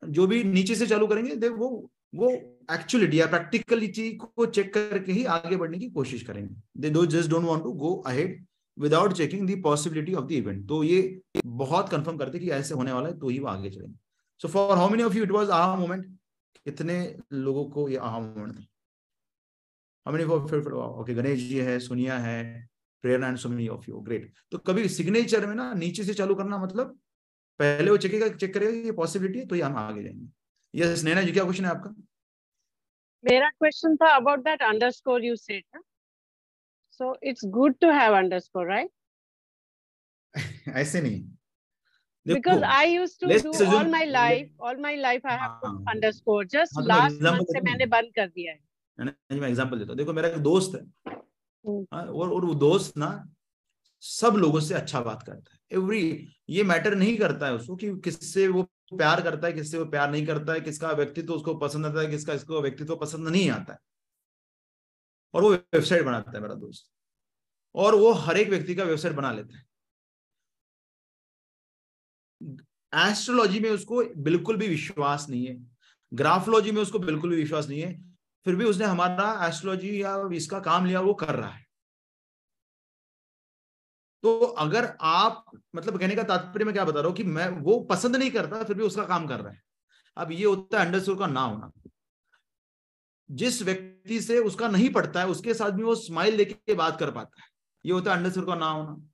so, 0.03 0.09
जो 0.09 0.27
भी 0.27 0.43
नीचे 0.43 0.75
से 0.75 0.87
चालू 0.87 1.07
करेंगे 1.07 1.35
देख 1.35 1.51
वो 1.51 1.69
वो 2.15 2.29
एक्चुअलिटी 2.71 3.19
या 3.19 3.25
प्रैक्टिकलिटी 3.27 4.09
को 4.11 4.45
चेक 4.45 4.73
करके 4.73 5.11
ही 5.11 5.25
आगे 5.25 5.57
बढ़ने 5.57 5.77
की 5.77 5.89
कोशिश 5.89 6.23
करेंगे। 6.23 6.55
They 6.77 6.89
do 6.89 7.05
just 7.05 7.29
don't 7.29 7.45
want 7.45 7.63
to 7.63 7.71
go 7.73 7.93
ahead 8.07 8.45
without 8.77 9.13
checking 9.13 9.49
the 9.49 9.61
possibility 9.63 10.13
of 10.13 10.25
the 10.25 10.31
event 10.31 10.67
तो 10.67 10.83
ये 10.83 11.21
बहुत 11.45 11.89
कंफर्म 11.89 12.17
करते 12.17 12.39
कि 12.39 12.49
ऐसे 12.51 12.75
होने 12.75 12.91
वाला 12.91 13.09
है 13.09 13.19
तो 13.19 13.29
ही 13.29 13.39
वो 13.39 13.47
आगे 13.47 13.69
चलेंगे। 13.69 13.97
So 14.41 14.47
for 14.47 14.77
how 14.77 14.89
many 14.89 15.03
of 15.03 15.13
you 15.13 15.23
it 15.23 15.31
was 15.31 15.49
aha 15.49 15.75
moment 15.75 16.05
कितने 16.65 16.95
लोगों 17.33 17.65
को 17.69 17.87
ये 17.89 17.97
आहा 17.97 18.19
मोमेंट 18.19 18.55
था? 18.55 18.65
How 20.05 20.13
many 20.13 20.25
for 20.25 20.73
okay 20.73 21.13
Ganesh 21.13 21.39
ji 21.39 21.59
है 21.59 21.79
सोनिया 21.79 22.17
है 22.19 22.43
Prerna 23.03 23.27
and 23.27 23.37
so 23.37 23.49
many 23.49 23.67
of 23.67 23.89
you 23.89 23.99
great 24.01 24.33
तो 24.51 24.57
कभी 24.67 24.87
सिग्नेचर 24.89 25.45
में 25.47 25.55
ना 25.55 25.73
नीचे 25.73 26.03
से 26.03 26.13
चालू 26.13 26.35
करना 26.35 26.57
मतलब 26.57 26.99
पहले 27.59 27.91
वो 27.91 27.97
चेकेगा 27.97 28.27
चेक 28.29 28.53
करेगा 28.53 28.71
ये 28.85 28.91
पॉसिबिलिटी 28.91 29.39
है 29.39 29.45
तो 29.45 29.55
ये 29.55 29.61
हम 29.61 29.75
आगे 29.77 30.03
जाएँगे। 30.03 30.27
यस 30.73 31.03
नैना 31.03 31.21
जी 31.21 31.31
क्या 31.31 31.43
क्वेश्चन 31.43 31.65
है 31.65 31.71
आपका? 31.71 31.89
मेरा 33.23 33.49
क्वेश्चन 33.49 33.95
था 33.95 34.15
about 34.15 34.39
that 34.39 34.61
underscore 34.63 35.23
you 35.23 35.35
said 35.35 35.81
so 36.99 37.15
it's 37.23 37.45
good 37.53 37.75
to 37.81 37.89
have 37.91 38.17
underscore 38.17 38.67
right 38.67 38.89
ऐसे 40.75 41.01
नहीं। 41.01 41.23
Because 42.25 42.63
I 42.63 42.85
used 42.85 43.19
to 43.19 43.27
do 43.27 43.33
assume, 43.33 43.73
all 43.73 43.85
my 43.85 44.05
life, 44.05 44.49
all 44.59 44.77
my 44.77 44.95
life 44.95 45.21
I 45.25 45.37
have 45.37 45.61
put 45.61 45.91
underscore. 45.93 46.43
Just 46.45 46.79
last 46.91 47.21
month 47.21 47.51
से 47.51 47.61
मैंने 47.61 47.85
बंद 47.87 48.11
कर 48.15 48.27
दिया 48.27 48.53
है. 48.53 48.59
मैं 48.99 49.47
example 49.47 49.79
देता 49.79 49.89
हूँ। 49.89 49.97
देखो 49.97 50.13
मेरा 50.13 50.29
एक 50.29 50.37
दोस्त 50.43 50.75
है। 50.75 51.13
और 51.65 52.29
और 52.29 52.45
वो 52.45 52.53
दोस्त 52.55 52.97
ना 52.97 53.09
सब 54.03 54.35
लोगों 54.37 54.59
से 54.59 54.73
अच्छा 54.73 55.01
बात 55.01 55.23
करता 55.23 55.53
है। 55.53 55.59
एवरी 55.71 56.27
ये 56.49 56.63
मैटर 56.63 56.95
नहीं 56.95 57.17
करता 57.17 57.45
है 57.47 57.53
उसको 57.53 57.75
कि 57.75 57.89
किससे 58.05 58.47
वो 58.47 58.63
प्यार 58.91 59.21
करता 59.21 59.47
है 59.47 59.53
किससे 59.53 59.77
वो 59.77 59.85
प्यार 59.85 60.11
नहीं 60.11 60.25
करता 60.25 60.53
है 60.53 60.61
किसका 60.61 60.91
व्यक्तित्व 60.91 61.33
उसको 61.33 61.53
पसंद 61.59 61.85
आता 61.85 62.01
है 62.01 62.07
किसका 62.07 62.33
इसको 62.33 62.61
व्यक्तित्व 62.61 62.95
पसंद 62.95 63.27
नहीं 63.27 63.49
आता 63.51 63.73
है। 63.73 63.79
और 65.33 65.41
वो 65.41 65.49
वेबसाइट 65.51 66.03
बनाता 66.05 66.31
है 66.31 66.41
मेरा 66.41 66.53
दोस्त। 66.55 66.91
और 67.75 67.95
वो 67.95 68.11
हर 68.25 68.37
एक 68.37 68.49
व्यक्ति 68.49 68.75
का 68.75 68.83
वेबसाइट 68.83 69.15
बना 69.15 69.31
लेता 69.31 69.57
है। 69.57 69.63
एस्ट्रोलॉजी 72.95 73.59
में 73.59 73.69
उसको 73.69 74.03
बिल्कुल 74.17 74.57
भी 74.57 74.67
विश्वास 74.67 75.29
नहीं 75.29 75.47
है। 75.47 75.67
ग्राफोलॉजी 76.13 76.71
में 76.71 76.81
उसको 76.81 76.99
बिल्कुल 76.99 77.29
भी 77.29 77.35
विश्वास 77.35 77.67
नहीं 77.67 77.81
है। 77.81 78.15
फिर 78.45 78.55
भी 78.55 78.65
उसने 78.65 78.85
हमारा 78.85 79.47
एस्ट्रोलॉजी 79.47 80.03
या 80.03 80.29
इसका 80.33 80.59
काम 80.59 80.85
लिया, 80.85 80.99
वो 80.99 81.13
कर 81.13 81.35
रहा 81.35 81.49
है। 81.49 81.65
तो 84.23 84.39
अगर 84.39 84.97
आप 85.01 85.45
मतलब 85.75 85.99
कहने 85.99 86.15
का 86.15 86.23
तात्पर्य 86.23 86.65
मैं 86.65 86.73
क्या 86.73 86.85
बता 86.85 86.99
रहा 86.99 87.07
हूँ 87.07 87.15
कि 87.15 87.23
मैं 87.23 87.49
वो 87.49 87.79
पसंद 87.79 88.15
नहीं 88.15 88.31
करता, 88.31 88.63
फिर 88.63 88.77
भी 88.77 88.83
उसका 88.83 89.03
काम 89.03 89.27
कर 89.27 89.39
रहा 89.39 89.53
है। 89.53 89.61
अब 90.17 90.31
ये 90.31 90.45
होता 90.45 90.79
है 90.79 90.85
अंडरस्टोर 90.85 91.19
का 91.19 91.27
ना 91.27 91.41
होना। 91.41 91.71
जिस 93.31 93.61
व्यक्ति 93.61 94.21
से 94.21 94.39
उसका 94.39 94.67
नहीं 94.67 94.89
पड़ता 94.89 95.19
है, 95.19 95.27
उसके 95.27 95.53
साथ 95.53 95.71
भी 95.71 95.83
वो 95.83 95.95
स्माइल 95.95 96.37
देके 96.37 96.73
बात 96.73 96.99
कर 96.99 97.11
पाता 97.11 97.41
है। 97.41 97.47
ये 97.85 97.91
होता 97.91 98.11
है 98.11 98.17
अंडरस्कोर 98.17 98.45
का 98.45 98.55
ना 98.55 98.67
होना। 98.67 99.09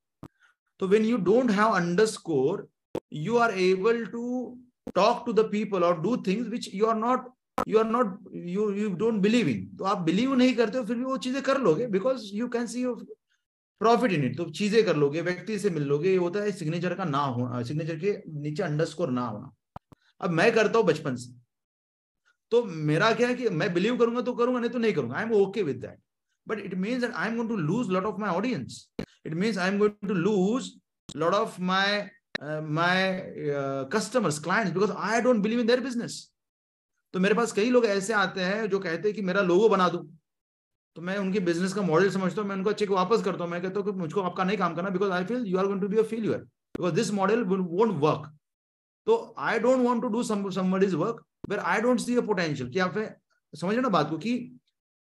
तो 0.80 0.88
when 0.88 1.06
you 1.06 1.18
don't 1.18 1.52
have 1.52 1.68
underscore 1.68 2.71
you 3.12 3.38
are 3.38 3.52
able 3.52 4.06
to 4.08 4.58
talk 4.96 5.26
to 5.26 5.34
the 5.34 5.46
people 5.46 5.84
or 5.84 5.94
do 6.02 6.18
things 6.24 6.50
which 6.50 6.68
you 6.74 6.88
are 6.88 7.00
not, 7.00 7.26
you 7.68 7.80
are 7.80 7.89
not, 7.89 8.14
you 8.34 8.68
you 8.74 8.89
don't 9.02 9.22
believe 9.22 9.48
in. 9.48 9.66
तो 9.78 9.86
आप 9.86 9.98
बिलीव 10.06 10.34
नहीं 10.36 10.54
करते 10.56 10.78
हो, 10.78 10.84
फिर 10.86 10.96
भी 10.96 11.04
वो 11.04 11.18
चीज़ें 11.26 11.42
कर 11.44 11.62
लोगे 11.62 11.88
because 11.88 12.30
you 12.36 12.48
can 12.50 12.68
see 12.68 12.86
profit 13.82 14.12
in 14.12 14.24
it 14.26 14.38
तो 14.38 14.50
चीज़ें 14.50 14.84
कर 14.86 14.96
लोगे, 14.96 15.22
व्यक्ति 15.22 15.58
से 15.60 15.70
मिल 15.70 15.84
लोगे, 15.84 16.10
ये 16.10 16.18
होता 16.18 16.39
है 16.39 16.52
सिग्नेचर 16.52 16.94
का 16.96 17.06
ना 17.06 17.20
होना 17.20 17.62
सिग्नेचर 17.64 17.96
के 18.00 18.12
नीचे 18.42 18.64
अंडरस्कोर 18.64 19.12
ना 19.12 19.26
होना। 19.28 19.52
अब 20.22 20.32
मैं 20.32 20.52
करता 20.54 20.80
हूँ 20.80 20.88
बचपन 20.88 21.16
से। 21.16 21.34
तो 22.52 22.64
मेरा 22.64 23.12
क्या 23.14 23.28
है 23.28 23.36
कि 23.36 23.50
मैं 23.50 23.74
बिलीव 23.74 23.98
करूँगा 23.98 24.22
तो 24.22 24.34
करूँगा, 24.34 24.60
नहीं 24.60 24.72
तो 24.72 24.80
नहीं 24.80 24.94
करूँगा। 24.94 25.16
I 25.18 25.24
am 25.24 25.32
okay 25.34 25.64
with 25.64 25.82
that 25.82 26.00
but 26.48 26.60
it 26.60 26.74
means 26.76 27.02
that 27.02 27.14
I 27.14 27.28
am 27.30 27.36
going 27.36 27.50
to 27.50 27.58
lose 27.58 27.89
lot 27.92 28.06
of 28.06 28.20
my 28.22 28.30
audience 28.36 28.88
it 29.00 29.34
means 29.34 29.58
I 29.58 29.70
am 29.72 29.78
going 29.80 30.08
to 30.08 30.14
lose 30.14 30.72
lot 31.16 31.34
of 31.34 31.62
my 31.62 32.02
uh, 32.42 32.62
my 32.62 32.96
uh, 33.52 33.86
customers 33.86 34.39
clients 34.39 34.72
because 34.72 34.92
i 34.98 35.22
don't 35.22 35.42
believe 35.42 35.60
in 35.60 35.68
their 35.68 35.82
business. 35.82 36.28
तो 37.14 37.20
मेरे 37.20 37.36
पास 37.36 37.52
कई 37.52 37.70
लोग 37.70 37.86
ऐसे 37.86 38.14
आते 38.14 38.42
हैं 38.42 38.70
जो 38.70 38.80
कहते 38.80 39.08
हैं 39.08 39.16
कि 39.16 39.22
मेरा 39.22 39.42
लोगो 39.42 39.70
बना 39.70 39.88
दो। 39.89 39.98
तो 40.96 41.02
मैं 41.02 41.18
उनके 41.18 41.39
बिज़नेस 41.39 41.74
का 41.74 41.82
मॉडल 41.82 42.10
समझता 42.10 42.42
हूँ 42.42 42.50
मैं 42.50 42.56
उनको 42.56 42.72
चेक 42.82 42.92
वापस 42.92 43.22
करता 43.24 43.44
हूँ। 43.44 43.52
मैं 43.52 43.62
कहता 43.62 43.80
हूँ 43.80 43.94
मुझको 43.98 44.22
आपका 44.22 44.44
नहीं 44.44 44.58
काम 44.58 44.76
करना 44.76 44.89
because 44.89 45.12
I 45.12 45.26
feel 45.26 45.44
you 45.48 45.58
are 45.58 45.66
going 45.66 45.82
to 45.82 45.88
be 45.88 45.98
a 45.98 46.04
failure 46.12 46.38
because 46.78 46.94
this 46.96 47.12
model 47.14 47.44
won't 47.44 47.92
work 48.04 48.32
तो 49.08 49.18
I 49.50 49.60
don't 49.60 49.86
want 49.86 50.02
to 50.02 50.08
do 50.08 50.24
somebody's 50.24 50.94
work 51.04 51.24
where 51.50 51.60
I 51.60 51.82
don't 51.82 52.00
see 52.00 52.16
a 52.18 52.22
potential 52.28 52.70
कि 52.70 52.80
आप 52.80 52.98
समझ 53.54 53.76
ना 53.76 53.89
बात 53.89 54.10
को 54.10 54.18
कि 54.18 54.34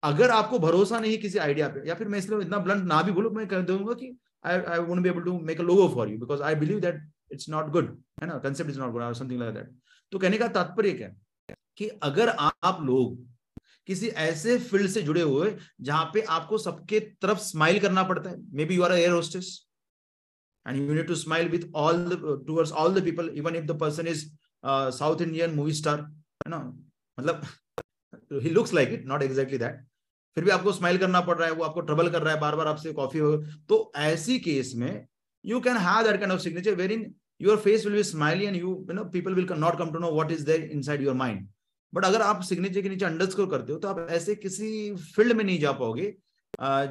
अगर 0.02 0.30
आपको 0.30 0.58
भरोसा 0.58 0.98
नहीं 1.00 1.18
किसी 1.18 1.38
आइडिया 1.38 1.68
पे 1.68 1.88
या 1.88 1.94
फिर 1.94 2.08
मैं 2.08 2.18
इसलिए 2.18 2.40
इतना 2.40 2.58
ब्लंट 2.68 2.84
ना 2.86 3.02
भी 3.02 3.12
बोलूँ 3.12 3.32
मैं 3.34 3.46
कह 3.48 3.60
दूँगा 3.70 3.94
कि 3.94 4.16
I 4.46 4.60
I 4.72 4.78
won't 4.78 4.98
be 4.98 5.08
able 5.08 5.22
to 5.22 5.38
make 5.50 5.60
a 5.60 5.64
logo 5.64 5.88
for 5.94 6.10
you 6.10 6.18
because 6.18 6.42
I 6.42 6.54
believe 6.54 6.80
that 6.80 7.02
it's 7.34 7.48
not 7.50 7.70
good 7.72 7.96
है 8.22 8.26
ना? 8.26 8.38
कंसेप्ट 8.38 8.70
इज़ 8.70 8.80
नॉट 8.80 8.92
गुड 8.92 9.02
और 9.02 9.14
समथिंग 9.14 9.40
लाइक 9.40 9.54
दैट 9.54 9.70
तो 10.12 10.18
कहने 10.18 10.38
का 10.38 10.48
तात्पर्य 10.50 10.92
क्या 10.92 11.08
है? 11.08 11.16
कि 11.76 11.88
अगर 12.02 12.28
आप 12.30 12.78
लोग 12.82 13.22
किसी 13.88 14.08
ऐसे 14.08 14.58
फ़ील्ड 14.60 14.90
से 14.90 15.02
जुड़े 15.02 15.20
हुए, 15.22 15.56
जहाँ 15.80 16.10
पे 16.14 16.20
आपको 16.30 16.58
सबके 16.58 17.00
तरफ़ 17.22 17.38
स्माइल 17.40 17.78
करना 17.80 18.02
पड़ता 18.02 18.30
है 18.30 18.36
maybe 18.64 18.74
you 18.74 18.82
are 18.82 18.92
air 18.92 19.10
hostess 19.10 19.48
and 20.66 20.76
you 20.78 20.94
need 20.94 21.06
to 21.06 21.14
smile 21.16 21.48
with 21.48 21.70
all 21.76 22.08
towards 22.46 22.72
all 22.72 22.94
the 22.94 23.04
people 23.04 23.28
even 23.34 23.56
if 23.56 23.64
the 23.64 23.78
person 23.80 24.06
is 24.08 24.24
south 24.64 25.22
Indian 25.22 25.54
movie 25.54 25.72
star 25.72 26.00
है 26.00 26.50
ना? 26.50 26.58
मतलब 27.18 27.42
he 28.42 28.50
looks 28.50 28.72
like 28.74 28.88
it 28.92 29.06
not 29.06 29.22
exactly 29.22 29.58
that 29.58 29.84
फिर 30.36 30.44
भी 30.44 30.50
आपको 30.50 30.72
smile 30.72 30.98
करना 30.98 31.20
पड़ 31.20 31.36
रहा 31.38 31.48
है, 31.48 31.54
वो 31.54 31.64
आपको 31.64 31.80
ट्रबल 31.80 32.08
कर 32.10 32.22
रहा 32.22 32.34
है 32.34 32.40
बार 32.40 32.56
बार 32.56 32.66
आपसे 32.66 32.92
कॉफ़ी 32.92 33.18
हो। 33.18 33.36
तो 33.68 33.92
ऐसी 33.96 34.38
केस 34.38 34.72
में, 34.76 35.06
you 35.44 35.60
can 35.60 35.78
have 35.78 36.06
that 36.06 36.18
kind 36.20 36.32
of 36.32 36.40
signature 36.42 36.74
wherein 36.76 37.04
your 37.40 37.56
face 37.58 37.84
will 37.84 37.96
be 37.98 38.02
smiley 38.04 38.46
and 38.46 38.56
you 38.56 38.70
you 38.88 38.94
know, 38.94 39.04
people 39.06 39.34
will 39.34 39.46
not 39.56 39.76
come 39.78 39.92
to 39.92 40.00
know 40.00 40.12
what 40.12 40.30
is 40.30 40.44
there 40.44 40.64
inside 40.76 41.00
your 41.00 41.14
mind. 41.14 41.48
But 41.92 42.04
अगर 42.04 42.22
आप 42.22 42.42
signature 42.42 42.82
के 42.82 42.88
नीचे 42.88 43.04
underscore 43.04 43.46
करते 43.50 43.72
हो 43.72 43.78
तो 43.78 43.88
आप 43.88 44.06
ऐसे 44.10 44.34
किसी 44.34 44.68
फ़ील्ड 44.94 45.32
में 45.32 45.44
नहीं 45.44 45.58
जा 45.60 45.72
पाओगे 45.72 46.14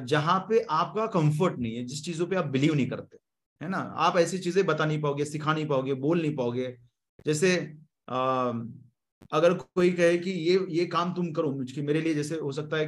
जहाँ 0.04 0.38
पे 0.48 0.58
आपका 0.70 1.06
कंफर्ट 1.14 1.58
नहीं 1.58 1.74
है, 1.76 1.84
जिस 1.86 2.04
चीज़ों 2.04 2.26
पे 2.26 2.36
आप 2.36 2.46
बिलीव 2.46 2.74
नहीं 2.74 2.88
करते, 2.88 3.16
है 3.60 3.68
ना? 3.68 3.78
आप 3.78 4.16
ऐसी 4.18 4.38
चीज़ें 4.38 4.64
बता 4.66 4.84
नहीं 4.84 5.00
पाओगे, 5.02 5.24
सिखा 5.24 5.52
नहीं 5.54 5.66
पाओगे, 5.68 5.94
बोल 5.94 6.20
नहीं 6.22 6.34
पाओगे। 6.36 6.74
जैसे 7.26 7.54
अगर 9.32 9.54
कोई 9.54 9.90
कहे 9.92 10.18
कि 10.18 10.30
ये 10.30 10.66
ये 10.70 10.86
काम 10.86 11.12
तुम 11.14 11.32
करो 11.32 11.52
मुझे 11.52 11.82
मेरे 11.82 12.00
लिए 12.00 12.14
जैसे 12.14 12.38
हो 12.38 12.52
सकता 12.52 12.76
है 12.76 12.86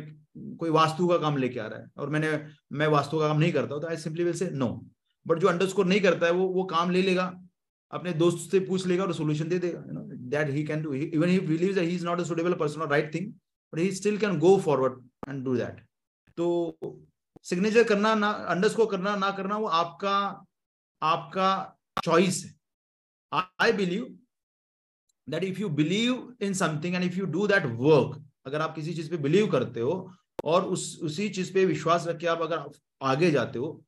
कोई 0.58 0.70
वास्तु 0.70 1.06
का 1.08 1.16
काम 1.18 1.36
लेके 1.36 1.60
आ 1.60 1.66
रहा 1.66 1.78
है, 1.78 1.86
और 1.98 2.10
मैंने, 2.10 2.38
मैं 2.72 2.86
वास्तु 2.88 3.18
का 3.20 3.28
काम 3.28 3.38
नहीं 3.38 3.52
करता 3.52 3.78
तो 3.78 3.88
I 3.88 3.96
simply 3.98 4.24
will 4.24 4.34
say 4.34 4.50
no 4.52 4.68
but 5.26 5.38
जो 5.38 5.48
अंडरस्कोर 5.48 5.86
नहीं 5.86 6.00
करता 6.00 6.26
है, 6.26 6.32
वो 6.32 6.48
वो 6.48 6.64
काम 6.66 6.90
ले 6.90 7.02
लेगा। 7.02 7.32
अपने 7.92 8.12
दोस्त 8.12 8.50
से 8.50 8.60
पूछ 8.60 8.86
लेगा 8.86 9.04
और 9.04 9.12
सोल्यूशन 9.14 9.48
दे 9.48 9.58
देगा 9.58 9.78
you 9.78 9.92
know 9.92 10.00
that 10.30 10.50
he 10.50 10.64
can 10.64 10.82
do 10.82 10.92
even 10.94 11.28
he 11.28 11.38
believes 11.40 11.74
that 11.74 11.88
he 11.88 11.94
is 11.94 12.04
not 12.06 12.20
a 12.20 12.24
suitable 12.24 12.54
person 12.54 12.80
और 12.80 12.90
right 12.90 13.14
thing 13.14 13.32
but 13.72 13.78
he 13.78 13.90
still 13.92 14.18
can 14.18 14.38
go 14.38 14.56
forward 14.60 15.02
and 15.28 15.44
do 15.44 15.56
that 15.56 15.80
तो 16.38 16.46
सिग्नेचर 17.44 17.84
करना 17.84 18.14
ना 18.14 18.30
अंडरस्कोर 18.30 18.90
करना 18.90 19.16
ना 19.16 19.30
करना 19.30 19.56
वो 19.56 19.66
आपका 19.80 20.16
आपका 21.02 21.48
चॉइस 22.04 22.44
है. 22.44 22.54
I 23.32 23.72
believe 23.72 24.04
that 25.28 25.44
if 25.44 25.60
you 25.60 25.68
believe 25.68 26.36
in 26.42 26.54
something 26.54 26.94
and 26.94 27.04
if 27.04 27.18
you 27.18 27.26
do 27.26 27.46
that 27.46 27.66
work 27.66 28.22
अगर 28.46 28.60
आप 28.60 28.74
किसी 28.74 28.94
चीज़ 28.94 29.10
पे 29.10 29.16
बिलीव 29.16 29.50
करते 29.50 29.80
हो 29.80 30.10
और 30.44 30.64
उस, 30.64 30.98
उसी 31.02 31.28
चीज़ 31.28 31.52
पे 31.54 31.64
विश्वास 31.66 32.06
रख 32.06 32.18
के 32.18 32.26
आप 32.26 32.40
अगर 32.42 32.64
आगे 33.02 33.30
जाते 33.30 33.58
हो 33.58 33.84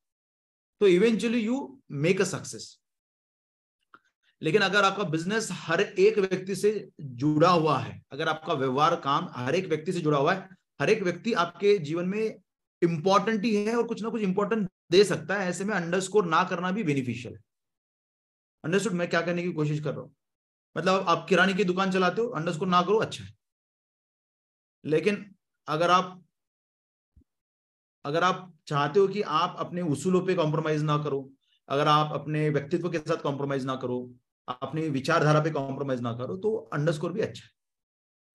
तो 0.80 0.86
eventually 0.86 1.40
you 1.40 1.80
make 1.90 2.20
a 2.20 2.24
success 2.24 2.77
लेकिन 4.42 4.62
अगर 4.62 4.84
आपका 4.84 5.04
बिज़नेस 5.04 5.48
हर 5.52 5.80
एक 5.80 6.18
व्यक्ति 6.18 6.54
से 6.56 6.90
जुड़ा 7.00 7.50
हुआ 7.50 7.78
है, 7.78 8.02
अगर 8.12 8.28
आपका 8.28 8.52
व्यवहार, 8.52 8.96
काम 8.96 9.28
हर 9.32 9.54
एक 9.54 9.66
व्यक्ति 9.66 9.92
से 9.92 10.00
जुड़ा 10.00 10.18
हुआ 10.18 10.34
है, 10.34 10.48
हर 10.80 10.90
एक 10.90 11.02
व्यक्ति 11.02 11.32
आपके 11.32 11.78
जीवन 11.78 12.04
में 12.04 12.40
इंपॉर्टेंट 12.82 13.44
ही 13.44 13.54
है 13.64 13.76
और 13.76 13.86
कुछ 13.86 14.02
ना 14.02 14.08
कुछ 14.08 14.22
इंपॉर्टेंट 14.22 14.68
दे 14.90 15.04
सकता 15.04 15.34
है, 15.34 15.48
ऐसे 15.48 15.64
में 15.64 15.74
अंडरस्कोर 15.74 16.26
ना 16.26 16.44
करना 16.44 16.70
भी 16.70 16.82
बेनिफिशियल 16.84 17.34
है। 17.34 17.40
अंडरस्टूड 18.64 18.92
मैं 18.92 19.08
क्या 19.10 19.20
करने 19.20 19.42
की 19.42 19.52
कोशिश 19.52 19.80
कर 19.80 19.92
रहा 19.92 20.00
हूँ? 20.00 20.14
मतलब 20.76 21.04
आप 21.08 21.26
किराने 21.28 21.54
की 21.54 21.64
दुकान 21.64 21.90
चलाते 21.90 22.22
हो 22.22 22.28
अंडरस्कोर 22.28 22.68
ना 22.68 22.82
करो 22.82 22.98
अच्छा 22.98 23.24
है। 23.24 23.30
लेकिन 24.84 25.34
अगर 25.68 25.90
आप 25.90 26.24
अगर 28.04 28.24
आप 28.24 28.54
चाहते 28.66 29.00
हो 29.00 29.08
कि 29.08 29.22
आप 29.22 29.56
अपने 29.58 29.82
उसूलों 29.82 30.20
पे 30.26 30.34
कॉम्प्रोमाइज 30.34 30.82
ना 30.82 30.96
करो, 30.98 31.30
अगर 31.68 31.88
आप 31.88 32.12
अपने 32.12 32.50
व्यक्तित्व 32.50 32.90
के 32.90 32.98
साथ 32.98 33.22
कॉम्प्रोमाइज 33.22 33.64
ना 33.64 33.76
करो 33.76 33.98
अपनी 34.48 34.88
विचारधारा 34.90 35.40
पे 35.44 35.50
कॉम्प्रोमाइज 35.50 36.00
ना 36.02 36.12
करो 36.18 36.36
तो 36.44 36.54
अंडरस्कोर 36.74 37.12
भी 37.12 37.20
अच्छा 37.20 37.44
है 37.44 37.50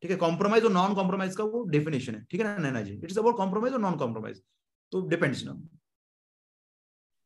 ठीक 0.04 0.12
है 0.12 0.18
कॉम्प्रोमाइज 0.18 0.64
और 0.66 0.72
नॉन 0.72 0.94
कॉम्प्रोमाइज 0.96 1.36
का 1.36 1.44
वो 1.54 1.64
डेफिनेशन 1.76 2.16
है 2.16 2.24
ठीक 2.32 2.42
है 2.42 2.48
ना 2.48 2.58
Naina 2.64 2.82
ji 2.82 2.94
it's 3.04 3.18
about 3.18 3.38
compromise 3.38 3.74
और 3.74 3.80
नॉन 3.82 3.98
कॉम्प्रोमाइज 3.98 4.42
तो 4.92 5.08
डिपेंड्स 5.16 5.46
ना 5.46 5.62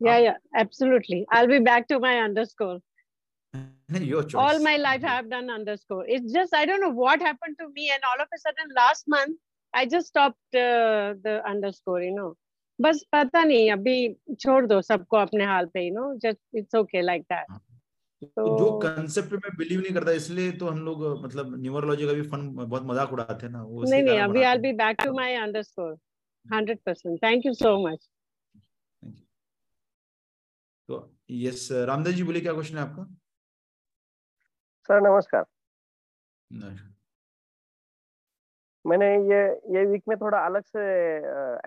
Yeah, 0.01 0.17
yeah, 0.19 0.35
absolutely. 0.53 1.25
I'll 1.31 1.47
be 1.47 1.57
back 1.59 1.87
to 1.87 1.99
my 1.99 2.09
underscore. 2.19 2.79
Your 4.01 4.21
choice. 4.23 4.35
All 4.35 4.59
my 4.59 4.73
life 4.77 5.03
I 5.03 5.13
have 5.13 5.29
done 5.29 5.49
underscore. 5.49 6.05
It's 6.07 6.33
just 6.33 6.53
I 6.53 6.65
don't 6.65 6.81
know 6.81 6.91
what 6.91 7.21
happened 7.21 7.57
to 7.59 7.67
me, 7.69 7.89
and 7.89 8.03
all 8.03 8.21
of 8.21 8.35
a 8.37 8.39
sudden 8.39 8.73
last 8.75 9.07
month 9.07 9.37
I 9.73 9.85
just 9.85 10.07
stopped 10.07 10.55
uh, 10.55 11.15
the 11.23 11.41
underscore. 11.45 12.01
You 12.01 12.13
know, 12.15 12.33
बस 12.79 13.03
पता 13.13 13.43
नहीं 13.43 13.71
अभी 13.71 13.95
छोड़ 14.39 14.65
दो 14.67 14.81
सबको 14.81 15.17
अपने 15.17 15.45
हाल 15.45 15.65
पे 15.73 15.85
you 15.87 15.93
know 15.93 16.13
just 16.23 16.39
it's 16.57 16.75
okay 16.75 17.01
like 17.01 17.21
that 17.31 17.45
तो 18.21 18.57
जो 18.59 18.67
कंसेप्ट 18.79 19.33
में 19.33 19.55
बिलीव 19.57 19.79
नहीं 19.81 19.93
करता 19.93 20.11
इसलिए 20.19 20.51
तो 20.57 20.67
हम 20.67 20.79
लोग 20.85 21.03
मतलब 21.23 21.55
न्यूमरोलॉजी 21.61 22.05
का 22.07 22.13
भी 22.13 22.21
फन 22.29 22.47
बहुत 22.55 22.83
मज़ाक 22.85 23.11
उड़ाते 23.13 23.45
हैं 23.45 23.51
ना 23.53 23.63
वो 23.63 23.83
नहीं 23.83 24.03
नहीं 24.03 24.19
अभी 24.19 24.43
I 24.43 24.57
be 24.59 24.71
back 24.77 25.01
to 25.03 25.13
my 25.13 25.35
underscore 25.37 25.93
100% 26.45 27.23
thank 27.23 27.45
you 27.45 27.53
so 27.53 27.77
much 27.87 28.07
तो 30.89 30.99
यस 31.31 31.67
रामदास 31.87 32.13
जी 32.13 32.23
बोले 32.23 32.41
क्या 32.41 32.53
क्वेश्चन 32.53 32.77
है 32.77 32.83
आपका? 32.83 33.03
सर 34.89 35.01
नमस्कार। 35.01 35.45
मैंने 38.85 39.07
ये 39.31 39.39
ये 39.75 39.85
वीक 39.85 40.03
में 40.07 40.17
थोड़ा 40.17 40.39
अलग 40.45 40.63
से 40.65 40.83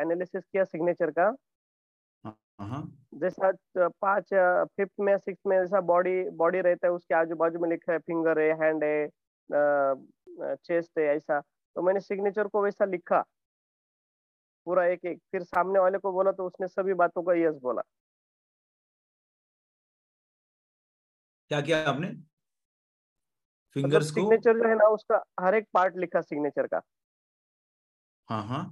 एनालिसिस 0.03 0.45
किया 0.45 0.65
सिग्नेचर 0.65 1.11
का। 1.11 1.31
जैसा 3.15 3.51
पाँच 3.79 4.29
फिफ्थ 4.77 4.93
में 5.01 5.17
सिक्स 5.19 5.41
में 5.47 5.57
जैसा 5.61 5.81
बॉडी 5.83 6.23
बॉडी 6.39 6.61
रहता 6.61 6.87
है 6.87 6.93
उसके 6.93 7.15
आजू 7.15 7.37
बाजू 7.37 7.59
में 7.59 7.69
लिखा 7.71 7.93
है 7.93 7.99
फिंगर 7.99 8.41
है 8.41 8.51
हैंड 8.63 8.85
है 8.85 9.09
चेस्ट 10.57 10.99
है 10.99 11.05
ऐसा। 11.17 11.41
तो 11.41 11.83
मैंने 11.83 12.01
सिग्नेचर 12.01 12.49
को 12.49 12.63
वैसा 12.63 12.85
लिखा। 12.85 13.25
पूरा 14.67 14.85
एक 14.87 15.05
एक 15.05 15.19
फिर 15.33 15.43
सामने 15.43 15.79
वाले 15.79 15.99
को 15.99 16.13
बोला 16.13 16.33
तो 16.33 16.47
उसने 16.47 16.67
सभी 16.69 16.95
बातों 16.95 17.23
का 17.23 17.35
यस 17.35 17.57
बोला। 17.63 17.83
क्या 21.51 21.61
किया 21.61 21.83
आपने? 21.91 22.09
फिंगर्स 23.77 24.11
मतलब 24.11 24.15
को? 24.15 24.21
सिग्नेचर 24.23 24.59
जो 24.59 24.69
है 24.69 24.75
ना 24.77 24.89
उसका 24.89 25.23
हर 25.41 25.55
एक 25.55 25.67
पार्ट 25.75 25.97
लिखा 25.97 26.21
सिग्नेचर 26.23 26.67
का। 26.67 26.81
हाँ 28.29 28.43
हाँ। 28.45 28.63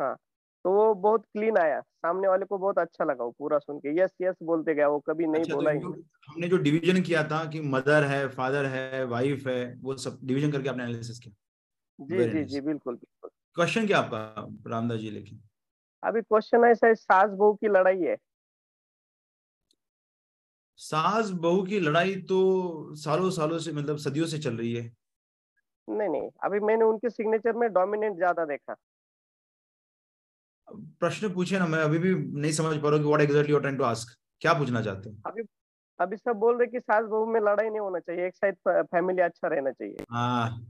हाँ। 0.00 0.16
तो 0.64 0.70
वो 0.72 0.94
बहुत 0.96 1.24
क्लीन 1.26 1.56
आया। 1.58 1.80
सामने 1.80 2.28
वाले 2.28 2.44
को 2.46 2.58
बहुत 2.58 2.78
अच्छा 2.78 3.04
लगा 3.04 3.24
वो 3.24 3.30
पूरा 3.38 3.58
सुन 3.58 3.78
के। 3.78 3.98
यस 4.00 4.10
यस 4.22 4.36
बोलते 4.42 4.74
गया 4.74 4.88
वो 4.88 4.98
कभी 5.00 5.26
नहीं 5.26 5.42
अच्छा, 5.42 5.54
बोला 5.54 5.70
तो 5.72 5.92
ही 5.92 6.02
हमने 6.28 6.48
जो 6.48 6.56
डिवीज़न 6.58 7.00
किया 7.02 7.22
था 7.28 7.44
कि 7.50 7.60
मदर 7.70 8.04
है 8.04 8.26
फादर 8.30 8.66
है 8.66 9.04
वाइफ 9.06 9.46
है 9.46 9.60
वो 9.82 9.96
सब 9.98 10.18
डिवीज़न 10.24 10.52
करके 10.52 10.68
आपने 10.68 10.84
एनालिसिस 10.84 11.18
किया? 11.18 11.34
जी 11.98 12.28
जी 12.28 12.44
जी 12.44 12.60
बिल्कुल 12.60 12.94
बिल्कुल। 12.94 13.30
क्वेश्चन 13.56 13.86
क्या 13.86 13.98
आपका 13.98 14.70
रामदास 14.70 15.00
जी 15.00 15.10
लेकिन? 15.10 15.40
अभी 16.02 16.20
क्वेश्चन 16.22 16.64
है 16.64 16.94
सास 16.94 17.30
बहू 17.30 17.52
की 17.54 17.68
लड़ाई 17.68 18.00
है। 18.00 18.16
सास 20.78 21.30
बहू 21.42 21.62
की 21.62 21.78
लड़ाई 21.80 22.14
तो 22.22 22.38
सालों 22.96 23.30
सालों 23.30 23.58
से 23.58 23.72
मतलब 23.72 23.96
सदियों 23.98 24.26
से 24.26 24.38
चल 24.38 24.56
रही 24.56 24.72
है। 24.74 24.82
नहीं 25.88 26.08
नहीं 26.08 26.28
अभी 26.44 26.60
मैंने 26.60 26.84
उनके 26.84 27.10
सिग्नेचर 27.10 27.52
में 27.52 27.68
डोमिनेंट 27.72 28.16
ज़्यादा 28.16 28.44
देखा। 28.44 28.74
प्रश्न 30.68 31.32
पूछे 31.34 31.58
ना 31.58 31.66
मैं 31.66 31.78
अभी 31.80 31.98
भी 31.98 32.14
नहीं 32.40 32.52
समझ 32.52 32.76
पा 32.82 32.88
रहा 32.88 32.98
हूँ 32.98 33.06
what 33.06 33.20
exactly 33.20 33.52
you 33.52 33.58
trying 33.60 33.78
to 33.78 33.84
ask 33.84 34.16
क्या 34.42 34.52
पूछना 34.54 34.82
चाहते 34.82 35.10
हैं? 35.10 35.22
अभी 35.26 35.42
अभी 35.98 36.16
सब 36.16 36.36
बोल 36.36 36.58
रहे 36.58 36.66
कि 36.66 36.80
सास 36.80 37.04
बहू 37.06 37.26
में 37.26 37.40
लड़ाई 37.40 37.68
नहीं 37.68 37.80
होना 37.80 37.98
चाहिए 37.98 38.26
एक 38.26 38.36
साइड 38.36 38.56
फैमिली 38.68 39.22
अच्छा 39.22 39.48
रहना 39.48 39.70
चाहिए। 39.70 40.04
हाँ। 40.10 40.60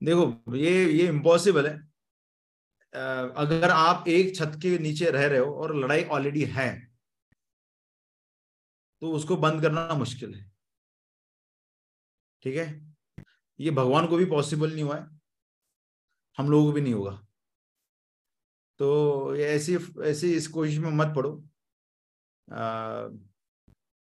देखो 0.00 0.54
ये 0.56 0.84
ये 0.84 1.06
इम्पॉसिबल 1.08 1.66
है। 1.66 1.74
अगर 3.36 3.70
आप 3.70 4.08
एक 4.08 4.34
छत 4.36 4.58
के 4.62 4.78
नीचे 4.78 5.10
रह 5.10 5.26
रहे 5.26 5.38
हो 5.38 5.52
और 5.54 5.74
लड़ाई 5.76 6.04
ऑलरेडी 6.16 6.44
है 6.50 6.68
तो 9.02 9.12
उसको 9.12 9.36
बंद 9.36 9.62
करना 9.62 9.88
मुश्किल 9.94 10.34
है। 10.34 10.44
ठीक 12.42 12.56
है? 12.56 12.66
ये 13.58 13.70
भगवान 13.72 14.06
को 14.06 14.16
भी 14.16 14.24
पॉसिबल 14.26 14.72
नहीं 14.72 14.84
हुआ 14.84 14.96
है। 14.96 15.06
हम 16.38 16.50
लोगों 16.50 16.66
को 16.66 16.72
भी 16.72 16.80
नहीं 16.80 16.94
होगा। 16.94 17.25
तो 18.80 19.36
ऐसी 19.36 19.76
ऐसी 20.04 20.32
इस 20.34 20.48
कोशिश 20.48 20.78
में 20.78 20.90
मत 20.92 21.12
पड़ो। 21.16 21.32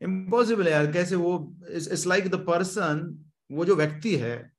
इम्पॉसिबल 0.02 0.68
यार, 0.68 0.92
कैसे 0.92 1.16
वो 1.16 1.56
इट्स 1.70 2.06
लाइक 2.08 2.28
द 2.30 2.36
पर्सन 2.48 3.00
वो 3.50 3.66
जो 3.66 3.76
व्यक्ति 3.76 4.16
है, 4.16 4.52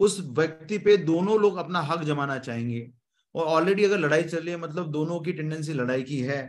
उस 0.00 0.18
व्यक्ति 0.30 0.78
पे 0.78 0.96
दोनों 0.96 1.40
लोग 1.40 1.56
अपना 1.58 1.80
हक 1.82 2.02
जमाना 2.04 2.38
चाहेंगे। 2.38 2.90
और 3.34 3.46
ऑलरेडी 3.46 3.84
अगर 3.84 3.98
लड़ाई 3.98 4.22
चल 4.22 4.38
रही 4.38 4.50
है 4.50 4.56
मतलब 4.58 4.90
दोनों 4.92 5.20
की 5.20 5.32
टेंडेंसी 5.32 5.72
लड़ाई 5.72 6.02
की 6.02 6.20
है 6.22 6.42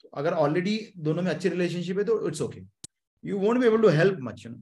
तो 0.00 0.08
अगर 0.08 0.32
ऑलरेडी 0.34 0.78
दोनों 0.98 1.22
में 1.22 1.30
अच्छी 1.30 1.48
रिलेशनशिप 1.48 1.98
है 1.98 2.04
तो 2.04 2.26
it's 2.28 2.42
okay 2.42 2.60
you 3.24 3.38
won't 3.38 3.58
be 3.60 3.66
able 3.66 3.82
to 3.82 3.88
help 3.96 4.18
much 4.22 4.44
you 4.46 4.52
know 4.52 4.58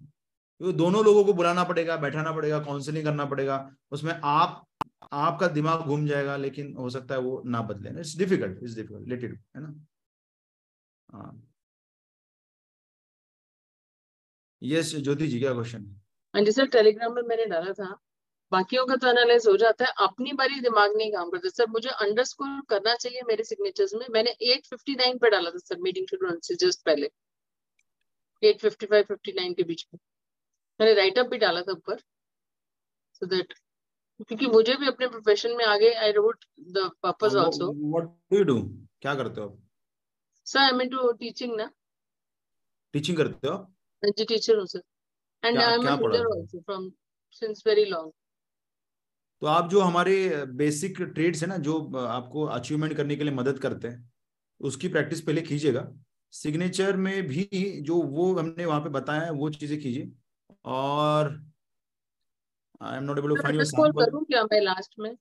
तो 0.61 0.73
दोनों 0.73 1.05
लोगों 1.05 1.25
को 1.25 1.33
बुलाना 1.33 1.65
पड़ेगा, 1.65 1.97
बैठाना 1.97 2.33
पड़ेगा 2.33 2.59
काउंसलिंग 2.61 3.05
करना 3.05 3.25
पड़ेगा। 3.25 3.57
उसमें 3.91 4.13
आप, 4.25 4.67
आपका 5.13 5.49
दिमाग 5.49 5.81
घूम 5.81 6.07
जाएगा, 6.07 6.37
लेकिन 6.37 6.75
हो 6.77 6.91
सकता 6.91 7.15
है 7.15 7.21
वो 7.21 7.43
ना 7.47 7.63
बदले। 7.63 7.91
It's 8.01 8.17
difficult 8.17 8.63
it's 8.63 8.75
difficult 8.75 9.09
let 9.09 9.25
it 9.25 9.41
है 9.57 9.63
ना? 9.63 9.75
यस 14.63 14.95
ज्योति 14.97 15.27
जी 15.29 15.39
क्या 15.41 15.53
क्वेश्चन 15.53 15.85
है 15.85 15.95
हाँ 16.35 16.43
जी 16.45 16.53
सर 16.53 16.67
टेलीग्राम 16.67 17.15
में 17.15 17.23
मैंने 17.23 17.47
डाला 17.47 17.73
था। 17.73 17.97
बाकियों 18.53 18.87
का 18.87 18.97
तो 18.97 19.09
एनालाइज 19.09 19.47
हो 19.49 19.57
जाता 19.57 19.85
है। 19.85 19.93
अपनी 20.01 20.33
बारी 20.33 20.61
दिमाग 20.61 20.97
नहीं 20.97 21.13
काम 21.13 21.31
करता। 21.31 21.49
सर, 21.49 21.67
मुझे 21.67 21.89
अंडरस्कोर 21.89 22.61
करना 22.69 22.95
चाहिए 22.95 23.21
मेरे 23.29 23.45
सिग्नेचर्स 23.45 23.95
में। 23.95 24.07
मैंने 24.11 24.31
859 24.31 25.19
पे 25.19 25.31
डाला 25.31 25.51
था, 25.51 25.59
सर 25.59 25.79
मीटिंग 25.81 26.07
शुरू 26.11 26.31
से 26.43 26.55
जस्ट 26.57 26.85
पहले। 26.85 27.11
855 28.43 29.05
59 29.05 29.55
के 29.55 29.63
बीच 29.63 29.87
में। 29.95 30.01
मैंने 30.81 30.95
राइट 30.95 31.19
अप 31.19 31.27
भी 31.27 31.39
डाला 31.39 31.63
था 31.63 31.73
ऊपर 31.73 32.01
सो 33.15 33.27
दैट 33.27 33.53
क्योंकि 34.21 34.47
मुझे 34.49 34.75
भी 34.77 34.87
अपने 34.87 35.07
प्रोफेशन 35.09 35.57
में 35.57 35.65
आगे 35.65 35.93
I 35.95 36.13
wrote 36.13 36.45
the 36.73 36.91
purpose 37.03 37.37
also 37.37 37.73
what 37.73 38.05
do 38.33 38.39
you 38.39 38.45
do 38.45 38.61
क्या 39.03 39.15
करते 39.15 39.41
हो 39.41 39.47
आप? 39.47 39.59
Sir 40.47 40.59
I 40.59 40.69
am 40.69 40.81
into 40.83 41.13
teaching 41.13 41.57
ना। 41.57 41.71
टीचिंग 42.95 43.17
करते 43.17 43.49
हो 43.49 43.55
आप? 43.55 43.73
जी 44.03 44.25
टीचर 44.25 44.57
हूँ 44.57 44.67
sir 44.67 44.83
and 45.43 45.59
I 45.59 45.75
am 45.75 45.87
a 45.87 45.97
reader 45.97 46.27
also 46.29 46.61
from 46.61 46.91
since 47.33 47.63
very 47.67 47.85
long 47.85 48.13
तो 49.43 49.47
आप 49.47 49.69
जो 49.71 49.81
हमारे 49.81 50.45
बेसिक 50.57 51.01
ट्रेड्स 51.01 51.43
है 51.43 51.49
ना 51.49 51.57
जो 51.65 51.79
आपको 51.99 52.45
अचीवमेंट 52.51 52.97
करने 52.97 53.17
के 53.17 53.25
लिए 53.25 53.33
मदद 53.35 53.59
करते 53.59 53.89
हैं 53.89 54.11
उसकी 54.61 54.89
प्रैक्टिस 54.89 55.21
पहले 55.21 55.43
कीजिएगा। 55.43 55.83
सिग्नेचर 56.35 56.97
में 56.97 57.27
भी 57.27 57.45
जो 57.83 57.97
वो 58.13 58.33
हमने 58.35 58.65
वहाँ 58.65 58.81
पे 58.81 58.89
बताया 58.91 59.21
है 59.23 59.31
वो 59.33 59.51
चीज़ें 59.51 59.79
कीजिए। 59.81 60.11
और 60.67 61.29
I 62.83 62.97
am 62.97 63.05
not 63.05 63.19
able 63.19 63.29
to 63.29 63.37
find 63.37 63.57
your 63.57 63.65
sample 63.65 64.25
क्या 64.25 64.43
मैं 64.45 64.61
लास्ट 64.61 64.95
में? 64.99 65.17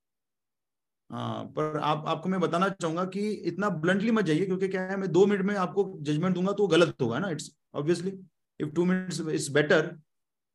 हाँ 1.10 1.44
पर 1.56 1.78
आप 1.80 2.06
आपको 2.08 2.30
मैं 2.30 2.40
बताना 2.40 2.70
चाहूँगा 2.72 3.04
कि 3.06 3.30
इतना 3.50 3.70
ब्लंटली 3.82 4.12
मत 4.12 4.26
जाइए 4.26 4.46
क्योंकि 4.46 4.68
क्या 4.68 4.82
है 4.84 4.96
मैं 4.98 5.12
दो 5.12 5.26
मिनट 5.26 5.42
में 5.46 5.56
आपको 5.56 5.84
जजमेंट 6.02 6.36
दूँगा 6.36 6.52
तो 6.52 6.64
वो 6.64 6.68
गलत 6.68 6.96
होगा 7.02 7.20
ना 7.20 7.30
it's 7.30 7.52
obviously 7.74 8.12
if 8.60 8.70
two 8.70 8.86
minutes 8.86 9.20
is 9.30 9.52
better 9.54 9.86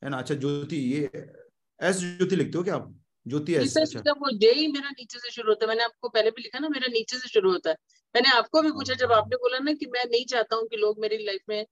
है 0.02 0.10
ना? 0.10 0.18
अच्छा 0.18 0.34
ज्योति 0.34 0.76
ये 0.76 1.10
एस 1.80 1.98
ज्योति 1.98 2.36
लिखते 2.36 2.58
हो 2.58 2.64
क्या 2.64 2.74
आप? 2.74 2.94
ज्योति 3.26 3.54
एस 3.54 3.76
अच्छा। 3.76 4.00
वो 4.12 4.30
जे 4.38 4.52
ही 4.52 4.66
मेरा 4.68 4.90
नीचे 4.90 5.18
से 5.18 5.30
शुरू 5.30 5.48
होता 5.48 5.64
है 5.64 5.68
मैंने 5.68 5.84
आपको 5.84 6.08
पहले 6.08 6.30
भी 6.30 6.42
लिखा 6.42 6.58
ना 6.58 6.68
मेरा 6.68 6.86
नीचे 6.92 7.18
से 7.18 7.28
शुरू 7.28 7.52
होता 7.52 7.70
है। 7.70 7.76
मैंने 8.14 8.30
आपको 8.30 8.62
भी 8.62 8.70
पूछा 8.70 8.94
जब 8.94 9.12
आपने 9.12 9.36
बोला 9.36 9.58
ना 9.58 9.72
कि 9.72 9.86
मैं 9.86 10.04
नहीं 10.06 10.24
चाहता 10.26 10.56
हूँ 10.56 10.66
कि 10.68 10.76
लोग 10.76 11.00
मेरी 11.00 11.18
लाइफ 11.26 11.40
में 11.48 11.64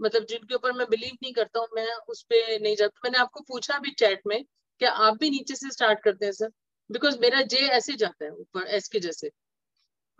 मतलब 0.00 0.24
जिनके 0.26 0.54
ऊपर 0.54 0.72
मैं 0.72 0.86
बिलीव 0.90 1.16
नहीं 1.22 1.32
करता 1.32 1.60
हूँ 1.60 1.68
मैं 1.76 1.86
उस 2.08 2.22
पर 2.24 2.60
नहीं 2.62 2.76
जाता। 2.76 3.00
मैंने 3.04 3.18
आपको 3.18 3.40
पूछा 3.48 3.78
भी 3.78 3.90
चैट 3.98 4.20
में 4.26 4.42
क्या 4.80 4.90
आप 5.06 5.18
भी 5.20 5.30
नीचे 5.30 5.54
से 5.54 5.70
स्टार्ट 5.70 6.00
करते 6.04 6.26
हैं 6.26 6.32
सर 6.32 6.50
बिकॉज़ 6.90 7.18
मेरा 7.20 7.42
जे 7.44 7.58
ऐसे 7.70 7.96
जाता 7.96 8.24
है 8.24 8.30
ऊपर 8.32 8.66
एस 8.68 8.88
के 8.88 9.00
जैसे। 9.00 9.30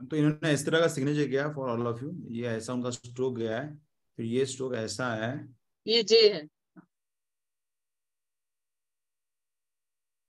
तो 0.00 0.16
इन्होंने 0.16 0.52
इस 0.52 0.64
तरह 0.66 0.80
का 0.80 0.88
सिग्नेचर 0.88 1.28
किया 1.28 1.48
फॉर 1.52 1.70
ऑल 1.70 1.86
ऑफ़ 1.86 2.02
यू 2.04 2.10
ये 2.30 2.46
ऐसा 2.48 2.72
उनका 2.72 2.90
स्ट्रोक 2.90 3.36
गया 3.36 3.60
है 3.60 3.74
फिर 4.18 4.26
ये 4.26 4.44
स्ट्रोक 4.46 4.74
ऐसा 4.76 5.14
है। 5.16 5.32
ये 5.86 6.02
जे 6.04 6.28
है। 6.32 6.48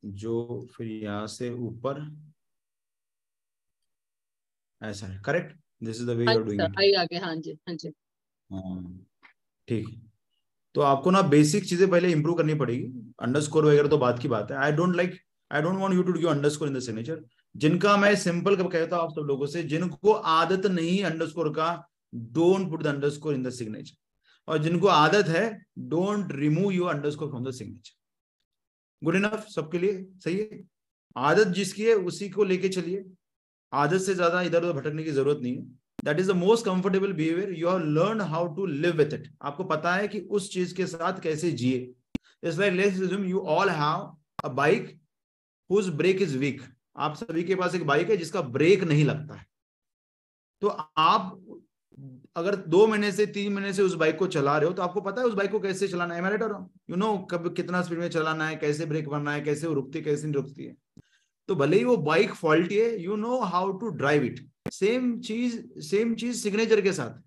जो 0.03 0.65
फिर 0.71 0.87
यहाँ 0.87 1.25
से 1.27 1.49
ऊपर 1.51 1.99
ऐसा 4.81 5.07
है। 5.07 5.19
Correct 5.25 5.55
this 5.81 5.97
is 5.97 6.05
the 6.05 6.15
way 6.17 6.25
you 6.25 6.37
are 6.37 6.43
doing 6.43 6.61
it 6.63 6.95
आगे 6.97 7.17
हाँ 7.17 7.35
जी 7.37 7.51
हाँ 7.67 7.75
जी। 7.75 7.91
हाँ। 8.49 9.08
ठीक 9.69 9.87
तो 10.75 10.81
आपको 10.83 11.11
ना 11.11 11.21
बेसिक 11.29 11.65
चीज़ें 11.65 11.89
पहले 11.89 12.11
इंप्रूव 12.11 12.35
करनी 12.37 12.53
पड़ेगी। 12.55 12.85
अंडरस्कोर 13.21 13.65
वगैरह 13.65 13.87
तो 13.89 13.97
बात 13.97 14.19
की 14.19 14.27
बात 14.27 14.51
है। 14.51 14.57
I 14.57 14.71
don't 14.73 14.95
like 14.95 15.17
I 15.51 15.61
don't 15.61 15.79
want 15.79 15.93
you 15.93 16.03
to 16.03 16.11
do 16.11 16.27
underscore 16.29 16.67
in 16.67 16.73
the 16.73 16.79
signature 16.81 17.23
जिनका 17.55 17.95
मैं 17.97 18.15
सिंपल 18.17 18.55
कब 18.55 18.71
कहता 18.71 18.95
हूँ 18.95 19.03
आप 19.03 19.11
सब 19.11 19.25
लोगों 19.27 19.45
से, 19.47 19.63
जिनको 19.63 20.11
आदत 20.11 20.65
नहीं 20.67 21.03
अंडरस्कोर 21.03 21.49
का 21.53 21.69
don't 22.13 22.69
put 22.69 22.83
the 22.83 22.87
underscore 22.87 23.33
in 23.35 23.43
the 23.43 23.49
signature 23.51 23.95
और 24.47 24.57
जिनको 24.57 24.87
आदत 24.87 25.27
है 25.29 25.45
don't 25.89 26.31
remove 26.33 26.71
your 26.71 26.93
underscore 26.93 27.29
from 27.29 27.45
the 27.45 27.51
signature 27.53 27.97
good 29.01 29.15
enough 29.15 29.45
सबके 29.49 29.79
लिए 29.79 30.05
सही 30.23 30.37
है? 30.37 30.61
आदत 31.15 31.47
जिसकी 31.49 31.83
है, 31.83 31.93
उसी 31.95 32.29
को 32.29 32.43
लेके 32.45 32.69
चलिए। 32.69 33.03
आदत 33.73 34.01
से 34.01 34.13
ज़्यादा 34.15 34.41
इधर 34.43 34.63
उधर 34.63 34.73
भटकने 34.73 35.03
की 35.03 35.11
ज़रूरत 35.11 35.39
नहीं 35.41 35.55
है। 35.55 35.78
That 36.05 36.19
is 36.19 36.31
the 36.31 36.35
most 36.37 36.65
comfortable 36.65 37.13
behaviour 37.13 37.53
you 37.53 37.69
have 37.69 37.79
learn 37.95 38.21
how 38.23 38.47
to 38.55 38.65
live 38.65 38.97
with 38.97 39.13
it 39.13 39.27
आपको 39.41 39.63
पता 39.65 39.95
है 39.95 40.07
कि 40.07 40.19
उस 40.21 40.51
चीज़ 40.53 40.75
के 40.75 40.85
साथ 40.87 41.19
कैसे 41.21 41.51
जिए। 41.53 41.77
It's 42.43 42.59
like 42.59 42.73
let's 42.73 43.01
assume 43.01 43.25
you 43.25 43.39
all 43.49 43.69
have 43.71 44.11
a 44.43 44.49
bike 44.55 44.97
whose 45.69 45.89
brake 45.95 46.21
is 46.21 46.37
weak 46.37 46.61
आप 46.97 47.15
सभी 47.15 47.43
के 47.43 47.55
पास 47.55 47.75
एक 47.75 47.85
बाइक 47.87 48.09
है 48.09 48.17
जिसका 48.17 48.41
ब्रेक 48.53 48.83
नहीं 48.83 49.05
लगता 49.05 49.35
है। 49.35 49.45
तो 50.61 50.67
आप 50.67 51.35
अगर 52.35 52.55
दो 52.55 52.85
महीने 52.87 53.11
से 53.11 53.25
तीन 53.27 53.53
महीने 53.53 53.71
से 53.73 53.81
उस 53.81 53.93
बाइक 53.95 54.17
को 54.17 54.27
चला 54.27 54.57
रहे 54.57 54.67
हो 54.67 54.73
तो 54.73 54.81
आपको 54.81 55.01
पता 55.01 55.21
है 55.21 55.27
उस 55.27 55.33
बाइक 55.33 55.51
को 55.51 55.59
कैसे 55.59 55.87
चलाना 55.87 56.15
है? 56.15 56.21
मैं 56.21 56.31
यू 56.89 56.95
नो 56.95 57.17
कब 57.31 57.53
कितना 57.55 57.81
स्पीड 57.81 57.99
में 57.99 58.09
चलाना 58.09 58.47
है, 58.47 58.55
कैसे 58.55 58.85
ब्रेक 58.85 59.07
बनना 59.09 59.31
है, 59.31 59.41
कैसे 59.41 59.67
वो 59.67 59.73
रुकती 59.73 60.01
कैसे 60.01 60.27
नहीं 60.27 60.33
रुकती 60.33 60.65
है। 60.65 60.75
तो 61.49 61.55
भले 61.55 61.77
ही 61.77 61.83
वो 61.83 61.95
बाइक 61.99 62.33
फॉल्टी 62.35 62.77
है 62.77 63.01
you 63.01 63.15
know 63.17 63.37
how 63.51 63.71
to 63.79 63.87
drive 63.99 64.23
it 64.23 64.39
same 64.73 65.17
cheese 65.21 65.57
same 65.83 66.13
चीज़ 66.15 66.41
सिग्नेचर 66.41 66.81
के 66.81 66.91
साथ. 66.93 67.21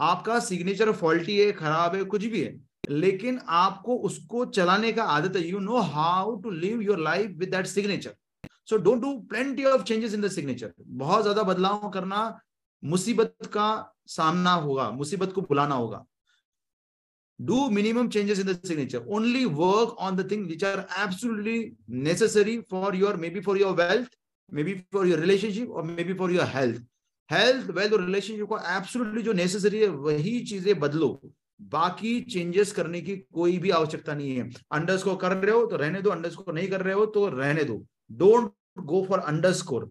आपका 0.00 0.38
सिग्नेचर 0.40 0.90
फॉल्टी 0.92 1.38
है, 1.38 1.50
खराब 1.52 1.94
है, 1.94 2.02
कुछ 2.04 2.24
भी 2.24 2.40
है, 2.40 2.54
लेकिन 2.90 3.38
आपको 3.50 3.96
उसको 4.08 4.44
चलाने 4.46 4.92
का 4.92 5.02
आदत 5.10 5.36
है. 5.36 5.46
You 5.48 5.58
know 5.60 5.80
how 5.92 6.34
to 6.36 6.50
live 6.50 6.80
your 6.82 6.98
life 7.00 7.30
with 7.38 7.50
that 7.50 7.66
signature 7.66 8.14
so 8.70 8.76
don't 8.78 9.00
do 9.02 9.12
plenty 9.30 9.64
of 9.64 9.82
changes 9.82 10.14
in 10.14 10.20
the 10.20 10.28
signature 10.30 10.72
बहुत 10.80 11.22
ज़्यादा 11.22 11.42
बदलाव 11.44 11.88
करना 11.90 12.20
मुसीबत 12.82 13.34
का 13.52 13.68
सामना 14.08 14.52
होगा, 14.52 14.90
मुसीबत 14.92 15.32
को 15.32 15.40
बुलाना 15.42 15.74
होगा. 15.74 16.04
Do 17.44 17.70
minimum 17.70 18.08
changes 18.08 18.38
in 18.38 18.46
the 18.46 18.54
signature 18.64 19.02
only 19.08 19.46
work 19.46 19.94
on 19.98 20.16
the 20.16 20.24
things 20.24 20.48
which 20.48 20.62
are 20.62 20.86
absolutely 20.96 21.74
necessary 21.88 22.56
for 22.68 22.94
your 22.94 23.16
maybe 23.16 23.40
for 23.40 23.56
your 23.56 23.74
wealth 23.74 24.08
maybe 24.52 24.74
for 24.90 25.06
your 25.06 25.18
relationship 25.18 25.68
or 25.70 25.82
maybe 25.82 26.14
for 26.14 26.30
your 26.30 26.48
health 26.56 26.80
health 27.30 27.70
wealth 27.76 27.92
और 27.92 28.04
relationship 28.04 28.46
को 28.48 28.56
absolutely 28.76 29.22
जो 29.22 29.32
necessary 29.32 29.78
है 29.80 29.88
वही 30.06 30.38
चीज़ें 30.48 30.78
बदलो 30.80 31.08
बाकी 31.74 32.20
changes 32.32 32.72
करने 32.72 33.00
की 33.00 33.16
कोई 33.34 33.58
भी 33.58 33.70
आवश्यकता 33.70 34.14
नहीं 34.14 34.36
है 34.36 34.48
अंडर्स 34.78 35.02
को 35.02 35.14
कर 35.16 35.36
रहे 35.36 35.54
हो 35.54 35.64
तो 35.66 35.76
रहने 35.82 36.00
दो 36.02 36.10
अंडर्स 36.10 36.34
को 36.36 36.52
नहीं 36.52 36.68
कर 36.68 36.82
रहे 36.82 36.94
हो 36.94 37.06
तो 37.16 37.26
रहने 37.28 37.64
दो 37.64 37.76
don't 38.22 38.50
go 38.92 39.04
for 39.08 39.18
underscore 39.32 39.90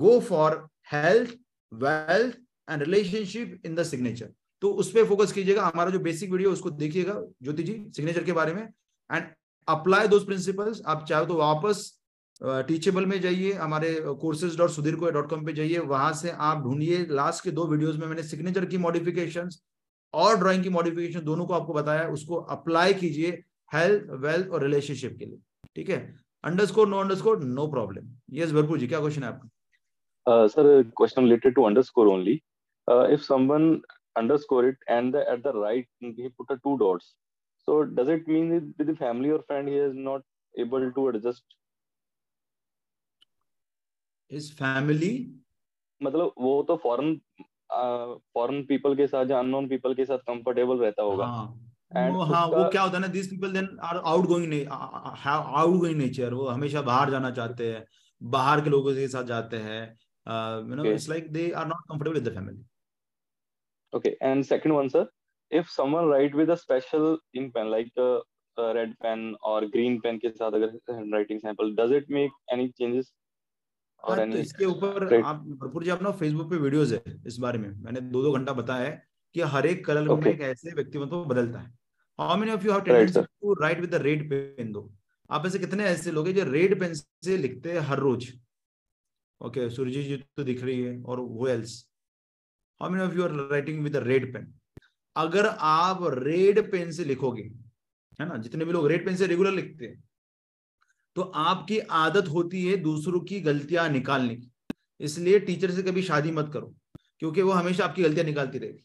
go 0.00 0.18
for 0.28 0.56
health 0.92 1.34
wealth 1.72 2.36
and 2.70 2.82
relationship 2.82 3.60
in 3.66 3.74
the 3.74 3.82
signature 3.92 4.32
तो 4.62 4.70
उस 4.72 4.90
पर 4.92 5.04
फोकस 5.06 5.32
कीजिएगा, 5.32 5.62
हमारा 5.64 5.90
जो 5.90 5.98
बेसिक 6.00 6.30
वीडियो 6.30 6.52
उसको 6.52 6.70
देखिएगा, 6.72 7.14
ज्योति 7.42 7.62
जी 7.62 7.72
सिग्नेचर 7.96 8.24
के 8.24 8.32
बारे 8.32 8.52
में। 8.54 8.62
एंड 9.10 9.24
अप्लाई 9.68 10.08
दो 10.08 10.18
प्रिंसिपल्स 10.20 10.82
आप 10.86 11.04
चाहे 11.08 11.26
तो 11.26 11.34
वापस 11.36 11.98
टीचेबल 12.40 13.06
में 13.06 13.20
जाइए, 13.20 13.52
हमारे 13.54 13.94
courses 14.20 14.56
dot 14.58 14.70
Sudhir 14.70 14.96
co 14.96 15.10
dot 15.10 15.28
com 15.30 15.44
पे 15.46 15.52
जाइए, 15.52 15.78
वहाँ 15.78 16.12
से 16.14 16.30
आप 16.30 16.62
ढूंढिए। 16.62 17.04
लास्ट 17.10 17.44
के 17.44 17.50
दो 17.50 17.66
वीडियोस 17.66 17.96
में 17.96 18.06
मैंने 18.06 18.22
सिग्नेचर 18.24 18.64
की 18.64 18.78
मॉडिफिकेशन 18.78 19.48
और 20.14 20.36
ड्राइंग 20.38 20.62
की 20.62 20.68
मॉडिफिकेशन 20.70 21.20
दोनों 21.24 21.46
को 21.46 21.54
आपको 21.54 21.72
बताया, 21.72 22.08
उसको 22.08 22.36
अप्लाई 22.56 22.94
कीजिए 22.94 23.30
हेल्थ 23.70 24.10
वेल्थ 24.22 24.48
और 24.48 24.62
रिलेशनशिप 24.62 25.16
के 25.18 25.24
लिए। 25.24 25.38
ठीक 25.76 25.90
है? 25.90 25.98
Underscore 26.44 26.88
no 26.88 26.98
underscore 26.98 27.44
no 27.44 27.66
problem 27.68 28.08
yes 28.32 28.52
भरपूर 28.52 28.78
जी, 28.78 28.86
क्या 28.86 29.00
क्वेश्चन 29.00 29.22
है 29.22 29.28
आपका? 29.28 30.46
Sir 30.46 30.82
question 30.96 31.22
related 31.22 31.54
to 31.54 31.62
underscore 31.64 32.06
only 32.08 32.40
if 33.12 33.20
someone 33.22 33.80
underscore 34.16 34.64
it 34.68 34.76
and 34.88 35.14
the, 35.14 35.20
at 35.30 35.42
the 35.42 35.52
right 35.52 35.86
he 36.00 36.28
put 36.38 36.50
a 36.50 36.58
two 36.64 36.76
dots. 36.78 37.14
So 37.68 37.84
does 37.84 38.08
it 38.08 38.28
mean 38.28 38.50
that 38.50 38.64
with 38.78 38.88
the 38.88 38.96
family 38.96 39.30
or 39.30 39.42
friend 39.42 39.68
he 39.68 39.76
is 39.76 39.94
not 39.94 40.22
able 40.54 40.90
to 40.92 41.08
adjust? 41.08 41.44
His 44.30 44.50
family? 44.62 45.14
मतलब 46.00 46.32
वो 46.40 46.62
तो 46.68 46.76
foreign 46.82 47.20
foreign 48.34 48.64
people 48.68 48.94
के 48.96 49.06
साथ 49.06 49.30
या 49.30 49.38
unknown 49.38 49.68
people 49.68 49.94
के 49.94 50.04
साथ 50.04 50.18
comfortable 50.28 50.78
रहता 50.78 51.02
होगा। 51.02 51.26
हाँ। 51.26 51.46
वो 52.12 52.22
हाँ 52.24 52.46
वो 52.48 52.68
क्या 52.70 52.82
होता 52.82 52.96
है 52.96 53.00
ना 53.00 53.06
this 53.14 53.26
people 53.28 53.52
then 53.52 53.68
are 53.84 53.96
outgoing 54.26 54.52
outgoing 55.80 55.96
nature 55.98 56.34
वो 56.34 56.46
हमेशा 56.48 56.82
बाहर 56.82 57.10
जाना 57.10 57.30
चाहते 57.38 57.72
हैं 57.72 57.84
बाहर 58.20 58.60
के 58.64 58.70
लोगों 58.70 58.94
के 58.94 59.08
साथ 59.08 59.24
जाते 59.32 59.56
हैं। 59.66 59.82
You 60.26 60.74
know 60.76 60.84
it's 60.92 61.08
like 61.08 61.32
they 61.32 61.50
are 61.50 61.66
not 61.66 61.82
comfortable 61.88 62.18
with 62.18 62.28
the 62.28 62.34
family 62.34 62.64
Okay, 63.92 64.16
and 64.20 64.44
second 64.46 64.72
one, 64.74 64.88
sir, 64.88 65.06
if 65.50 65.70
someone 65.70 66.06
write 66.06 66.34
with 66.34 66.50
a 66.50 66.56
special 66.56 67.18
ink 67.34 67.54
pen 67.54 67.70
like 67.70 67.90
a, 67.98 68.20
a 68.56 68.74
red 68.74 68.94
pen 69.02 69.34
or 69.42 69.58
green 69.74 70.00
pen 70.00 70.18
के 70.20 70.30
साथ 70.30 70.52
अगर 70.52 70.72
handwriting 70.90 71.40
sample, 71.40 71.74
does 71.74 71.90
it 71.90 72.08
make 72.08 72.38
any 72.54 72.70
changes? 72.80 73.12
और 74.04 74.18
तो 74.30 74.38
इसके 74.38 74.64
ऊपर 74.64 75.22
आप 75.22 75.42
भरपूर 75.60 75.84
जी 75.84 75.90
अपना 75.90 76.10
फेसबुक 76.20 76.50
पे 76.50 76.56
वीडियोस 76.56 76.92
है 76.92 77.02
इस 77.26 77.36
बारे 77.38 77.58
में। 77.58 77.68
मैंने 77.82 78.00
दो 78.00 78.22
दो 78.22 78.32
घंटा 78.32 78.52
बताया 78.52 78.84
है 78.84 79.02
कि 79.34 79.40
हर 79.40 79.66
एक 79.66 79.84
कलर 79.86 80.08
okay. 80.08 80.24
में 80.24 80.32
एक 80.32 80.40
ऐसे 80.40 80.74
व्यक्तित्व 80.74 81.24
बदलता 81.24 81.58
है। 81.58 81.70
How 82.18 82.36
many 82.36 82.52
of 82.52 82.64
you 82.66 82.72
have 82.72 82.80
tendency 82.82 83.20
to 83.20 83.54
write 83.62 83.80
with 83.80 83.90
the 83.90 84.02
red 84.02 84.28
pen 84.30 84.72
दो 84.72 84.90
आप 85.30 85.46
ऐसे 85.46 85.58
कितने 85.58 85.84
ऐसे 85.84 86.10
लोग 86.10 86.26
हैं 86.26 86.34
जो 86.34 86.50
रेड 86.50 86.78
पेन 86.80 86.94
से 86.94 87.36
लिखते 87.36 87.72
हैं 87.72 87.80
हर 87.90 87.98
रोज? 87.98 88.32
ओके 89.40 89.60
okay, 89.60 89.74
सूर्य 89.76 90.02
जी 90.02 90.16
तो 90.36 90.44
दिख 90.44 90.62
रही 90.64 90.80
है 90.82 91.00
और 91.02 91.20
वो 91.20 91.48
else 91.48 91.80
how 92.82 92.90
many 92.90 93.04
of 93.04 93.14
you 93.16 93.22
are 93.22 93.32
writing 93.50 93.82
with 93.82 93.96
red 93.98 94.32
pen 94.32 94.46
अगर 95.16 95.46
आप 95.46 95.98
रेड 96.14 96.58
पेन 96.70 96.90
से 96.92 97.04
लिखोगे, 97.04 97.42
है 98.18 98.28
ना, 98.28 98.36
जितने 98.36 98.64
भी 98.64 98.72
लोग 98.72 98.86
रेड 98.88 99.04
पेन 99.06 99.16
से 99.16 99.26
रेगुलर 99.26 99.52
लिखते 99.52 99.86
हैं 99.86 100.02
तो 101.16 101.22
आपकी 101.22 101.78
आदत 101.96 102.28
होती 102.28 102.64
है 102.64 102.76
दूसरों 102.78 103.20
की 103.20 103.40
गलतियाँ 103.40 103.88
निकालने 103.88 104.34
की। 104.36 104.50
इसलिए 105.00 105.38
टीचर 105.40 105.70
से 105.70 105.82
कभी 105.82 106.02
शादी 106.02 106.30
मत 106.32 106.50
करो, 106.52 106.74
क्योंकि 107.20 107.42
वो 107.42 107.52
हमेशा 107.52 107.84
आपकी 107.84 108.02
गलतियाँ 108.02 108.26
निकालती 108.26 108.58
रहेगी। 108.58 108.84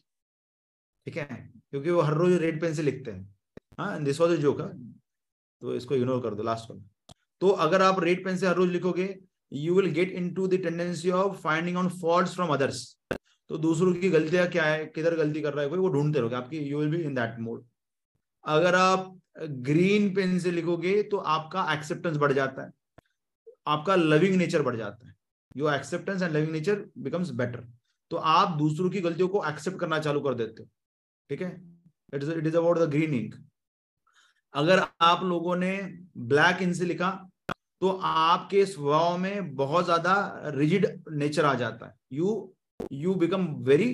ठीक 1.06 1.16
है? 1.16 1.50
क्योंकि 1.70 1.90
वो 1.90 2.00
हर 2.00 2.14
रोज 2.14 2.32
रेड 2.42 2.60
पेन 2.60 2.74
से 2.74 2.82
लिखते 2.82 3.10
हैं। 3.10 3.36
हाँ 3.78 4.02
दिस 4.04 4.20
वॉज़ 4.20 4.40
जोक 4.40 4.60
तो 4.60 5.74
इसको 5.74 5.94
इग्नोर 5.94 6.20
कर 6.22 6.34
दो 6.34 6.42
लास्ट 6.42 6.70
वन 6.70 6.84
तो 7.42 7.48
अगर 7.66 7.82
आप 7.82 8.00
रेड 8.02 8.24
पेन 8.24 8.36
से 8.36 8.46
हर 8.46 8.54
रोज 8.56 8.70
लिखोगे 8.72 9.14
you 9.52 9.74
will 9.74 9.90
get 9.92 10.12
into 10.34 10.46
the 10.48 10.62
tendency 10.62 11.10
of 11.18 11.40
finding 11.42 11.76
on 11.76 11.88
fault 12.00 12.28
from 12.30 12.54
others 12.54 12.86
तो 13.50 13.58
दूसरों 13.58 13.92
की 13.94 14.08
गलतियाँ 14.10 14.46
क्या 14.48 14.64
है, 14.64 14.84
किधर 14.86 15.16
गलती 15.16 15.40
कर 15.40 15.54
रहा 15.54 15.62
है, 15.62 15.68
कोई, 15.70 15.78
वो 15.78 15.88
ढूंढते 15.88 16.18
रहोगे, 16.18 16.36
आपकी 16.36 16.58
you 16.60 16.78
will 16.78 16.90
be 16.90 17.02
in 17.02 17.14
that 17.14 17.38
mode 17.40 17.64
अगर 18.44 18.74
आप 18.74 19.14
ग्रीन 19.40 20.14
पेन 20.14 20.38
से 20.38 20.50
लिखोगे 20.50 21.02
तो 21.04 21.16
आपका 21.28 21.72
एक्सेप्टेंस 21.72 22.16
बढ़ 22.16 22.32
जाता 22.32 22.62
है। 22.62 22.70
आपका 23.66 23.94
लविंग 23.96 24.36
नेचर 24.36 24.62
बढ़ 24.62 24.76
जाता 24.76 25.06
है। 25.06 25.14
Your 25.56 25.74
acceptance 25.74 26.22
and 26.22 26.32
loving 26.32 26.52
nature 26.52 26.84
becomes 26.98 27.30
better 27.32 27.66
तो 28.10 28.16
आप 28.16 28.56
दूसरों 28.58 28.90
की 28.90 29.00
गलतियों 29.00 29.28
को 29.28 29.44
एक्सेप्ट 29.48 29.78
करना 29.78 29.98
चालू 30.00 30.20
कर 30.20 30.34
देते 30.34 30.62
हो। 30.62 30.68
ठीक 31.30 31.42
है? 31.42 31.50
It 32.14 32.22
is 32.22 32.30
it 32.32 32.46
is 32.46 32.56
about 32.56 32.78
the 32.78 32.88
green 32.90 33.14
ink 33.14 33.34
अगर 34.54 34.84
आप 35.02 35.24
लोगों 35.24 35.56
ने 35.56 35.72
ब्लैक 36.28 36.62
इन 36.62 36.72
से 36.74 36.84
लिखा 36.84 37.10
तो 37.82 37.88
आपके 38.04 38.64
स्वभाव 38.66 39.18
में 39.18 39.54
बहुत 39.56 39.84
ज़्यादा 39.84 40.14
रिजिड 40.54 40.86
नेचर 41.12 41.44
आ 41.44 41.54
जाता 41.56 41.86
है। 41.86 41.94
You 42.12 42.54
you 42.92 43.14
become 43.14 43.46
very 43.64 43.88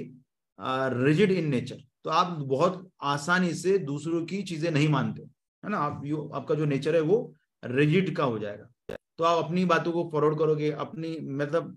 rigid 0.58 1.32
in 1.32 1.48
nature 1.48 1.76
तो 2.04 2.10
आप 2.10 2.36
बहुत 2.40 2.88
आसानी 3.02 3.52
से 3.54 3.78
दूसरों 3.80 4.24
की 4.26 4.42
चीज़ें 4.42 4.70
नहीं 4.70 4.88
मानते 4.88 5.22
है 5.22 5.70
ना? 5.70 5.78
आप 5.78 6.02
यू 6.04 6.28
आपका 6.34 6.54
जो 6.54 6.64
नेचर 6.64 6.94
है 6.94 7.00
वो 7.02 7.34
रिजिड 7.62 8.14
का 8.16 8.24
हो 8.24 8.38
जाएगा। 8.38 8.96
तो 9.18 9.24
आप 9.24 9.44
अपनी 9.44 9.64
बातों 9.64 9.92
को 9.92 10.08
फॉरवर्ड 10.12 10.38
करोगे, 10.38 10.70
अपनी 10.70 11.16
मतलब 11.20 11.76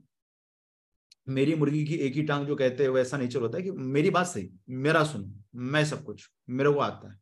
मेरी 1.27 1.55
मुर्गी 1.55 1.83
की 1.85 1.95
एक 1.95 2.13
ही 2.13 2.23
टांग 2.23 2.45
जो 2.47 2.55
कहते 2.55 2.83
हैं, 2.83 2.89
वैसा 2.89 3.17
नेचर 3.17 3.41
होता 3.41 3.57
है 3.57 3.63
कि 3.63 3.71
मेरी 3.71 4.09
बात 4.09 4.27
सही, 4.27 4.49
मेरा 4.69 5.03
सुन, 5.03 5.33
मैं 5.55 5.83
सब 5.85 6.03
कुछ, 6.03 6.27
मेरे 6.49 6.71
को 6.71 6.79
आता 6.79 7.11
है। 7.11 7.19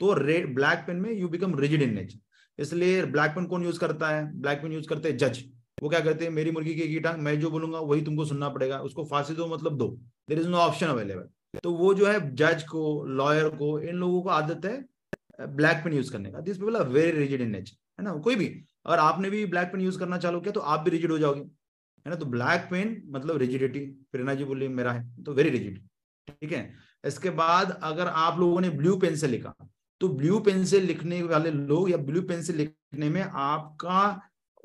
तो 0.00 0.12
रेड 0.14 0.54
ब्लैक 0.54 0.84
पेन 0.86 0.96
में 0.96 1.12
you 1.12 1.28
become 1.28 1.58
rigid 1.58 1.82
in 1.82 1.94
nature 1.94 2.18
इसलिए 2.58 3.04
ब्लैक 3.06 3.30
पेन 3.30 3.46
कौन 3.46 3.64
यूज़ 3.64 3.78
करता 3.80 4.08
है? 4.08 4.24
ब्लैक 4.32 4.62
पेन 4.62 4.72
यूज़ 4.72 4.88
करते 4.88 5.08
हैं 5.08 5.16
जज 5.18 5.42
वो 5.78 5.88
क्या 5.88 6.00
करते 6.00 6.24
हैं? 6.24 6.32
मेरी 6.32 6.50
मुर्गी 6.50 6.74
की 6.74 6.82
एक 6.82 7.02
टांग 7.04 7.18
मैं 7.22 7.38
जो 7.40 7.50
बोलूँगा 7.50 7.78
वही 7.80 8.02
तुमको 8.02 8.24
सुनना 8.24 8.48
पड़ेगा। 8.48 8.78
उसको 8.80 9.04
फांसी 9.04 9.34
दो 9.34 9.46
मतलब 9.46 9.76
दो। 9.78 9.88
There 10.28 10.38
is 10.38 10.48
no 10.48 10.56
option 10.58 10.86
available 10.88 11.28
तो 11.62 11.72
वो 11.74 11.92
जो 11.94 12.06
है 12.06 12.34
जज 12.34 12.62
को 12.64 13.04
लॉयर 13.08 13.48
को, 13.50 13.78
इन 13.80 13.96
लोगों 13.96 14.22
को 14.22 14.28
आदत 14.30 14.64
है 14.64 15.46
ब्लैक 15.48 15.82
पेन 15.84 15.92
यूज़ 15.92 16.12
करने 16.12 16.30
का। 16.30 16.40
This 16.40 16.58
people 16.58 16.76
are 16.76 16.88
very 16.88 17.18
rigid 17.18 17.40
in 17.40 17.50
nature 17.50 17.76
है 17.98 18.04
ना? 18.04 18.12
कोई 18.14 18.36
भी, 18.36 18.46
अगर 18.86 18.98
आपने 18.98 19.30
भी 19.30 19.44
ब्लैक 19.46 19.68
पेन 19.72 19.80
यूज़ 19.80 19.98
करना 19.98 20.18
चालू 20.18 20.40
किया 20.40 20.52
तो 20.52 20.60
आप 20.62 20.80
भी 20.80 20.90
रिजिड 20.90 21.10
हो 21.10 21.18
जाओगे, 21.18 21.40
है 21.40 22.10
ना? 22.10 22.14
तो 22.14 22.26
ब्लैक 22.26 22.68
पेन 22.70 23.02
मतलब 23.08 23.36
रिजिडिटी 23.36 23.80
प्रेरणा 24.12 24.34
जी 24.34 24.44
बोलिए 24.44 24.68
मेरा 24.70 24.92
है 24.92 25.22
तो 25.24 25.32
वेरी 25.34 25.50
रिजिड 25.50 25.80
ठीक 26.28 26.52
है? 26.52 26.72
इसके 27.04 27.30
बाद 27.32 27.78
अगर 27.82 28.06
आप 28.06 28.38
लोगों 28.40 28.60
ने 28.60 28.70
ब्लू 28.72 28.96
पेन 28.96 29.16
से 29.16 29.26
लिखा 29.26 29.54
तो 30.00 30.08
ब्लू 30.10 30.38
पेन 30.40 30.64
से 30.64 30.80
लिखने 30.80 31.22
वाले 31.24 31.50
लोग 31.50 31.90
या 31.90 31.96
ब्लू 31.98 32.22
पेन 32.22 32.42
से 32.42 32.52
लिखने 32.52 33.08
में 33.08 33.22
आपका 33.22 34.00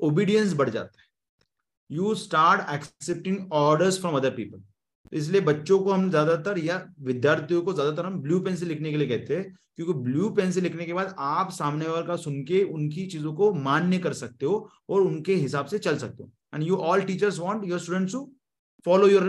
ओबीडियंस 0.02 0.52
बढ़ 0.54 0.70
जाता 0.70 1.00
है। 1.00 1.06
You 1.90 2.14
start 2.16 2.70
accepting 2.74 3.52
orders 3.54 4.00
from 4.00 4.16
other 4.16 4.30
people 4.32 4.62
इसलिए 5.12 5.40
बच्चों 5.42 5.78
को 5.78 5.92
हम 5.92 6.08
ज़्यादातर 6.10 6.58
या 6.58 6.76
विद्यार्थियों 7.02 7.62
को 7.62 7.72
ज़्यादातर 7.72 8.06
हम 8.06 8.20
ब्लू 8.22 8.38
पेन 8.40 8.56
से 8.56 8.66
लिखने 8.66 8.90
के 8.90 8.96
लिए 8.96 9.08
कहते 9.08 9.36
हैं, 9.36 9.56
क्योंकि 9.76 9.92
ब्लू 10.02 10.28
पेन 10.30 10.50
से 10.52 10.60
लिखने 10.60 10.84
के 10.86 10.92
बाद 10.92 11.14
आप 11.20 11.50
सामने 11.52 11.88
वाले 11.88 12.06
का 12.06 12.16
सुन 12.18 12.42
के 12.44 12.62
उनकी 12.64 13.06
चीज़ों 13.06 13.32
को 13.34 13.52
मान्य 13.54 13.98
कर 13.98 14.12
सकते 14.14 14.46
हो 14.46 14.68
और 14.88 15.00
उनके 15.02 15.34
हिसाब 15.36 15.66
से 15.66 15.78
चल 15.80 15.98
सकते 15.98 16.22
हो। 16.22 16.30
And 16.54 16.62
you 16.62 16.76
all 16.78 17.02
teachers 17.02 17.38
want 17.38 17.64
your 17.66 17.78
students 17.80 18.12
to 18.12 18.30
follow 18.86 19.08
your 19.08 19.28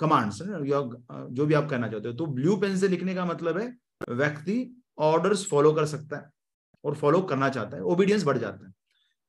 commands 0.00 0.38
जो 0.42 1.46
भी 1.46 1.54
आप 1.54 1.68
कहना 1.70 1.88
चाहते 1.88 2.08
हो। 2.08 2.14
तो 2.14 2.26
ब्लू 2.28 2.56
पेन 2.56 2.76
से 2.78 2.88
लिखने 2.88 3.14
का 3.14 3.24
मतलब 3.24 3.58
है, 3.58 3.66
व्यक्ति 4.10 4.56
ऑर्डर्स 5.02 5.46
फॉलो 5.50 5.72
कर 5.72 5.86
सकता 5.86 6.16
है 6.16 6.30
और 6.84 6.94
फॉलो 6.96 7.20
करना 7.22 7.48
चाहता 7.50 7.76
है। 7.76 7.82
ओबीडियंस 7.84 8.24
बढ़ 8.24 8.38
जाता 8.38 8.66
है। 8.66 8.72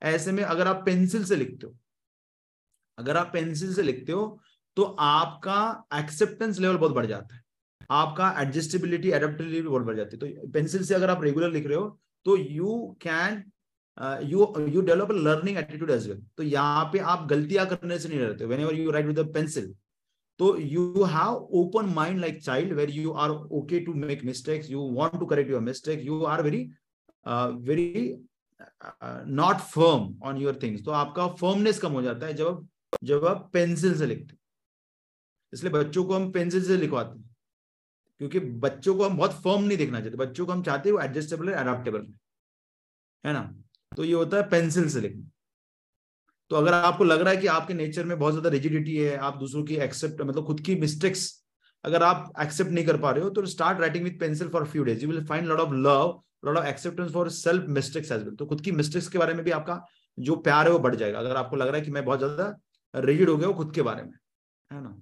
ऐसे 0.02 0.32
में 0.32 0.44
अगर 0.44 0.68
आप 0.68 0.82
पेंसिल 0.86 1.24
से 1.26 1.36
लिखते 1.36 1.68
हो, 1.68 1.76
अगर 2.98 3.18
आप 3.18 3.30
पेंसिल 3.34 3.74
से 3.74 3.84
लिखते 3.84 4.12
हो 4.12 4.40
तो 4.78 4.84
आपका 5.00 5.88
एक्सेप्टेंस 5.96 6.60
लेवल 6.60 6.78
बहुत 6.78 6.94
बढ़ 6.94 7.06
जाता 7.06 7.36
है। 7.36 7.44
आपका 7.92 8.34
एडजस्टेबिलिटी 8.42 9.12
एडेप्टेबिलिटी 9.12 9.68
बहुत 9.68 9.84
बढ़ 9.84 9.96
जाती 9.96 10.18
है। 10.18 10.20
तो 10.20 10.48
पेंसिल 10.52 10.84
से 10.86 10.96
अगर 10.96 11.10
आप 11.10 11.24
रेगुलर 11.24 11.52
लिख 11.52 11.68
रहे 11.68 11.78
हो 11.78 11.88
तो 12.26 12.38
you 12.38 12.98
can 13.02 13.44
you 14.24 14.54
you 14.68 14.82
develop 14.82 15.12
learning 15.14 15.58
attitude 15.58 15.92
as 15.92 16.08
well 16.10 16.22
तो 16.38 16.44
यहाँ 16.44 16.84
पे 16.94 17.00
आप 17.12 17.28
गलतियाँ 17.30 17.66
करने 17.68 18.00
से 18.00 18.10
नहीं 18.10 18.20
रहते 18.20 18.46
whenever 18.60 18.76
you 18.76 18.92
write 18.92 19.06
with 19.06 19.20
pencil 19.34 19.74
तो 20.40 20.58
you 20.60 21.04
have 21.06 21.36
open 21.60 21.94
mind 21.96 22.20
like 22.20 22.42
child 22.44 22.74
where 22.74 22.90
you 22.92 23.12
are 23.14 23.30
okay 23.30 23.80
to 23.80 23.94
make 23.96 24.24
mistakes 24.26 24.70
you 24.72 24.80
want 24.94 25.20
to 25.20 25.26
correct 25.26 25.52
your 25.52 25.62
mistake 25.62 26.06
you 26.06 26.22
are 26.26 26.42
very 26.44 26.64
very 27.64 27.92
not 28.84 29.58
firm 29.68 30.14
on 30.24 30.38
your 30.38 30.60
things 30.64 30.84
तो 30.86 30.92
आपका 30.94 31.28
firmness 31.36 31.80
कम 31.82 31.92
हो 31.92 32.02
जाता 32.02 32.26
है 32.26 32.34
जब 32.36 32.68
जब 33.04 33.26
आप 33.28 33.50
pencil 33.54 33.98
से 33.98 34.06
लिखते 34.06 34.38
इसलिए 35.54 35.72
बच्चों 35.74 36.04
को 36.06 36.16
हम 36.16 36.32
पेंसिल 36.32 36.64
से 36.66 36.78
लिखवाते 36.78 37.18
हैं, 37.20 37.30
क्योंकि 38.22 38.40
बच्चों 38.40 38.96
को 38.96 39.06
हम 39.06 39.18
बहुत 39.18 39.32
फर्म 39.44 39.64
नहीं 39.64 39.78
देखना 39.78 40.00
चाहते। 40.00 40.18
बच्चों 40.18 40.46
को 40.46 40.52
हम 40.52 40.64
चाहते 40.64 40.90
हैं 40.90 40.96
वो 40.96 41.02
एडजस्टेबल 41.02 41.52
अडेप्टेबल 41.54 42.08
है 43.24 43.34
ना? 43.34 43.42
तो 43.92 44.04
ये 44.04 44.14
होता 44.14 44.38
है 44.38 44.50
पेंसिल 44.50 44.90
से 44.90 45.02
लिखना। 45.02 45.30
तो 46.52 46.56
अगर 46.56 46.74
आपको 46.74 47.04
लग 47.04 47.22
रहा 47.22 47.34
है 47.34 47.38
कि 47.38 47.48
आपके 47.50 47.74
नेचर 47.74 48.06
में 48.06 48.18
बहुत 48.20 48.34
ज़्यादा 48.34 48.50
रिजिडिटी 48.50 48.96
है, 48.96 49.16
आप 49.18 49.38
दूसरों 49.38 49.64
की 49.66 49.76
एक्सेप्ट 49.78 50.22
मतलब 50.22 50.46
खुद 50.48 50.60
की 50.62 50.76
मिस्टेक्स 50.78 51.32
अगर 51.84 52.04
आप 52.04 52.32
एक्सेप्ट 52.42 52.72
नहीं 52.72 52.86
कर 52.86 52.98
पा 52.98 53.12
रहे 53.12 53.24
हो 53.24 53.30
तो 53.30 53.46
start 53.48 53.80
writing 53.80 54.04
with 54.04 54.20
pencil 54.20 54.50
for 54.50 54.66
few 54.68 54.84
days 54.84 55.04
you 55.04 55.10
will 55.10 55.26
find 55.26 55.48
lot 55.48 55.60
of 55.60 55.74
love 55.74 56.22
lot 56.46 56.58
of 56.58 56.66
acceptance 56.66 57.12
for 57.12 57.30
self 57.32 57.66
mistakes 57.72 58.12
as 58.12 58.24
well 58.24 58.36
तो 58.36 58.46
खुद 58.46 58.62
की 58.62 58.72
मिस्टेक्स 58.74 59.08
के 59.08 59.18
बारे 59.18 59.34
में 59.34 59.44
भी 59.46 59.52
आपका 59.54 59.82
जो 60.18 60.36
प्यार 60.42 60.66
है 60.66 60.72
वो 60.72 60.80
बढ़ 60.80 60.96
जाएगा। 60.96 61.20
अगर 61.20 61.36
आपको 61.36 61.56
लग 61.56 61.68
रहा 61.68 61.78
है 61.78 61.86
कि 61.86 61.92
मैं 61.92 62.06
बहुत 62.06 62.20
ज़्यादा 62.20 62.56
रिजिड 62.94 63.30
हो 63.30 63.38
गया 63.38 63.52
खुद 63.54 63.74
के 63.76 63.82
बारे 63.84 64.04
में, 64.04 64.14
है 64.72 64.82
ना? 64.82 65.02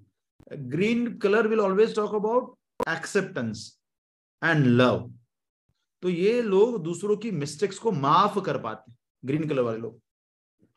Green 0.70 1.18
colour 1.18 1.48
will 1.48 1.60
always 1.62 1.96
talk 1.96 2.16
about 2.16 2.90
acceptance 2.90 3.68
and 4.42 4.66
love 4.68 5.12
तो 6.04 6.10
ये 6.10 6.42
लोग 6.44 6.82
दूसरों 6.84 7.18
की 7.18 7.32
मिस्टेक्स 7.34 7.78
को 7.80 7.92
माफ़ 7.94 8.40
कर 8.42 8.58
पाते 8.60 8.92
ग्रीन 9.24 9.48
कलर 9.50 9.62
वाले 9.62 9.78
लोग। 9.80 10.00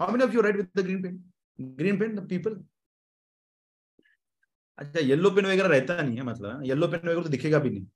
How 0.01 0.13
many 0.13 0.25
of 0.25 0.35
you 0.35 0.41
write 0.43 0.57
with 0.57 0.69
the 0.77 0.85
green 0.85 1.03
pen 1.03 1.23
green 1.77 1.99
pen 1.99 2.15
the 2.17 2.29
people 2.29 2.61
अच्छा 4.79 5.01
येलो 5.01 5.31
पेन 5.31 5.47
वगैरह 5.47 5.69
रहता 5.69 6.01
नहीं 6.03 6.17
है 6.17 6.23
मतलब 6.25 6.65
येलो 6.65 6.89
पेन 6.89 7.01
वगैरह 7.01 7.23
तो 7.23 7.29
दिखेगा 7.31 7.59
भी 7.59 7.71
नहीं। 7.71 7.87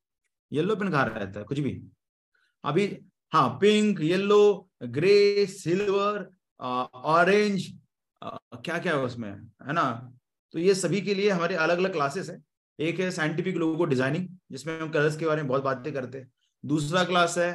येलो 0.53 0.77
पेन 0.77 0.91
कहा 0.91 1.03
रहता 1.05 1.41
है? 1.41 1.45
कुछ 1.47 1.59
भी। 1.59 1.73
अभी 2.65 2.87
हाँ 3.33 3.49
pink 3.61 4.01
yellow 4.03 4.69
grey 4.85 5.47
silver 5.49 6.29
orange 6.61 7.67
क्या 8.23 8.79
क्या 8.79 8.93
है 8.93 8.99
उसमें, 9.01 9.31
है 9.31 9.73
ना? 9.73 10.15
तो 10.55 10.59
ये 10.59 10.75
सभी 10.75 11.01
के 11.01 11.15
लिए 11.15 11.31
हमारे 11.31 11.55
अलग 11.57 11.79
अलग 11.79 11.93
क्लासेस 11.93 12.31
है। 12.31 12.41
एक 12.79 13.01
है 13.01 13.11
साइंटिफिक 13.11 13.57
लोगो 13.57 13.85
डिज़ाइनिंग 13.85 14.27
जिसमें 14.53 14.79
हम 14.81 14.89
कलर्स 14.91 15.17
के 15.17 15.27
बारे 15.27 15.43
में 15.43 15.49
बहुत 15.49 15.63
बातें 15.65 15.93
करते 15.93 16.19
हैं। 16.19 16.31
दूसरा 16.65 17.05
क्लास 17.05 17.37
है 17.39 17.51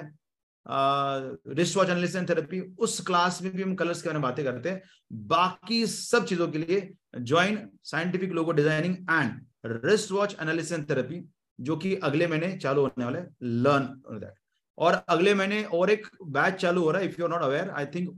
wrist 0.66 1.78
watch 1.78 1.90
analysis 1.90 2.16
and 2.16 2.30
therapy 2.30 2.60
उस 2.80 3.00
क्लास 3.08 3.42
में 3.42 3.52
भी 3.52 3.64
हम 3.64 3.76
कलर्स 3.76 4.02
के 4.02 4.10
बारे 4.10 4.20
में 4.20 4.24
बातें 4.24 4.44
करते 4.46 4.70
हैं। 4.70 4.82
बाकी 5.28 5.86
सब 5.88 6.26
चीज़ों 6.26 6.48
के 6.48 6.58
लिए 6.58 6.90
join 7.18 7.60
scientific 7.86 8.32
logo 8.32 8.52
designing 8.54 8.96
and 9.12 9.84
wrist 9.84 10.12
watch 10.12 10.36
analysis 10.42 10.72
and 10.72 10.90
therapy 10.90 11.24
जो 11.60 11.78
कि 11.78 11.94
अगले 12.04 12.28
महीने 12.28 12.56
चालू 12.58 12.82
होने 12.82 13.06
वाले 13.06 13.20
लर्न 13.44 13.86
दैट 14.12 14.34
और 14.78 14.94
अगले 15.10 15.34
महीने 15.34 15.64
और 15.74 15.90
एक 15.90 16.08
बैच 16.38 16.54
चालू 16.62 16.82
हो 16.84 16.92
रहा 16.92 17.02
है 17.02 17.08
if 17.08 17.20
you 17.20 17.26
are 17.26 17.32
not 17.32 17.42
aware 17.42 17.70
I 17.70 17.86
think 17.96 18.10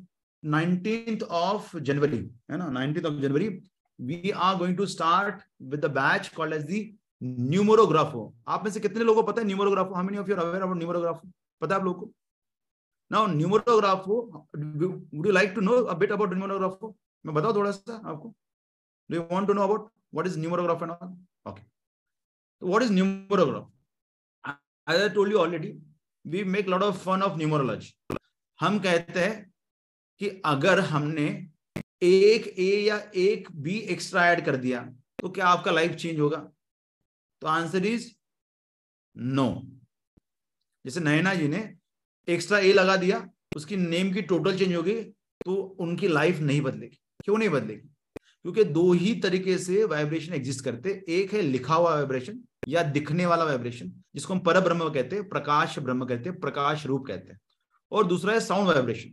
nineteen 0.44 1.22
of 1.24 1.78
January 1.78 2.18
है 2.52 2.58
ना? 2.58 2.70
Nineteen 2.70 3.06
of 3.06 3.22
January 3.22 3.48
we 4.00 4.32
are 4.32 4.56
going 4.58 4.78
to 4.78 4.86
start 4.86 5.42
with 5.62 5.86
the 5.86 5.92
batch 5.92 6.28
called 6.36 6.54
as 6.54 6.64
the 6.72 6.82
Numerographo 7.24 8.22
आप 8.48 8.64
में 8.64 8.72
से 8.72 8.80
कितने 8.80 9.04
लोगों 9.04 9.22
को 9.22 9.32
पता 9.32 9.42
है 9.42 9.48
Numerographo 9.48 9.94
how 9.96 10.04
many 10.06 10.18
of 10.18 10.30
you 10.30 10.36
are 10.36 10.42
aware 10.46 10.64
about 10.64 10.78
Numerographo 10.78 11.32
पता 11.62 11.76
है 11.76 11.80
आप 11.80 11.86
लोगों 11.86 12.02
को? 12.02 12.12
Now 13.12 13.28
Numerographo 13.28 14.22
would 14.56 15.26
you 15.26 15.32
like 15.32 15.52
to 15.56 15.62
know 15.62 15.82
a 15.84 15.94
bit 16.04 16.12
about 16.12 16.34
Numerographo 16.34 16.96
मैं 17.26 17.36
बताऊँ 17.36 17.56
थोड़ा 17.56 17.72
सा 17.72 17.96
आपको? 17.96 18.34
Do 19.10 19.18
you 19.18 19.24
want 19.32 19.48
to 19.48 19.54
know 19.54 19.62
about 19.62 19.90
what 20.14 20.28
is 20.28 20.40
numerograph 20.40 20.84
and 20.84 20.92
all 20.92 21.18
okay 21.52 21.62
what 22.62 22.84
is 22.84 22.94
numerograph 22.94 23.72
as 24.88 25.02
i 25.04 25.08
told 25.16 25.32
you 25.32 25.40
already 25.44 25.70
we 26.28 26.44
make 26.44 26.68
lot 26.68 26.84
of 26.84 26.98
fun 27.02 27.22
of 27.22 27.38
numerology. 27.40 27.92
हम 28.60 28.80
कहते 28.80 29.20
हैं 29.20 29.36
कि 30.22 30.30
अगर 30.46 30.80
हमने 30.82 31.28
एक 32.04 32.48
ए 32.60 32.80
या 32.82 32.98
एक 33.16 33.48
बी 33.56 33.78
एक्स्ट्रा 33.94 34.26
ऐड 34.28 34.44
कर 34.46 34.56
दिया 34.58 34.82
तो 35.22 35.30
क्या 35.30 35.46
आपका 35.48 35.72
लाइफ 35.72 35.96
चेंज 35.96 36.20
होगा? 36.20 36.38
तो 37.42 37.48
आंसर 37.48 37.86
इज़ 37.86 38.10
नो 39.16 39.50
जैसे 40.86 41.00
नैना 41.00 41.34
जी 41.34 41.48
ने 41.48 41.62
एक्स्ट्रा 42.28 42.60
ए 42.60 42.74
लगा 42.74 42.96
दिया, 42.98 43.28
उसकी 43.56 43.76
नेम 43.78 44.12
की 44.14 44.22
टोटल 44.24 44.58
चेंज 44.58 44.76
होगी 44.76 44.96
तो 45.46 45.56
उनकी 45.56 46.08
लाइफ 46.08 46.40
नहीं 46.40 46.62
बदलेगी। 46.62 47.00
क्यों 47.24 47.38
नहीं 47.38 47.50
बदलेगी? 47.50 47.88
क्योंकि 48.42 48.64
दो 48.64 48.92
ही 48.94 49.14
तरीके 49.22 49.58
से 49.58 49.84
वाइब्रेशन 49.86 50.34
एग्जिस्ट 50.34 50.64
करते। 50.66 51.04
एक 51.10 51.34
है 51.34 51.42
लिखा 51.42 51.76
हुआ 51.76 51.94
वाइब्रेशन 51.96 52.44
या 52.68 52.84
दिखने 52.84 53.26
वाला 53.26 53.44
वाइब्रेशन 53.44 53.92
जिसको 54.16 54.34
हम 54.34 54.40
पर 54.40 54.60
ब्रह्म 54.60 54.90
कहते 54.90 55.16
हैं 55.16 55.28
प्रकाश 55.30 55.78
ब्रह्म 55.80 56.06
कहते 56.06 56.30
हैं 56.30 56.40
प्रकाश 56.40 56.86
रूप 56.86 57.06
कहते 57.08 57.32
हैं। 57.32 57.40
और 57.92 58.08
दूसरा 58.08 58.34
है 58.34 58.40
साउंड 58.40 58.68
वाइब्रेशन 58.68 59.10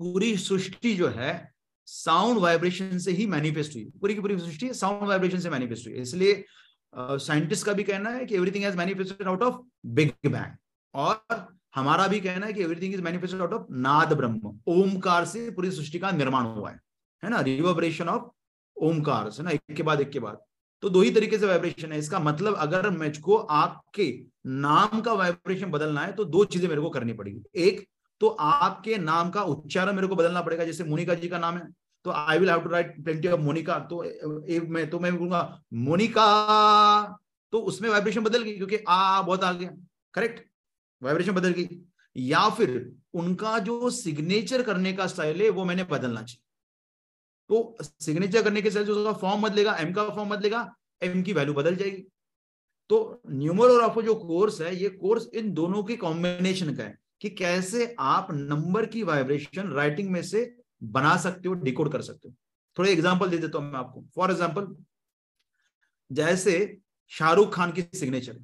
पूरी 0.00 0.36
सृष्टि 0.36 0.94
जो 0.96 1.08
है 1.08 1.52
साउंड 1.86 2.38
वाइब्रेशन 2.38 2.98
से 2.98 3.12
ही 3.12 3.26
मैनिफेस्ट 3.26 3.74
हुई। 3.74 3.84
पूरी 4.00 4.14
की 4.14 4.20
पूरी 4.20 4.38
सृष्टि 4.38 4.72
साउंड 4.74 5.08
वाइब्रेशन 5.08 5.38
से 5.38 5.50
मैनिफेस्ट 5.50 5.86
हुई। 5.86 5.94
इसलिए 5.94 6.44
साइंटिस्ट 6.94 7.62
uh, 7.62 7.66
का 7.66 7.72
भी 7.72 7.82
कहना 7.82 8.10
है 8.10 8.24
कि 8.26 8.34
everything 8.34 8.64
has 8.64 8.76
manifested 8.76 9.28
out 9.28 9.42
of 9.42 9.54
big 9.86 10.12
bang 10.26 10.56
और 10.94 11.24
हमारा 11.74 12.06
भी 12.08 12.20
कहना 12.20 12.46
है 12.46 12.52
कि 12.52 12.62
everything 12.62 12.94
is 12.94 13.02
manifested 13.02 13.40
out 13.40 13.52
of 13.52 13.66
नाद 13.72 14.12
ब्रह्म। 14.12 14.58
ओमकार 14.66 15.24
से 15.24 15.50
पूरी 15.50 15.70
सृष्टि 15.70 15.98
का 15.98 16.10
निर्माण 16.10 16.46
हुआ 16.46 16.70
है। 16.70 16.80
है 17.22 17.30
ना? 17.30 17.40
रिवर्बरेशन 17.40 18.08
ऑफ़ 18.08 18.30
ओमकार 18.76 19.30
है 19.30 19.42
ना? 19.42 19.50
एक 19.50 19.76
के 19.76 19.82
बाद 19.82 20.00
एक 20.00 20.10
के 20.10 20.20
बाद। 20.20 20.38
तो 20.82 20.88
दो 20.88 21.00
ही 21.00 21.10
तरीके 21.10 21.38
से 21.38 21.46
वाइब्रेशन 21.46 21.92
है। 21.92 21.98
इसका 21.98 22.18
मतलब 22.20 22.54
अगर 22.56 22.88
मुझको 22.92 23.36
आपके 23.36 24.06
नाम 24.46 25.00
का 25.00 25.12
वाइब्रेशन 25.14 25.70
बदलना 25.70 26.00
है 26.00 26.12
तो 26.12 26.24
दो 26.26 26.44
चीज़ें 26.46 26.68
मेरे 26.68 26.80
को 26.80 26.90
करनी 26.90 27.12
पड़ेगी। 27.12 27.42
एक 27.60 27.86
तो 28.20 28.28
आपके 28.40 28.96
नाम 29.00 29.30
का 29.30 29.42
उच्चारण 29.44 29.94
मेरे 29.94 30.06
को 30.06 30.16
बदलना 30.16 30.40
पड़ेगा, 30.42 30.64
जैसे 30.64 30.84
मोनिका 30.84 31.14
जी 31.14 31.28
का 31.28 31.38
नाम 31.38 31.56
है 31.56 31.68
तो 32.04 32.10
I 32.10 32.38
will 32.38 32.50
have 32.50 32.60
to 32.60 32.68
write 32.70 32.94
plenty 33.04 33.28
of 33.28 33.40
Monica 33.40 33.78
तो 33.90 34.02
एक 34.04 34.68
मैं 34.68 34.88
तो 34.90 34.98
मैं 35.00 35.12
बोलूँगा, 35.12 35.62
मोनिका! 35.74 37.18
तो 37.52 37.58
उसमें 37.60 37.88
वाइब्रेशन 37.90 38.20
बदल 38.22 38.42
गई, 38.42 38.52
क्योंकि 38.52 38.78
आ 38.88 39.22
बहुत 39.22 39.44
आ 39.44 39.52
गया 39.52 39.70
करेक्ट 40.14 40.40
वाइब्रेशन 41.02 41.32
बदल 41.32 41.50
गई। 41.50 41.68
या 42.16 42.48
फिर 42.50 42.70
उनका 43.14 43.58
जो 43.60 43.90
सिग्नेचर 43.92 44.62
करने 44.62 44.92
का 44.92 45.06
स्टाइल 45.06 45.42
है, 45.42 45.48
वो 45.50 45.64
मैंने 45.64 45.84
बदलना 45.84 46.22
चाहिए। 46.22 46.40
तो 47.50 47.76
सिग्नेचर 47.80 48.42
करने 48.42 48.62
के 48.62 48.70
साथ 48.70 48.84
जो 48.84 48.94
उसका 48.94 49.12
फॉर्म 49.20 49.42
बदलेगा 49.42 49.76
एम 49.76 49.92
का 49.92 50.08
फॉर्म 50.10 50.30
बदलेगा 50.30 50.60
एम 51.02 51.22
की 51.22 51.32
वैल्यू 51.32 51.54
बदल 51.54 51.76
जाएगी। 51.76 52.04
तो 52.90 53.22
न्यूमरोग्राफो 53.28 54.02
जो 54.02 54.14
कोर्स 54.16 54.60
है, 54.60 54.74
ये 54.76 54.88
कोर्स 54.90 55.28
इन 55.34 55.52
दोनों 55.54 55.82
की 55.84 55.96
कॉम्बिनेशन 55.98 56.74
का 56.74 56.82
है 56.82 56.98
कि 57.20 57.30
कैसे 57.32 57.94
आप 58.00 58.28
नंबर 58.32 58.86
की 58.86 59.02
वाइब्रेशन 59.04 59.72
राइटिंग 59.72 60.10
में 60.10 60.22
से 60.24 60.44
बना 60.82 61.16
सकते 61.18 61.48
हो 61.48 61.54
डिकोड 61.56 61.92
कर 61.92 62.02
सकते 62.02 62.28
हो। 62.28 62.34
थोड़े 62.76 62.92
एग्ज़ाम्पल 62.92 63.30
दे 63.30 63.38
देता 63.38 63.58
हूँ 63.58 63.66
मैं 63.66 63.78
आपको। 63.78 64.04
फॉर 64.14 64.30
एग्ज़ाम्पल 64.30 64.74
जैसे 66.10 66.54
शाहरुख 67.12 67.54
खान 67.54 67.72
की 67.72 67.82
सिग्नेचर 67.94 68.38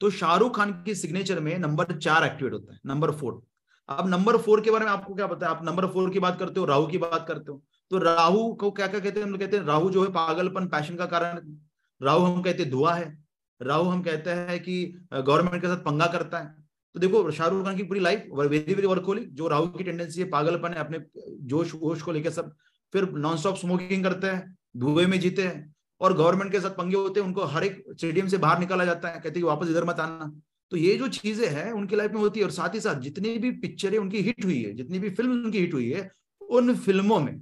तो 0.00 0.10
शाहरुख 0.12 0.56
खान 0.56 0.72
की 0.84 0.94
सिग्नेचर 0.96 1.40
में 1.40 1.58
नंबर 1.58 1.98
चार 1.98 2.24
एक्टिवेट 2.24 2.52
होता 2.52 2.72
है 2.72 2.80
नंबर 2.86 3.10
फोर 3.12 3.42
अब 3.88 4.08
नंबर 4.08 4.36
फोर 4.38 4.60
के 4.60 4.70
बारे 4.70 4.84
में 4.84 4.92
आपको 4.92 5.14
क्या 5.14 5.26
पता 5.26 5.46
है? 5.46 5.54
आप 5.54 5.64
नंबर 5.64 5.86
फोर 5.88 6.10
की 6.10 6.20
बात 6.20 6.38
करते 6.38 6.60
हो 6.60 6.66
राहु 6.66 6.86
की 6.86 6.98
बात 6.98 7.24
करते 7.28 7.52
हो। 7.52 7.62
तो 7.94 7.98
राहु 7.98 8.54
को 8.54 8.70
क्या 8.70 8.86
क्या 8.86 9.00
कहते 9.00 9.20
हैं? 9.20 9.26
हम 9.26 9.36
कहते 9.36 9.56
हैं, 9.56 9.64
राहु 9.64 9.90
जो 9.90 10.02
है 10.04 10.10
पागलपन 10.10 10.66
पैशन 10.66 10.96
का 10.96 11.06
कारण। 11.06 11.56
राहु 12.02 12.24
हम 12.24 12.42
कहते 12.42 12.62
हैं 12.62 12.72
धुआ 12.72 12.94
है। 12.94 13.24
राहु 13.62 13.84
हम 13.84 14.02
कहते 14.02 14.30
हैं 14.30 14.62
कि 14.62 15.06
गवर्नमेंट 15.14 15.62
के 15.62 15.68
साथ 15.68 15.76
पंगा 15.76 16.06
करता 16.06 16.38
है। 16.38 16.54
तो 16.94 17.00
देखो, 17.00 17.30
शाहरुख 17.30 17.64
खान 17.64 17.76
की 17.76 17.82
पूरी 17.82 18.00
लाइफ 18.00 18.26
वेरी 18.34 18.74
वेरी 18.74 18.86
वर्कहोलिक 18.86 19.34
जो 19.34 19.48
राहु 19.48 19.66
की 19.66 19.84
टेंडेंसी 19.84 20.20
है, 20.20 20.30
पागलपन 20.30 20.68
है, 20.68 20.74
अपने 20.74 20.98
जोश 21.40 21.74
वोश 21.74 22.02
को 22.02 22.12
लेकर 22.12 22.30
सब, 22.30 22.54
फिर 22.92 23.10
नॉन 23.10 23.36
स्टॉप 23.36 23.56
स्मोकिंग 23.56 24.04
करते 24.04 24.26
हैं, 24.26 24.58
धुएँ 24.76 25.06
में 25.06 25.20
जीते 25.20 25.42
हैं। 25.42 25.74
और 26.00 26.16
गवर्नमेंट 26.16 26.52
के 26.52 26.60
साथ 26.60 26.70
पंगे 26.70 26.96
होते 26.96 27.20
हैं, 27.20 27.26
उनको 27.26 27.44
हर 27.44 27.64
एक 27.64 27.84
स्टेडियम 27.90 28.28
से 28.28 28.38
बाहर 28.38 28.58
निकाला 28.58 28.84
जाता 28.84 29.08
है। 29.08 29.20
कहते 29.20 29.40
हैं 29.40 29.46
वापस 29.46 29.68
इधर 29.68 29.84
मत 29.84 30.00
आना। 30.00 30.40
तो 30.70 30.76
ये 30.76 30.96
जो 30.96 31.08
चीज़ें 31.08 31.48
हैं, 31.48 31.72
उनकी 31.72 31.96
लाइफ 31.96 32.12
में 32.12 32.20
होती 32.20 32.40
है। 32.40 32.46
और 32.46 32.52
साथ 32.52 32.74
ही 32.74 32.80
साथ, 32.80 32.94
जितनी 32.94 33.38
भी 33.38 33.50
पिक्चरें 33.50 33.98
उनकी 33.98 34.20
हिट 34.20 34.44
हुई 34.44 34.62
है। 34.62 34.74
जितनी 34.74 34.98
भी 34.98 35.10
फ़िल्म 35.10 35.30
उनकी 35.30 35.58
हिट 35.58 35.74
हुई 35.74 35.90
है, 35.90 36.12
उन 36.50 36.76
फ़िल्मों 36.76 37.20
में 37.20 37.40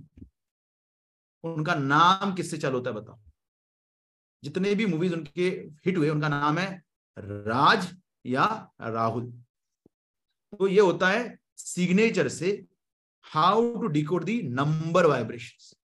उनका 1.45 1.75
नाम 1.75 2.35
किससे 2.35 2.59
चालू 2.59 2.79
होता 2.79 2.91
है 2.91 2.97
बताओ। 2.97 3.19
जितने 4.43 4.75
भी 4.75 4.87
मूवीज़ 4.87 5.15
उनके 5.15 5.49
हिट 5.87 5.97
हुए, 5.99 6.09
उनका 6.11 6.29
नाम 6.29 6.59
है 6.59 6.83
राज 7.17 7.89
या 8.25 8.45
राहुल। 8.83 9.31
तो 10.53 10.69
ये 10.69 10.81
होता 10.81 11.09
है 11.09 11.39
सिग्नेचर 11.59 12.29
से 12.31 12.51
how 13.25 13.77
to 13.81 13.87
decode 13.89 14.25
the 14.25 14.41
number 14.45 15.07
vibration 15.07 15.77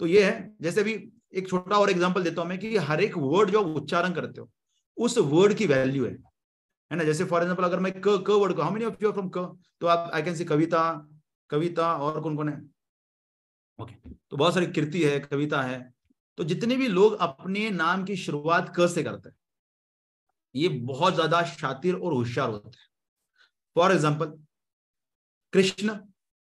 तो 0.00 0.06
ये 0.06 0.24
है, 0.24 0.56
जैसे 0.62 0.80
अभी 0.80 0.92
एक 1.34 1.48
छोटा 1.48 1.76
और 1.76 1.90
एग्जांपल 1.90 2.22
देता 2.22 2.40
हूँ 2.42 2.48
मैं 2.48 2.58
कि 2.58 2.76
हर 2.78 3.00
एक 3.02 3.16
वर्ड 3.18 3.50
जो 3.50 3.60
आप 3.60 3.76
उच्चारण 3.76 4.12
करते 4.14 4.40
हो, 4.40 4.50
उस 4.96 5.18
वर्ड 5.18 5.54
की 5.54 5.66
वैल्यू 5.66 6.04
है। 6.04 6.12
है 6.90 6.96
ना, 6.96 7.04
जैसे 7.04 7.24
फॉर 7.24 7.42
एग्जांपल 7.42 7.64
अगर 7.64 7.80
मैं 7.80 7.92
क 7.96 8.22
क 8.26 8.30
वर्ड 8.32 8.54
को 8.56 8.62
how 8.62 8.72
many 8.72 8.84
of 8.84 9.02
you 9.02 9.12
from 9.12 9.28
क? 9.28 9.58
तो 9.80 9.86
आप 9.86 10.10
आई 10.14 10.22
कैन 10.22 10.34
सी 10.34 10.44
कविता 10.44 10.82
कविता 11.50 11.92
और 11.94 12.20
कौन 12.20 12.36
कौन 12.36 12.48
है? 12.48 12.60
ओके 13.78 13.94
तो 14.30 14.36
बहुत 14.36 14.54
सारी 14.54 14.66
कृति 14.68 15.02
है, 15.02 15.18
कविता 15.20 15.62
है। 15.62 15.92
तो 16.38 16.44
जितने 16.44 16.76
भी 16.76 16.88
लोग 16.88 17.16
अपने 17.20 17.68
नाम 17.72 18.04
की 18.04 18.16
शुरुआत 18.16 18.72
क 18.76 18.88
से 18.88 19.02
करते 19.02 19.28
हैं, 19.28 19.36
ये 20.54 20.68
बहुत 20.68 21.14
ज़्यादा 21.14 21.42
शातिर 21.44 21.94
और 21.94 22.12
होशियार 22.12 22.50
होते 22.50 22.68
हैं। 22.70 22.88
फॉर 23.76 23.92
एग्ज़ाम्पल 23.92 24.32
कृष्ण 25.52 25.96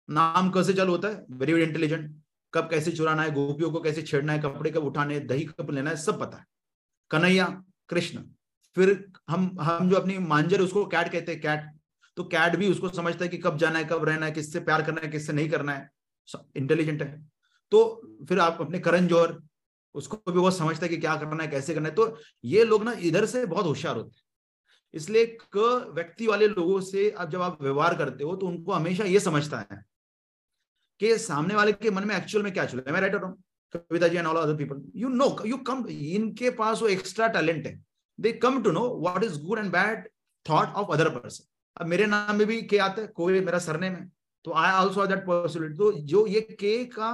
नाम 0.08 0.50
क 0.50 0.62
से 0.64 0.72
चालू 0.72 0.92
होता 0.92 1.08
है 1.08 1.24
वेरी 1.30 1.52
वेरी 1.52 1.64
इंटेलिजेंट 1.64 2.14
कब 2.52 2.68
कैसे 2.70 2.92
चुराना 2.92 3.22
है, 3.22 3.30
गोपियों 3.32 3.70
को 3.70 3.80
कैसे 3.80 4.02
छेड़ना 4.02 4.32
है, 4.32 4.38
कपड़े 4.40 4.70
कब 4.70 4.84
उठाने 4.84 5.18
दही 5.22 5.44
कब 5.46 5.70
लेना 5.70 5.90
है, 5.90 5.96
सब 5.96 6.20
पता 6.20 6.38
है। 6.38 6.46
कन्हैया, 7.10 7.46
कृष्ण, 7.90 8.22
फिर 8.76 9.10
हम 9.30 9.56
हम 9.60 9.90
जो 9.90 9.96
अपनी 9.96 10.18
मांजर 10.20 10.60
उसको 10.60 10.84
कैट 10.86 11.12
कहते 11.12 11.32
हैं, 11.32 11.40
कैट। 11.40 11.70
तो 12.16 12.24
कैट 12.26 12.56
भी 12.56 12.70
उसको 12.70 12.88
समझता 12.90 13.24
है 13.24 13.28
कि 13.30 13.38
कब 13.38 13.58
जाना 13.58 13.78
है, 13.78 13.84
कब 13.84 14.04
रहना 14.04 14.26
है, 14.26 14.32
किससे 14.32 14.60
प्यार 14.60 14.82
करना 14.82 15.00
है, 15.00 15.08
किससे 15.08 15.32
नहीं 15.32 15.48
करना 15.50 15.72
है। 15.72 15.90
इंटेलिजेंट 16.56 17.02
है। 17.02 17.28
तो 17.72 17.80
फिर 18.28 18.38
आप 18.40 18.60
अपने 18.60 18.78
करण 18.80 19.06
जौहर, 19.06 19.36
उसको 19.94 20.16
भी 20.26 20.38
बहुत 20.38 20.56
समझता 20.56 20.86
है 20.86 20.88
कि 20.88 20.96
क्या 20.96 21.16
करना 21.16 21.42
है, 21.42 21.48
कैसे 21.50 21.74
करना 21.74 21.88
है। 21.88 21.94
तो 21.94 22.16
ये 22.44 22.64
लोग 22.64 22.84
ना 22.84 22.92
इधर 23.00 23.26
से 23.26 23.44
बहुत 23.46 23.66
होशियार 23.66 23.96
होते 23.96 24.16
हैं। 24.16 24.24
इसलिए 24.94 25.26
क 25.54 25.92
व्यक्ति 25.94 26.26
वाले 26.26 26.46
लोगों 26.48 26.80
से 26.82 27.10
आप 27.10 27.30
जब 27.30 27.42
आप 27.42 27.62
व्यवहार 27.62 27.96
करते 27.98 28.24
हो 28.24 28.34
तो 28.36 28.46
उनको 28.46 28.72
हमेशा 28.72 29.04
ये 29.04 29.20
समझता 29.20 29.58
है 29.70 29.84
कि 31.00 31.16
सामने 31.18 31.54
वाले 31.54 31.72
के 31.72 31.90
मन 31.90 32.04
में 32.08 32.16
एक्चुअल 32.16 32.44
में 32.44 32.52
क्या 32.52 32.64
चल 32.64 32.78
रहा 32.78 32.96
है। 32.96 33.00
मैं 33.00 33.20
हूँ 33.20 33.36
Kavita 33.74 34.08
ji 34.08 34.16
and 34.16 34.26
all 34.26 34.36
other 34.36 34.56
people 34.56 34.82
you 34.96 35.08
know 35.08 35.36
you 35.46 35.56
come 35.66 35.84
इनके 35.88 36.50
पास 36.52 36.82
वो 36.82 36.88
एक्स्ट्रा 36.88 37.26
टैलेंट 37.28 37.66
है। 37.66 37.80
They 38.18 38.32
come 38.34 38.62
to 38.62 38.70
know 38.70 38.88
what 39.00 39.24
is 39.24 39.38
good 39.40 39.58
and 39.58 39.70
bad 39.72 40.08
thought 40.46 40.74
of 40.74 40.92
other 40.92 41.08
person 41.10 41.44
अब 41.76 41.86
मेरे 41.86 42.06
नाम 42.06 42.36
में 42.36 42.46
भी 42.46 42.60
क्या 42.64 42.84
आता 42.84 43.02
है? 43.02 43.06
कोई 43.08 43.40
मेरा 43.40 43.58
सरनेम 43.58 43.92
है। 43.92 44.10
तो 44.46 44.52
आई 44.52 44.72
ऑल्सो 44.72 45.06
दैट 45.06 45.24
पॉसिबिलिटी 45.26 45.76
तो 45.76 45.92
जो 46.04 46.26
ये 46.26 46.40
के 46.60 46.84
का 46.86 47.10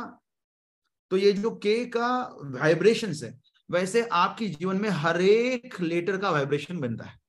तो 1.11 1.17
ये 1.17 1.33
जो 1.33 1.51
के 1.57 1.85
का 1.87 2.09
वाइब्रेशन 2.43 3.13
है, 3.25 3.33
वैसे 3.69 4.03
आपकी 4.13 4.49
जीवन 4.49 4.77
में 4.77 4.89
हर 4.91 5.21
एक 5.21 5.81
लेटर 5.81 6.17
का 6.17 6.31
वाइब्रेशन 6.31 6.79
बनता 6.81 7.05
है। 7.05 7.21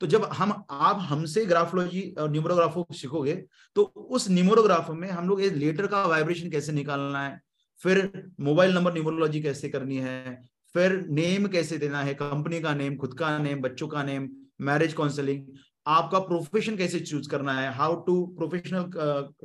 तो 0.00 0.06
जब 0.06 0.24
हम, 0.24 0.52
आप 0.70 0.98
हमसे 1.00 1.44
ग्राफोलॉजी 1.46 2.02
और 2.18 2.30
न्यूमरोग्राफो 2.30 2.86
सीखोगे 2.92 3.34
तो 3.76 3.82
उस 3.82 4.28
न्यूमरोग्राफो 4.30 4.94
में 4.94 5.08
हम 5.10 5.28
लोग 5.28 5.40
लेटर 5.40 5.86
का 5.86 6.04
वाइब्रेशन 6.06 6.50
कैसे 6.50 6.72
निकालना 6.72 7.22
है? 7.24 7.40
फिर 7.80 8.30
मोबाइल 8.40 8.74
नंबर 8.74 8.92
न्यूमरोलॉजी 8.92 9.40
कैसे 9.42 9.68
करनी 9.68 9.96
है? 9.96 10.42
फिर 10.74 10.92
नेम 11.10 11.46
कैसे 11.48 11.78
देना 11.78 12.02
है? 12.02 12.14
कंपनी 12.14 12.60
का 12.60 12.74
नेम 12.74 12.96
खुद 12.96 13.18
का 13.18 13.36
नेम 13.38 13.60
बच्चों 13.62 13.88
का 13.88 14.02
नेम 14.02 14.28
मैरिज 14.60 14.92
काउंसलिंग 14.92 15.46
आपका 15.86 16.18
प्रोफेशन 16.18 16.76
कैसे 16.76 17.00
चूज़ 17.00 17.28
करना 17.30 17.52
है? 17.52 17.72
हाउ 17.74 17.94
टू 18.02 18.14
प्रोफेशनल 18.38 18.90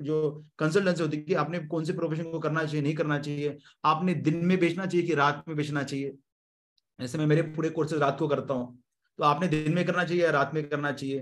जो 0.03 0.45
कंसल्टेंसी 0.59 1.03
होती 1.03 1.17
है 1.17 1.23
कि 1.23 1.33
आपने 1.33 1.59
कौन 1.67 1.83
से 1.85 1.93
प्रोफेशन 1.93 2.31
को 2.31 2.39
करना 2.39 2.63
चाहिए 2.63 2.81
नहीं 2.81 2.95
करना 2.95 3.19
चाहिए? 3.19 3.57
आपने 3.85 4.13
दिन 4.13 4.45
में 4.45 4.57
बेचना 4.59 4.85
चाहिए 4.85 5.07
कि 5.07 5.15
रात 5.15 5.43
में 5.47 5.57
बेचना 5.57 5.83
चाहिए? 5.83 6.13
ऐसे 6.99 7.17
मैं 7.17 7.25
मेरे 7.25 7.41
पूरे 7.41 7.69
कोर्सेज 7.69 7.99
रात 7.99 8.19
को 8.19 8.27
करता 8.27 8.53
हूँ 8.53 8.77
तो 9.19 9.23
आपने 9.23 9.47
दिन 9.47 9.73
में 9.73 9.85
करना 9.85 10.03
चाहिए 10.03 10.23
या 10.23 10.31
रात 10.31 10.51
में 10.53 10.63
करना 10.69 10.91
चाहिए? 10.91 11.19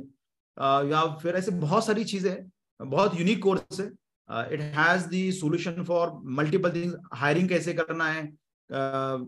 या 0.92 1.06
फिर 1.22 1.36
ऐसे 1.36 1.52
बहुत 1.52 1.86
सारी 1.86 2.04
चीज़ें 2.04 2.36
बहुत 2.80 3.20
यूनिक 3.20 3.42
कोर्स 3.44 3.80
है। 3.80 3.88
It 4.54 4.62
has 4.76 5.08
the 5.08 5.32
solution 5.32 5.84
for 5.84 6.12
multiple 6.38 6.72
things 6.72 6.96
hiring 7.14 7.50
कैसे 7.50 7.74
करना 7.74 8.10
है? 8.10 8.32
Uh, 8.70 9.20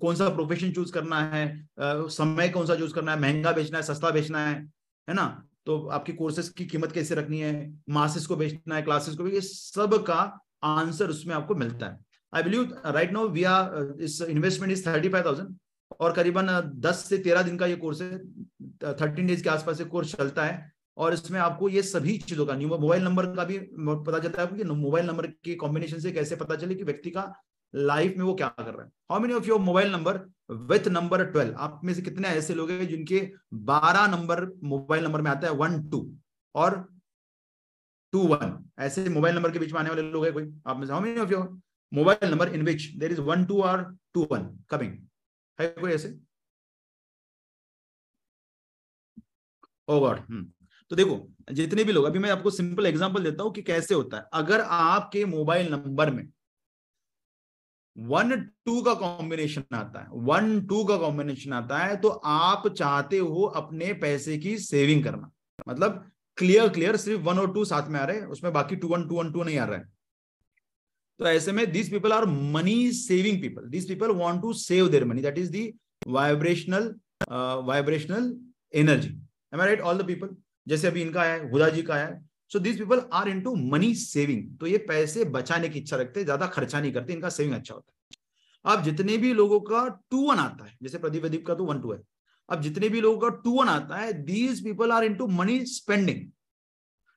कौन 0.00 0.14
सा 0.16 0.28
प्रोफेशन 0.28 0.70
चूज़ 0.72 0.92
करना 0.92 1.20
है? 1.32 1.44
Uh, 1.60 2.08
समय 2.10 2.48
कौन 2.48 2.66
सा 2.66 2.76
चूज़ 2.76 2.94
करना 2.94 3.12
है? 3.12 3.20
महँगा 3.20 3.52
बेचना 3.52 3.78
है 3.78 3.82
सस्ता 3.84 4.10
बेचना 4.10 4.46
है? 4.46 4.54
है 5.08 5.14
ना? 5.14 5.26
तो 5.66 5.86
आपकी 5.88 6.12
कोर्सेस 6.12 6.48
की 6.48 6.64
कीमत 6.66 6.92
कैसे 6.92 7.14
रखनी 7.14 7.40
है? 7.40 7.52
मासेस 7.88 8.26
को 8.26 8.36
बेचना 8.36 8.74
है 8.76 8.82
क्लासेस 8.82 9.14
को 9.16 9.26
ये 9.28 9.40
सब 9.40 10.02
का 10.06 10.18
आंसर 10.64 11.10
उसमें 11.10 11.34
आपको 11.34 11.54
मिलता 11.54 11.86
है। 11.86 11.98
I 12.32 12.42
believe 12.42 12.76
right 12.86 13.12
no 13.12 13.26
we 13.28 13.44
are 13.44 13.96
इस 14.00 14.20
investment 14.22 14.72
is 14.72 14.86
thirty 14.86 15.08
five 15.08 15.24
thousand 15.24 15.56
और 16.00 16.12
करीबन 16.12 16.46
10 16.80 17.04
से 17.08 17.18
13 17.18 17.42
दिन 17.42 17.56
का 17.58 17.66
ये 17.66 17.76
कोर्स 17.76 18.00
है 18.02 18.18
थर्टीन 18.92 19.26
डेज़ 19.26 19.42
के 19.42 19.50
आसपास 19.50 19.80
ये 19.80 19.86
कोर्स 19.86 20.14
चलता 20.16 20.44
है 20.44 20.72
और 20.96 21.14
इसमें 21.14 21.38
आपको 21.40 21.68
ये 21.68 21.82
सभी 21.82 22.16
चीज़ों 22.18 22.46
का 22.46 22.54
मोबाइल 22.54 23.02
नंबर 23.02 23.26
का 23.36 23.44
भी 23.44 23.58
पता 23.68 24.18
चलता 24.18 24.42
है 24.42 24.48
कि 24.48 24.64
मोबाइल 24.64 25.06
नंबर 25.06 25.26
के 25.26 25.54
कॉम्बिनेशन 25.54 25.98
से 25.98 26.12
कैसे 26.12 26.36
पता 26.36 26.56
चले 26.56 26.74
कि 26.74 26.84
व्यक्ति 26.84 27.10
का 27.10 27.32
लाइफ 27.74 28.14
में 28.16 28.24
वो 28.24 28.34
क्या 28.34 28.48
कर 28.48 28.72
रहा 28.72 28.82
है। 28.82 28.88
How 29.10 29.20
many 29.20 29.34
of 29.34 29.48
your 29.48 29.60
mobile 29.60 29.92
number 29.92 30.20
with 30.50 30.88
number 30.88 31.24
twelve 31.26 31.54
आप 31.58 31.80
में 31.84 31.92
से 31.94 32.02
कितने 32.02 32.28
ऐसे 32.28 32.54
लोग 32.54 32.70
हैं 32.70 32.86
जिनके 32.88 33.20
बारह 33.66 34.06
नंबर 34.06 34.44
मोबाइल 34.64 35.04
नंबर 35.04 35.20
में 35.22 35.30
आता 35.30 35.46
है? 35.46 35.52
वन 35.54 35.82
टू 35.90 36.00
और 36.54 36.84
टू 38.12 38.26
वन 38.28 38.58
ऐसे 38.80 39.08
मोबाइल 39.08 39.34
नंबर 39.36 39.50
के 39.50 39.58
बीच 39.58 39.72
में 39.72 39.80
आने 39.80 39.90
वाले 39.90 40.02
लोग 40.02 40.24
हैं 40.24 40.32
कोई? 40.34 40.44
आप 40.66 40.76
में 40.78 40.86
से? 40.86 40.92
How 40.92 41.02
many 41.02 41.20
of 41.20 41.30
your 41.32 41.48
mobile 41.92 42.30
number 42.30 42.48
in 42.48 42.62
which 42.62 42.86
there 42.96 43.12
is 43.12 43.20
one 43.22 43.44
two 43.44 43.62
और 43.62 43.82
टू 44.14 44.26
वन 44.32 44.48
कमिंग 44.70 44.92
है 45.58 45.68
कोई 45.80 45.92
ऐसे? 45.92 46.18
ओ 49.88 49.98
गॉड 50.00 50.18
हम्म 50.20 50.44
तो 50.90 50.96
देखो, 50.96 51.16
जितने 51.52 51.84
भी 51.84 51.92
लोग, 51.92 52.04
अभी 52.04 52.18
मैं 52.18 52.30
आपको 52.30 52.50
सिंपल 52.50 52.86
एग्जांपल 52.86 53.24
देता 53.24 53.42
हूँ 53.42 53.52
कि 53.52 53.62
कैसे 53.62 53.94
होता 53.94 54.16
है। 54.16 54.24
अगर 54.32 54.60
आपके 54.60 55.24
मोबाइल 55.24 55.70
नंबर 55.72 56.10
में 56.10 56.28
वन 57.96 58.36
टू 58.66 58.80
का 58.82 58.94
कॉम्बिनेशन 58.94 59.74
आता 59.74 60.00
है। 60.00 60.06
वन 60.24 60.60
टू 60.66 60.82
का 60.84 60.96
कॉम्बिनेशन 60.98 61.52
आता 61.52 61.78
है 61.78 61.96
तो 61.96 62.08
आप 62.08 62.68
चाहते 62.70 63.18
हो 63.18 63.42
अपने 63.56 63.92
पैसे 64.00 64.38
की 64.38 64.56
सेविंग 64.60 65.04
करना। 65.04 65.30
मतलब 65.68 66.04
क्लियर 66.38 66.68
क्लियर 66.68 66.96
सिर्फ़ 66.98 67.22
वन 67.22 67.38
और 67.38 67.52
टू 67.54 67.64
साथ 67.64 67.88
में 67.88 67.98
आ 68.00 68.04
रहे 68.04 68.16
हैं, 68.16 68.26
उसमें 68.26 68.52
बाकी 68.52 68.76
two 68.76 68.88
one 68.88 69.08
two 69.08 69.16
one 69.16 69.32
two 69.32 69.42
नहीं 69.42 69.58
आ 69.58 69.64
रहा 69.64 69.78
है। 69.78 69.94
तो 71.20 71.26
ऐसे 71.26 71.52
में 71.52 71.70
this 71.72 71.88
people 71.90 72.12
are 72.12 72.24
money 72.26 72.92
saving 72.92 73.40
people 73.42 73.68
this 73.70 73.84
people 73.88 74.10
want 74.14 74.42
to 74.42 74.52
save 74.54 74.88
their 74.88 75.04
money 75.04 75.22
that 75.22 75.38
is 75.38 75.50
the 75.50 75.72
vibrational 76.08 76.94
vibrational 77.30 78.34
energy 78.74 79.08
right 79.52 79.80
all 79.80 79.98
the 79.98 80.06
people 80.06 80.36
जैसे 80.66 80.86
अभी 80.86 81.02
इनका 81.02 81.20
आया 81.20 81.32
है, 81.32 81.50
हुदा 81.50 81.68
जी 81.68 81.82
का 81.82 81.94
आया 81.94 82.06
है। 82.06 82.24
So 82.50 82.58
this 82.58 82.76
people 82.78 83.02
are 83.12 83.28
into 83.28 83.54
money 83.70 83.94
saving 83.96 84.56
तो 84.58 84.66
ये 84.66 84.78
पैसे 84.88 85.24
बचाने 85.26 85.68
की 85.68 85.78
इच्छा 85.78 85.96
रखते 85.96 86.20
हैं, 86.20 86.24
ज़्यादा 86.24 86.46
खर्चा 86.48 86.80
नहीं 86.80 86.92
करते, 86.92 87.12
इनका 87.12 87.28
सेविंग 87.30 87.54
अच्छा 87.54 87.74
होता 87.74 87.92
है। 87.92 87.94
अब 88.64 88.82
जितने 88.84 89.16
भी 89.18 89.32
लोगों 89.34 89.60
का 89.62 89.86
टू 90.10 90.20
वन 90.28 90.38
आता 90.38 90.64
है, 90.64 90.76
जैसे 90.82 90.98
प्रदीप 90.98 91.22
प्रदीप 91.22 91.46
का 91.46 91.54
तो 91.54 91.64
वन 91.64 91.80
टू 91.80 91.92
है। 91.92 91.98
अब 92.48 92.60
जितने 92.62 92.88
भी 92.88 93.00
लोगों 93.00 93.18
का 93.20 93.28
टू 93.42 93.52
वन 93.52 93.68
आता 93.68 93.96
है 93.96 94.12
these 94.24 94.62
people 94.64 94.92
are 94.92 95.04
into 95.04 95.26
money 95.28 95.64
spending 95.66 96.24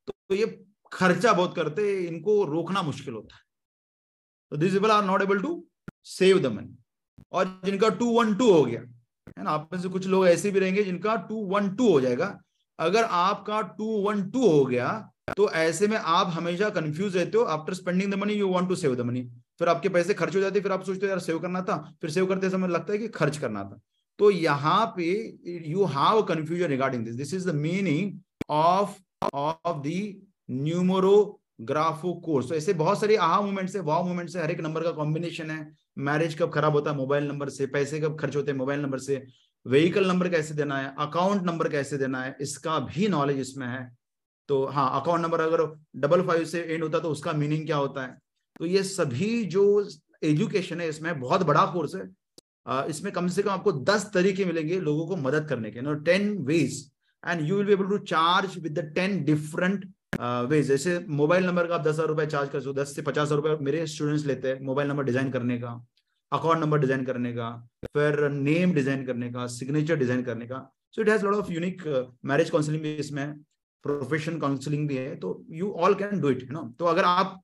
तो 0.08 0.36
ये 0.36 0.46
खर्चा 0.92 1.34
बहुत 1.34 1.56
करते 1.56 1.92
इनको 2.00 2.44
रोकना 2.46 2.82
मुश्किल 2.84 3.14
होता 3.14 3.36
है। 3.36 3.42
तो 4.52 4.58
this 4.58 4.74
people 4.74 4.92
are 4.92 5.04
not 5.06 5.22
able 5.22 5.42
to 5.42 5.52
save 6.08 6.40
the 6.40 6.52
money 6.54 6.76
और 7.34 7.60
जिनका 7.66 7.90
टू 7.92 8.06
वन 8.12 8.34
टू 8.36 8.52
हो 8.52 8.64
गया, 8.66 8.82
है 8.82 9.44
ना 9.44 9.52
आप 9.52 9.70
में 9.74 9.80
से 9.82 9.90
कुछ 9.90 10.08
लोग 10.08 10.28
ऐसे 10.28 10.52
भी 10.52 10.60
रहेंगे 10.60 10.84
जिनका 10.84 11.16
टू 11.28 11.46
वन 11.48 11.70
टू 11.76 11.92
हो 11.92 12.00
जाएगा। 12.02 12.38
अगर 12.80 13.04
आपका 13.04 13.62
टू 13.78 13.86
वन 14.02 14.30
टू 14.32 14.48
हो 14.48 14.66
गया 14.66 14.90
तो 15.38 15.50
ऐसे 15.52 15.88
में 15.88 15.98
आप 15.98 16.32
हमेशा 16.34 16.70
कंफ्यूज 16.72 17.18
रहते 17.18 17.38
हो. 17.38 17.44
After 17.46 17.74
spending 17.74 18.12
the 18.12 18.16
money 18.16 18.34
you 18.34 18.48
want 18.50 18.68
to 18.70 18.76
save 18.76 18.96
the 18.96 19.02
money 19.02 19.22
फिर 19.60 19.70
आपके 19.70 19.90
पैसे 19.90 20.14
खर्च 20.14 20.36
हो 20.36 20.42
जाते 20.42 20.60
फिर 20.60 20.72
आप 20.72 20.84
सोचते 20.84 21.06
हो, 21.06 21.10
यार 21.10 21.20
सेव 21.20 21.40
करना 21.40 21.62
था. 21.62 21.78
फिर 22.02 22.10
सेव 22.10 22.26
करते 22.26 22.50
समय 22.50 22.68
लगता 22.68 22.94
है 22.94 23.00
कि 23.00 23.08
खर्च 23.10 23.38
करना 23.38 23.64
था. 23.64 23.80
तो 24.20 24.32
यहाँ 24.32 24.86
पे 24.98 25.04
you 25.68 25.86
have 25.88 26.22
confusion 26.30 26.68
regarding 26.68 27.06
this 27.06 27.16
this 27.16 27.34
is 27.34 27.50
the 27.50 27.56
meaning 27.56 28.20
of 28.52 28.96
of 29.34 29.78
the 29.80 29.92
Numerographo 30.50 32.14
course 32.26 32.48
तो 32.50 32.56
ऐसे 32.56 32.74
बहुत 32.76 33.00
सारे 33.00 33.16
आहा 33.18 33.42
मूवमेंट्स 33.42 33.76
है 33.76 33.82
वाव 33.84 34.06
मूवमेंट्स 34.06 34.36
है. 34.36 34.44
हर 34.44 34.52
एक 34.52 34.60
नंबर 34.62 34.84
का 34.84 34.92
कॉम्बिनेशन 34.94 35.50
है. 35.52 35.60
मैरिज 36.00 36.34
कब 36.40 36.52
खराब 36.52 36.74
होता 36.74 36.92
है 36.92 36.98
मोबाइल 36.98 37.28
नंबर 37.28 37.50
से. 37.50 37.66
पैसे 37.68 38.00
कब 38.00 38.18
खर्च 38.20 38.36
होते 38.36 38.52
हैं 38.52 38.58
मोबाइल 38.58 38.82
नंबर 38.82 39.00
से. 39.00 39.24
व्हीकल 39.66 40.08
नंबर 40.08 40.30
कैसे 40.30 40.54
देना 40.54 40.78
है 40.78 40.94
अकाउंट 41.00 41.44
नंबर 41.44 41.70
कैसे 41.70 41.98
देना 41.98 42.22
है, 42.22 42.36
इसका 42.42 42.78
भी 42.82 43.08
नॉलेज 43.08 43.40
इसमें 43.40 43.68
है. 43.68 43.82
तो 44.50 44.66
हाँ 44.68 44.90
अकाउंट 45.02 45.22
नंबर 45.22 45.42
अगर 45.42 45.64
डबल 45.98 46.22
फाइव 46.28 46.46
से 46.46 46.62
एंड 46.64 46.84
होता 46.84 46.98
है 46.98 47.04
तो 47.04 47.10
उसका 47.12 47.34
मीनिंग 47.36 47.66
क्या 47.66 47.78
होता 47.78 48.04
है? 48.04 48.18
तो 48.56 48.66
ये 48.66 48.84
सभी 48.86 49.44
जो 49.48 49.66
एजुकेशन 50.24 50.82
है, 50.82 50.88
इसमें 50.90 51.20
बहुत 51.20 51.44
बड़ा 51.46 51.66
कोर्स 51.74 51.96
है। 51.96 52.08
इसमें 52.90 53.12
कम 53.14 53.28
से 53.30 53.42
कम 53.42 53.50
आपको 53.50 53.72
दस 53.84 54.10
तरीके 54.14 54.46
मिलेंगे 54.46 54.80
लोगों 54.82 55.06
को 55.08 55.16
मदद 55.18 55.48
करने 55.50 55.72
के। 55.72 55.96
Ten 56.04 56.38
ways 56.46 56.84
and 57.24 57.42
you 57.42 57.56
will 57.58 57.66
be 57.66 57.74
able 57.74 57.88
to 57.90 57.98
charge 58.08 58.58
with 58.58 58.80
the 58.80 58.92
ten 58.96 59.24
different 59.26 59.86
ways 60.50 60.68
जैसे 60.68 60.98
मोबाइल 61.12 61.46
नंबर 61.46 61.68
का 61.68 61.76
आप 61.76 61.82
दस 61.82 61.94
हज़ार 61.94 62.08
रुपए 62.08 62.26
चार्ज 62.28 62.50
कर 62.50 62.60
सकते 62.60 62.70
हो, 62.70 62.74
दस 62.74 62.96
से 62.96 63.02
पचास 63.02 63.26
हज़ार 63.26 63.40
रुपए 63.40 63.64
मेरे 63.66 63.86
स्टूडेंट्स 63.88 64.26
लेते 64.26 64.48
हैं 64.48 64.60
मोबाइल 64.66 64.90
नंबर 64.90 65.04
डिज़ाइन 65.04 65.32
करने 65.32 65.58
का 65.60 65.70
अकाउंट 66.32 66.60
नंबर 66.60 66.80
डिज़ाइन 66.80 67.06
करने 67.06 67.32
का, 67.34 67.50
फिर 67.88 68.28
नेम 68.32 68.74
डिज़ाइन 68.74 69.06
करने 69.06 69.30
का 69.32 69.46
सिग्नेचर 69.50 69.96
डिज़ाइन 69.98 70.24
करने 70.24 70.48
का। 70.48 70.60
So 70.96 71.02
it 71.02 71.10
has 71.10 71.26
lot 71.26 71.36
of 71.36 71.52
unique 71.52 71.84
marriage 72.26 72.50
counselling 72.50 72.82
भी 72.84 72.94
इसमें 72.98 73.34
प्रोफेशन 73.84 74.40
काउंसलिंग 74.40 74.88
भी 74.88 74.98
है 74.98 75.16
तो 75.16 75.30
you 75.52 75.72
all 75.80 75.94
can 75.96 76.20
do 76.22 76.30
it 76.30 76.42
you 76.42 76.52
know? 76.52 76.64
तो 76.80 76.86
अगर 76.86 77.04
आप, 77.06 77.42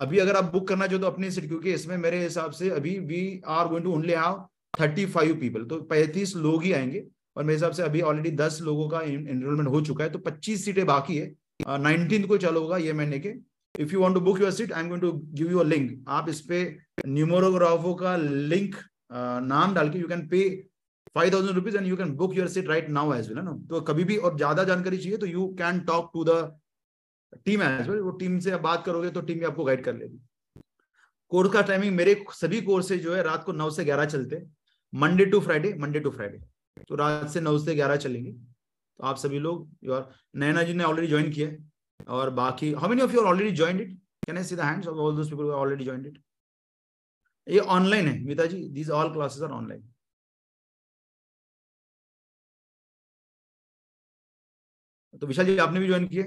अभी 0.00 0.18
अगर 0.18 0.36
आप 0.36 0.52
बुक 0.52 0.66
करना 0.68 0.86
चाहो 0.86 1.00
तो 1.00 1.06
अपनी 1.06 1.30
सीट, 1.30 1.46
क्योंकि 1.48 1.72
इसमें 1.72 1.96
मेरे 1.98 2.22
हिसाब 2.22 2.50
से 2.52 2.70
अभी 2.70 2.98
we 3.00 3.20
are 3.48 3.68
going 3.68 3.84
to 3.84 3.92
only 3.92 4.12
have 4.14 4.46
thirty 4.74 5.06
five 5.08 5.34
people 5.40 5.64
तो 5.64 5.80
पैंतीस 5.84 6.34
लोग 6.36 6.62
ही 6.64 6.72
आएँगे, 6.72 7.04
और 7.36 7.44
मेरे 7.44 7.54
हिसाब 7.54 7.72
से 7.72 7.82
अभी 7.82 8.00
ऑलरेडी 8.02 8.30
दस 8.36 8.58
लोगों 8.62 8.88
का 8.88 9.00
एनरोलमेंट 9.02 9.68
हो 9.68 9.80
चुका 9.80 10.04
है 10.04 10.10
तो 10.10 10.18
पच्चीस 10.20 10.64
सीटें 10.64 10.84
बाकी 10.86 11.16
है। 11.16 11.34
नाइनटीन 11.78 12.26
को 12.26 12.36
चालू 12.38 12.60
होगा 12.60 12.76
ये 12.78 12.92
महीने 12.92 13.18
के। 13.18 13.34
If 13.74 13.92
you 13.92 14.00
want 14.00 14.14
to 14.14 14.20
book 14.20 14.40
your 14.40 14.50
seat 14.50 14.72
I 14.72 14.82
am 14.82 14.88
going 14.88 15.02
to 15.02 15.12
give 15.34 15.50
you 15.50 15.58
a 15.58 15.64
link 15.64 16.04
आप 16.08 16.28
इस 16.28 16.40
पे 16.40 16.62
न्यूमरोग्राफो 17.06 17.94
का 17.94 18.16
लिंक 18.16 18.74
नाम 19.12 19.74
डाल 19.74 19.90
के 19.90 19.98
you 19.98 20.08
can 20.08 20.26
pay 20.28 20.40
five 21.14 21.32
thousand 21.32 21.54
rupees 21.54 21.76
and 21.76 21.86
you 21.86 21.96
can 21.96 22.14
book 22.16 22.36
your 22.36 22.48
seat 22.48 22.68
right 22.68 22.88
now 22.90 23.14
as 23.14 23.28
well 23.28 23.38
ना? 23.38 23.52
तो 23.70 23.80
कभी 23.82 24.04
भी 24.04 24.16
और 24.18 24.36
ज़्यादा 24.36 24.64
जानकारी 24.64 24.98
चाहिए 24.98 25.18
तो 25.18 25.26
you 25.26 25.46
can 25.58 25.80
talk 25.86 26.10
to 26.14 26.24
the 26.24 26.40
team 27.46 27.62
as 27.62 27.88
well 27.88 28.00
वो 28.00 28.10
टीम 28.18 28.38
से 28.40 28.50
आप 28.50 28.60
बात 28.60 28.84
करोगे 28.86 29.10
तो 29.10 29.20
टीम 29.22 29.38
भी 29.38 29.44
आपको 29.44 29.64
गाइड 29.64 29.84
कर 29.84 29.94
लेगी। 29.94 30.20
कोर्स 31.32 31.52
का 31.52 31.62
टाइमिंग 31.62 31.94
मेरे 31.96 32.14
सभी 32.32 32.60
कोर्सेज 32.62 33.02
जो 33.02 33.14
है 33.14 33.22
रात 33.22 33.44
को 33.44 33.52
नौ 33.52 33.70
से 33.70 33.84
ग्यारह 33.84 34.04
चलते 34.06 34.42
Monday 34.92 35.24
to 35.26 35.40
Friday 35.40 35.72
Monday 35.78 36.00
to 36.00 36.10
Friday 36.10 36.38
तो 36.88 36.94
रात 36.96 37.28
से 37.30 37.40
नौ 37.40 37.58
से 37.58 37.74
ग्यारह 37.74 37.96
चलेंगे। 37.96 38.32
तो 38.32 39.04
आप 39.06 39.16
सभी 39.16 39.38
लोग 39.38 39.90
और 39.90 40.08
नैना 40.36 40.62
जी 40.62 40.74
ने 40.74 40.84
ऑलरेडी 40.84 41.08
ज्वाइन 41.08 41.30
किया 41.32 42.14
और 42.14 42.30
बाकी 42.34 42.72
how 42.72 42.88
many 42.88 43.02
of 43.02 43.12
you 43.14 43.20
already 43.22 43.50
joined 43.56 43.80
it 43.80 43.92
can 44.26 44.36
I 44.36 44.44
see 44.44 44.56
the 44.56 44.60
hands 44.60 44.88
of 44.88 44.96
all 44.98 45.16
those 45.16 45.30
people 45.30 45.50
already 45.52 45.84
joined 45.84 46.06
it 46.06 46.18
ये 47.46 47.58
ऑनलाइन 47.76 48.08
है 48.08 48.18
Meeta 48.24 48.46
ji 48.46 48.62
these 48.70 48.90
all 48.90 49.12
classes 49.12 49.42
are 49.42 49.50
online 49.52 49.82
तो 55.14 55.26
विशाल 55.26 55.46
जी, 55.46 55.56
आपने 55.58 55.80
भी 55.80 55.86
ज्वाइन 55.86 56.06
किए 56.08 56.22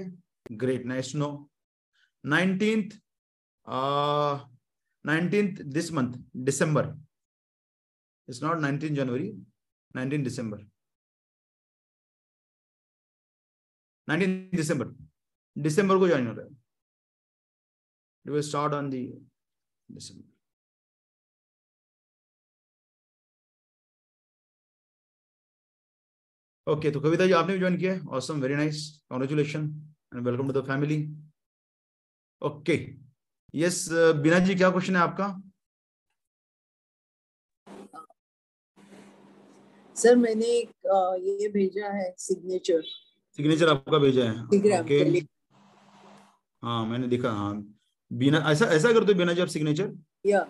great 0.56 0.84
nice 0.86 1.14
no 1.14 1.28
nineteenth 2.24 2.90
nineteenth 5.04 5.62
this 5.74 5.90
month 5.92 6.14
December 6.48 6.88
it's 8.28 8.42
not 8.42 8.58
nineteen 8.60 8.94
January 8.94 9.30
nineteen 9.96 10.22
December 10.24 10.58
nineteen 14.08 14.50
December 14.54 14.86
दिसंबर 15.56 15.98
को 15.98 16.08
join 16.08 16.26
हो 16.26 16.32
रहा 16.34 16.46
है। 16.46 18.42
स्टार्ट 18.42 18.72
ऑन 18.74 18.90
दिसंबर 18.90 20.31
ओके 26.66 26.90
तो 26.90 27.00
कविता 27.00 27.26
जी 27.26 27.32
आपने 27.32 27.52
भी 27.52 27.58
ज्वाइन 27.58 27.76
किया 27.76 27.94
awesome 28.16 28.40
very 28.40 28.54
nice 28.54 28.80
congratulation 29.10 29.64
and 30.14 30.26
welcome 30.26 30.52
to 30.52 30.60
the 30.60 30.64
family 30.66 30.98
okay 32.42 32.76
yes 33.54 33.86
Beena 34.22 34.38
ji 34.38 34.54
क्या 34.54 34.70
question 34.70 34.96
है 34.96 35.02
आपका? 35.02 35.26
सर 39.96 40.16
मैंने 40.16 40.46
एक 40.46 40.70
ये 41.24 41.48
भेजा 41.48 41.88
है 41.92 42.14
सिग्नेचर 42.18 42.82
सिग्नेचर 43.38 43.68
आपका 43.68 43.98
भेजा 43.98 44.24
है? 44.24 44.80
ओके 44.80 45.02
हाँ 46.62 46.84
मैंने 46.86 47.06
देखा 47.08 47.30
हाँ. 47.30 47.52
बीना 48.10 48.38
ऐसा 48.50 48.66
ऐसा 48.74 48.92
करते 48.92 49.12
हो 49.12 49.18
बीना 49.18 49.32
जी 49.32 49.40
आप 49.40 49.48
सिग्नेचर 49.48 49.92
या 50.26 50.40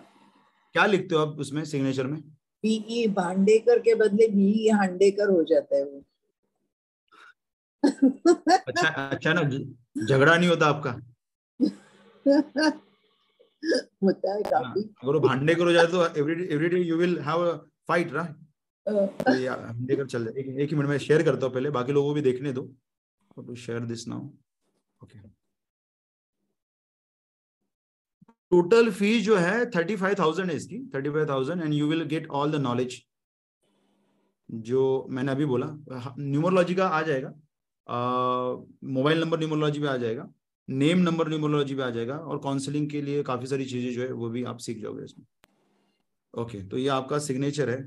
क्या 0.75 0.85
लिखते 0.85 1.15
हो 1.15 1.21
आप 1.21 1.39
उसमें 1.39 1.63
सिग्नेचर 1.65 2.07
में? 2.07 2.21
बीई 2.63 3.07
भांडेकर 3.13 3.79
के 3.79 3.95
बदले 3.95 4.27
बी 4.27 4.69
हांडेकर 4.69 5.29
हो 5.29 5.43
जाता 5.43 5.75
है 5.75 5.83
वो। 5.83 6.03
अच्छा 8.67 8.87
अच्छा 8.87 9.33
ना 9.33 9.41
झगड़ा 10.05 10.35
नहीं 10.37 10.49
होता 10.49 10.67
आपका? 10.67 10.91
होता 14.03 14.33
है 14.33 14.41
काफ़ी। 14.43 14.81
अगर 14.81 15.13
वो 15.13 15.19
भांडेकर 15.19 15.63
हो 15.63 15.71
जाए 15.71 15.87
तो 15.87 16.05
every 16.19 16.47
every 16.53 16.69
day 16.69 16.79
you 16.79 16.97
will 16.97 17.17
have 17.19 17.43
a 17.47 17.55
fight 17.87 18.13
right 18.13 18.35
Bhandekar 18.87 20.05
चल 20.05 20.23
जाए 20.25 20.33
एक, 20.41 20.47
एक 20.59 20.69
ही 20.69 20.75
मिनट 20.75 20.89
में 20.89 20.97
शेयर 20.97 21.23
करता 21.23 21.45
हूँ 21.45 21.53
पहले 21.53 21.69
बाकी 21.69 21.91
लोगों 21.91 22.09
को 22.09 22.13
भी 22.13 22.21
देखने 22.21 22.53
दो। 22.53 23.55
Share 23.55 23.79
this 23.85 24.07
now 24.07 24.21
okay 25.01 25.19
total 28.53 28.91
fees 28.91 29.23
जो 29.25 29.35
है 29.37 29.65
थर्टी 29.71 29.95
फाइव 29.95 30.15
थाउज़ेंड 30.19 30.49
है 30.49 30.55
इसकी 30.57 30.79
thirty 30.95 31.09
five 31.09 31.27
thousand 31.29 31.61
and 31.61 31.73
you 31.73 31.87
will 31.89 32.03
get 32.13 32.27
all 32.39 32.51
the 32.51 32.55
knowledge 32.61 33.01
जो 34.49 34.81
मैंने 35.09 35.31
अभी 35.31 35.45
बोला 35.45 35.67
न्यूमरोलॉजी 36.19 36.75
का 36.75 36.87
आ 36.87 37.01
जाएगा 37.01 37.29
मोबाइल 38.97 39.19
नंबर 39.21 39.39
न्यूमरोलॉजी 39.39 39.79
भी 39.79 39.87
आ 39.87 39.95
जाएगा 39.97 40.27
नेम 40.67 40.99
नंबर 40.99 41.29
न्यूमरोलॉजी 41.29 41.75
भी 41.75 41.81
आ 41.81 41.89
जाएगा 41.89 42.17
और 42.17 42.37
काउंसलिंग 42.43 42.89
के 42.89 43.01
लिए 43.01 43.23
काफ़ी 43.23 43.47
सारी 43.47 43.65
चीज़ें 43.65 43.93
जो 43.93 44.01
है 44.01 44.11
वो 44.11 44.29
भी 44.29 44.43
आप 44.51 44.57
सीख 44.65 44.81
जाओगे 44.81 45.03
इसमें। 45.05 45.25
ओके 46.33 46.61
तो 46.69 46.77
ये 46.77 46.87
आपका 46.89 47.19
सिग्नेचर 47.19 47.69
है। 47.69 47.81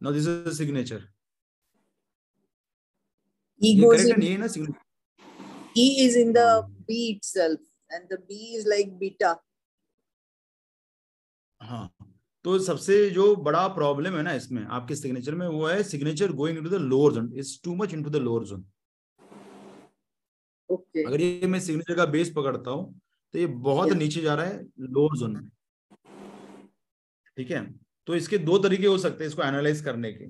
This 0.00 0.26
is 0.26 0.44
the 0.44 0.52
signature 0.54 1.02
E 3.60 3.68
ये 3.68 3.82
goes 3.82 4.04
in. 4.06 4.22
ये 4.22 4.36
ना 4.38 4.46
signature 4.46 4.80
E 5.76 5.86
is 6.00 6.16
in 6.16 6.32
the 6.32 6.48
B 6.88 6.96
itself, 7.12 7.60
and 7.90 8.08
the 8.08 8.18
B 8.20 8.40
is 8.54 8.66
like 8.66 8.98
beta. 8.98 9.34
हाँ 11.60 11.88
तो 12.44 12.58
सबसे 12.58 12.98
जो 13.10 13.34
बड़ा 13.44 13.66
प्रॉब्लम 13.74 14.16
है 14.16 14.22
ना 14.22 14.32
इसमें 14.34 14.64
आपके 14.68 14.94
सिग्नेचर 14.96 15.34
में 15.34 15.46
वो 15.46 15.66
है 15.66 15.82
signature 15.82 16.32
going 16.32 16.58
into 16.58 16.70
the 16.70 16.80
lower 16.82 17.12
zone 17.12 17.32
is 17.38 17.58
too 17.64 17.74
much 17.74 17.94
into 17.94 18.10
the 18.10 18.16
lower 18.22 18.44
zone 18.44 18.64
Okay. 20.70 21.04
अगर 21.06 21.20
ये 21.20 21.46
मैं 21.46 21.58
सिग्नेचर 21.60 21.94
का 21.96 22.04
बेस 22.06 22.32
पकड़ता 22.36 22.70
हूँ 22.70 23.00
तो 23.34 23.38
ये 23.38 23.46
बहुत 23.46 23.88
Yes. 23.88 23.96
नीचे 23.98 24.20
जा 24.20 24.34
रहा 24.34 24.46
है 24.46 24.60
लोअर 24.90 25.16
जोन 25.18 25.32
में 25.36 25.48
ठीक 27.36 27.50
है 27.50 27.64
तो 28.08 28.16
इसके 28.16 28.38
दो 28.40 28.58
तरीके 28.58 28.86
हो 28.86 28.96
सकते 28.98 29.24
हैं 29.24 29.28
इसको 29.28 29.42
एनालाइज 29.42 29.80
करने 29.80 30.12
के 30.12 30.28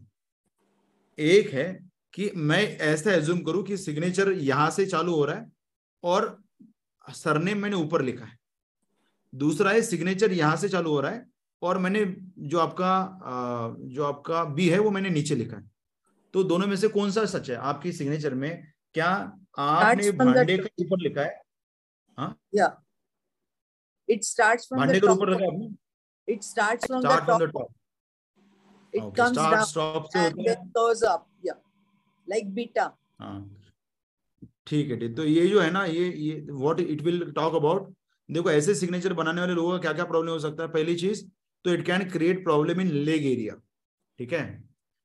एक 1.19 1.53
है 1.55 1.67
कि 2.15 2.31
मैं 2.37 2.63
ऐसा 2.87 3.13
एज्यूम 3.13 3.41
करूँ 3.45 3.63
कि 3.65 3.77
सिग्नेचर 3.77 4.31
यहाँ 4.33 4.71
से 4.71 4.87
चालू 4.87 5.15
हो 5.15 5.25
रहा 5.25 5.37
है 5.37 5.51
और 6.05 6.27
सरनेम 7.05 7.59
मैंने 7.59 7.77
ऊपर 7.77 8.03
लिखा 8.03 8.25
है 8.25 8.39
दूसरा 9.33 9.71
है 9.71 9.83
सिग्नेचर 9.83 10.33
यहाँ 10.33 10.57
से 10.57 10.69
चालू 10.69 10.91
हो 10.91 11.01
रहा 11.01 11.11
है 11.11 11.27
और 11.63 11.79
मैंने 11.79 12.05
जो 12.49 12.59
आपका 12.59 12.93
जो 13.89 14.05
आपका 14.05 14.45
बी 14.55 14.69
है 14.69 14.79
वो 14.79 14.91
मैंने 14.91 15.11
नीचे 15.11 15.35
लिखा 15.35 15.57
है 15.57 15.71
तो 16.35 16.43
दोनों 16.45 16.67
में 16.67 16.77
से 16.77 16.89
कौन 16.89 17.11
सा 17.11 17.25
सच 17.27 17.51
है 17.51 17.57
आपकी 17.73 17.93
सिग्नेचर 17.93 18.35
में 18.35 18.51
क्या 18.95 19.09
आपने 19.59 20.11
from 20.11 20.19
the 20.19 20.35
भांडे 20.35 20.57
top. 20.57 20.69
का 20.69 20.85
ऊपर 20.85 21.03
लिखा 21.03 21.23
है 21.23 21.41
हाँ 22.19 22.37
Yeah. 22.53 22.73
It 24.09 24.25
starts 24.25 24.67
from 24.67 24.79
भांडे 24.79 25.01
the 25.01 25.07
का 25.07 25.13
top. 25.13 25.17
ऊपर 25.17 25.33
है 25.33 25.47
आपने 25.47 26.35
It 26.35 26.45
starts 26.45 26.87
from 26.87 27.01
start 27.01 27.21
the 27.21 27.27
from 27.27 27.39
the 27.39 27.47
top. 27.47 27.53
Top 27.53 27.73
It 28.95 29.03
Okay, 29.03 29.17
comes 29.17 29.39
start, 29.39 29.55
down 29.55 29.67
stop 29.67 30.05
से 30.11 30.25
and 30.25 30.45
then 30.47 30.67
goes 30.73 31.03
up. 31.05 31.23
Like 32.29 32.55
beta. 32.55 32.91
हाँ। 33.21 33.51
ठीक 34.67 34.91
है 34.91 34.97
ठीक 34.99 35.17
तो 35.17 35.25
ये 35.25 35.47
जो 35.47 35.61
है 35.61 35.71
ना 35.71 35.85
ये 35.85 36.05
ये 36.09 36.35
what 36.51 36.81
it 36.81 37.03
will 37.03 37.31
talk 37.33 37.55
about 37.55 37.93
देखो 38.29 38.51
ऐसे 38.51 38.75
सिग्नेचर 38.75 39.13
बनाने 39.13 39.41
वाले 39.41 39.55
लोगों 39.55 39.73
का 39.73 39.79
क्या 39.79 39.93
क्या 39.93 40.05
प्रॉब्लम 40.05 40.31
हो 40.33 40.39
सकता 40.39 40.63
है? 40.63 40.69
पहली 40.69 40.95
चीज़ 40.97 41.25
तो 41.65 41.73
it 41.75 41.85
can 41.87 42.09
create 42.11 42.43
problem 42.45 42.81
in 42.81 42.89
leg 42.89 43.27
area 43.27 43.55
ठीक 44.19 44.33
है? 44.33 44.45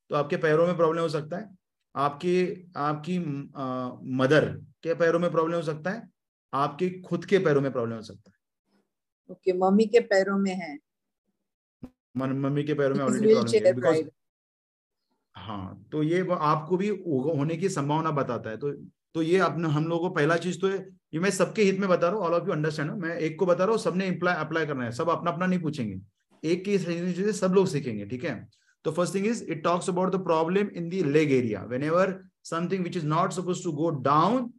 तो 0.10 0.16
आपके 0.16 0.38
पैरों 0.38 0.68
में 0.68 0.76
प्रॉब्लम 0.78 1.02
हो 1.02 1.10
सकता 1.10 1.38
है। 1.38 1.50
आपके 1.96 2.36
आपकी 2.78 3.18
आपकी 3.18 4.16
मदर 4.18 4.46
के 4.84 4.94
पैरों 4.96 5.20
में 5.20 5.32
प्रॉब्लम 5.32 5.56
हो 5.56 5.62
सकता 5.62 5.91
है। 5.91 6.08
आपके 6.54 6.90
खुद 7.02 7.26
के 7.26 7.40
पैरों 7.40 7.62
में 7.62 7.72
प्रॉब्लम 7.72 7.96
हो 7.96 8.02
सकता 8.02 8.32
है। 8.32 8.38
ओके 9.30 9.52
okay, 9.52 9.62
मम्मी 9.62 9.86
के 9.86 10.00
पैरों 10.12 10.38
में 10.38 10.54
है। 10.54 10.78
मम्मी 12.18 12.64
के 12.64 12.74
पैरों 12.74 12.96
में 12.96 13.04
ऑलरेडी 13.06 13.34
प्रॉब्लम 13.34 13.86
है। 13.86 14.02
हाँ 15.40 15.86
तो 15.91 16.03
ये 16.03 16.26
आपको 16.32 16.78
भी 16.78 16.88
होने 16.88 17.56
की 17.57 17.70
संभावना 17.70 18.11
बताता 18.11 18.49
है। 18.49 18.57
तो 18.57 18.72
तो 19.16 19.22
ये 19.22 19.38
अपने, 19.40 19.70
हम 19.70 19.86
लोगों 19.88 20.10
को 20.10 20.16
पहला 20.16 20.36
चीज़ 20.38 20.60
तो 20.61 20.70
ये 20.70 21.20
मैं 21.20 21.30
सबके 21.32 21.64
हित 21.64 21.80
में 21.80 21.88
बता 21.90 22.07
रहा 22.07 22.18
हूँ 22.18 22.26
ऑल 22.26 22.34
ऑफ़ 22.34 22.48
यू 22.48 22.52
अंडरस्टैंड 22.53 22.91
मैं 23.03 23.16
एक 23.18 23.38
को 23.40 23.45
बता 23.45 23.64
रहा 23.64 23.72
हूँ, 23.72 23.80
सबने 23.80 24.07
अप्लाई 24.07 24.66
करना 24.66 24.84
है। 24.84 24.91
सब 24.91 25.10
अपना 25.10 25.32
अपना 25.32 25.45
नहीं 25.45 25.60
पूछेंगे। 25.60 25.99
एक 26.44 26.64
की 26.66 26.78
चीज़ें 26.78 27.32
सब 27.34 27.53
लोग 27.56 27.68
सीखेंगे, 27.68 28.06
ठीक 28.06 28.24
है? 28.24 28.36
तो 28.86 28.91
first 28.91 29.16
thing 29.16 29.26
is 29.28 29.44
it 29.45 29.64
talks 29.64 29.90
about 29.90 30.11
the 30.16 30.24
problem 30.24 30.70
in 30.76 30.90
the 30.90 31.03
leg 31.03 31.32
area 31.32 31.64
whenever 31.84 32.20
something 32.45 32.84
which 32.84 32.98
is 32.98 33.06
not 33.07 33.34
suppose 33.34 33.64
to 33.64 33.72
go 33.72 33.90
down 34.07 34.49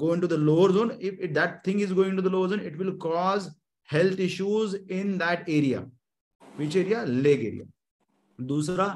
go 0.00 0.20
to 0.20 0.26
the 0.26 0.32
lower 0.40 0.72
zone 0.72 0.90
if 1.00 1.14
it 1.14 1.32
that 1.34 1.60
thing 1.66 1.80
is 1.82 1.94
going 1.94 2.16
to 2.16 2.22
the 2.22 2.32
lower 2.32 2.48
zone 2.50 2.60
it 2.60 2.78
will 2.78 2.92
cause 2.98 3.48
health 3.88 4.20
issues 4.20 4.74
in 4.98 5.16
that 5.18 5.48
area. 5.48 5.80
Which 6.44 6.76
area? 6.76 7.00
Leg 7.26 7.42
area. 7.46 7.66
दूसरा 8.38 8.86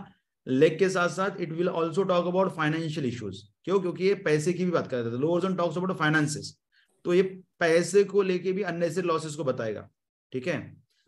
leg 0.47 0.79
के 0.79 0.89
साथ 0.89 1.09
साथ 1.11 1.41
it 1.41 1.53
will 1.53 1.69
also 1.71 2.03
talk 2.05 2.27
about 2.27 2.55
financial 2.55 3.07
issues 3.07 3.43
क्यों? 3.65 3.81
क्योंकि 3.81 4.05
ये 4.05 4.15
पैसे 4.25 4.53
की 4.53 4.65
भी 4.65 4.71
बात 4.71 4.87
करता 4.87 5.11
है 5.11 5.21
lower 5.21 5.41
zone 5.41 5.55
talks 5.57 5.77
about 5.77 5.99
finances 5.99 6.57
तो 7.05 7.15
ये 7.15 7.23
पैसे 7.61 8.05
को 8.05 8.23
लेके 8.23 8.53
भी 8.53 8.63
अननेसरी 8.65 9.07
लॉसेस 9.07 9.35
को 9.35 9.45
बताएगा। 9.45 9.89
ठीक 10.33 10.47
है? 10.47 10.59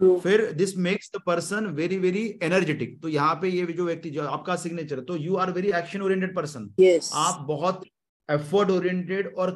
फिर 0.00 0.50
this 0.52 0.76
makes 0.78 1.10
the 1.14 1.20
person 1.26 1.66
very 1.76 1.98
very 1.98 2.24
energetic 2.42 3.00
तो 3.02 3.08
यहाँ 3.08 3.34
पे 3.42 3.48
ये 3.48 3.64
जो 3.66 3.84
व्यक्ति 3.84 4.10
जो 4.10 4.22
आपका 4.24 4.56
सिग्नेचर 4.56 5.00
तो 5.00 5.16
you 5.16 5.36
are 5.36 5.52
very 5.52 5.70
action 5.74 6.02
oriented 6.02 6.34
person 6.36 6.68
आप 7.14 7.44
बहुत 7.48 7.84
एफर्ट 8.28 8.70
ओरिएंटेड 8.70 9.34
और 9.34 9.50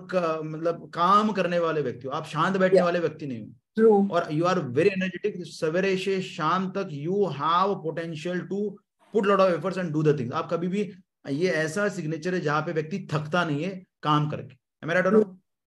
मतलब 0.44 0.90
काम 0.94 1.32
करने 1.32 1.58
वाले 1.58 1.80
व्यक्ति 1.82 2.06
हो। 2.06 2.12
आप 2.12 2.26
शांत 2.26 2.56
बैठने 2.56 2.78
yeah. 2.78 2.84
वाले 2.84 2.98
व्यक्ति 2.98 3.26
नहीं 3.26 3.40
हो। 3.80 4.08
और 4.12 4.28
यू 4.32 4.44
आर 4.44 4.58
वेरी 4.70 4.90
एनर्जेटिक 4.90 5.44
सवेरे 5.46 5.96
से 5.96 6.20
शाम 6.22 6.70
तक 6.70 6.88
you 6.92 7.24
have 7.32 7.74
potential 7.84 8.40
to 8.48 8.76
put 9.12 9.26
lot 9.26 9.40
of 9.40 9.52
efforts 9.52 9.78
and 9.78 9.92
do 9.92 10.02
the 10.02 10.18
things 10.18 10.34
आप 10.34 10.50
कभी 10.50 10.68
भी 10.68 10.90
ये 11.30 11.48
ऐसा 11.48 11.88
सिग्नेचर 11.88 12.34
है 12.34 12.40
जहाँ 12.40 12.62
पे 12.62 12.72
व्यक्ति 12.72 13.06
थकता 13.12 13.44
नहीं 13.44 13.64
है 13.64 13.70
काम 14.02 14.28
करके। 14.30 14.54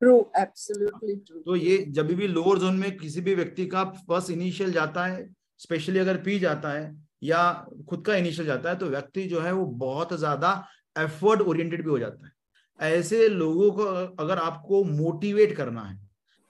ट्रू 0.02 0.15
एब्सोल्युटली 0.38 1.15
ट्रू 1.18 1.40
तो 1.40 1.56
ये 1.56 1.78
जब 1.90 2.07
भी 2.07 2.28
लोअर 2.28 2.60
जोन 2.60 2.76
में 2.76 2.95
किसी 2.98 3.22
भी 3.22 3.36
व्यक्ति 3.36 3.65
का 3.65 3.84
फ़र्स्ट 4.07 4.30
इनिशियल 4.32 4.72
जाता 4.72 5.06
है 5.06 5.28
स्पेशली 5.60 5.99
अगर 5.99 6.18
पी 6.18 6.40
जाता 6.40 6.70
है 6.70 6.91
या 7.24 7.52
खुद 7.90 8.03
का 8.06 8.15
इनिशियल 8.15 8.48
जाता 8.48 8.70
है 8.70 8.76
तो 8.76 8.86
व्यक्ति 8.86 9.24
जो 9.24 9.40
है 9.41 9.52
वो 9.52 9.65
बहुत 9.80 10.14
ज़्यादा 10.14 10.52
एफर्ट 10.95 11.41
ओरिएंटेड 11.41 11.84
भी 11.84 11.90
हो 11.90 11.99
जाता 11.99 12.26
है। 12.26 12.91
ऐसे 12.91 13.28
लोगों 13.28 13.72
को 13.72 13.84
अगर 14.24 14.38
आपको 14.38 14.84
मोटिवेट 14.84 15.56
करना 15.57 15.82
है 15.82 15.98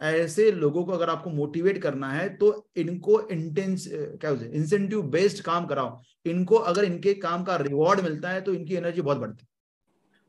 ऐसे 0.04 0.50
लोगों 0.52 0.84
को 0.86 0.92
अगर 0.92 1.10
आपको 1.10 1.30
मोटिवेट 1.30 1.82
करना 1.82 2.12
है 2.12 2.28
तो 2.38 2.48
इनको 2.78 3.20
इंटेंस 3.30 3.86
क्या 3.92 4.32
इंसेंटिव 4.32 5.02
बेस्ड 5.12 5.44
काम 5.44 5.66
कराओ। 5.66 6.02
इनको 6.26 6.56
अगर 6.56 6.84
इनके 6.84 7.14
काम 7.22 7.44
का 7.44 7.56
रिवॉर्ड 7.58 8.00
मिलता 8.02 8.30
है 8.30 8.42
तो 8.42 8.54
इनकी 8.54 8.76
एनर्जी 8.76 9.02
बहुत 9.02 9.18
बढ़ती 9.18 9.42
है। 9.42 9.52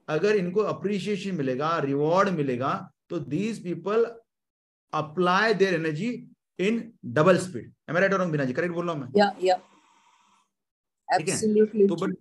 अगर 0.09 0.37
इनको 0.37 0.61
अप्रिशिएशन 0.63 1.35
मिलेगा 1.35 1.77
रिवॉर्ड 1.81 2.29
मिलेगा 2.31 2.73
तो 3.11 3.19
these 3.21 3.63
people 3.65 4.05
apply 4.93 5.55
their 5.55 5.75
energy 5.75 6.11
in 6.59 6.83
double 7.15 7.39
speed 7.39 7.73
am 7.91 7.97
right 7.97 8.13
और 8.15 8.27
बिना 8.31 8.45
जी 8.45 8.53
करेक्ट 8.53 8.75
बोल 8.75 8.87
रहा 8.87 8.95
हूँ 8.95 9.03
मैं? 9.03 9.13
या 9.17 9.35
या 9.43 9.61
एब्सोल्युटली 11.09 11.87
तो 11.87 11.97
बट 11.97 12.17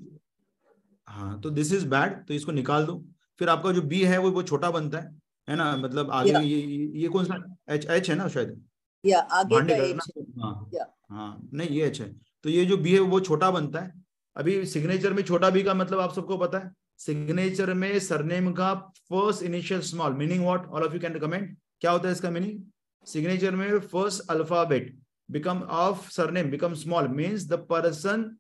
हाँ 1.08 1.40
तो 1.42 1.50
दिस 1.52 1.74
इज़ 1.74 1.88
बैड 1.88 2.14
तो 2.28 2.34
इसको 2.34 2.52
निकाल 2.52 2.86
दो। 2.86 3.04
फिर 3.40 3.50
आपका 3.50 3.72
जो 3.72 3.82
बी 3.84 4.02
है 4.04 4.18
वो 4.18 4.32
वो 4.32 4.44
छोटा 4.44 4.72
बनता 4.72 5.00
है। 5.00 5.22
है 5.50 5.56
ना? 5.56 5.76
मतलब 5.78 6.12
आगे 6.12 6.32
yeah. 6.32 6.44
ये 6.44 6.92
ये 7.02 7.08
कौन 7.08 7.26
सा? 7.26 7.56
एच 7.70 7.86
एच 7.86 8.10
है 8.10 8.16
ना 8.16 8.28
शायद? 8.28 8.62
या 9.06 9.20
आगे 9.20 9.62
का 9.62 9.76
एच 9.76 9.98
हाँ। 10.40 10.70
हाँ। 11.12 11.50
नहीं 11.54 11.70
ये 11.70 11.86
एच 11.86 12.02
है। 12.02 12.16
तो 12.44 12.50
ये 12.50 12.66
जो 12.66 12.78
बी 12.78 12.94
है 12.94 13.00
वो 13.00 13.20
छोटा 13.20 13.52
बनता 13.52 13.80
है। 13.80 13.94
अभी 14.36 14.66
सिग्नेचर 14.66 15.14
में 15.14 15.24
छोटा 15.24 15.50
बी 15.50 15.64
का 15.64 15.74
मतलब 15.74 16.00
आप 16.00 16.14
सबको 16.14 16.38
पता 16.38 16.58
है? 16.58 16.72
सिग्नेचर 16.98 17.74
में 17.74 18.00
सरनेम 18.00 18.52
का 18.54 18.74
first 19.10 19.44
initial 19.44 19.82
small 19.82 20.14
meaning 20.14 20.44
what 20.44 20.66
all 20.66 20.84
of 20.84 20.94
you 20.94 21.00
can 21.00 21.20
comment 21.20 21.58
क्या 21.82 21.92
होता 21.92 22.08
है 22.08 22.12
इसका 22.14 22.30
मीनिंग 22.30 22.62
सिग्नेचर 23.08 23.56
में 23.56 23.80
first 23.80 24.30
alphabet 24.30 24.98
become 25.32 25.62
of 25.62 26.10
surname 26.12 26.50
become 26.52 26.74
small 26.74 27.08
means 27.08 27.48
the 27.50 27.66
person 27.70 28.38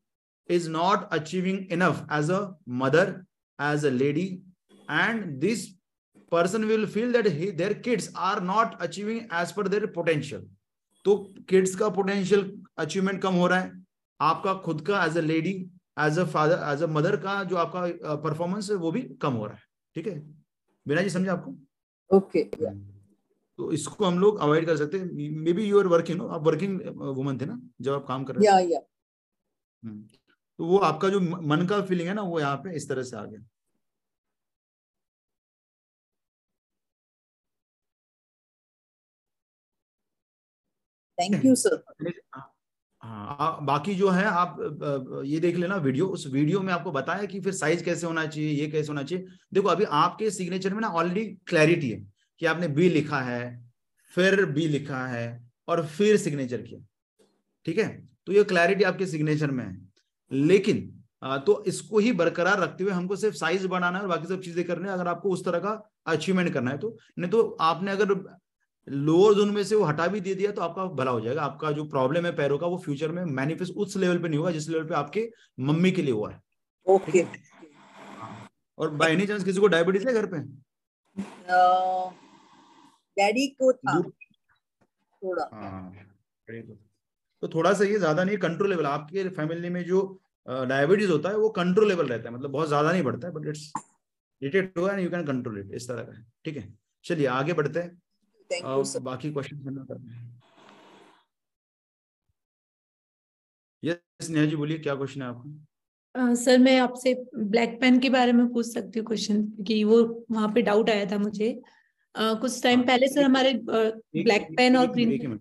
is 0.49 0.67
not 0.67 1.07
achieving 1.11 1.59
enough 1.71 1.99
as 2.09 2.30
a 2.30 2.53
mother 2.67 3.25
as 3.59 3.84
a 3.85 3.91
lady 3.91 4.41
and 4.89 5.41
this 5.41 5.61
person 6.34 6.68
will 6.72 6.85
feel 6.88 7.11
that 7.14 7.31
he, 7.38 7.51
their 7.51 7.73
kids 7.88 8.10
are 8.27 8.39
not 8.41 8.77
achieving 8.81 9.23
as 9.41 9.51
per 9.51 9.65
their 9.76 9.89
potential. 9.97 10.41
तो 11.05 11.15
kids 11.49 11.76
का 11.76 11.89
potential 11.95 12.43
achievement 12.80 13.22
कम 13.22 13.34
हो 13.35 13.47
रहा 13.47 13.60
है। 13.60 13.72
आपका 14.19 14.53
खुद 14.65 14.81
का 14.88 15.03
as 15.05 15.18
a 15.18 15.22
lady 15.22 15.51
as 15.99 16.19
a 16.19 16.23
father 16.34 16.64
as 16.72 16.84
a 16.84 16.88
mother 16.89 17.15
का 17.26 17.43
जो 17.43 17.55
आपका 17.57 18.15
परफॉर्मेंस 18.23 18.69
है 18.72 18.76
वो 18.77 18.91
भी 18.91 19.01
कम 19.22 19.34
हो 19.34 19.45
रहा 19.45 19.55
है। 19.55 19.61
ठीक 19.95 20.07
है? 20.07 20.15
बिना 20.85 21.01
जी 21.01 21.10
समझे 21.10 21.30
आपको? 21.30 21.55
ओके। 22.11 22.43
okay. 22.43 22.73
तो 23.60 23.72
इसको 23.72 24.05
हम 24.05 24.19
लोग 24.19 24.39
अवॉइड 24.41 24.65
कर 24.65 24.77
सकते 24.77 24.97
हैं। 24.97 25.30
Maybe 25.53 25.65
you 25.65 25.80
are 25.80 25.88
working 25.88 26.18
no 26.18 26.27
आप 26.27 26.47
वर्किंग 26.47 26.80
वुमन 27.18 27.38
थे 27.38 27.45
ना 27.45 27.60
जब 27.81 27.93
आप 27.93 28.05
काम 28.07 28.23
कर 28.23 28.35
रहे 28.35 28.41
थे। 28.41 28.47
या 28.47 28.60
या। 28.60 28.80
तो 30.60 30.65
वो 30.65 30.77
आपका 30.88 31.10
जो 31.10 31.19
मन 31.19 31.65
का 31.69 31.81
फीलिंग 31.85 32.07
है 32.10 32.14
ना 32.14 32.22
वो 32.22 32.39
यहाँ 32.39 32.57
पे 32.64 32.76
इस 32.76 32.89
तरह 32.89 33.03
से 33.03 33.18
आ 33.18 33.23
गया। 33.26 33.39
थैंक 41.23 41.45
यू 41.45 41.55
सर 41.55 41.83
हाँ 43.03 43.65
बाकी 43.65 43.93
जो 43.95 44.09
है, 44.09 44.23
आप 44.25 44.57
ये 45.25 45.39
देख 45.39 45.55
लेना 45.55 45.75
वीडियो। 45.77 46.05
उस 46.07 46.25
वीडियो 46.31 46.59
में 46.61 46.71
आपको 46.73 46.91
बताया 46.91 47.25
कि 47.25 47.39
फिर 47.41 47.53
साइज़ 47.53 47.83
कैसे 47.83 48.05
होना 48.07 48.25
चाहिए, 48.25 48.49
ये 48.51 48.67
कैसे 48.67 48.87
होना 48.87 49.03
चाहिए। 49.03 49.25
देखो, 49.53 49.67
अभी 49.69 49.83
आपके 49.83 50.29
सिग्नेचर 50.31 50.73
में 50.73 50.79
ना 50.81 50.87
ऑलरेडी 50.89 51.25
क्लैरिटी 51.47 51.89
है 51.89 51.99
कि 52.41 52.45
आपने 52.45 52.67
बी 52.69 52.89
लिखा 52.89 53.19
है, 53.21 53.71
फिर 54.13 54.45
बी 54.47 54.67
लिखा 54.67 55.05
है 55.07 55.25
और 55.67 55.85
फिर 55.87 56.17
सिग्नेचर 56.17 56.61
किया। 56.61 56.79
ठीक 57.65 57.77
है? 57.77 57.87
तो 58.27 58.31
ये 58.31 58.43
क्लैरिटी 58.45 58.83
आपके 58.83 59.05
सिग्नेचर 59.07 59.51
में 59.51 59.63
है। 59.65 59.75
लेकिन 60.31 60.89
तो 61.47 61.63
इसको 61.67 61.99
ही 61.99 62.11
बरकरार 62.13 62.59
रखते 62.59 62.83
हुए 62.83 62.93
हमको 62.93 63.15
सिर्फ़ 63.15 63.35
साइज़ 63.37 63.67
बढ़ाना 63.67 63.97
है 63.97 64.03
और 64.03 64.09
बाकी 64.09 64.27
सब 64.27 64.41
चीज़ें 64.41 64.63
करनी 64.65 64.87
है, 64.87 64.93
अगर 64.93 65.07
आपको 65.07 65.29
उस 65.29 65.43
तरह 65.45 65.59
का 65.59 65.71
अचीवमेंट 66.07 66.53
करना 66.53 66.71
है 66.71 66.77
तो। 66.77 66.97
नहीं 67.19 67.31
तो 67.31 67.41
आपने 67.61 67.91
अगर 67.91 68.13
लोअर 68.88 69.34
जोन 69.34 69.49
में 69.49 69.64
से 69.64 69.76
वो 69.76 69.84
हटा 69.85 70.07
भी 70.07 70.19
दे 70.22 70.34
दिया 70.35 70.51
तो 70.51 70.61
आपका 70.61 70.85
भला 70.95 71.11
हो 71.11 71.19
जाएगा। 71.22 71.41
आपका 71.43 71.72
जो 71.72 71.84
प्रॉब्लम 71.89 72.26
है 72.26 72.35
पैरों 72.35 72.57
का 72.57 72.68
वो 72.68 72.77
फ्यूचर 72.80 73.11
में 73.11 73.23
मैनिफेस्ट 73.26 73.73
उस 73.76 73.95
लेवल 73.97 74.18
पे 74.18 74.27
नहीं 74.27 74.39
होगा 74.39 74.51
जिस 74.51 74.68
लेवल 74.69 74.85
पे 74.85 74.95
आपके 74.95 75.30
मम्मी 75.61 75.91
के 75.91 76.01
लिए 76.01 76.14
हुआ 76.14 76.31
है। 76.31 76.41
ओके 76.88 77.26
और 78.77 78.89
बाय 78.91 79.11
एनी 79.11 79.26
चांस 79.27 79.43
किसी 79.43 79.60
को 79.60 79.68
डायबिटीज़ 79.68 80.07
है 80.07 80.14
घर 80.14 80.26
पे? 80.26 80.39
डैडी 83.18 83.47
को 83.49 83.72
था। 83.73 83.99
थोड़ा। 85.22 85.49
हाँ 85.53 85.93
तो। 86.47 87.47
थोड़ा 87.47 87.73
सा 87.73 87.84
ये 87.84 87.97
ज़्यादा 87.99 88.23
नहीं 88.23 88.38
कंट्रोलेबल 88.39 88.85
आपके 88.88 89.27
फैमिली 89.31 89.69
में 89.69 89.84
जो 89.85 90.01
डायबिटीज़ 90.47 91.11
होता 91.11 91.30
है 91.30 91.38
वो 91.38 91.49
कंट्रोलेबल 91.51 92.07
रहता 92.07 92.30
है। 92.30 92.35
मतलब 92.35 92.51
बहुत 92.51 92.68
ज़्यादा 92.68 92.91
नहीं 92.91 93.03
बढ़ता 93.03 93.27
है 93.27 93.34
बट 93.34 93.47
इट्स 93.47 93.72
डिटेक्ट 94.41 94.77
हुआ 94.77 94.95
यू 94.97 95.10
कैन 95.10 95.26
कंट्रोल 95.26 95.60
इट 95.60 95.72
इस 95.76 95.88
तरह 95.88 96.03
का 96.03 96.23
ठीक 96.45 96.57
है? 96.57 96.73
चलिए 97.05 97.27
आगे 97.30 97.53
बढ़ते 97.53 97.80
हैं। 97.80 98.01
थैंक 98.53 98.65
यू 98.65 98.84
सर 98.84 98.99
बाकी 98.99 99.31
क्वेश्चन 99.31 100.09
यस 103.84 104.30
नेहा 104.30 104.45
जी 104.45 104.55
बोलिए 104.55 104.77
क्या 104.80 104.95
क्वेश्चन 104.95 105.21
है 105.21 105.27
आपका? 105.27 106.35
सर 106.35 106.57
मैं 106.57 106.77
आपसे 106.80 107.13
ब्लैक 107.35 107.80
पेन 107.81 107.99
के 107.99 108.09
बारे 108.09 108.31
में 108.31 108.47
पूछ 108.53 108.65
सकती 108.65 108.99
हूँ 108.99 109.05
क्वेश्चन 109.07 109.41
कि 109.67 109.84
वो 109.84 110.25
वहाँ 110.31 110.51
पे 110.53 110.61
डाउट 110.61 110.89
आया 110.89 111.05
था 111.11 111.17
मुझे। 111.17 111.49
uh, 112.15 112.39
कुछ 112.41 112.61
टाइम 112.63 112.80
हाँ, 112.80 112.88
पहले 112.88 113.07
सर 113.07 113.23
हमारे 113.23 113.53
ब्लैक 113.63 114.47
पेन 114.57 114.77
और 114.77 114.88
ग्रीन 114.88 115.39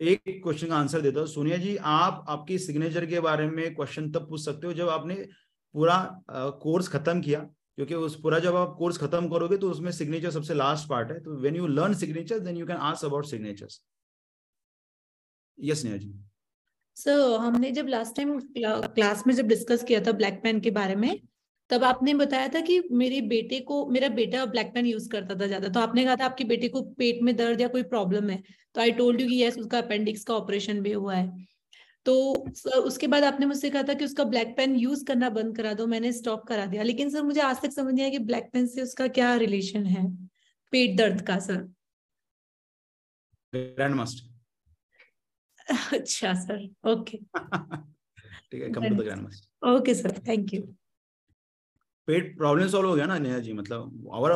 एक 0.00 0.42
क्वेश्चन 0.42 0.66
का 0.66 0.76
आंसर 0.76 1.00
देता 1.00 1.20
हूँ। 1.20 1.28
सोनिया 1.28 1.56
जी 1.56 1.76
आप 1.76 2.24
आपकी 2.28 2.58
सिग्नेचर 2.58 3.06
के 3.06 3.20
बारे 3.20 3.48
में 3.48 3.74
क्वेश्चन 3.74 4.10
तब 4.10 4.28
पूछ 4.28 4.44
सकते 4.44 4.66
हो 4.66 4.72
जब 4.72 4.88
आपने 4.88 5.14
पूरा 5.74 5.98
कोर्स 6.62 6.88
खत्म 6.88 7.20
किया। 7.20 7.40
क्योंकि 7.78 7.94
उस 7.96 8.20
पूरा 8.20 8.38
जब 8.38 8.56
आप 8.56 8.74
कोर्स 8.78 8.98
खत्म 8.98 9.28
करोगे 9.28 9.56
तो 9.56 9.70
उसमें 9.70 9.90
सिग्नेचर 9.92 10.30
सबसे 10.30 10.54
लास्ट 10.54 10.88
पार्ट 10.88 11.10
है। 11.10 11.18
तो 11.20 11.36
when 11.38 11.56
you 11.56 11.66
learn 11.68 11.94
signature 11.96 12.38
then 12.40 12.56
you 12.56 12.66
can 12.66 12.76
ask 12.88 13.04
about 13.04 13.26
signatures 13.26 13.80
yes 15.58 15.84
Neha 15.84 15.96
ji 15.96 16.12
sir 16.96 17.36
हमने 17.40 17.70
जब 17.72 17.88
लास्ट 17.88 18.16
टाइम 18.16 18.38
क्लास 18.56 19.22
में 19.26 19.34
जब 19.34 19.46
डिस्कस 19.48 19.82
किया 19.84 20.00
था 20.00 20.12
ब्लैक 20.14 20.40
पेन 20.42 20.60
के 20.60 20.70
बारे 20.72 20.94
में, 20.96 21.20
तब 21.70 21.84
आपने 21.84 22.12
बताया 22.14 22.48
था 22.48 22.60
कि 22.60 22.80
मेरे 22.92 23.20
बेटे 23.22 23.58
को, 23.60 23.86
मेरा 23.86 24.08
बेटा 24.10 24.44
ब्लैक 24.46 24.72
पेन 24.74 24.86
यूज़ 24.86 25.08
करता 25.10 25.34
था 25.34 25.46
ज़्यादा। 25.46 25.68
तो 25.68 25.80
आपने 25.80 26.04
कहा 26.04 26.16
था 26.16 26.24
आपके 26.24 26.44
बेटे 26.44 26.68
को 26.68 26.82
पेट 26.98 27.22
में 27.22 27.34
दर्द 27.36 27.60
या 27.60 27.68
कोई 27.68 27.82
प्रॉब्लम 27.84 28.30
है 28.30 28.42
तो 28.74 28.80
आई 28.80 28.90
टोल्ड 28.92 29.20
यू 29.20 29.28
कि 29.28 29.42
यस 29.42 29.58
उसका 29.58 29.78
अपेंडिक्स 29.78 30.24
का 30.24 30.34
ऑपरेशन 30.34 30.80
भी 30.82 30.92
हुआ 30.92 31.14
है। 31.14 31.46
तो 32.06 32.14
उसके 32.78 33.06
बाद 33.06 33.24
आपने 33.24 33.46
मुझसे 33.46 33.70
कहा 33.70 33.82
था 33.82 33.94
कि 33.94 34.04
उसका 34.04 34.24
ब्लैक 34.24 34.56
पेन 34.56 34.74
यूज़ 34.76 35.04
करना 35.04 35.28
बंद 35.30 35.56
करा 35.56 35.72
दो 35.74 35.86
मैंने 35.86 36.12
स्टॉप 36.12 36.44
करा 36.48 36.66
दिया। 36.66 36.82
लेकिन 36.82 37.10
सर 37.10 37.22
मुझे 37.22 37.40
आज 37.40 37.62
तक 37.62 37.72
समझ 37.72 37.94
नहीं 37.94 38.02
आया 38.04 38.10
कि 38.10 38.18
ब्लैक 38.24 38.50
पेन 38.52 38.66
से 38.66 38.82
उसका 38.82 39.06
क्या 39.08 39.34
रिलेशन 39.36 39.86
है 39.86 40.06
पेट 40.72 40.96
दर्द 40.98 41.20
का 41.26 41.38
सर। 41.38 41.62
ग्रैंड 43.52 43.94
मास्टर 43.94 44.32
अच्छा 45.96 46.32
सर 46.34 46.68
ओके 46.90 47.18
ठीक 48.50 48.62
है 48.62 48.70
come 48.70 48.88
to 48.88 48.94
the 48.94 49.04
grand 49.04 49.22
master 49.22 49.68
okay 49.68 49.94
sir 49.94 50.18
thank 50.28 50.54
you 50.54 50.62
pet 52.08 52.36
problem 52.38 52.68
solve 52.68 52.88
हो 52.88 52.94
गया 52.94 53.06
ना 53.06 53.18
नेहा 53.18 53.38
जी 53.38 53.52
मतलब 53.52 54.06
और 54.12 54.32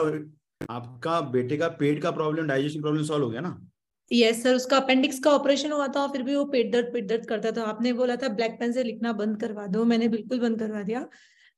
आपका 0.71 1.21
बेटे 1.33 1.57
का 1.57 1.69
पेट 1.81 2.03
का 2.03 2.11
प्रॉब्लम 2.11 2.47
डाइजेशन 2.47 2.81
प्रॉब्लम 2.81 3.03
सॉल्व 3.03 3.25
हो 3.25 3.31
गया 3.31 3.41
ना? 3.41 3.51
यस 4.11 4.43
सर 4.43 4.55
उसका 4.55 4.77
अपेंडिक्स 4.77 5.19
का 5.21 5.31
ऑपरेशन 5.33 5.73
हुआ 5.73 5.87
था 5.97 6.07
फिर 6.09 6.23
भी 6.23 6.35
वो 6.37 6.45
पेट 6.47 6.73
दर्द 6.73 6.93
पेट 6.93 7.09
दर्द 7.09 7.27
करता 7.27 7.53
था। 7.53 7.63
आपने 7.65 7.93
बोला 7.95 8.17
था 8.17 8.29
ब्लैक 8.31 8.59
पेन 8.61 8.73
से 8.73 8.85
लिखना 8.85 9.13
बंद 9.15 9.41
करवा 9.41 9.67
दो। 9.69 9.85
मैंने 9.87 10.09
बिल्कुल 10.09 10.41
बंद 10.41 10.59
करवा 10.59 10.83
दिया। 10.83 11.09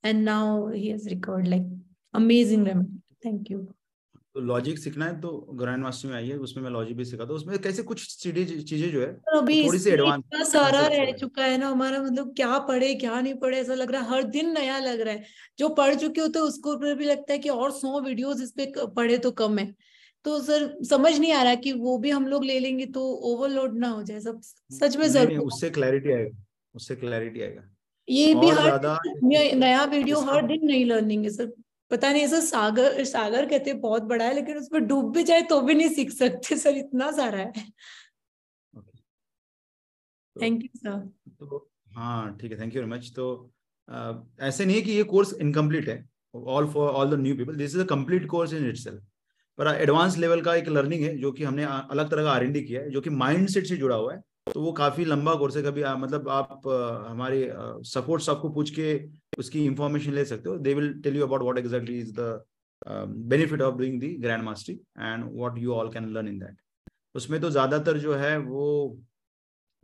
And 0.04 0.24
now 0.24 0.70
he 0.70 0.86
has 0.88 1.08
recovered 1.08 1.46
like 1.48 1.62
amazing 2.14 2.66
remedy 2.66 3.00
thank 3.24 3.50
you 3.50 3.66
तो 4.34 4.40
लॉजिक 4.40 4.78
सीखना 4.78 5.04
है 5.06 5.20
तो 5.20 5.28
ग्रैंड 5.58 5.82
मास्टर 5.82 6.08
में 6.08 6.14
आइए 6.16 6.34
उसमें 6.38 6.62
मैं 6.64 6.70
लॉजिक 6.70 6.96
भी 6.96 7.04
सिखाता 7.04 7.28
हूँ 7.28 7.36
उसमें 7.36 7.58
कैसे 7.58 7.82
कुछ 7.82 8.16
चीज़ें 8.16 8.90
जो 8.90 9.00
है 9.00 9.06
अभी 9.34 9.62
थोड़ी 9.64 9.78
सी 9.78 9.90
एडवांस 9.90 10.52
सारा 10.52 10.86
रह 10.86 11.10
चुका 11.12 11.44
है 11.44 11.56
ना 11.58 11.68
हमारा 11.68 12.02
मतलब 12.02 12.32
क्या 12.36 12.58
पढ़े 12.68 12.94
क्या 12.96 13.20
नहीं 13.20 13.34
पढ़े 13.36 13.58
ऐसा 13.58 13.74
लग 13.74 13.90
रहा 13.92 14.02
है 14.02 14.08
हर 14.10 14.22
दिन 14.30 14.52
नया 14.52 14.78
लग 14.80 15.00
रहा 15.00 15.14
है। 15.14 15.24
जो 15.58 15.68
पढ़ 15.74 15.94
चुके 15.94 16.20
होते 16.20 16.38
उसको 16.40 16.76
भी 16.76 17.04
लगता 17.04 17.32
है 17.32 17.38
कि 17.38 17.48
और 17.48 17.70
सौ 17.72 18.00
वीडियोस 18.00 18.42
इस 18.42 18.52
पे 18.52 18.72
पढ़े 18.96 19.18
तो 19.18 19.30
कम 19.32 19.58
है। 19.58 19.74
तो 20.24 20.40
सर 20.42 20.66
समझ 20.84 21.12
नहीं 21.18 21.32
आ 21.32 21.42
रहा 21.42 21.54
कि 21.56 21.72
वो 21.74 21.96
भी 21.98 22.10
हम 22.10 22.26
लोग 22.26 22.44
ले 22.44 22.58
लेंगे 22.60 22.86
तो 22.88 23.06
ओवरलोड 23.26 23.78
ना 23.78 23.88
हो 23.88 24.02
जाए 24.02 24.20
सब 24.20 24.40
सच 24.72 24.96
में 24.96 25.06
ज़रूर 25.08 25.38
उससे 25.42 25.70
क्लैरिटी 25.70 26.12
आएगा 26.12 26.36
उससे 26.74 26.96
क्लैरिटी 26.96 27.40
आएगा। 27.42 27.62
ये 28.08 28.34
भी 28.34 28.48
हर 28.50 28.86
नया 29.56 29.84
वीडियो 29.86 30.20
हर 30.22 30.46
दिन 30.46 30.66
नई 30.66 30.84
लर्निंग 30.84 31.24
है 31.24 31.30
सर। 31.30 31.52
पता 31.90 32.10
नहीं 32.12 32.26
सर 32.28 32.40
सागर 32.42 33.02
सागर 33.04 33.46
कहते 33.48 33.72
बहुत 33.80 34.02
बड़ा 34.04 34.24
है 34.24 34.34
लेकिन 34.34 34.58
उसमें 34.58 34.86
डूब 34.86 35.12
भी 35.14 35.22
जाए 35.24 35.42
तो 35.44 35.60
भी 35.60 35.74
नहीं 35.74 35.88
सीख 35.90 36.10
सकते 36.12 36.56
सर 36.58 36.76
इतना 36.78 37.10
सारा 37.12 37.38
है। 37.38 37.64
थैंक 40.36 40.62
यू 40.62 40.68
सर 40.76 40.98
तो 41.40 41.68
हाँ 41.94 42.36
ठीक 42.40 42.52
है 42.52 42.60
थैंक 42.60 42.74
यू 42.74 42.80
वेरी 42.80 42.90
मच 42.90 43.12
तो 43.16 43.26
ऐसे 44.42 44.64
नहीं 44.64 44.76
है 44.76 44.82
कि 44.82 44.92
ये 44.92 45.02
कोर्स 45.04 45.34
इनकम्प्लीट 45.40 45.88
है 45.88 46.04
all 46.34 46.66
for 46.72 46.90
all 46.90 47.10
the 47.10 47.20
new 47.20 47.36
people 47.36 47.56
this 47.56 47.74
is 47.74 47.80
a 47.80 47.86
complete 47.88 48.26
course 48.28 48.52
in 48.54 48.68
itself 48.68 49.02
पर 49.60 49.74
एडवांस 49.76 50.16
लेवल 50.18 50.40
का 50.42 50.54
एक 50.56 50.68
लर्निंग 50.70 51.02
है 51.04 51.16
जो 51.18 51.30
कि 51.32 51.44
हमने 51.44 51.64
अलग 51.64 52.10
तरह 52.10 52.22
का 52.24 52.32
आर 52.32 52.44
किया 52.48 52.80
है 52.80 52.90
जो 52.90 53.00
कि 53.00 53.10
माइंड 53.12 53.48
से 53.48 53.60
जुड़ा 53.62 53.96
हुआ 53.96 54.12
है। 54.12 54.20
तो 54.46 54.60
वो 54.60 54.72
काफ़ी 54.72 55.04
लंबा 55.04 55.34
कोर्स 55.34 55.56
है 55.56 55.62
कभी 55.62 55.82
आ, 55.82 55.94
मतलब 55.96 56.28
आप 56.30 56.62
हमारे 57.08 57.50
सपोर्ट्स 57.86 58.28
आपको 58.28 58.48
पूछ 58.50 58.70
के 58.78 58.94
उसकी 59.38 59.64
इंफॉर्मेशन 59.64 60.12
ले 60.12 60.24
सकते 60.24 60.48
हो। 60.48 60.56
They 60.58 60.74
will 60.74 60.92
tell 61.02 61.16
you 61.16 61.26
about 61.26 61.42
what 61.42 61.58
exactly 61.58 61.98
is 61.98 62.12
the 62.14 62.44
benefit 63.28 63.62
of 63.62 63.76
doing 63.76 64.00
the 64.00 64.14
grand 64.22 64.42
mastery 64.44 64.74
and 64.74 65.24
what 65.34 65.58
you 65.58 65.74
all 65.74 65.92
can 65.92 66.08
learn 66.14 66.28
in 66.28 66.38
that 66.38 66.56
उसमें 67.14 67.40
तो 67.40 67.50
ज़्यादातर 67.50 67.98
जो 67.98 68.14
है 68.14 68.36
वो 68.38 68.66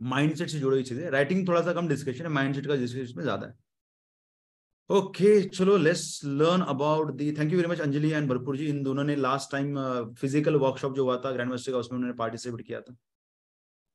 माइंडसेट 0.01 0.49
से 0.49 0.59
जुड़ी 0.59 0.75
हुई 0.75 0.83
चीज़ें 0.83 1.09
राइटिंग 1.11 1.47
थोड़ा 1.47 1.61
सा 1.61 1.73
कम 1.73 1.87
डिस्कशन 1.87 2.23
है 2.23 2.31
माइंडसेट 2.31 2.67
का 2.67 2.75
डिस्कशन 2.75 3.13
में 3.17 3.23
ज़्यादा 3.23 3.47
है। 3.47 3.53
ओके 4.89 5.41
चलो 5.49 5.77
let's 5.77 6.21
learn 6.25 6.61
about 6.73 7.11
the 7.15 7.31
thank 7.37 7.51
you 7.51 7.57
very 7.57 7.69
much 7.69 7.79
Anjali 7.81 8.11
and 8.11 8.29
Bharpur 8.29 8.57
ji 8.57 8.67
इन 8.69 8.81
दोनों 8.83 9.03
ने 9.03 9.15
लास्ट 9.15 9.51
टाइम 9.51 9.75
फ़िज़िकल 10.19 10.55
वर्कशॉप 10.65 10.93
जो 10.95 11.03
हुआ 11.03 11.17
था 11.25 11.31
ग्रैंड 11.31 11.49
मास्टर 11.49 11.71
का 11.71 11.77
उसमें 11.77 11.97
उन्होंने 11.97 12.15
पार्टिसिपेट 12.17 12.61
किया 12.67 12.81
था। 12.81 12.95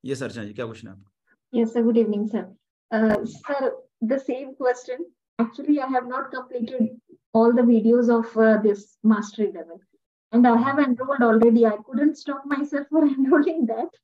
ये 0.04 0.14
सर 0.14 0.30
जी 0.30 0.52
क्या 0.52 0.66
क्वेश्चन 0.66 0.88
है 0.88 0.94
आपका? 0.94 1.60
Yes 1.60 1.72
sir 1.72 1.82
good 1.82 1.98
evening 1.98 2.28
sir 2.28 3.24
sir 3.38 3.70
the 4.04 4.18
same 4.28 4.52
question 4.62 5.04
actually 5.38 5.74
i 5.84 5.86
have 5.92 6.04
not 6.08 6.26
completed 6.32 6.88
all 7.34 7.54
the 7.54 7.62
videos 7.68 8.08
of 8.16 8.34
uh, 8.38 8.50
this 8.64 8.82
mastery 9.12 9.46
level. 9.52 9.78
And 10.32 10.48
i 10.48 10.52
have 10.64 10.80
enrolled 10.82 11.22
already. 11.28 11.64
I 11.66 11.76
couldn't 11.86 12.18
stop 12.18 12.44
myself 12.50 12.86
for 12.90 13.02
enrolling 13.14 13.64
that. 13.70 13.96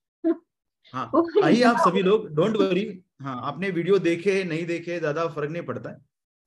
हाँ 0.95 1.11
आइए 1.45 1.63
आप 1.71 1.77
सभी 1.79 2.03
लोग 2.03 2.29
don't 2.35 2.57
worry 2.57 2.85
हाँ 3.23 3.41
आपने 3.51 3.71
video 3.71 3.99
देखे 4.07 4.43
नहीं 4.45 4.67
देखे 4.67 4.99
ज़्यादा 4.99 5.27
फ़र्क 5.37 5.51
नहीं 5.51 5.63
पड़ता। 5.63 5.91
है 5.91 5.97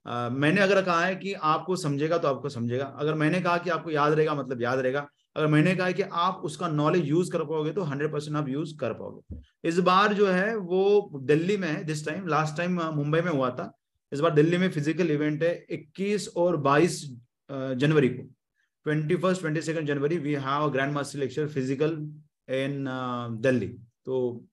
मैंने 0.06 0.62
अगर 0.62 0.82
कहा 0.82 1.04
है 1.06 1.16
कि 1.16 1.34
आपको 1.34 1.76
समझेगा 1.76 2.18
तो 2.18 2.28
आपको 2.28 2.50
समझेगा। 2.50 2.86
अगर 3.00 3.14
मैंने 3.16 3.42
कहा 3.42 3.58
कि 3.58 3.70
आपको 3.70 3.92
याद 3.92 4.14
रहेगा 4.14 4.36
मतलब 4.36 4.62
याद 4.62 4.80
रहेगा। 4.80 5.08
अगर 5.36 5.48
मैंने 5.48 5.76
कहा 5.76 5.92
कि 5.92 6.04
आप 6.04 6.42
उसका 6.46 6.68
नॉलेज 6.70 7.06
यूज़ 7.08 7.32
कर 7.32 7.44
पाओगे 7.46 7.72
तो 7.72 7.84
हंड्रेड 7.84 8.12
परसेंट 8.12 8.38
आप 8.38 8.50
यूज़ 8.50 8.76
कर 8.78 8.94
पाओगे। 8.94 9.40
इस 9.64 9.80
बार 9.82 10.14
जो 10.14 10.28
है, 10.28 10.56
वो 10.56 11.20
दिल्ली 11.24 11.58
में 11.58 11.68
है 11.68 11.84
this 11.86 12.06
time 12.06 12.28
last 12.28 12.58
time 12.58 12.82
Mumbai 12.96 13.22
में 13.22 13.32
हुआ 13.32 13.50
था। 13.52 13.72
इस 14.12 14.20
बार 14.20 14.34
दिल्ली 14.34 14.58
में 14.58 14.70
फ़िज़िकल 14.70 15.12
इवेंट 15.12 15.44
है 15.44 15.54
21 15.72 16.28
और 16.38 16.58
22 16.60 17.02
जनवरी 17.50 18.10
को। 18.10 18.24
Twenty 18.86 19.16
first 19.16 19.42
twenty 19.42 19.62
second 19.62 19.88
January 19.88 20.18
we 20.18 20.34
have 20.36 20.70
grand 20.70 20.94
master 20.94 21.20
lecture 21.20 21.48
physical 21.48 21.92
in 22.56 22.86
Delhi. 23.42 23.68
तो 24.06 24.48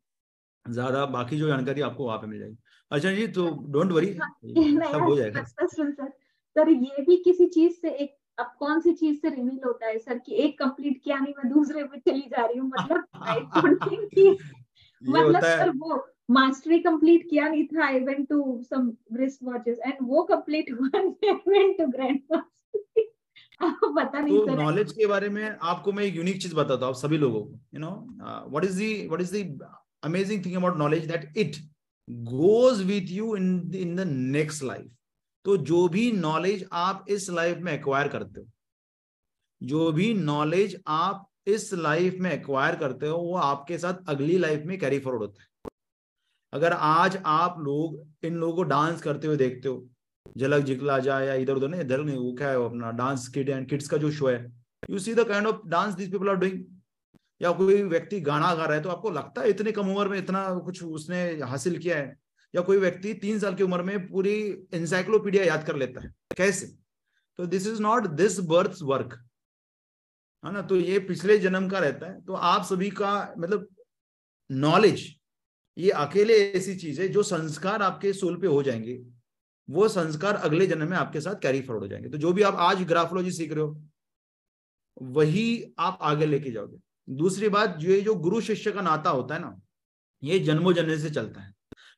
ज़्यादा 0.66 1.04
बाकी 1.08 1.38
जो 1.38 1.48
जानकारी 1.48 1.80
आपको 1.80 2.06
वहाँ 2.06 2.18
पे 2.18 2.26
मिल 2.26 2.38
जाएगी। 2.38 2.56
अच्छा 2.90 3.10
जी 3.12 3.26
तो 3.28 3.48
डोंट 3.68 3.92
वरी 3.92 4.12
सब 4.12 5.02
हो 5.02 5.16
जाएगा। 5.16 5.42
सर 5.44 6.68
ये 6.70 7.02
भी 7.04 7.16
किसी 7.24 7.46
चीज़ 7.48 7.72
से 7.72 7.90
एक 7.94 8.16
अब 8.38 8.52
कौन 8.58 8.80
सी 8.80 8.92
चीज़ 8.94 9.18
से 9.20 9.28
रिवील 9.30 9.60
होता 9.64 9.86
है 9.86 9.98
सर 9.98 10.18
कि 10.18 10.34
एक 10.34 10.58
कंप्लीट 10.58 11.00
किया 11.04 11.18
नहीं 11.18 11.32
मैं 11.38 11.52
दूसरे 11.52 11.82
पे 11.84 11.98
चली 12.00 12.20
जा 12.30 12.44
रही 12.46 12.58
हूँ? 12.58 12.68
मतलब 12.68 13.04
आई 13.24 13.40
डोंट 13.40 13.82
थिंक 13.82 14.08
कि 14.14 14.30
मतलब 15.02 15.40
सर 15.40 15.70
वो 15.76 16.04
मास्टरी 16.30 16.78
कंप्लीट 16.78 17.26
किया 17.30 17.48
नहीं 17.48 17.64
था 17.66 17.84
I 17.86 18.00
went 18.00 18.28
to 18.28 18.40
some 18.64 18.92
wrist 19.16 19.42
watches 19.42 19.78
and 19.86 19.94
वो 20.02 20.22
कंप्लीट 20.24 20.70
हुआ 20.72 21.00
वेंट 21.48 21.78
टू 21.78 21.86
ग्रैंड 21.86 22.20
पता 23.62 24.20
नहीं 24.20 24.38
तो 24.38 24.54
नॉलेज 24.54 24.92
के 24.92 25.06
बारे 25.06 25.28
में 25.28 25.44
आपको 25.44 25.92
मैं 25.92 26.04
एक 26.04 26.16
यूनिक 26.16 26.40
चीज़ 26.42 26.54
बताता 26.54 26.86
हूँ 26.86 26.94
आप 26.94 26.98
सभी 26.98 27.18
लोगों 27.18 27.40
को 27.40 27.58
you 27.74 27.80
know 27.80 27.90
what 28.50 28.64
is 28.64 28.78
the 28.78 28.90
what 29.06 29.20
is 29.20 29.32
the 29.32 29.42
amazing 30.04 30.44
thing 30.44 30.56
about 30.56 30.76
knowledge 30.78 31.06
that 31.06 31.32
it 31.36 31.56
goes 32.08 32.82
with 32.82 33.10
you 33.10 33.34
in 33.36 33.74
in 33.74 33.96
the 33.96 34.06
next 34.08 34.62
life 34.62 34.90
तो 35.44 35.56
जो 35.56 35.86
भी 35.88 36.10
नॉलेज 36.12 36.64
आप 36.72 37.04
इस 37.08 37.28
लाइफ 37.30 37.58
में 37.58 37.72
एक्वायर 37.72 38.08
करते 38.08 38.40
हो, 38.40 38.46
जो 39.60 39.90
भी 39.92 40.12
नॉलेज 40.14 40.76
आप 40.86 41.24
इस 41.46 41.72
लाइफ 41.74 42.16
में 42.20 42.30
एक्वायर 42.32 42.76
करते 42.76 43.06
हो, 43.06 43.18
वो 43.18 43.36
आपके 43.36 43.78
साथ 43.78 44.08
अगली 44.08 44.38
लाइफ 44.38 44.62
में 44.66 44.78
कैरी 44.78 44.98
फॉरवर्ड 44.98 45.22
होता 45.22 45.42
है। 45.42 45.70
अगर 46.52 46.72
आज 46.72 47.16
आप 47.26 47.56
लोग, 47.60 48.06
इन 48.24 48.34
लोगों 48.34 48.56
को 48.56 48.62
डांस 48.62 49.02
करते 49.02 49.26
हुए 49.26 49.36
देखते 49.36 49.68
हो, 49.68 49.88
झलक 50.38 50.64
जिकला 50.64 50.98
जाए 50.98 51.26
या 51.26 51.34
इधर 51.34 51.54
उधर 51.54 51.68
नहीं, 51.68 51.80
इधर 51.80 52.02
नहीं, 52.04 52.16
वो 52.16 52.32
क्या 52.32 52.48
है 52.48 52.64
अपना 52.64 52.90
डांस 52.92 53.28
किड 53.28 53.48
एंड 53.48 53.68
किड्स 53.68 53.88
का 53.88 53.96
जो 53.96 54.10
शो 54.10 54.28
है। 54.28 54.44
You 54.90 54.98
see 54.98 55.14
the 55.14 55.28
kind 55.28 55.46
of 55.46 55.66
dance 55.66 55.94
this 55.94 56.10
people 56.10 56.28
are 56.28 56.36
doing 56.36 56.64
या 57.40 57.52
कोई 57.52 57.82
व्यक्ति 57.82 58.20
गाना 58.20 58.54
गा 58.54 58.64
रहा 58.64 58.76
है 58.76 58.82
तो 58.82 58.88
आपको 58.88 59.10
लगता 59.10 59.42
है 59.42 59.50
इतने 59.50 59.72
कम 59.72 59.90
उम्र 59.90 60.08
में 60.08 60.18
इतना 60.18 60.54
कुछ 60.54 60.82
उसने 60.84 61.22
हासिल 61.42 61.78
किया 61.78 61.96
है? 61.98 62.16
या 62.54 62.62
कोई 62.62 62.78
व्यक्ति 62.78 63.14
तीन 63.14 63.38
साल 63.38 63.54
की 63.54 63.62
उम्र 63.62 63.82
में 63.82 64.08
पूरी 64.08 64.36
इंसाइक्लोपीडिया 64.74 65.44
याद 65.44 65.66
कर 65.66 65.76
लेता 65.76 66.00
है? 66.00 66.14
कैसे? 66.36 66.66
तो 67.38 67.46
this 67.46 67.66
is 67.66 67.82
not 67.82 68.06
this 68.06 68.38
birth 68.40 68.78
work 68.82 69.18
है 70.44 70.52
ना? 70.52 70.62
तो 70.62 70.76
ये 70.76 70.98
पिछले 70.98 71.38
जन्म 71.38 71.68
का 71.68 71.78
रहता 71.78 72.06
है। 72.06 72.20
तो 72.24 72.34
आप 72.34 72.64
सभी 72.64 72.90
का 72.90 73.34
मतलब 73.38 73.68
नॉलेज 74.50 75.06
ये 75.76 75.90
अकेले 75.90 76.34
ऐसी 76.52 76.76
चीज़ 76.76 77.00
है 77.02 77.08
जो 77.08 77.22
संस्कार 77.22 77.82
आपके 77.82 78.12
सोल 78.12 78.36
पे 78.40 78.46
हो 78.46 78.62
जाएँगे। 78.62 78.94
वो 79.68 79.88
संस्कार 79.88 80.34
अगले 80.36 80.66
जन्म 80.66 80.90
में 80.90 80.96
आपके 80.96 81.20
साथ 81.20 81.34
कैरी 81.42 81.60
फॉरवर्ड 81.62 81.84
हो 81.84 81.88
जाएँगे। 81.88 82.08
तो 82.08 82.18
जो 82.18 82.32
भी 82.32 82.42
आप 82.42 82.54
आज 82.60 82.82
ग्राफोलॉजी 82.82 83.32
सीख 83.32 83.52
रहे 83.52 83.64
हो, 83.64 83.82
वही 85.02 85.74
आप 85.78 85.98
आगे 86.02 86.26
लेके 86.26 86.50
जाओगे। 86.50 86.78
दूसरी 87.08 87.48
बात 87.48 87.78
ये 87.80 88.00
जो 88.00 88.14
गुरु 88.14 88.40
शिष्य 88.40 88.72
का 88.72 88.80
नाता 88.80 89.10
होता 89.10 89.34
है 89.34 89.40
ना, 89.40 89.60
ये 90.22 90.38
जन्मों 90.38 90.72
जन्म 90.72 90.96
से 90.96 91.10
चलता 91.10 91.40
है। 91.40 91.54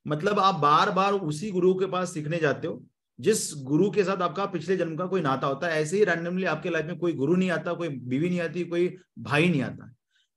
मतलब 0.07 0.39
आप 0.39 0.55
बार 0.55 0.91
बार 0.91 1.13
उसी 1.13 1.51
गुरु 1.51 1.75
के 1.75 1.87
पास 1.87 2.13
सीखने 2.15 2.39
जाते 2.39 2.69
हो, 2.69 2.83
जिस 3.19 3.53
गुरु 3.55 3.91
के 3.91 4.05
साथ 4.05 4.23
आपका 4.23 4.47
पिछले 4.47 4.77
जन्म 4.77 4.97
का 4.97 5.07
कोई 5.07 5.21
नाता 5.21 5.47
होता 5.47 5.67
है, 5.67 5.81
ऐसे 5.83 5.97
ही 5.97 6.05
रैंडमली 6.05 6.45
आपके 6.45 6.71
लाइफ 6.71 6.87
में 6.87 6.99
कोई 6.99 7.13
गुरु 7.13 7.37
नहीं 7.37 7.51
आता, 7.51 7.73
कोई 7.73 7.89
बीवी 7.89 8.29
नहीं 8.29 8.41
आती, 8.41 8.65
कोई 8.65 8.97
भाई 9.19 9.49
नहीं 9.49 9.63
आता। 9.63 9.93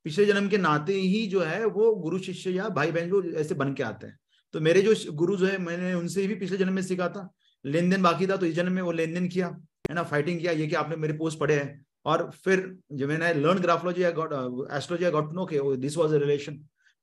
पिछले 0.06 0.26
जन्म 0.26 0.48
के 0.50 0.58
नाते 0.58 0.94
ही 0.94 1.26
जो 1.28 1.41
है, 1.41 1.66
वो 1.66 1.94
गुरु 1.95 2.20
शिष्य 2.20 2.52
या 2.52 2.70
भाई 2.70 2.91
बहन 2.91 3.10
जो 3.10 3.24
ऐसे 3.32 3.56
बन 3.56 3.74
के 3.74 3.84
आते 3.84 4.08
हैं। 4.08 4.18
तो 4.54 4.60
मेरे 4.60 4.82
जो 4.82 4.95
गुरु 5.14 5.36
जो 5.36 5.45
है, 5.45 5.58
मैंने 5.58 5.94
उनसे 5.94 6.28
भी 6.28 6.36
पिछले 6.36 6.58
जन्म 6.58 6.74
में 6.74 6.82
सीखा 6.82 7.08
था। 7.10 7.30
लेन 7.66 7.90
देन 7.90 8.02
बाकी 8.02 8.28
था 8.28 8.38
तो 8.38 8.45
इस 8.45 8.56
जन्म 8.56 8.72
में 8.72 8.82
वो 8.82 8.91
लेन 8.91 9.14
देन 9.14 9.28
किया, 9.28 9.48
है 9.90 9.95
ना 9.95 10.04
फाइटिंग 10.04 10.40
किया, 10.40 10.52
ये 10.52 10.68
कि 10.68 10.76
आपने 10.76 10.95
मेरे 10.95 11.14
पोस्ट 11.14 11.40
पढ़े 11.40 11.56
हैं। 11.56 11.86
और 12.06 12.30
फिर 12.36 12.60
जब 12.94 13.08
मैंने 13.10 13.34
learn 13.34 13.60
graphology 13.62 14.04
astrology 14.04 15.12
got 15.12 15.34
no 15.34 15.46
के 15.46 15.60
दिस 15.78 15.98
वाज 15.98 16.14
अ 16.14 16.18
रिलेशन 16.20 16.60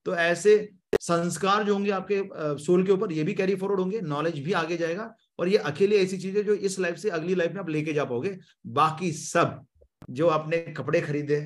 तो 0.06 0.14
ऐसे 0.16 0.56
संस्कार 1.00 1.64
जो 1.64 1.72
होंगे 1.74 1.90
आपके 1.90 2.22
सोल 2.58 2.84
के 2.86 2.92
ऊपर, 2.92 3.12
ये 3.12 3.24
भी 3.24 3.34
कैरी 3.34 3.54
फॉरवर्ड 3.56 3.80
होंगे 3.80 4.00
नॉलेज 4.02 4.38
भी 4.44 4.52
आगे 4.54 4.76
जाएगा 4.76 5.14
और 5.38 5.48
ये 5.48 5.56
अकेले 5.66 5.98
ऐसी 5.98 6.18
चीज़ें 6.18 6.44
जो 6.44 6.54
इस 6.54 6.78
लाइफ 6.80 6.96
से 6.96 7.10
अगली 7.10 7.34
लाइफ 7.34 7.52
में 7.52 7.60
आप 7.60 7.68
लेके 7.68 7.92
जा 7.92 8.04
पाओगे। 8.04 8.36
बाकी 8.68 9.12
सब 9.14 9.64
जो 10.10 10.28
आपने 10.28 10.58
कपड़े 10.76 11.00
खरीदे, 11.00 11.40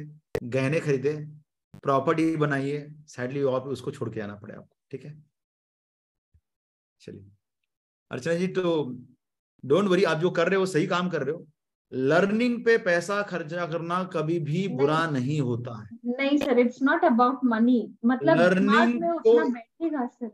गहने 0.44 0.80
खरीदे 0.80 1.14
प्रॉपर्टी 1.82 2.36
बनाइए 2.36 2.86
सैडली 3.08 3.42
आप 3.48 3.66
उसको 3.68 3.90
छोड़ 3.90 4.08
के 4.10 4.20
आना 4.20 4.34
पड़े 4.34 4.54
आपको, 4.54 4.76
ठीक 4.90 5.04
है? 5.04 5.14
चलिए। 7.00 7.24
अर्चना 8.10 8.34
जी 8.34 8.46
तो 8.48 8.62
डोंट 9.64 9.88
वरी 9.88 10.04
आप 10.04 10.18
जो 10.18 10.30
कर 10.30 10.48
रहे 10.48 10.58
हो, 10.58 10.66
सही 10.66 10.86
काम 10.86 11.08
कर 11.10 11.22
रहे 11.22 11.34
हो। 11.34 11.46
लर्निंग 11.92 12.64
पे 12.64 12.76
पैसा 12.84 13.20
खर्चा 13.22 13.66
करना 13.66 14.02
कभी 14.12 14.38
भी 14.40 14.66
बुरा 14.68 15.04
नहीं 15.10 15.40
होता 15.40 15.76
है। 15.80 15.98
नहीं 16.12 16.38
sir 16.38 16.58
it's 16.58 16.82
not 16.82 17.04
about 17.04 17.40
money 17.44 17.78
मतलब 18.04 18.36
लर्निंग 18.38 19.02
को 19.02 19.38
बैठेगा 19.50 20.06
सर। 20.06 20.30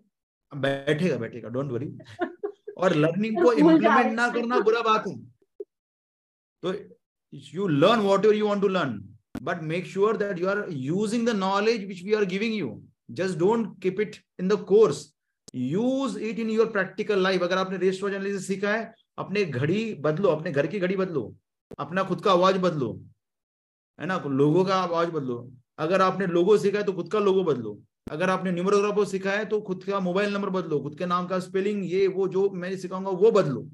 बैठेगा 0.53 1.17
बैठेगा 1.17 1.49
डोंट 1.49 1.73
वरी 1.73 1.93
और 2.79 2.95
लर्निंग 2.97 3.43
को 3.43 3.53
इम्प्लीमेंट 3.53 4.13
ना 4.13 4.29
करना 4.31 4.59
बुरा 4.61 4.81
बात 4.83 5.07
है। 5.07 5.17
तो 6.63 6.75
you 7.55 7.67
learn 7.69 8.01
whatever 8.25 8.35
you 8.35 8.47
want 8.47 8.63
to 8.63 8.69
learn 8.69 8.99
but 9.43 9.63
make 9.65 9.87
sure 9.87 10.17
that 10.17 10.39
you 10.39 10.49
are 10.49 10.65
using 10.71 11.27
the 11.29 11.37
knowledge 11.37 11.85
which 11.89 12.03
we 12.05 12.15
are 12.15 12.25
giving 12.33 12.55
you 12.55 12.81
just 13.21 13.39
don't 13.39 13.81
keep 13.83 14.01
it 14.01 14.17
in 14.41 14.49
the 14.49 14.59
course 14.69 15.05
use 15.55 16.19
it 16.19 16.39
in 16.39 16.51
your 16.51 16.71
practical 16.73 17.23
life 17.23 17.43
अगर 17.43 17.59
आपने 17.59 17.77
rest 17.79 18.05
analysis 18.05 18.47
सीखा 18.47 18.73
है 18.73 18.95
अपने 19.21 19.45
घड़ी 19.45 19.83
बदलो, 20.01 20.29
अपने 20.29 20.51
घर 20.53 20.67
की 20.67 20.79
घड़ी 20.81 20.97
बदलो, 20.97 21.23
अपना 21.79 22.03
खुद 22.03 22.21
का 22.21 22.33
आवाज़ 22.33 22.59
बदलो, 22.59 22.93
है 23.99 24.07
ना? 24.07 24.23
लोगों 24.27 24.65
का 24.65 24.77
आवाज़ 24.77 25.11
बदलो। 25.11 25.37
अगर 25.79 26.03
आपने 26.03 26.27
लोगो 26.29 26.57
सीखा 26.59 26.79
है 26.79 26.85
तो 26.85 26.93
खुद 26.93 27.11
का 27.13 27.19
लोगो 27.21 27.45
बदलो। 27.45 27.79
अगर 28.11 28.31
आपने 28.31 28.51
न्यूमरोग्राफो 28.53 29.05
सीखा 29.05 29.31
है 29.31 29.45
तो 29.45 29.61
खुद 29.61 29.85
का 29.85 30.01
मोबाइल 30.01 30.33
नंबर 30.35 30.51
बदलो, 30.51 30.81
खुद 30.81 30.99
के 30.99 31.07
नाम 31.07 31.27
का 31.27 31.39
स्पेलिंग, 31.39 31.85
ये, 31.85 32.07
वो, 32.09 32.29
जो 32.29 32.49
मैं 32.51 32.77
सिखाऊँगा 32.77 33.11
वो 33.11 33.31
बदलो। 33.31 33.69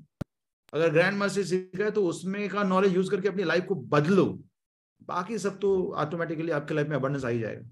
अगर 0.73 0.91
ग्रैंड 0.93 1.17
मास्टर 1.19 1.45
सीखा 1.45 1.85
है 1.85 1.91
तो 1.91 2.05
उसमें 2.07 2.49
का 2.49 2.63
नॉलेज 2.65 2.95
यूज़ 2.95 3.11
करके 3.11 3.29
अपनी 3.29 3.45
लाइफ 3.45 3.67
को 3.67 3.75
बदलो। 3.75 4.27
बाकी 5.03 5.39
सब 5.39 5.59
तो 5.59 5.71
ऑटोमेटिकली 5.97 6.51
आपके 6.51 6.75
लाइफ 6.75 6.89
में 6.89 6.97
अबंडेंस 6.97 7.25
आ 7.25 7.29
ही 7.29 7.39
जाएगा। 7.39 7.63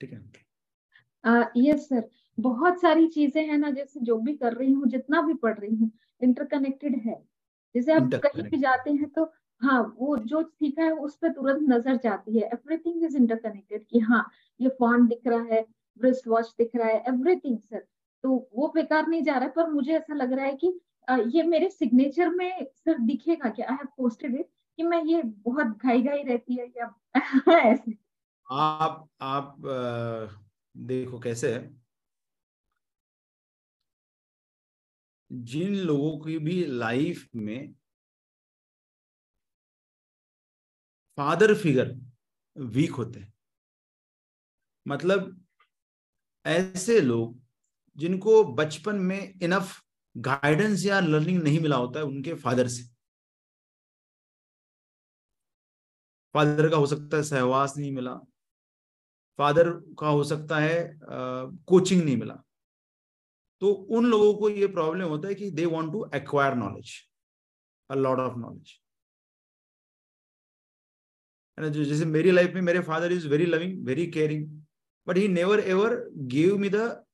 ठीक 0.00 0.12
है? 0.12 0.20
यस 1.56 1.88
सर 1.88 2.08
बहुत 2.38 2.80
सारी 2.80 3.06
चीज़ें 3.06 3.42
हैं 3.46 3.58
ना, 3.58 3.70
जैसे 3.70 4.00
जो 4.00 4.16
भी 4.18 4.36
कर 4.36 4.54
रही 4.54 4.72
हूँ, 4.72 4.86
जितना 4.88 5.22
भी 5.22 5.34
पढ़ 5.34 5.58
रही 5.58 5.74
हूँ 5.74 5.90
इंटरकनेक्टेड 6.22 6.96
है। 7.02 7.14
जैसे 7.74 7.92
आप 7.92 8.10
कहीं 8.22 8.42
भी 8.44 8.58
जाते 8.60 8.90
हैं 8.92 9.08
तो 9.10 9.24
हाँ 9.62 9.80
वो 9.98 10.16
जो 10.24 10.42
सीखा 10.44 10.82
है 10.82 10.90
उस 10.98 11.16
पर 11.16 11.32
तुरंत 11.32 11.68
नज़र 11.70 11.96
जाती 11.98 12.38
है। 12.38 12.46
एवरीथिंग 12.48 13.04
इज़ 13.04 13.16
इंटरकनेक्टेड 13.16 13.84
कि 13.86 13.98
हाँ 14.00 14.24
ये 14.60 14.68
फ़ोन 14.78 15.06
दिख 15.08 15.26
रहा 15.26 15.42
है 15.54 15.62
ब्रिस्ट 16.00 16.28
वॉच 16.28 16.54
दिख 16.58 16.76
रहा 16.76 16.88
है 16.88 17.02
एवरीथिंग 17.08 17.58
सर 17.60 17.86
तो 18.24 18.36
वो 18.54 18.68
बेकार 18.74 19.06
नहीं 19.06 19.22
जा 19.22 19.34
रहा 19.34 19.44
है 19.44 19.50
पर 19.50 19.70
मुझे 19.70 19.92
ऐसा 19.92 20.14
लग 20.14 20.32
रहा 20.32 20.44
है 20.46 20.56
कि 20.56 20.78
ये 21.30 21.42
मेरे 21.44 21.68
सिग्नेचर 21.70 22.28
में 22.30 22.64
सर 22.76 22.98
दिखेगा 23.02 23.48
कि 23.50 23.62
आई 23.62 23.74
हैव 23.74 23.86
पोस्टेड 23.96 24.34
इट 24.34 24.48
कि 24.78 24.82
मैं 24.82 25.02
ये 25.04 25.22
बहुत 25.24 25.76
घाई 25.78 26.02
घाई 26.02 26.22
रहती 26.22 26.54
है 26.56 26.66
या 26.68 26.94
ऐसे। 27.60 27.96
आप 28.46 29.08
आप 29.22 29.56
देखो 30.74 31.18
कैसे 31.18 31.52
है 31.54 31.60
जिन 35.32 35.74
लोगों 35.76 36.18
की 36.20 36.38
भी 36.38 36.64
लाइफ 36.66 37.28
में 37.36 37.74
फादर 41.18 41.54
फिगर 41.54 41.94
वीक 42.56 42.92
होते 42.92 43.20
हैं। 43.20 43.32
मतलब 44.86 45.44
ऐसे 46.44 47.00
लोग 47.00 47.38
जिनको 47.98 48.42
बचपन 48.54 48.96
में 48.96 49.38
इनफ 49.42 49.80
गाइडेंस 50.16 50.84
या 50.86 51.00
लर्निंग 51.00 51.42
नहीं 51.42 51.60
मिला 51.60 51.76
होता 51.76 51.98
है 52.00 52.04
उनके 52.04 52.34
फादर 52.34 52.68
से। 52.68 52.82
फादर 56.34 56.68
का 56.70 56.76
हो 56.76 56.86
सकता 56.86 57.16
है 57.16 57.22
सहवास 57.22 57.74
नहीं 57.76 57.92
मिला। 57.92 58.14
फादर 59.38 59.70
का 60.00 60.08
हो 60.08 60.24
सकता 60.24 60.58
है 60.58 60.98
कोचिंग 61.02 62.02
नहीं 62.04 62.16
मिला। 62.16 62.42
तो 63.60 63.72
उन 63.72 64.06
लोगों 64.06 64.34
को 64.34 64.48
ये 64.48 64.66
प्रॉब्लम 64.66 65.08
होता 65.08 65.28
है 65.28 65.34
कि 65.34 65.50
they 65.50 65.66
want 65.66 65.92
to 65.92 66.10
acquire 66.14 66.54
knowledge 66.54 66.92
a 67.90 67.94
lot 67.94 68.18
of 68.18 68.38
knowledge 68.38 68.78
जैसे 71.58 72.04
मेरी 72.04 72.30
लाइफ 72.30 72.54
में 72.54 72.60
मेरे 72.62 72.80
father 72.80 73.12
is 73.12 73.28
very 73.28 73.46
loving 73.46 73.86
very 73.86 74.06
caring 74.06 74.46
but 75.06 75.16
he 75.16 75.28
never 75.28 75.60
ever 75.60 75.94
give 76.34 76.56
me 76.58 76.68
the 76.68 77.04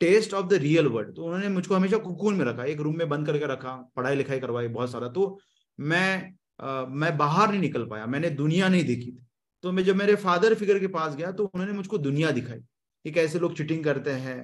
taste 0.00 0.34
of 0.34 0.46
the 0.46 0.52
real 0.52 0.86
world 0.86 1.14
तो 1.16 1.24
उन्होंने 1.24 1.48
मुझको 1.48 1.74
हमेशा 1.74 1.98
कुकून 1.98 2.34
में 2.34 2.44
रखा 2.44 2.64
एक 2.64 2.80
रूम 2.80 2.98
में 2.98 3.08
बंद 3.08 3.26
करके 3.26 3.46
रखा 3.46 3.74
पढ़ाई 3.96 4.16
लिखाई 4.16 4.40
करवाई 4.40 4.68
बहुत 4.68 4.90
सारा। 4.92 5.08
तो 5.08 5.38
मैं 5.78 6.34
आ, 6.60 6.84
मैं 6.86 7.16
बाहर 7.18 7.50
नहीं 7.50 7.60
निकल 7.60 7.84
पाया 7.86 8.06
मैंने 8.06 8.30
दुनिया 8.30 8.68
नहीं 8.68 8.84
देखी 8.84 9.12
थी। 9.12 9.26
तो 9.62 9.72
मैं 9.72 9.84
जब 9.84 9.96
मेरे 9.96 10.14
फादर 10.16 10.54
फिगर 10.54 10.78
के 10.78 10.86
पास 10.86 11.14
गया 11.16 11.32
तो 11.32 11.44
उन्होंने 11.44 11.72
मुझको 11.72 11.98
दुनिया 11.98 12.30
दिखाई। 12.30 12.58
कि 13.04 13.10
कैसे 13.10 13.38
लोग 13.38 13.56
चिटिंग 13.56 13.84
करते 13.84 14.10
हैं 14.10 14.38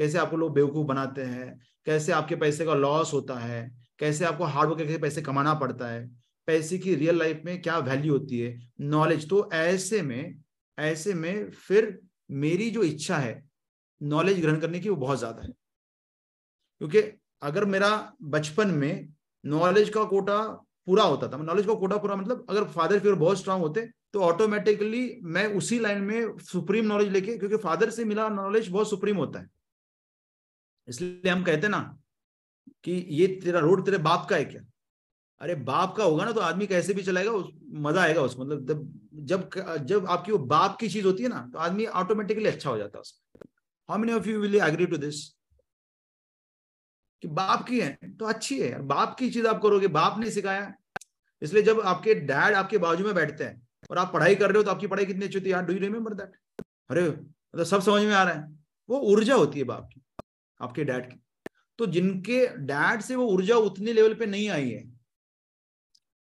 कैसे 0.00 0.18
आपको 0.18 0.36
लोग 0.36 0.54
बेवकूफ़ 0.54 0.86
बनाते 0.86 1.22
हैं? 1.22 1.58
कैसे 1.86 2.12
आपके 2.12 2.36
पैसे 2.36 2.64
का 2.64 2.74
लॉस 2.76 3.12
होता 3.12 3.34
है? 3.34 3.70
कैसे 3.98 4.24
आपको 4.24 4.44
हार्डवर्क 4.46 4.78
करके 4.78 4.96
पैसे 4.98 5.22
कमाना 5.22 5.54
पड़ता 5.56 5.88
है? 5.88 6.06
पैसे 6.48 6.78
की 6.78 6.94
रियल 6.94 7.18
लाइफ 7.18 7.42
में 7.44 7.60
क्या 7.62 7.78
वैल्यू 7.80 8.12
होती 8.12 8.38
है? 8.40 8.58
नॉलेज 8.80 9.28
तो 9.30 9.48
ऐसे 9.54 10.02
में 10.02 10.34
ऐसे 10.78 11.14
में 11.14 11.50
फिर 11.50 11.98
मेरी 12.30 12.70
जो 12.70 12.82
इच्छा 12.82 13.16
है 13.16 13.42
नॉलेज 14.00 14.40
ग्रहण 14.40 14.58
करने 14.60 14.80
की 14.80 14.88
वो 14.88 14.96
बहुत 14.96 15.18
ज़्यादा 15.18 15.42
है। 15.42 15.52
क्योंकि 16.80 16.98
अगर 17.42 17.64
मेरा 17.66 17.90
बचपन 18.24 18.70
में 18.70 19.08
नॉलेज 19.44 19.88
का 19.88 20.04
कोटा 20.06 20.40
पूरा 20.86 21.04
होता 21.04 21.28
था 21.28 21.36
नॉलेज 21.38 21.66
का 21.66 21.74
कोटा 21.74 21.96
पूरा 21.96 22.16
मतलब 22.16 22.46
अगर 22.50 22.64
फादर 22.70 22.98
फिगर 22.98 23.14
बहुत 23.16 23.38
स्ट्रांग 23.38 23.62
होते 23.62 23.88
तो 24.14 24.20
ऑटोमेटिकली 24.22 25.04
मैं 25.24 25.46
उसी 25.54 25.78
लाइन 25.78 26.02
में 26.02 26.38
सुप्रीम 26.40 26.86
नॉलेज 26.86 27.08
लेके, 27.08 27.36
क्योंकि 27.38 27.56
फादर 27.58 27.90
से 27.90 28.04
मिला 28.04 28.28
नॉलेज 28.30 28.68
बहुत 28.68 28.90
सुप्रीम 28.90 29.16
होता 29.16 29.40
है। 29.40 29.48
इसलिए 30.90 31.30
हम 31.30 31.42
कहते 31.44 31.68
ना 31.68 31.80
कि 32.84 32.92
ये 33.10 33.26
तेरा 33.42 33.60
रोड, 33.60 33.84
तेरे 33.84 33.98
बाप 34.00 34.26
का 34.30 34.36
है 34.36 34.44
क्या? 34.44 34.62
अरे 35.40 35.54
बाप 35.64 35.94
का 35.96 36.04
होगा 36.04 36.24
ना 36.24 36.32
तो 36.32 36.40
आदमी 36.42 36.66
कैसे 36.66 36.94
भी 36.94 37.02
चलाएगा, 37.02 37.30
उस, 37.32 37.52
मज़ा 37.78 38.02
आएगा 38.02 38.22
उसको। 38.22 38.44
मतलब 38.44 38.66
जब 38.66 38.88
जब 39.26 39.84
जब 39.86 40.06
आपकी 40.08 40.32
वो 40.32 40.38
बाप 40.46 40.76
की 40.80 40.88
चीज़ 40.88 41.06
होती 41.06 41.22
है 41.22 41.28
ना 41.28 41.40
तो 41.52 41.58
आदमी 41.58 41.86
ऑटोमेटिकली 41.98 42.46
अच्छा 42.46 42.70
हो 42.70 42.76
जाता 42.78 42.98
है 42.98 43.48
how 43.88 43.98
many 43.98 44.12
of 44.12 44.28
you 44.28 44.40
will 44.40 44.54
agree 44.56 44.86
to 44.86 44.96
this 44.96 45.24
कि 47.22 47.28
बाप 47.30 47.64
की 47.68 47.80
है 47.80 47.98
तो 48.18 48.24
अच्छी 48.26 48.58
है। 48.60 48.80
बाप 48.84 49.16
की 49.18 49.30
चीज़ 49.30 49.46
आप 49.46 49.60
करोगे, 49.62 49.86
बाप 49.88 50.18
ने 50.18 50.30
सिखाया। 50.30 50.72
इसलिए 51.42 51.62
जब 51.62 51.80
आपके 51.82 52.14
डैड 52.16 52.54
आपके 52.54 52.78
बाजू 52.78 53.04
में 53.04 53.14
बैठते 53.14 53.44
हैं 53.44 53.60
और 53.90 53.98
आप 53.98 54.12
पढ़ाई 54.12 54.34
कर 54.34 54.48
रहे 54.48 54.56
हो 54.56 54.62
तो 54.62 54.70
आपकी 54.70 54.86
पढ़ाई 54.86 55.06
कितनी 55.06 55.24
अच्छी 55.24 55.38
होती 55.38 55.50
है? 55.50 55.64
डू 55.66 55.72
यू 55.72 55.78
रिमेम्बर 55.80 56.14
दैट 56.14 56.64
अरे 56.90 57.08
मतलब 57.08 57.64
सब 57.64 57.80
समझ 57.82 58.02
में 58.02 58.12
आ 58.12 58.22
रहा 58.22 58.34
है। 58.34 58.48
वो 58.88 58.98
ऊर्जा 59.12 59.34
होती 59.34 59.58
है 59.58 59.64
बाप 59.64 59.88
की। 59.92 60.00
आपके 60.60 60.84
डैड 60.84 61.10
की। 61.10 61.20
तो 61.78 61.86
जिनके 61.88 62.46
डैड 62.66 63.00
से 63.02 63.16
वो 63.16 63.26
ऊर्जा 63.28 63.56
उतनी 63.58 63.92
लेवल 63.92 64.14
पे 64.14 64.26
नहीं 64.26 64.48
आई 64.50 64.70
है, 64.70 64.82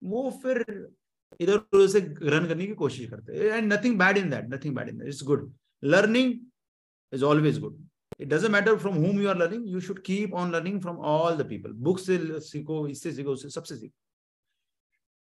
वो 0.01 0.29
फिर 0.43 0.65
इधर 1.39 1.55
उधर 1.55 1.87
से 1.87 1.99
रन 2.29 2.47
करने 2.47 2.67
की 2.67 2.73
कोशिश 2.75 3.09
करते 3.09 3.33
हैं। 3.33 3.45
And 3.47 3.73
nothing 3.73 3.97
bad 3.99 4.17
in 4.17 4.29
that 4.29 4.45
nothing 4.53 4.75
bad 4.75 4.89
in 4.89 4.97
that 4.97 5.07
it's 5.07 5.23
good 5.23 5.51
learning 5.83 6.33
is 7.13 7.23
always 7.23 7.59
good 7.59 7.87
it 8.19 8.27
doesn't 8.27 8.51
matter 8.53 8.77
from 8.77 8.95
whom 8.95 9.19
you 9.21 9.29
are 9.29 9.37
learning 9.37 9.67
you 9.69 9.79
should 9.81 10.01
keep 10.05 10.33
on 10.33 10.51
learning 10.51 10.81
from 10.81 10.97
all 11.07 11.37
the 11.37 11.47
people 11.49 11.71
book 11.73 11.99
से 11.99 12.39
सीखो, 12.41 12.87
इससे 12.87 13.11
सीखो, 13.11 13.31
उससे 13.31 13.49
सबसे 13.49 13.75
सीखो। 13.77 13.93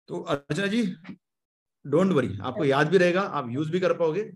तो 0.10 0.22
अर्चना 0.23 0.68
जी 0.68 0.84
don't 1.86 2.11
worry 2.14 2.38
आपको 2.40 2.65
याद 2.65 2.90
भी 2.90 2.98
रहेगा, 2.98 3.22
आप 3.22 3.49
यूज़ 3.52 3.72
भी 3.72 3.80
कर 3.80 3.94
पाओगे, 3.98 4.32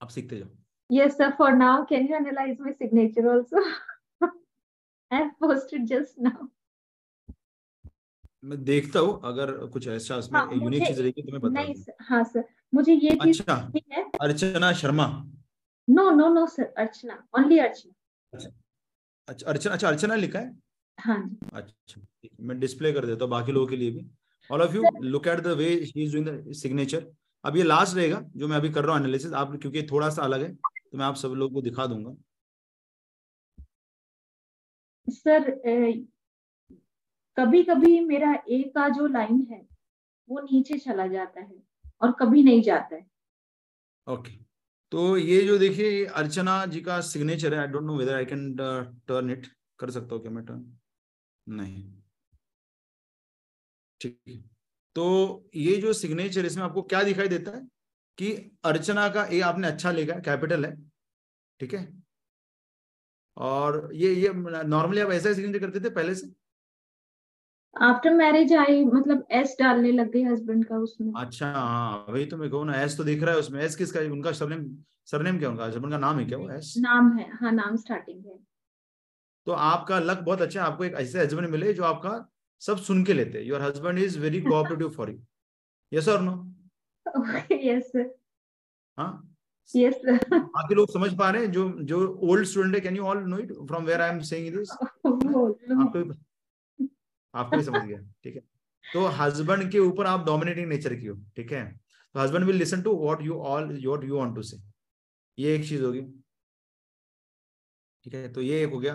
आप 0.00 0.08
सीखते 0.10 0.38
जाओ। 0.38 0.63
Yes, 0.90 1.16
sir. 1.16 1.32
For 1.36 1.54
now, 1.56 1.84
can 1.84 2.06
you 2.06 2.14
analyze 2.16 2.58
my 2.58 2.72
signature 2.72 3.30
also? 3.30 3.56
I 5.10 5.16
have 5.16 5.38
posted 5.40 5.86
just 5.88 6.18
now. 6.18 6.48
मैं 8.44 8.56
देखता 8.64 9.00
हूँ 9.00 9.20
अगर 9.24 9.50
कुछ 9.72 9.86
ऐसा 9.88 10.16
उसमें 10.16 10.38
हाँ, 10.40 10.48
यूनिक 10.54 10.86
चीज़ 10.86 11.00
रहेगी 11.02 11.22
तो 11.22 11.32
मैं 11.32 11.40
बता 11.40 11.60
नहीं 11.60 11.74
हाँ 12.08 12.22
सर 12.24 12.44
मुझे 12.74 12.92
ये 12.92 13.10
चीज़ 13.10 13.40
अच्छा 13.40 13.54
है। 13.92 14.02
Archana 14.22 14.72
Sharma. 14.80 15.06
No 15.88 16.10
no 16.10 16.28
no 16.34 16.46
sir 16.46 16.72
Archana 16.78 17.16
only 17.38 17.58
Archana. 17.58 17.92
अच्छा 18.32 18.50
अच्छा 19.28 19.46
अर्चना 19.50 19.72
अच्छा 19.72 19.88
अर्चना 19.88 20.14
लिखा 20.14 20.38
है? 20.38 20.52
हाँ 20.98 21.30
अच्छा 21.52 22.00
मैं 22.40 22.58
डिस्प्ले 22.60 22.92
कर 22.92 23.06
देता 23.06 23.24
हूँ 23.24 23.30
बाकी 23.30 23.52
लोगों 23.52 23.66
के 23.66 23.76
लिए 23.76 23.90
भी। 23.90 24.06
All 24.50 24.62
of 24.62 24.74
you 24.76 24.84
look 25.02 25.26
at 25.28 25.40
the 25.40 25.56
way 25.62 25.68
he 25.68 26.02
is 26.04 26.12
doing 26.12 26.26
the 26.28 26.52
signature 26.62 27.06
अब 27.44 27.56
ये 27.56 27.62
लास्ट 27.62 27.96
रहेगा 27.96 28.20
जो 28.36 28.48
मैं 28.48 28.56
अभी 28.56 28.70
कर 28.72 28.84
रहा 28.84 28.96
हूँ 28.96 29.02
एनालिसिस 29.02 29.32
आप 29.44 29.56
क्योंकि 29.62 29.82
थोड़ा 29.90 30.10
सा 30.10 30.22
अलग 30.22 30.42
है। 30.42 30.52
तो 30.94 30.98
मैं 30.98 31.04
आप 31.06 31.14
सब 31.16 31.28
लोगों 31.28 31.54
को 31.54 31.60
दिखा 31.62 31.84
दूँगा। 31.86 32.10
सर 35.08 35.50
कभी 37.36 37.62
कभी 37.62 37.98
मेरा 38.00 38.32
ए 38.48 38.62
का 38.74 38.88
जो 38.88 39.06
लाइन 39.06 39.40
है 39.50 39.60
वो 40.28 40.40
नीचे 40.40 40.78
चला 40.78 41.06
जाता 41.06 41.40
है 41.40 41.56
और 42.00 42.12
कभी 42.20 42.42
नहीं 42.42 42.62
जाता 42.62 42.96
है। 42.96 43.06
ओके। 44.06 44.36
तो 44.92 45.16
ये 45.16 45.40
जो 45.42 45.58
देखिए 45.58 46.04
अर्चना 46.14 46.54
जी 46.66 46.80
का 46.80 47.00
सिग्नेचर 47.10 47.54
है। 47.54 47.60
I 47.60 47.66
don't 47.66 47.84
know 47.84 47.96
whether 47.96 48.14
I 48.14 48.24
can 48.26 48.54
turn 49.08 49.30
it 49.30 49.46
कर 49.78 49.90
सकता 49.90 50.14
हूँ 50.14 50.22
क्या 50.22 50.32
मैं 50.32 50.44
टर्न 50.46 50.64
नहीं। 51.46 51.84
ठीक 54.00 54.20
है। 54.28 54.42
तो 54.96 55.50
ये 55.56 55.76
जो 55.80 55.92
सिग्नेचर 55.94 56.46
इसमें 56.46 56.64
आपको 56.64 56.82
क्या 56.84 57.02
दिखाई 57.02 57.28
देता 57.28 57.56
है? 57.56 57.68
कि 58.18 58.32
अर्चना 58.64 59.08
का 59.08 59.24
ए 59.32 59.40
आपने 59.40 59.68
अच्छा 59.68 59.90
लेगा 59.90 60.14
कैपिटल 60.20 60.64
है 60.64 60.74
ठीक 61.60 61.74
है? 61.74 61.86
और 63.36 63.88
ये 63.94 64.12
ये 64.14 64.32
नॉर्मली 64.64 65.00
आप 65.00 65.10
ऐसा 65.10 65.32
सिग्नेचर 65.32 65.58
करते 65.58 65.80
थे 65.80 65.90
पहले 65.90 66.14
से? 66.14 66.26
आफ्टर 67.76 68.14
मैरिज 68.14 68.52
आई 68.54 68.84
मतलब 68.84 69.26
एस 69.32 69.56
डालने 69.60 69.92
लग 69.92 70.10
गई 70.10 70.22
हस्बैंड 70.22 70.64
का 70.64 70.76
उसमें। 70.78 71.12
अच्छा 71.16 71.50
हाँ 71.52 72.06
वही 72.08 72.26
तो 72.26 72.36
मैं 72.36 72.50
कहूँ 72.50 72.66
ना 72.66 72.80
एस 72.82 72.96
तो 72.96 73.04
दिख 73.04 73.22
रहा 73.22 73.34
है 73.34 73.40
उसमें। 73.40 73.60
एस 73.62 73.76
किसका 73.76 74.00
उनका 74.12 74.32
सरनेम 74.32 74.66
सरनेम 75.06 75.38
क्या 75.38 75.48
उनका? 75.50 75.64
हस्बैंड 75.64 75.90
का 75.90 75.98
नाम 75.98 76.18
है 76.18 76.24
क्या 76.24 76.38
वो 76.38 76.50
एस 76.50 76.74
नाम 76.78 77.12
है 77.18 77.30
हाँ 77.40 77.52
नाम 77.52 77.76
स्टार्टिंग 77.76 78.24
है। 78.26 78.38
तो 79.46 79.52
आपका 79.52 79.98
लक 79.98 80.18
बहुत 80.18 80.42
अच्छा 80.42 80.60
है 80.60 80.66
आपको 80.66 80.84
एक 80.84 80.94
ऐसे 80.94 81.20
हस्बैंड 81.20 81.48
मिले 81.48 81.72
जो 81.72 81.84
आपका 81.84 82.12
सब 82.62 82.78
सुन 82.78 83.04
के 83.04 83.12
लेते 83.12 83.42
your 83.42 83.62
husband 83.62 83.98
is 83.98 84.18
very 84.18 84.40
cooperative 84.42 84.88
for 84.90 85.10
you 85.10 85.18
yes 85.92 86.08
और 86.08 86.22
नो 86.22 86.32
यस 87.64 87.86
सर 87.86 88.14
हाँ 88.98 89.12
यस 89.70 89.94
बाकी 90.04 90.74
लोग 90.74 90.92
समझ 90.92 91.12
पा 91.18 91.30
रहे 91.30 91.42
हैं? 91.42 91.50
जो 91.52 91.70
जो 91.82 92.06
ओल्ड 92.30 92.46
स्टूडेंट 92.46 92.74
है 92.74 92.80
can 92.80 92.96
you 92.96 93.04
all 93.04 93.18
know 93.28 93.38
it 93.38 93.52
from 93.68 93.84
where 93.84 94.00
I 94.00 94.10
am 94.10 94.20
saying 94.30 94.56
this 94.56 94.70
आपको 94.72 95.50
आपको 97.34 97.56
भी 97.56 97.62
समझ 97.64 97.82
गया। 97.82 97.98
ठीक 98.24 98.34
है। 98.34 98.40
तो 98.84 99.06
हस्बैंड 99.18 99.70
के 99.72 99.78
ऊपर 99.78 100.06
आप 100.06 100.24
डोमिनेटिंग 100.26 100.68
नेचर 100.68 100.94
की 100.94 101.06
हो। 101.06 101.16
ठीक 101.36 101.52
है? 101.52 101.64
तो 102.14 102.20
husband 102.20 102.44
will 102.46 102.56
listen 102.56 102.82
to 102.82 102.96
what 102.98 103.22
you 103.22 103.38
all 103.52 103.64
what 103.86 104.04
you 104.04 104.16
want 104.16 104.34
to 104.36 104.42
say 104.42 104.56
ये 105.38 105.54
एक 105.54 105.68
चीज़ 105.68 105.82
होगी। 105.82 106.00
ठीक 108.04 108.14
है? 108.14 108.32
तो 108.32 108.40
ये 108.40 108.62
एक 108.64 108.72
हो 108.72 108.78
गया। 108.78 108.94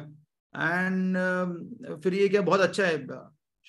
एंड 0.54 1.18
uh, 1.18 2.02
फिर 2.04 2.14
ये 2.14 2.28
क्या? 2.30 2.42
बहुत 2.42 2.60
अच्छा 2.60 2.86
है। 2.86 2.98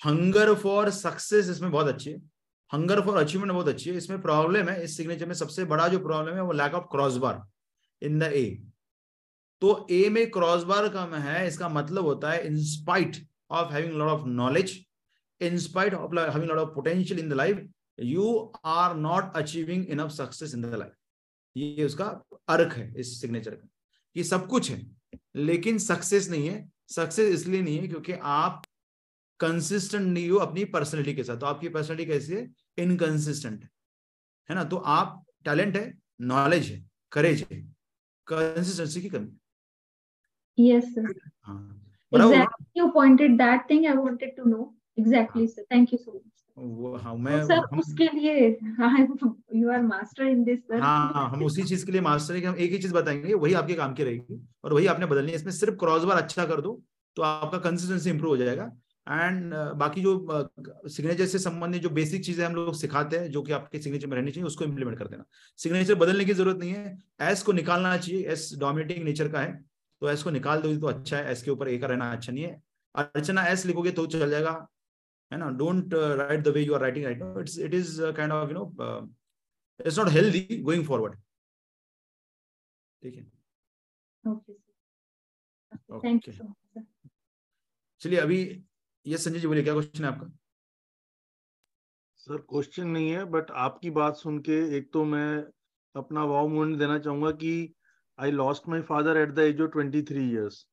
हंगर 0.01 0.53
फॉर 0.55 0.89
सक्सेस 0.89 1.49
इसमें 1.49 1.71
बहुत 1.71 1.87
अच्छी 1.87 2.11
है। 2.11 2.30
हंगर 2.73 3.01
फॉर 3.05 3.17
अचीवमेंट 3.17 3.51
बहुत 3.51 3.67
अच्छी 3.67 3.89
है। 3.89 3.97
इसमें 3.97 4.21
प्रॉब्लम 4.21 4.69
है 4.69 4.83
इस 4.83 4.97
सिग्नेचर 4.97 5.25
में 5.25 5.33
सबसे 5.35 5.65
बड़ा 5.65 5.87
जो 5.87 5.99
प्रॉब्लम 5.99 6.35
है 6.35 6.43
वो 6.43 6.51
lack 6.51 6.73
of 6.73 6.85
cross 6.91 7.17
bar 7.17 7.43
in 8.01 8.19
the 8.19 8.23
A 8.23 8.45
तो 9.61 9.87
ए 9.91 10.07
में 10.09 10.29
क्रॉस 10.31 10.63
बार 10.63 10.87
कम 10.89 11.15
है 11.15 11.47
इसका 11.47 11.69
मतलब 11.69 12.05
होता 12.05 12.31
है 12.31 12.47
in spite 12.47 13.25
lot 13.51 14.09
of 14.09 14.21
knowledge, 14.27 14.71
in 15.41 15.57
spite 15.59 15.93
of 15.93 16.13
having 16.33 16.49
a 16.49 16.53
lot 16.53 16.59
of 16.59 16.69
potential 16.73 17.17
in 17.19 17.27
the 17.27 17.35
life, 17.35 17.57
you 17.97 18.27
are 18.63 18.95
not 18.95 19.35
achieving 19.35 19.81
enough 19.89 20.13
success 20.13 20.53
in 20.53 20.61
the 20.61 20.77
life. 20.77 20.93
ये 21.57 21.83
उसका 21.85 22.05
अर्क 22.47 22.73
है 22.73 22.93
इस 22.97 23.19
सिग्नेचर 23.21 23.51
का। 23.51 23.67
कि 24.15 24.23
सब 24.23 24.47
कुछ 24.47 24.69
है 24.71 24.81
लेकिन 25.35 25.77
सक्सेस 25.77 26.29
नहीं 26.29 26.47
है। 26.47 26.69
सक्सेस 26.89 27.33
इसलिए 27.33 27.61
नहीं 27.61 27.77
है 27.79 27.87
क्योंकि 27.87 28.13
आप 28.13 28.63
कंसिस्टेंट 29.41 30.05
नहीं 30.07 30.29
हो 30.29 30.37
अपनी 30.39 30.65
पर्सनैलिटी 30.75 31.13
के 31.15 31.23
साथ। 31.23 31.37
तो 31.37 31.45
आपकी 31.45 31.69
पर्सनैलिटी 31.69 32.11
कैसी 32.11 32.33
है? 32.33 32.47
इनकंसिस्टेंट 32.77 33.61
है। 33.63 33.69
है 34.49 34.55
ना? 34.55 34.63
तो 34.63 34.77
आप 34.77 35.23
टैलेंट 35.45 35.75
है 35.77 35.93
नॉलेज 36.21 36.71
है 36.71 36.83
करेज 37.11 37.45
है। 37.51 37.61
कंसिस्टेंसी 38.27 39.01
की 39.01 39.09
कमी 39.09 39.37
यस 40.57 40.93
सर 40.95 41.13
हाँ। 41.43 41.77
exactly 42.11 42.65
you 42.75 42.85
pointed 42.93 43.37
that 43.39 43.67
thing 43.67 43.85
i 43.87 43.93
wanted 43.97 44.31
to 44.37 44.47
know. 44.49 44.63
Exactly 44.97 45.47
sir. 45.47 45.63
Thank 45.71 45.91
you 45.93 45.99
so 45.99 46.19
वो 46.57 46.95
हाँ 46.97 47.13
मैं 47.15 47.39
तो 47.41 47.47
सर 47.47 47.77
उसके 47.79 48.07
लिए 48.15 48.47
you 49.55 49.69
are 49.71 49.81
master 49.83 50.23
in 50.27 50.43
this 50.43 50.59
sir 50.59 50.81
हाँ 50.81 51.29
हम 51.29 51.43
उसी 51.45 51.63
चीज़ 51.63 51.85
के 51.85 51.91
लिए 51.91 52.01
मास्टर 52.01 52.35
है 52.35 52.41
कि 52.41 52.47
हम 52.47 52.55
एक 52.55 52.71
ही 52.71 52.77
चीज़ 52.77 52.93
बताएँगे 52.93 53.33
वही 53.33 53.53
आपके 53.53 53.73
काम 53.73 53.93
की 53.93 54.03
रहेगी 54.03 54.39
और 54.63 54.73
वही 54.73 54.87
आपने 54.93 55.05
बदलनी 55.05 55.31
है। 55.31 55.35
इसमें 55.35 55.51
सिर्फ़ 55.51 55.75
क्रॉस 55.75 56.03
बार 56.03 56.17
अच्छा 56.17 56.45
कर 56.45 56.61
दो 56.61 56.81
तो 57.17 57.21
आपका 57.21 57.57
कंसिस्टेंसी 57.69 58.09
इंप्रूव 58.09 58.31
हो 58.31 58.37
जाएगा। 58.37 58.71
एंड 59.07 59.53
uh, 59.53 59.73
बाकी 59.75 60.01
जो 60.01 60.11
सिग्नेचर 60.87 61.23
uh, 61.23 61.29
से 61.29 61.39
संबंधित 61.39 61.81
जो 61.81 61.89
बेसिक 61.89 62.23
चीज़ें 62.25 62.45
हम 62.45 62.55
लोग 62.55 62.73
सिखाते 62.75 63.17
हैं 63.19 63.29
जो 63.31 63.41
कि 63.41 63.51
आपके 63.51 63.79
सिग्नेचर 63.79 64.07
में 64.07 64.15
रहनी 64.17 64.31
चाहिए 64.31 64.47
उसको 64.47 64.65
इंप्लीमेंट 64.65 64.97
कर 64.97 65.07
देना। 65.07 65.25
सिग्नेचर 65.59 65.95
बदलने 65.95 66.25
की 66.25 66.33
ज़रूरत 66.33 66.57
नहीं 66.57 66.71
है। 66.71 66.97
एस 67.21 67.43
को 67.43 67.51
निकालना 67.51 67.97
चाहिए। 67.97 68.27
एस 68.31 68.49
डोमिनेटिंग 68.59 69.03
नेचर 69.05 69.31
का 69.31 69.41
है। 69.41 69.53
तो 70.01 70.09
एस 70.09 70.23
को 70.23 70.29
निकाल 70.29 70.61
दोगे 70.61 70.77
तो 70.79 70.87
अच्छा 70.87 71.17
है। 71.17 71.31
एस 71.31 71.43
के 71.43 71.51
ऊपर 71.51 71.69
ए 71.69 71.77
का 71.77 71.87
रहना 71.87 72.11
अच्छा 72.11 72.31
नहीं 72.31 72.43
है। 72.43 72.61
अर्चना 72.95 73.45
एस 73.47 73.65
लिखोगे 73.65 73.91
तो 73.91 74.05
चल 74.07 74.29
जाएगा। 74.29 74.51
है 75.31 75.37
ना? 75.37 75.49
Don't 75.57 75.93
write 75.93 76.43
the 76.43 76.47
way 76.47 76.61
you 76.61 76.73
are 76.73 76.81
writing 76.81 77.05
right 77.05 77.21
it's 77.41 77.57
it 77.59 77.73
is 77.73 78.01
kind 78.11 78.31
of 78.33 78.49
you 78.49 78.55
know 78.55 78.63
it's 79.79 79.99
not 79.99 80.09
healthy 80.09 80.61
going 80.61 80.85
forward 80.87 81.15
ठीक 83.01 83.15
है 83.15 83.25
ओके 84.31 86.13
चलिए 88.01 88.19
अभी 88.19 88.41
ये 89.05 89.17
संजय 89.17 89.39
जी 89.39 89.47
बोलिए 89.47 89.63
क्या 89.63 89.73
क्वेश्चन 89.73 90.03
है 90.05 90.11
आपका? 90.11 90.27
सर 92.15 92.37
क्वेश्चन 92.37 92.87
नहीं 92.87 93.09
है 93.11 93.23
बट 93.25 93.51
आपकी 93.51 93.89
बात 93.89 94.15
सुन 94.15 94.39
के 94.39 94.77
एक 94.77 94.91
तो 94.93 95.03
मैं 95.03 95.43
अपना 95.95 96.23
वाव 96.23 96.47
मूवमेंट 96.47 96.77
देना 96.79 96.97
चाहूँगा 96.99 97.31
कि 97.31 97.73
I 98.19 98.31
lost 98.31 98.67
my 98.69 98.81
father 98.81 99.17
at 99.17 99.29
the 99.29 99.39
age 99.39 99.61
of 99.61 99.71
twenty 99.71 100.01
three 100.01 100.29
years 100.31 100.65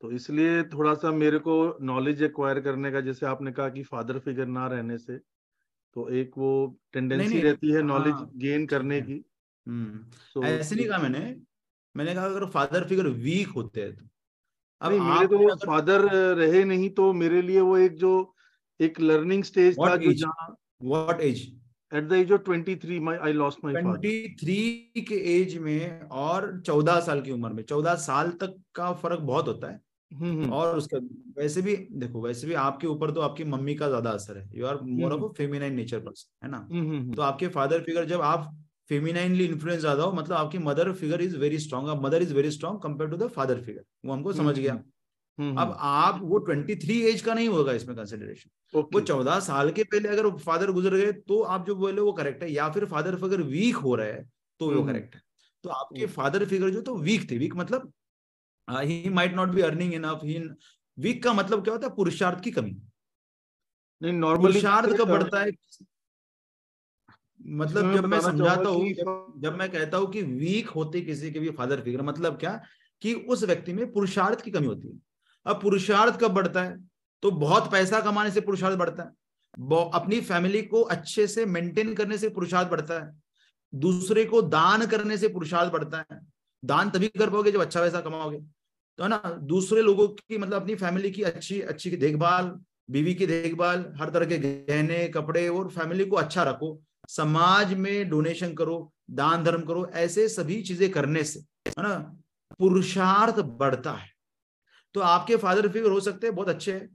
तो 0.00 0.10
इसलिए 0.12 0.62
थोड़ा 0.62 0.94
सा 0.94 1.10
मेरे 1.10 1.38
को 1.38 1.56
नॉलेज 1.80 2.22
एक्वायर 2.22 2.60
करने 2.60 2.92
का 2.92 3.00
जैसे 3.00 3.26
आपने 3.26 3.52
कहा 3.52 3.68
कि 3.68 3.82
फादर 3.82 4.18
फिगर 4.18 4.46
ना 4.46 4.66
रहने 4.66 4.98
से 4.98 5.18
तो 5.96 6.08
एक 6.08 6.32
वो 6.38 6.78
टेंडेंसी 6.92 7.40
रहती 7.40 7.70
है 7.70 7.82
नॉलेज 7.82 8.12
हाँ, 8.12 8.30
गेन 8.36 8.66
करने 8.66 9.00
की। 9.00 9.18
तो 10.34 10.44
ऐसे 10.44 10.74
नहीं 10.74 10.88
कहा 10.88 10.98
मैंने। 10.98 11.36
मैंने 11.94 12.14
कहा 12.14 12.24
अगर 12.24 12.46
फादर 12.46 12.88
फिगर 12.88 13.08
वीक 13.08 13.48
होते 13.48 13.82
हैं 13.82 13.96
तो। 13.96 14.08
अब 14.80 14.92
मेरे 14.92 15.26
तो 15.26 15.38
अगर... 15.38 15.66
फादर 15.66 16.00
रहे 16.34 16.64
नहीं 16.64 16.90
तो 16.90 17.12
मेरे 17.12 17.42
लिए 17.42 17.60
वो 17.60 17.76
एक 17.78 17.96
जो 17.96 18.34
एक 18.80 19.00
लर्निंग 19.00 19.44
स्टेज 19.44 19.78
था 19.78 19.96
जो 19.96 20.12
जहाँ 20.12 20.56
what 20.82 21.20
age 21.20 21.56
at 21.94 22.04
the 22.04 22.12
age 22.12 22.32
of 22.32 22.40
23 22.40 23.00
my 23.00 23.14
I 23.18 23.32
lost 23.32 23.64
my 23.64 23.72
23 23.72 25.04
के 25.08 25.14
एज 25.14 25.58
में 25.58 26.00
और 26.00 26.62
14 26.66 27.00
साल 27.00 27.20
की 27.20 27.30
उम्र 27.30 27.48
में 27.48 27.64
14 27.64 27.94
साल 27.94 28.30
तक 28.30 28.62
का 28.74 28.92
फ़र्क 28.92 29.20
बहुत 29.20 29.48
होता 29.48 29.70
है। 29.70 29.80
हम्म, 30.12 30.32
हम्म। 30.32 30.52
और 30.52 30.76
उसका 30.76 30.98
वैसे 31.38 31.62
भी 31.62 31.76
देखो 31.92 32.22
वैसे 32.22 32.46
भी 32.46 32.54
आपके 32.54 32.86
ऊपर 32.86 33.10
तो 33.10 33.20
आपकी 33.20 33.44
मम्मी 33.44 33.74
का 33.74 33.88
ज़्यादा 33.88 34.10
असर 34.10 34.38
है। 34.38 34.50
You 34.54 34.66
are 34.66 34.80
more 34.82 35.12
of 35.12 35.32
feminine 35.32 35.74
nature 35.74 35.98
person 35.98 36.46
है 36.46 36.50
ना? 36.50 36.68
तो 37.14 37.22
आपके 37.22 37.48
फादर 37.48 37.80
फिगर 37.80 38.04
जब 38.04 38.20
आप 38.20 38.65
फेमिनाइनली 38.90 39.44
इन्फ्लुएंस 39.44 39.80
ज़्यादा 39.80 40.02
हो 40.02 40.12
मतलब 40.12 40.36
आपकी 40.36 40.58
mother 40.60 40.92
figure 40.94 41.22
is 41.22 41.36
very 41.36 41.58
strong 41.58 41.88
mother 42.02 42.22
is 42.22 42.34
very 42.34 42.50
strong 42.50 42.80
compare 42.82 43.10
to 43.10 43.16
the 43.16 43.28
father 43.30 43.60
figure 43.60 43.84
वो 44.04 44.12
हमको 44.12 44.32
समझ 44.34 44.58
गया। 44.58 44.72
हम्म, 45.38 45.50
अब 45.52 45.66
हम्म। 45.68 45.76
आप 45.78 46.20
वो 46.22 46.38
ट्वेंटी 46.40 46.74
थ्री 46.76 47.00
एज 47.06 47.20
का 47.20 47.34
नहीं 47.34 47.48
होगा 47.48 47.72
इसमें 47.72 47.96
कंसिडरेशन 47.96 48.50
okay. 48.72 48.94
वो 48.94 49.00
चौदह 49.02 49.40
साल 49.40 49.70
के 49.70 49.84
पहले 49.84 50.08
अगर 50.08 50.30
फादर 50.38 50.70
गुजर 50.72 50.94
गए 50.96 51.12
तो 51.12 51.40
आप 51.44 51.66
जो 51.66 51.74
बोले 51.76 52.00
वो 52.00 52.12
करेक्ट 52.14 52.42
है 52.42 52.50
या 52.52 52.68
फिर 52.70 52.84
फादर 52.86 53.16
फिगर 53.16 53.42
वीक 53.44 53.76
हो 53.78 53.94
रहा 53.94 54.06
है 54.06 54.24
तो 54.60 54.70
वो 54.70 54.82
करेक्ट 54.84 55.14
हम्म, 55.14 55.16
है। 55.16 55.22
तो 55.64 55.70
आपके 55.72 56.06
फादर 56.14 56.44
फिगर 56.46 56.70
जो 56.70 56.80
तो 56.82 56.94
वीक 56.98 57.30
थे। 57.30 57.38
वीक 57.38 57.56
मतलब 57.56 57.92
he 58.68 59.08
might 59.10 59.34
not 59.34 59.48
be 59.48 59.60
earning 59.62 59.94
enough 59.94 60.20
he 60.24 60.38
weak 60.98 61.22
का 61.24 61.32
मतलब 61.32 61.64
क्या 61.64 61.74
होता 61.74 61.86
है? 61.86 61.94
पुरुषार्थ 61.94 62.42
की 62.44 62.50
कमी। 62.50 62.76
नहीं 64.02 64.12
नॉर्मली 64.14 64.52
पुरुषार्थ 64.52 64.96
का 64.98 65.04
बढ़ता 65.04 65.40
है? 65.40 65.50
मतलब 67.48 67.94
जब 67.94 68.06
मैं 68.06 68.20
समझाता 68.20 68.68
हूँ 68.68 68.92
जब 69.40 69.56
मैं 69.58 69.70
कहता 69.70 69.96
हूँ 69.96 70.12
कि 70.12 70.22
वीक 70.22 70.68
होते 70.68 71.00
किसी 71.00 71.30
के 71.30 71.40
भी 71.40 71.50
फादर 71.50 71.80
फिगर 71.80 72.02
मतलब 72.02 72.38
क्या? 72.38 72.60
कि 73.02 73.14
उस 73.14 73.44
व्यक्ति 73.44 73.72
में 73.72 73.92
पुरुषार्थ 73.92 74.40
की 74.40 74.50
कमी 74.50 74.66
होती 74.66 74.88
है। 74.88 74.98
अब 75.46 75.62
पुरुषार्थ 75.62 76.20
कब 76.20 76.30
बढ़ता 76.30 76.62
है? 76.62 76.88
तो 77.22 77.30
बहुत 77.30 77.70
पैसा 77.70 78.00
कमाने 78.00 78.30
से 78.30 78.40
पुरुषार्थ 78.40 78.78
बढ़ता 78.78 79.02
है। 79.02 79.10
अपनी 79.92 80.20
फैमिली 80.20 80.62
को 80.62 80.82
अच्छे 80.82 81.26
से 81.26 81.46
मेंटेन 81.46 81.94
करने 81.94 82.18
से 82.18 82.28
पुरुषार्थ 82.28 82.68
बढ़ता 82.68 83.06
है। 83.06 83.20
दूसरे 83.74 84.24
को 84.24 84.42
दान 84.42 84.86
करने 84.86 85.18
से 85.18 85.28
पुरुषार्थ 85.28 85.72
बढ़ता 85.72 86.04
है। 86.12 86.20
दान 86.64 86.90
तभी 86.90 87.08
कर 87.08 87.30
पाओगे 87.30 87.52
जब 87.52 87.60
अच्छा 87.60 87.80
पैसा 87.80 88.00
कमाओगे। 88.00 88.38
तो 88.98 89.02
है 89.02 89.08
ना 89.08 89.38
दूसरे 89.42 89.82
लोगों 89.82 90.08
की 90.08 90.38
मतलब 90.38 90.62
अपनी 90.62 90.74
फैमिली 90.74 91.10
की 91.10 91.22
अच्छी 91.22 91.60
अच्छी 91.60 91.90
देखभाल 91.90 92.60
बीवी 92.90 93.14
की 93.14 93.26
देखभाल 93.26 93.92
हर 93.96 94.10
तरह 94.10 94.26
के 94.26 94.38
गहने 94.38 95.08
कपड़े 95.08 95.48
और 95.48 95.68
फैमिली 95.68 96.04
को 96.04 96.16
अच्छा 96.16 96.42
रखो। 96.42 96.82
समाज 97.08 97.74
में 97.74 98.08
डोनेशन 98.08 98.54
करो, 98.54 98.92
दान 99.10 99.44
धर्म 99.44 99.62
करो, 99.62 99.86
ऐसे 99.86 100.28
सभी 100.28 100.60
चीज़ें 100.62 100.90
करने 100.90 101.24
से, 101.24 101.40
है 101.68 101.82
ना, 101.82 101.94
पुरुषार्थ 102.58 103.40
बढ़ता 103.40 103.92
है। 103.92 104.08
तो 104.94 105.00
आपके 105.00 105.36
फादर 105.36 105.68
फिगर 105.68 105.90
हो 105.90 106.00
सकते 106.00 106.26
हैं, 106.26 106.34
बहुत 106.36 106.48
अच्छे 106.48 106.72
हैं, 106.72 106.88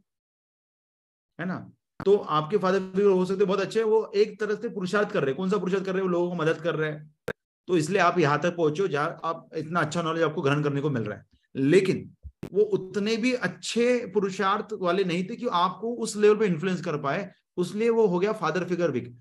है 1.39 1.45
ना? 1.45 1.71
तो 1.99 2.15
आपके 2.17 2.57
फादर 2.57 2.79
फिगर 2.95 3.09
हो 3.09 3.25
सकते 3.25 3.39
हैं, 3.39 3.47
बहुत 3.47 3.59
अच्छे 3.59 3.79
हैं, 3.79 3.85
वो 3.87 4.11
एक 4.15 4.39
तरह 4.39 4.55
से 4.55 4.69
पुरुषार्थ 4.69 5.11
कर 5.11 5.21
रहे 5.21 5.29
हैं। 5.29 5.37
कौन 5.37 5.49
सा 5.49 5.57
पुरुषार्थ 5.57 5.85
कर 5.85 5.91
रहे 5.91 6.01
हैं? 6.01 6.09
वो 6.09 6.11
लोगों 6.11 6.29
को 6.29 6.35
मदद 6.35 6.61
कर 6.61 6.75
रहे 6.75 6.91
हैं। 6.91 7.33
तो 7.67 7.77
इसलिए 7.77 8.01
आप 8.01 8.17
यहाँ 8.19 8.39
तक 8.41 8.55
पहुंचो 8.55 8.87
जहाँ 8.87 9.19
आप 9.23 9.49
इतना 9.55 9.79
अच्छा 9.79 10.01
नॉलेज 10.01 10.23
आपको 10.23 10.41
ग्रहण 10.41 10.63
करने 10.63 10.81
को 10.81 10.89
मिल 10.89 11.03
रहा 11.03 11.17
है। 11.17 11.25
लेकिन 11.55 12.09
वो 12.53 12.61
उतने 12.61 13.15
भी 13.17 13.33
अच्छे 13.33 14.05
पुरुषार्थ 14.13 14.73
वाले 14.73 15.03
नहीं 15.03 15.23
थे 15.23 15.35
कि 15.35 15.47
आपको 15.47 15.93
उस 15.95 16.15
लेवल 16.15 16.37
पे 16.37 16.45
इन्फ्लुएंस 16.45 16.81
कर 16.81 16.97
पाए। 16.97 17.29
उसलिए 17.57 17.89
वो 17.89 18.07
हो 18.07 18.19
गया 18.19 18.33
फादर 18.33 18.63
फिगर 18.63 18.91
वीक 18.91 19.15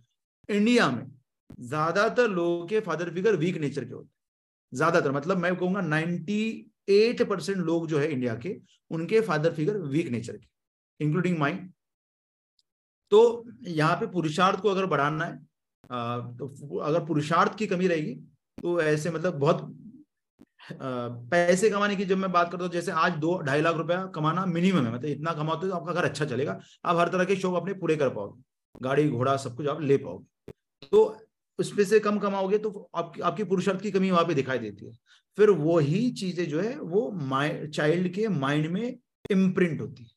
इंडिया 0.51 0.91
में 0.91 1.05
ज़्यादातर 1.61 2.29
लोगों 2.31 2.67
के 2.67 2.81
फादर 2.81 3.11
फिगर 3.15 3.37
वीक 3.37 3.57
नेचर 3.59 3.85
के 3.85 3.95
होते 3.95 4.07
हैं। 4.07 4.77
ज़्यादातर 4.77 5.13
मतलब 5.13 5.39
मैं 5.39 5.55
कहूँगा 5.57 5.81
नाइनटी 5.83 6.43
एट 6.91 7.23
परसेंट 7.29 7.59
लोग 7.59 7.87
जो 7.89 7.99
है 7.99 8.11
इंडिया 8.13 8.35
के, 8.37 8.57
उनके 8.91 9.21
फादर 9.23 9.53
फिगर 9.55 9.77
वीक 9.89 10.09
नेचर 10.11 10.33
के 10.35 11.05
इंक्लूडिंग 11.05 11.39
माइंड 11.39 11.71
तो 13.13 13.45
यहाँ 13.69 13.97
पे 13.97 14.07
पुरुषार्थ 14.09 14.61
को 14.61 14.69
अगर 14.69 14.87
बढ़ाना 14.87 15.25
है 15.25 15.37
तो 16.37 16.79
अगर 16.81 17.05
पुरुषार्थ 17.05 17.57
की 17.59 17.67
कमी 17.67 17.87
रहेगी 17.89 18.15
तो 18.59 18.81
ऐसे 18.83 19.11
मतलब 19.11 19.39
बहुत 19.39 19.77
पैसे 20.73 21.71
कमाने 21.71 21.97
की 21.97 22.05
जब 22.05 22.19
मैं 22.19 22.31
बात 22.33 22.51
करता 22.51 22.65
हूँ, 22.65 22.73
जैसे 22.73 22.93
आज 22.93 23.13
दो, 23.15 23.39
ढाई 23.39 23.61
लाख 23.61 23.77
रुपया 23.77 24.05
कमाना 24.15 24.45
मिनिमम 24.47 24.87
है 24.87 24.93
मतलब 24.93 25.05
इतना 25.07 25.33
कमाते 25.35 25.67
हो 25.67 25.73
तो 25.73 25.77
आपका 25.77 25.93
घर 25.93 26.05
अच्छा 26.05 26.25
चलेगा। 26.25 26.59
आप 26.85 26.97
हर 26.97 27.09
तरह 27.09 27.25
के 27.25 27.37
शौक 27.37 27.55
अपने 27.57 27.73
पूरे 27.75 27.97
कर 27.97 28.09
पाओगे। 28.11 28.43
गाड़ी, 28.83 29.09
घोड़ा, 29.09 29.37
सब 29.37 29.57
कुछ 29.57 29.67
आप 29.67 29.81
ले 29.83 29.97
पाओगे। 29.99 30.25
तो 30.83 31.05
उसमें 31.59 31.85
से 31.85 32.01
कम 32.01 32.19
कमाओगे 32.19 32.59
तो 32.59 32.71
आपकी 32.95 33.21
आपकी 33.21 33.45
पुरुषार्थ 33.45 33.81
की 33.83 33.91
कमी 33.91 34.11
वहाँ 34.11 34.25
पे 34.27 34.35
दिखाई 34.35 34.59
देती 34.59 34.87
है। 34.87 34.93
फिर 35.39 35.51
वही 35.59 36.11
चीज़ें 36.13 36.49
जो 36.49 36.61
है 36.61 36.77
वो 36.79 37.11
चाइल्ड 37.69 38.13
के 38.15 38.29
माइंड 38.29 38.67
में 38.73 38.97
इम्प्रिंट 39.31 39.81
होती 39.81 40.03
है 40.03 40.11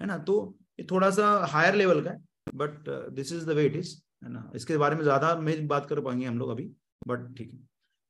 है 0.00 0.06
ना? 0.06 0.18
तो 0.18 0.56
ये 0.80 0.86
थोड़ा 0.90 1.10
सा 1.10 1.28
हायर 1.52 1.74
लेवल 1.74 2.00
का 2.02 2.10
है 2.10 2.20
but 2.54 2.88
this 3.14 3.32
is 3.32 3.46
the 3.46 3.50
way 3.50 3.64
it 3.66 3.76
is 3.76 3.94
है 4.24 4.32
ना? 4.32 4.50
इसके 4.56 4.76
बारे 4.76 4.96
में 4.96 5.02
ज़्यादा 5.02 5.34
में 5.36 5.66
बात 5.68 5.86
कर 5.86 6.00
पाएँगे 6.00 6.26
हम 6.26 6.38
लोग 6.38 6.50
अभी 6.50 6.70
बट 7.08 7.34
ठीक 7.38 7.52
है। 7.52 7.58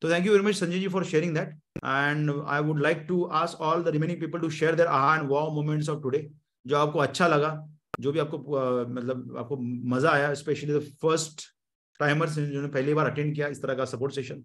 तो 0.03 0.11
thank 0.11 0.27
you 0.27 0.33
very 0.33 0.45
much 0.45 0.55
Sanjay 0.55 0.79
ji 0.79 0.89
for 0.89 1.05
sharing 1.05 1.35
that 1.35 1.55
and 1.77 2.31
I 2.47 2.61
would 2.63 2.83
like 2.83 3.05
to 3.09 3.23
ask 3.43 3.61
all 3.61 3.83
the 3.85 3.89
remaining 3.89 4.21
people 4.21 4.41
to 4.41 4.51
share 4.51 4.75
their 4.75 4.89
aha 4.89 5.15
and 5.17 5.29
wow 5.31 5.51
moments 5.55 5.89
of 5.89 6.03
today 6.03 6.29
जो 6.67 6.77
आपको 6.77 6.99
अच्छा 6.99 7.29
लगा 7.29 7.53
जो 8.01 8.13
भी 8.13 8.19
आपको 8.19 8.39
uh, 8.39 8.89
मतलब 8.89 9.37
आपको 9.39 9.57
मज़ा 9.95 10.11
आया 10.11 10.35
स्पेशली 10.35 10.73
द 10.73 10.81
फ़र्स्ट 11.03 11.47
टाइमर्स 12.01 12.35
जिन्होंने 12.35 12.69
पहली 12.69 12.95
बार 12.95 13.11
अटेंड 13.11 13.35
किया 13.35 13.49
इस 13.49 13.63
तरह 13.63 13.75
का 13.75 13.85
सपोर्ट 13.87 14.15
सेशन 14.15 14.45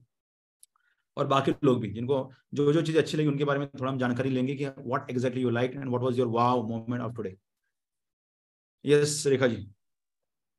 और 1.18 1.28
बाकी 1.28 1.54
लोग 1.64 1.80
भी 1.82 1.92
जिनको 1.94 2.18
जो 2.54 2.72
जो 2.74 2.82
चीज़ 2.82 2.98
अच्छी 2.98 3.18
लगी 3.18 3.28
उनके 3.28 3.44
बारे 3.44 3.60
में 3.60 3.68
थोड़ा 3.70 3.92
हम 3.92 3.98
जानकारी 4.00 4.30
लेंगे 4.30 4.56
कि 4.56 4.66
what 4.68 5.10
exactly 5.10 5.42
you 5.42 5.50
like 5.52 5.76
and 5.76 5.88
what 5.88 6.02
was 6.02 6.20
your 6.20 6.28
wow 6.30 6.68
moment 6.68 7.02
of 7.02 7.16
today 7.16 7.38
yes 8.86 9.24
Rekha 9.28 9.48
ji 9.48 9.66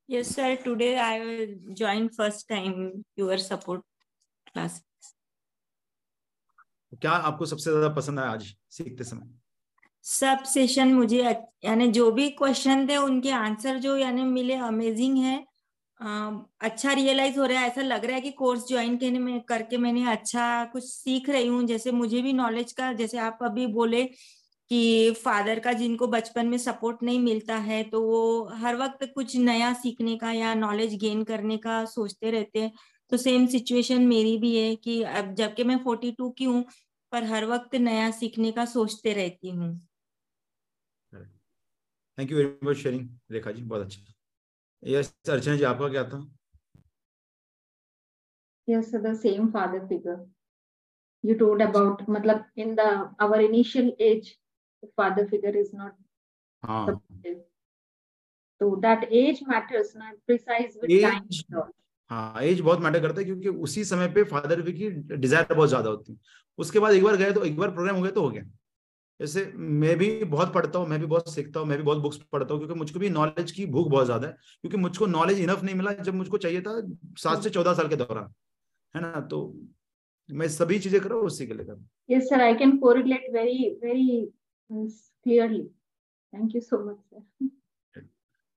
Yes, 0.09 0.29
sir. 0.29 0.57
Today 0.57 0.99
I 0.99 1.57
joined 1.73 2.11
first 2.15 2.47
time 2.47 3.05
your 3.17 3.39
support 3.39 3.85
class. 4.47 4.83
क्या 6.93 7.11
आपको 7.29 7.47
सबसे 7.47 7.71
ज़्यादा 7.71 7.89
पसंद 7.95 8.21
आया 8.21 8.31
आज 8.31 8.45
सीखते 8.71 9.05
समय 9.05 9.33
सब 10.05 10.43
सेशन 10.45 10.93
मुझे 10.95 11.23
यानी 11.65 11.87
जो 11.93 12.11
भी 12.11 12.29
क्वेश्चन 12.33 12.87
थे 12.89 12.97
उनके 12.97 13.31
आंसर 13.33 13.79
जो 13.79 13.97
यानी 13.97 14.25
मिले 14.25 14.55
अमेजिंग 14.67 15.17
है 15.19 15.37
अच्छा 16.01 16.93
रियलाइज़ 16.93 17.39
हो 17.39 17.45
रहा 17.47 17.61
है, 17.61 17.67
ऐसा 17.69 17.83
लग 17.83 18.05
रहा 18.05 18.15
है 18.17 18.21
कि 18.21 18.31
कोर्स 18.33 18.67
ज्वाइन 18.69 18.97
करने 18.99 19.19
में, 19.19 19.41
करके 19.43 19.77
मैंने 19.79 20.05
अच्छा 20.13 20.65
कुछ 20.73 20.85
सीख 20.85 21.29
रही 21.31 21.47
हूँ, 21.47 21.63
जैसे 21.67 21.91
मुझे 21.93 22.23
भी 22.23 22.33
नॉलेज 22.33 22.73
का, 22.73 22.93
जैसे 22.93 23.19
आप 23.21 23.39
अभी 23.43 23.67
बोले 23.69 24.05
कि 24.71 25.11
फादर 25.25 25.59
का 25.61 25.73
जिनको 25.73 26.07
बचपन 26.09 26.47
में 26.47 26.57
सपोर्ट 26.59 27.03
नहीं 27.03 27.19
मिलता 27.21 27.57
है 27.61 27.83
तो 27.85 28.01
वो 28.03 28.49
हर 28.57 28.77
वक्त 28.77 29.05
कुछ 29.15 29.37
नया 29.39 29.73
सीखने 29.75 30.17
का 30.19 30.31
या 30.33 30.55
नॉलेज 30.55 30.95
गेन 31.01 31.23
करने 31.25 31.57
का 31.59 31.85
सोचते 31.87 32.31
रहते 32.31 32.61
हैं। 32.61 32.73
तो 33.13 33.17
सेम 33.19 33.47
सिचुएशन 33.49 34.07
मेरी 34.07 34.37
भी 34.39 34.57
है 34.59 34.75
कि 34.77 35.03
अब 35.05 35.35
जबकि 35.35 35.65
मैं 35.65 35.79
फोर्टी 35.79 36.13
टू 36.13 36.31
की 36.33 36.45
हूँ, 36.45 36.65
पर 37.13 37.25
हर 37.25 37.45
वक्त 37.47 37.75
नया 37.77 38.11
सीखने 38.13 38.53
का 38.53 38.65
सोचते 38.67 39.13
रहती 39.15 39.51
हूँ। 39.51 39.79
Thank 42.19 42.31
you 42.31 42.37
very 42.39 42.67
much 42.67 42.77
sharing 42.77 43.09
Rekha 43.31 43.53
ji 43.53 43.63
बहुत 43.65 43.83
अच्छा। 43.83 44.14
यस 44.85 45.15
अर्चना 45.31 45.57
जी 45.57 45.65
आपका 45.65 45.89
क्या 45.89 46.05
था? 46.05 46.19
Yes 48.69 48.95
the 48.95 49.13
same 49.15 49.51
father 49.51 49.87
figure 49.87 50.25
you 51.25 51.35
told 51.35 51.63
about 51.63 52.03
मतलब 52.09 52.45
in 52.57 52.75
the 52.75 52.81
our 53.21 53.41
initial 53.41 53.93
age 54.01 54.35
father 54.99 55.27
figure 55.29 55.57
is 55.57 55.77
not 55.77 55.93
हाँ। 56.63 57.01
तो 58.61 58.75
दैट 58.77 59.05
एज 59.13 59.41
मैटर्स 59.49 59.97
ना 59.97 60.13
प्रिसाइज 60.27 60.79
विद 60.83 61.03
टाइम 61.03 61.63
हाँ 62.11 62.43
एज 62.43 62.57
हाँ, 62.61 62.65
बहुत 62.65 62.81
मैटर 62.81 63.01
करता 63.01 63.19
है 63.19 63.25
क्योंकि 63.25 63.49
उसी 63.49 63.85
समय 63.85 64.09
पे 64.09 64.25
फादर 64.25 64.61
की 64.71 64.91
डिज़ायर 64.91 65.55
बहुत 65.55 65.69
ज़्यादा 65.69 65.91
होती 65.91 66.13
है। 66.13 66.19
उसके 66.59 66.79
बाद 66.79 66.93
एक 66.93 67.05
बार 67.05 67.17
गए 67.17 67.33
तो 67.33 67.45
एक 67.45 67.57
बार 67.57 67.71
प्रोग्राम 67.71 67.97
हो 67.97 68.03
गया 68.03 68.11
तो 68.13 68.21
हो 68.21 68.31
गया। 68.31 68.43
जैसे 69.21 69.45
मैं 69.57 69.97
भी 69.99 70.09
बहुत 70.27 70.53
पढ़ता 70.55 70.79
हूँ 70.79 70.89
मैं 70.89 70.99
भी 71.01 71.07
बहुत 71.07 71.33
सीखता 71.35 71.61
हूँ 71.61 71.69
मैं 71.69 71.79
भी 71.79 71.85
बहुत 71.85 71.99
बुक्स 71.99 72.17
पढ़ता 72.33 72.55
हूँ 72.55 72.61
क्योंकि 72.61 72.79
मुझको 72.79 72.99
भी 72.99 73.11
नॉलेज 73.11 73.53
की 73.53 73.67
भूख 73.67 73.89
बहुत 73.89 74.07
ज़्यादा 74.07 74.29
है 74.29 74.33
क्योंकि 74.61 74.77
मुझको 74.77 75.07
नॉलेज 75.09 75.41
इनफ 75.41 75.63
नहीं 75.63 75.75
मिला 75.75 75.93
जब 76.01 76.15
मुझको 76.15 76.39
चाहिए 76.39 76.61
था 76.61 76.81
सात 77.19 77.43
से 77.43 77.51
चौदह 77.51 77.75
साल 77.75 77.89
के 77.89 77.97
दौरान 77.97 78.33
है 78.95 79.03
ना 79.03 79.21
तो 79.31 79.43
मैं 80.29 80.49
सभी 80.51 80.79
चीज़ें 80.79 81.01
कर 81.01 81.09
रहा 81.09 81.19
हूँ 81.19 81.27
उसी 81.27 81.47
के 81.47 81.55
लिए 81.55 81.77
yes 82.09 82.29
sir 82.29 82.41
i 82.43 82.53
can 82.55 82.73
correlate 82.81 83.31
very 83.33 83.61
very 83.81 84.09
clearly. 85.27 85.67
Thank 86.33 86.55
you 86.55 86.61
so 86.63 86.81
much, 86.81 86.99
sir. 87.11 87.23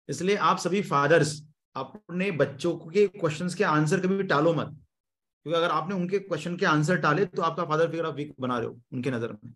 इसलिए 0.09 0.35
आप 0.41 0.57
सभी 0.57 0.81
फादर्स 0.83 1.31
अपने 1.75 2.29
बच्चों 2.33 2.73
के 2.79 3.07
क्वेश्चंस 3.09 3.55
के 3.55 3.63
आंसर 3.65 3.99
कभी 3.99 4.17
भी 4.17 4.23
टालो 4.25 4.53
मत 4.53 4.67
क्योंकि 4.67 5.57
अगर 5.57 5.71
आपने 5.71 5.95
उनके 5.95 6.19
क्वेश्चन 6.19 6.55
के 6.57 6.65
आंसर 6.65 6.97
टाले 6.97 7.25
तो 7.27 7.41
आपका 7.41 7.65
फादर 7.65 7.89
फिगर 7.91 8.05
आप 8.05 8.15
वीक 8.15 8.33
बना 8.39 8.57
रहे 8.57 8.67
हो 8.67 8.79
उनके 8.93 9.11
नज़र 9.11 9.31
में 9.33 9.51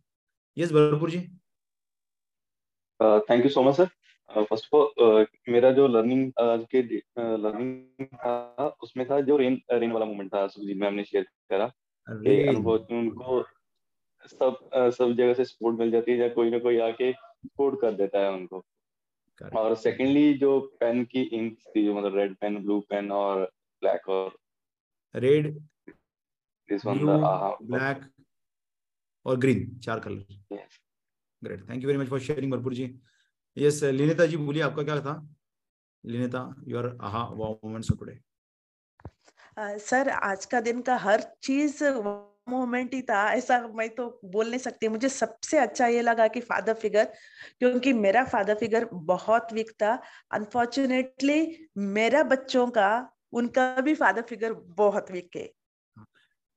yes 0.57 0.71
Bharpur 0.71 1.09
ji 1.09 1.19
thank 3.01 3.43
you 3.43 3.49
so 3.49 3.63
much 3.63 3.75
sir 3.75 3.85
first 4.43 4.73
of 4.73 5.01
all 5.03 5.27
मेरा 5.49 5.71
जो 5.71 5.87
लर्निंग 5.87 6.33
uh, 6.41 6.67
के 6.71 6.81
लर्निंग 7.37 8.07
uh, 8.07 8.13
था 8.13 8.67
उसमें 8.83 9.09
था 9.09 9.21
जो 9.21 9.37
रेन 9.37 9.61
रेन 9.71 9.91
वाला 9.91 10.05
मोमेंट 10.05 10.33
था 10.33 10.47
सुजीत 10.47 10.77
मैम 10.77 10.93
ने 10.93 11.03
शेयर 11.03 11.23
करा 11.23 11.71
उनको 12.91 13.43
सब 14.27 14.69
सब 14.75 15.13
जगह 15.13 15.33
से 15.33 15.45
सपोर्ट 15.45 15.79
मिल 15.79 15.91
जाती 15.91 16.11
है 16.11 16.17
या 16.17 16.29
कोई 16.29 16.49
ना 16.49 16.59
कोई 16.59 16.79
आके 16.79 17.13
सपोर्ट 17.13 17.81
कर 17.81 17.91
देता 17.91 18.19
है 18.19 18.31
उनको। 18.31 18.65
और 19.55 19.75
सेकेंडली 19.75 20.33
जो 20.33 20.59
पेन 20.79 21.05
की 21.05 21.21
इंक 21.21 21.57
थी 21.59 21.85
जो 21.85 21.93
मतलब 21.93 22.15
रेड 22.15 22.35
पेन 22.35 22.63
ब्लू 22.63 22.79
पेन 22.79 23.11
और 23.11 23.51
ब्लैक 23.81 24.09
और 24.09 24.37
रेड 25.15 25.59
दिस 26.69 26.85
वन 26.85 26.99
ब्लैक 27.61 28.11
और 29.25 29.37
ग्रीन 29.37 29.77
चार 29.79 29.99
colour 29.99 30.25
great 31.41 31.69
thank 31.69 31.83
you 31.83 31.87
very 31.87 31.99
much 31.99 32.07
for 32.07 32.19
sharing 32.19 32.51
Bharpur 32.51 32.73
ji 32.73 32.93
yes 33.57 33.83
Linita 33.83 34.25
ji 34.25 34.37
बोलिए 34.37 34.63
आपका 34.63 34.83
क्या 34.83 34.99
था? 35.01 35.15
Linita 36.03 36.43
your 36.67 36.97
aha 37.01 37.23
wow 37.23 37.59
moments 37.63 37.91
of 37.91 37.99
today 37.99 38.19
sir 39.79 40.09
आज 40.09 40.45
का 40.45 40.61
दिन 40.61 40.81
का 40.81 40.95
हर 40.97 41.21
चीज़ 41.43 41.83
मोमेंट 42.49 42.93
ही 42.93 43.01
था 43.01 43.21
ऐसा 43.33 43.59
मैं 43.67 43.89
तो 43.89 44.19
बोल 44.25 44.49
नहीं 44.49 44.59
सकती। 44.59 44.87
मुझे 44.87 45.09
सबसे 45.09 45.57
अच्छा 45.57 45.87
ये 45.87 46.01
लगा 46.01 46.27
कि 46.27 46.39
फादर 46.39 46.73
फिगर 46.73 47.05
क्योंकि 47.59 47.93
मेरा 47.93 48.23
फादर 48.25 48.55
फिगर 48.55 48.85
बहुत 48.93 49.53
वीक 49.53 49.71
था। 49.71 49.93
अनफॉर्चुनेटली 50.31 51.69
मेरा 51.77 52.23
बच्चों 52.23 52.67
का 52.67 52.89
उनका 53.33 53.81
भी 53.81 53.95
फादर 53.95 54.21
फिगर 54.21 54.53
बहुत 54.53 55.11
वीक 55.11 55.35
है। 55.35 55.49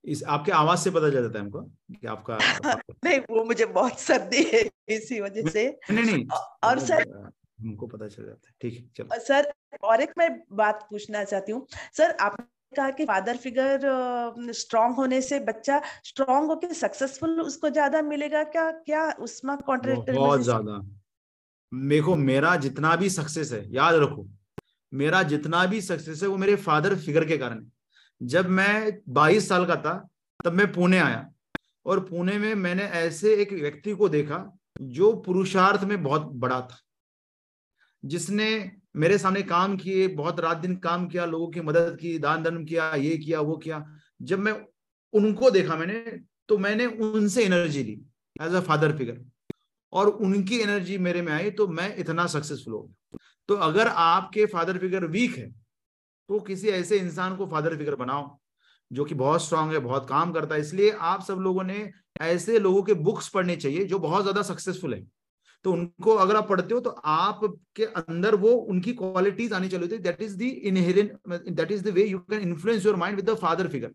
इस 0.04 0.22
आपके 0.26 0.52
आवाज़ 0.52 0.80
से 0.80 0.90
पता 0.90 1.10
चल 1.10 1.22
जाता 1.22 1.38
है 1.38 1.44
हमको 1.44 1.60
कि 1.92 2.06
आपका 2.06 2.38
नहीं 3.04 3.18
वो 3.30 3.44
मुझे 3.44 3.66
बहुत 3.68 4.00
सर्दी 4.00 4.42
है 4.44 4.62
इसी 4.88 5.20
वजह 5.20 5.48
से। 5.50 5.66
नहीं 5.90 6.04
नहीं 6.04 6.26
और 6.64 6.78
सर 6.80 7.04
हमको 7.60 7.86
पता 7.86 8.08
चल 8.08 8.24
जाता 8.24 8.48
है। 8.48 8.54
ठीक 8.60 8.74
है 8.74 8.88
चलो। 8.96 9.18
सर 9.20 9.52
और 9.84 10.00
एक 10.00 10.12
मैं 10.18 10.28
बात 10.52 10.86
पूछना 10.90 11.24
चाहती 11.24 11.52
हूँ। 11.52 11.66
सर 11.92 12.16
आप 12.20 12.36
कहा 12.76 12.90
कि 12.90 13.04
फादर 13.04 13.36
फिगर 13.36 14.52
स्ट्रांग 14.52 14.94
होने 14.94 15.20
से 15.22 15.38
बच्चा 15.42 15.80
स्ट्रांग 16.04 16.46
होकर 16.46 16.72
सक्सेसफुल 16.74 17.40
उसको 17.40 17.68
ज़्यादा 17.70 18.02
मिलेगा? 18.02 18.42
क्या 18.44 18.70
क्या 18.70 19.10
उसमें 19.20 19.56
कॉन्ट्रेक्टर 19.58 20.12
बहुत 20.14 20.40
ज़्यादा। 20.42 20.78
देखो 21.72 22.14
मेरा 22.16 22.54
जितना 22.56 22.94
भी 22.96 23.10
सक्सेस 23.10 23.52
है 23.52 23.62
याद 23.74 23.94
रखो 23.94 24.26
मेरा 24.92 25.22
जितना 25.24 25.64
भी 25.66 25.80
सक्सेस 25.82 26.22
है 26.22 26.28
वो 26.28 26.36
मेरे 26.36 26.56
फादर 26.58 26.94
फिगर 26.96 27.24
के 27.24 27.38
कारण 27.38 27.64
जब 28.24 28.48
मैं 28.48 29.00
22 29.08 29.48
साल 29.48 29.66
का 29.66 29.76
था, 29.76 30.08
तब 30.44 30.52
मैं 30.52 30.72
पुणे 30.72 30.98
आया। 30.98 31.30
और 31.86 32.00
पुणे 32.00 32.38
में 32.38 32.54
मैंने 32.54 32.82
ऐसे 32.82 33.34
एक 33.34 33.52
व्यक्ति 33.52 33.92
को 33.92 34.08
देखा, 34.08 34.58
जो 34.82 35.12
पुरुषार्थ 35.16 35.84
में 35.84 36.02
बहुत 36.02 36.22
बड़ा 36.22 36.60
था। 36.60 36.78
जिसने 38.04 38.72
मेरे 38.96 39.18
सामने 39.18 39.42
काम 39.42 39.76
किए, 39.76 40.08
बहुत 40.08 40.40
रात 40.40 40.56
दिन 40.56 40.76
काम 40.76 41.06
किया, 41.06 41.24
लोगों 41.24 41.48
की 41.48 41.60
मदद 41.60 41.98
की 42.00 42.18
दान 42.18 42.42
धर्म 42.42 42.64
किया, 42.64 42.94
ये 42.94 43.16
किया, 43.16 43.40
वो 43.40 43.56
किया। 43.56 43.86
जब 44.22 44.38
मैं 44.38 44.66
उनको 45.12 45.50
देखा 45.50 45.76
मैंने 45.76 46.20
तो 46.48 46.58
मैंने 46.58 46.86
उनसे 46.86 47.44
एनर्जी 47.44 47.82
ली 47.82 48.02
एज 48.42 48.54
अ 48.54 48.60
फादर 48.60 48.96
फिगर 48.96 49.24
और 49.92 50.08
उनकी 50.08 50.58
एनर्जी 50.58 50.98
मेरे 50.98 51.22
में 51.22 51.32
आई 51.32 51.50
तो 51.50 51.68
मैं 51.68 51.96
इतना 51.96 52.26
सक्सेसफुल 52.26 52.74
हो 52.74 52.82
गया। 52.82 53.18
तो 53.48 53.54
अगर 53.54 53.88
आपके 53.88 54.46
फादर 54.46 54.78
फिगर 54.78 55.04
वीक 55.04 55.36
है 55.36 55.63
तो 56.30 56.40
किसी 56.42 56.68
ऐसे 56.70 56.98
इंसान 56.98 57.36
को 57.36 57.46
फादर 57.46 57.76
फिगर 57.76 57.94
बनाओ, 57.96 58.38
जो 58.90 59.04
कि 59.04 59.14
बहुत 59.16 59.44
स्ट्रांग 59.44 59.72
है, 59.72 59.78
बहुत 59.80 60.08
काम 60.08 60.32
करता 60.32 60.54
है। 60.54 60.60
इसलिए 60.60 60.90
आप 61.02 61.22
सब 61.22 61.38
लोगों 61.40 61.64
ने 61.64 61.90
ऐसे 62.22 62.58
लोगों 62.60 62.82
के 62.82 62.94
बुक्स 63.02 63.28
पढ़ने 63.30 63.56
चाहिए, 63.56 63.84
जो 63.84 63.98
बहुत 63.98 64.22
ज़्यादा 64.22 64.42
सक्सेसफुल 64.44 64.94
है। 64.94 65.04
तो 65.64 65.72
उनको 65.72 66.14
अगर 66.16 66.36
आप 66.36 66.48
पढ़ते 66.48 66.74
हो 66.74 66.80
तो 66.80 66.90
आपके 66.90 67.84
अंदर 67.84 68.34
वो 68.36 68.50
उनकी 68.70 68.92
क्वालिटीज 68.94 69.52
आनी 69.52 69.68
चाहिए 69.68 69.86
होती 69.86 69.98
that 70.00 70.22
is 70.22 70.36
the 70.38 70.42
inherent 70.42 71.12
that 71.50 71.70
is 71.72 71.84
the 71.84 71.92
way 71.94 72.04
you 72.06 72.18
can 72.20 72.40
influence 72.42 72.86
your 72.86 72.96
mind 72.96 73.16
with 73.16 73.30
the 73.30 73.34
father 73.38 73.68
figure 73.68 73.92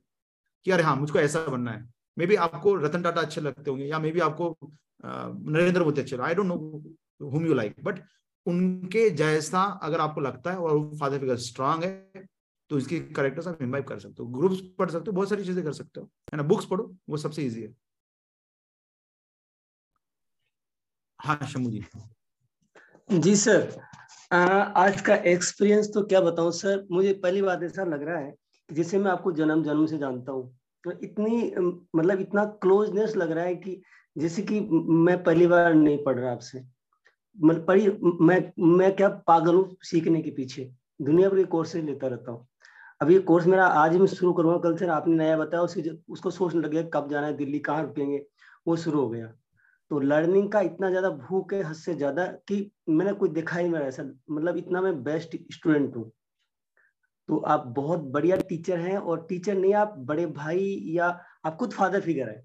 कि 0.65 0.71
अरे 0.71 0.83
हाँ 0.83 0.95
मुझको 0.95 1.19
ऐसा 1.19 1.45
बनना 1.47 1.71
है। 1.71 1.87
मे 2.17 2.25
बी 2.25 2.35
आपको 2.37 2.75
रतन 2.77 3.01
टाटा 3.01 3.21
अच्छे 3.21 3.41
लगते 3.41 3.69
होंगे, 3.71 3.85
या 3.85 3.99
मे 3.99 4.11
बी 4.11 4.19
आपको 4.19 4.57
नरेंद्र 5.03 5.83
मोदी 5.83 6.01
अच्छे 6.01 6.17
I 6.17 6.35
don't 6.35 6.47
know 6.47 7.29
whom 7.29 7.45
you 7.45 7.53
like 7.53 7.75
but 7.83 7.99
उनके 8.45 9.09
जैसा 9.09 9.61
अगर 9.83 9.99
आपको 10.01 10.21
लगता 10.21 10.51
है 10.51 10.57
और 10.57 10.79
फादर 10.99 11.19
फिगर 11.19 11.37
स्ट्रांग 11.37 11.83
है 11.83 12.23
तो 12.71 12.77
इसकी 12.77 12.99
करेक्टर्स 12.99 13.47
आप 13.47 13.61
इन्वाइव 13.61 13.83
कर 13.83 13.99
सकते 13.99 14.23
हो। 14.23 14.29
ग्रुप्स 14.29 14.59
पढ़ 14.79 14.89
सकते 14.89 15.11
हो 15.11 15.15
बहुत 15.15 15.29
सारी 15.29 15.43
चीज़ें 15.43 15.63
कर 15.63 15.73
सकते 15.73 15.99
हो। 15.99 16.05
है 16.33 16.37
ना? 16.37 16.43
बुक्स 16.43 16.65
पढ़ो 16.65 16.95
वो 17.09 17.17
सबसे 17.17 17.43
इजी 17.43 17.61
है। 17.61 17.73
हाँ 21.19 21.39
शमू 21.47 21.69
जी। 21.69 21.83
जी 23.09 23.35
सर 23.35 23.81
आ, 24.31 24.39
आज 24.39 25.01
का 25.01 25.15
एक्सपीरियंस 25.15 25.89
तो 25.93 26.01
क्या 26.05 26.21
बताऊँ 26.21 26.51
सर 26.51 26.85
मुझे 26.91 27.13
पहली 27.13 27.41
बात 27.41 27.63
ऐसा 27.63 27.83
लग 27.83 28.03
रहा 28.03 28.17
है 28.17 28.33
जिसे 28.69 28.97
मैं 28.97 29.11
आपको 29.11 29.31
जन्म 29.31 29.63
जन्म 29.63 29.85
से 29.85 29.97
जानता 29.97 30.31
हूँ। 30.31 30.43
तो 30.83 30.91
इतनी 31.03 31.53
मतलब 31.95 32.19
इतना 32.19 32.43
क्लोजनेस 32.63 33.15
लग 33.15 33.31
रहा 33.31 33.45
है 33.45 33.55
कि 33.55 33.81
जैसे 34.15 34.41
कि 34.41 34.59
मैं 35.05 35.21
पहली 35.23 35.47
बार 35.47 35.73
नहीं 35.73 35.97
पढ़ 36.03 36.19
रहा 36.19 36.31
आपसे। 36.31 36.59
मतलब 37.39 37.65
पढ़ी 37.67 37.87
मैं 38.21 38.39
मैं 38.77 38.95
क्या 38.95 39.09
पागल 39.27 39.55
हूँ 39.55 39.77
सीखने 39.83 40.21
के 40.21 40.31
पीछे? 40.31 40.71
दुनिया 41.01 41.29
भर 41.29 41.37
के 41.37 41.43
कोर्सेज 41.47 41.85
लेता 41.85 42.07
रहता 42.07 42.31
हूँ। 42.31 42.47
अभी 43.01 43.13
ये 43.13 43.19
कोर्स 43.21 43.45
मेरा 43.47 43.65
आज 43.67 43.91
ही 43.93 43.99
मैं 43.99 44.07
शुरू 44.07 44.33
करूँगा 44.33 44.57
कल 44.59 44.75
से 44.77 44.87
आपने 44.89 45.15
नया 45.15 45.37
बताया 45.37 45.63
उसकी 45.63 45.89
उसको 46.09 46.31
सोचने 46.31 46.61
लगे 46.61 46.83
कब 46.93 47.09
जाना 47.11 47.27
है 47.27 47.37
दिल्ली 47.37 47.59
कहाँ 47.59 47.83
रुकेंगे 47.83 48.25
वो 48.67 48.75
शुरू 48.77 49.01
हो 49.01 49.09
गया। 49.09 49.27
तो 49.91 49.99
लर्निंग 49.99 50.51
का 50.51 50.61
इतना 50.61 50.89
ज़्यादा 50.89 51.09
भूख 51.11 51.53
है 51.53 51.61
हद 51.63 51.75
से 51.75 51.93
ज़्यादा 51.95 52.25
कि 52.47 52.71
मैंने 52.89 53.13
कोई 53.13 53.29
देखा 53.29 53.57
ही 53.59 53.69
मेरा 53.69 53.85
ऐसा 53.85 54.03
मतलब 54.31 54.57
इतना 54.57 54.81
मैं 54.81 55.03
बेस्ट 55.03 55.37
स्टूडेंट 55.53 55.95
हूँ। 55.95 56.11
तो 57.29 57.37
आप 57.47 57.65
बहुत 57.67 57.99
बढ़िया 58.11 58.37
टीचर 58.39 58.79
हैं 58.79 58.97
और 58.97 59.25
टीचर 59.29 59.55
नहीं 59.55 59.73
आप 59.75 59.95
बड़े 60.07 60.25
भाई 60.27 60.63
या 60.87 61.07
आप 61.45 61.55
खुद 61.55 61.73
फादर 61.73 62.01
फिगर 62.01 62.29
है। 62.29 62.43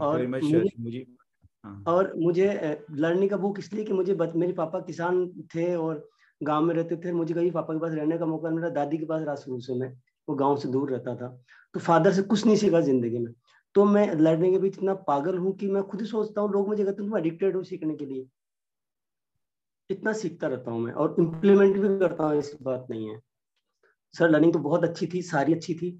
और 0.00 0.26
much, 0.26 0.42
मुझे, 0.44 0.98
हाँ। 1.00 1.19
और 1.64 2.12
मुझे 2.16 2.46
लर्निंग 2.92 3.30
का 3.30 3.36
भूख 3.36 3.58
इसलिए 3.58 3.84
कि 3.84 3.92
मुझे 3.92 4.14
बत, 4.14 4.32
मेरे 4.36 4.52
पापा 4.52 4.80
किसान 4.80 5.26
थे 5.54 5.74
और 5.76 6.08
गाँव 6.40 6.64
में 6.64 6.74
रहते 6.74 6.96
थे 6.96 7.12
मुझे 7.12 7.34
कभी 7.34 7.50
पापा 7.50 7.74
के 7.74 7.80
पास 7.80 7.92
रहने 7.92 8.18
का 8.18 8.26
मौका 8.26 8.50
मेरा 8.50 8.68
दादी 8.70 8.98
के 8.98 9.04
पास 9.06 9.22
रहा 9.22 9.34
शुरू 9.36 9.60
से 9.60 9.74
मैं 9.74 9.92
वो 10.28 10.34
गाँव 10.36 10.56
से 10.56 10.68
दूर 10.68 10.90
रहता 10.90 11.14
था 11.16 11.28
तो 11.74 11.80
फादर 11.80 12.12
से 12.12 12.22
कुछ 12.22 12.44
नहीं 12.46 12.56
सीखा 12.56 12.80
ज़िंदगी 12.80 13.18
में। 13.18 13.32
तो 13.74 13.84
मैं 13.84 14.06
लड़ने 14.14 14.50
के 14.50 14.58
बीच 14.58 14.76
इतना 14.78 14.94
पागल 15.06 15.36
हूँ 15.38 15.56
कि 15.56 15.68
मैं 15.68 15.82
खुद 15.82 16.00
ही 16.00 16.06
सोचता 16.06 16.40
हूँ 16.40 16.52
लोग 16.52 16.68
मुझे 16.68 16.84
कहते 16.84 17.02
हैं 17.02 17.08
तुम 17.08 17.18
एडिक्टेड 17.18 17.56
हो 17.56 17.62
सीखने 17.62 17.94
के 17.96 18.06
लिए। 18.06 18.26
इतना 19.90 20.12
सीखता 20.12 20.46
रहता 20.46 20.70
हूँ 20.70 20.80
मैं 20.80 20.92
और 20.92 21.16
इम्प्लीमेंट 21.18 21.76
भी 21.76 21.98
करता 21.98 22.24
हूँ 22.24 22.38
ऐसी 22.38 22.56
बात 22.62 22.86
नहीं 22.90 23.08
है। 23.08 23.18
सर 24.14 24.30
लर्निंग 24.30 24.52
तो 24.52 24.58
बहुत 24.58 24.84
अच्छी 24.84 25.06
थी 25.06 25.22
सारी 25.22 25.54
अच्छी 25.54 25.74
थी 25.74 25.90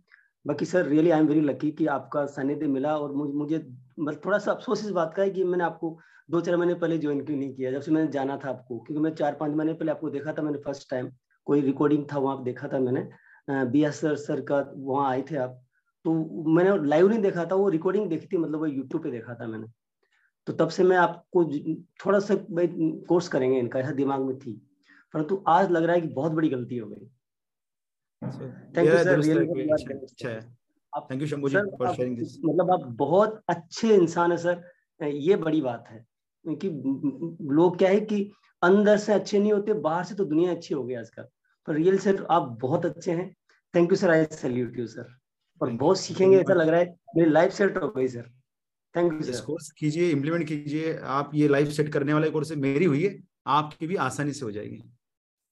बाकी 0.44 0.64
sir 0.64 0.86
really 0.86 1.10
I 1.10 1.20
am 1.20 1.26
very 1.26 1.40
lucky 1.40 1.70
कि 1.70 1.86
आपका 1.88 2.24
सानिध्य 2.28 2.66
मिला 2.68 2.96
और 2.98 3.12
मुझे 3.12 3.58
मतलब 4.00 4.20
थोड़ा 4.24 4.38
सा 4.38 4.52
अफसोस 4.52 4.84
इस 4.84 4.90
बात 4.90 5.14
का 5.14 5.22
है 5.22 5.30
कि 5.30 5.44
मैंने 5.44 5.64
आपको 5.64 5.98
दो 6.30 6.40
चार 6.40 6.56
महीने 6.56 6.74
पहले 6.74 6.98
ज्वाइन 6.98 7.24
क्यों 7.24 7.36
नहीं 7.36 7.54
किया 7.54 7.70
जब 7.70 7.80
से 7.80 7.90
मैंने 7.90 8.10
जाना 8.10 8.36
था 8.36 8.48
आपको 8.48 8.78
क्योंकि 8.78 9.02
मैं 9.02 9.14
चार 9.14 9.34
पाँच 9.34 9.54
महीने 9.54 9.72
पहले 9.72 9.90
आपको 9.90 10.10
देखा 10.10 10.32
था 10.32 10.42
मैंने 10.42 10.58
फ़र्स्ट 10.58 10.90
टाइम 10.90 11.10
कोई 11.46 11.60
रिकॉर्डिंग 11.60 12.04
था 12.12 12.18
वहाँ 12.18 12.42
देखा 12.44 12.68
था 12.68 12.78
मैंने 12.78 13.08
बी 13.64 13.84
एस 13.84 14.00
सर 14.00 14.16
सर 14.16 14.40
का 14.40 14.64
वहाँ 14.76 15.10
आए 15.10 15.22
थे 15.22 15.36
आप 15.36 15.60
तो 16.04 16.14
मैंने 16.50 16.76
लाइव 16.88 17.08
नहीं 17.08 17.18
देखा 17.18 17.44
था 17.44 17.54
वो 17.54 17.68
रिकॉर्डिंग 17.68 18.08
देखी 18.10 18.26
थी 18.26 18.36
मतलब 18.36 18.58
वो 18.58 18.66
यूट्यूब 18.66 19.02
पे 19.02 19.10
देखा 19.10 19.34
था 19.34 19.46
मैंने 19.46 19.66
तो 20.46 20.52
तब 20.52 20.68
से 20.68 20.84
मैं 20.84 20.96
आपको 20.96 21.44
थोड़ा 22.04 22.18
सा 22.18 22.34
कोर्स 22.50 23.28
करेंगे 23.28 23.58
इनका 23.58 23.80
ऐसा 23.80 23.90
दिमाग 23.90 24.20
में 24.20 24.38
थी 24.38 24.52
परंतु 25.14 25.44
आज 25.48 25.70
लग 25.70 25.82
रहा 25.82 25.94
है 25.94 26.00
कि 26.00 26.08
बहुत 26.08 26.32
बड़ी 26.32 26.48
गलती 26.48 26.76
हो 26.76 26.88
गई। 26.88 27.10
Thank 28.76 28.88
you 28.88 28.98
sir 29.04 29.20
thank 30.92 31.20
you 31.22 31.26
Shambhu 31.28 31.48
ji 31.48 31.56
for 31.78 31.94
sharing 31.94 32.16
this 32.18 32.36
मतलब 32.44 32.70
आप 32.72 32.86
बहुत 32.98 33.42
अच्छे 33.48 33.94
इंसान 33.94 34.32
है 34.32 34.36
सर। 34.38 34.62
ये 35.00 35.36
बड़ी 35.38 35.60
बात 35.62 35.84
है 35.90 35.98
क्योंकि 36.44 36.68
लोग 37.54 37.78
क्या 37.78 37.88
है 37.90 38.00
कि 38.02 38.30
अंदर 38.62 38.96
से 38.98 39.12
अच्छे 39.12 39.38
नहीं 39.38 39.52
होते 39.52 39.74
बाहर 39.82 40.04
से 40.04 40.14
तो 40.14 40.24
दुनिया 40.24 40.52
अच्छी 40.52 40.74
हो 40.74 40.82
गई 40.84 40.94
आजकल। 40.94 41.22
पर 41.68 41.74
रियल 41.74 41.98
सर 41.98 42.26
आप 42.30 42.58
बहुत 42.60 42.86
अच्छे 42.86 43.12
हैं। 43.12 43.28
Thank 43.74 43.92
you 43.92 43.96
sir 43.96 44.10
I 44.10 44.24
salute 44.32 44.78
you 44.78 44.86
sir 44.88 45.16
और 45.60 45.70
बहुत 45.72 45.98
सीखेंगे 46.00 46.38
ऐसा 46.38 46.54
लग 46.54 46.68
रहा 46.68 46.80
है 46.80 46.94
मेरी 47.16 47.30
लाइफ 47.30 47.52
सेट 47.52 47.76
हो 47.76 47.88
गई 47.88 48.08
sir 48.08 48.30
thank 48.94 49.12
you 49.12 49.20
sir 49.22 49.44
course 49.46 49.70
कीजिए 49.78 50.10
इम्प्लीमेंट 50.10 50.46
कीजिए। 50.48 50.96
आप 51.16 51.30
ये 51.34 51.48
लाइफ 51.48 51.68
सेट 51.70 51.88
करने 51.92 52.14
वाले 52.14 52.30
कोर्स 52.30 52.52
मेरी 52.58 52.84
हुई 52.84 53.02
है 53.04 53.18
आपकी 53.48 53.86
भी 53.86 53.96
आसानी 54.04 54.32
से 54.32 54.44
हो 54.44 54.50
जाएगी। 54.50 54.82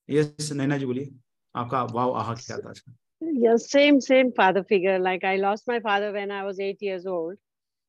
यस 0.09 0.51
नैना 0.53 0.79
जी 0.79 0.87
बोलिए 0.87 1.11
आपका 1.55 1.83
वाव 1.93 2.13
आहा 2.15 2.35
क्या 2.37 2.57
था 2.59 2.73
Yes, 3.23 3.71
same, 3.71 4.01
same 4.01 4.33
father 4.33 4.65
figure. 4.65 4.99
Like 4.99 5.25
I 5.25 5.37
lost 5.37 5.67
my 5.67 5.81
father 5.81 6.13
when 6.13 6.31
I 6.31 6.45
was 6.45 6.61
eight 6.61 6.81
years 6.81 7.07
old. 7.07 7.37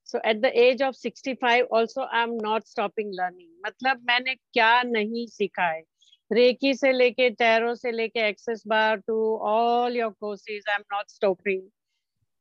So 0.03 0.19
at 0.23 0.41
the 0.41 0.51
age 0.59 0.81
of 0.81 0.95
65, 0.95 1.65
also 1.71 2.01
I'm 2.11 2.37
not 2.37 2.67
stopping 2.67 3.11
learning. 3.13 3.49
मतलब 3.65 4.01
मैंने 4.09 4.35
क्या 4.35 4.81
नहीं 4.83 5.25
सीखा 5.27 5.65
है 5.71 5.81
रेकी 6.31 6.73
से 6.73 6.91
लेके 6.91 7.29
टैरो 7.29 7.73
से 7.75 7.91
लेके 7.91 8.27
access 8.29 8.63
bar 8.67 8.97
to 9.07 9.15
all 9.49 9.97
your 9.97 10.11
courses 10.19 10.63
I 10.69 10.75
am 10.75 10.83
not 10.93 11.09
stopping 11.09 11.61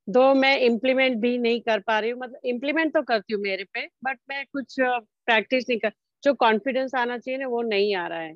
दो 0.09 0.32
मैं 0.35 0.56
इम्प्लीमेंट 0.66 1.16
भी 1.20 1.36
नहीं 1.39 1.60
कर 1.60 1.81
पा 1.86 1.98
रही 1.98 2.10
हूँ 2.10 2.20
मतलब 2.20 2.40
इम्प्लीमेंट 2.55 2.93
तो 2.94 3.02
करती 3.12 3.35
हूँ 3.35 3.43
मेरे 3.43 3.65
पे 3.74 3.86
बट 4.05 4.19
मैं 4.28 4.44
कुछ 4.52 4.77
प्रैक्टिस 4.81 5.69
नहीं 5.69 5.78
कर 5.78 5.93
जो 6.24 6.35
कॉन्फिडेंस 6.44 6.94
आना 6.94 7.19
चाहिए 7.19 7.39
ना 7.40 7.48
वो 7.48 7.62
नहीं 7.62 7.94
आ 7.97 8.06
रहा 8.09 8.20
है 8.20 8.35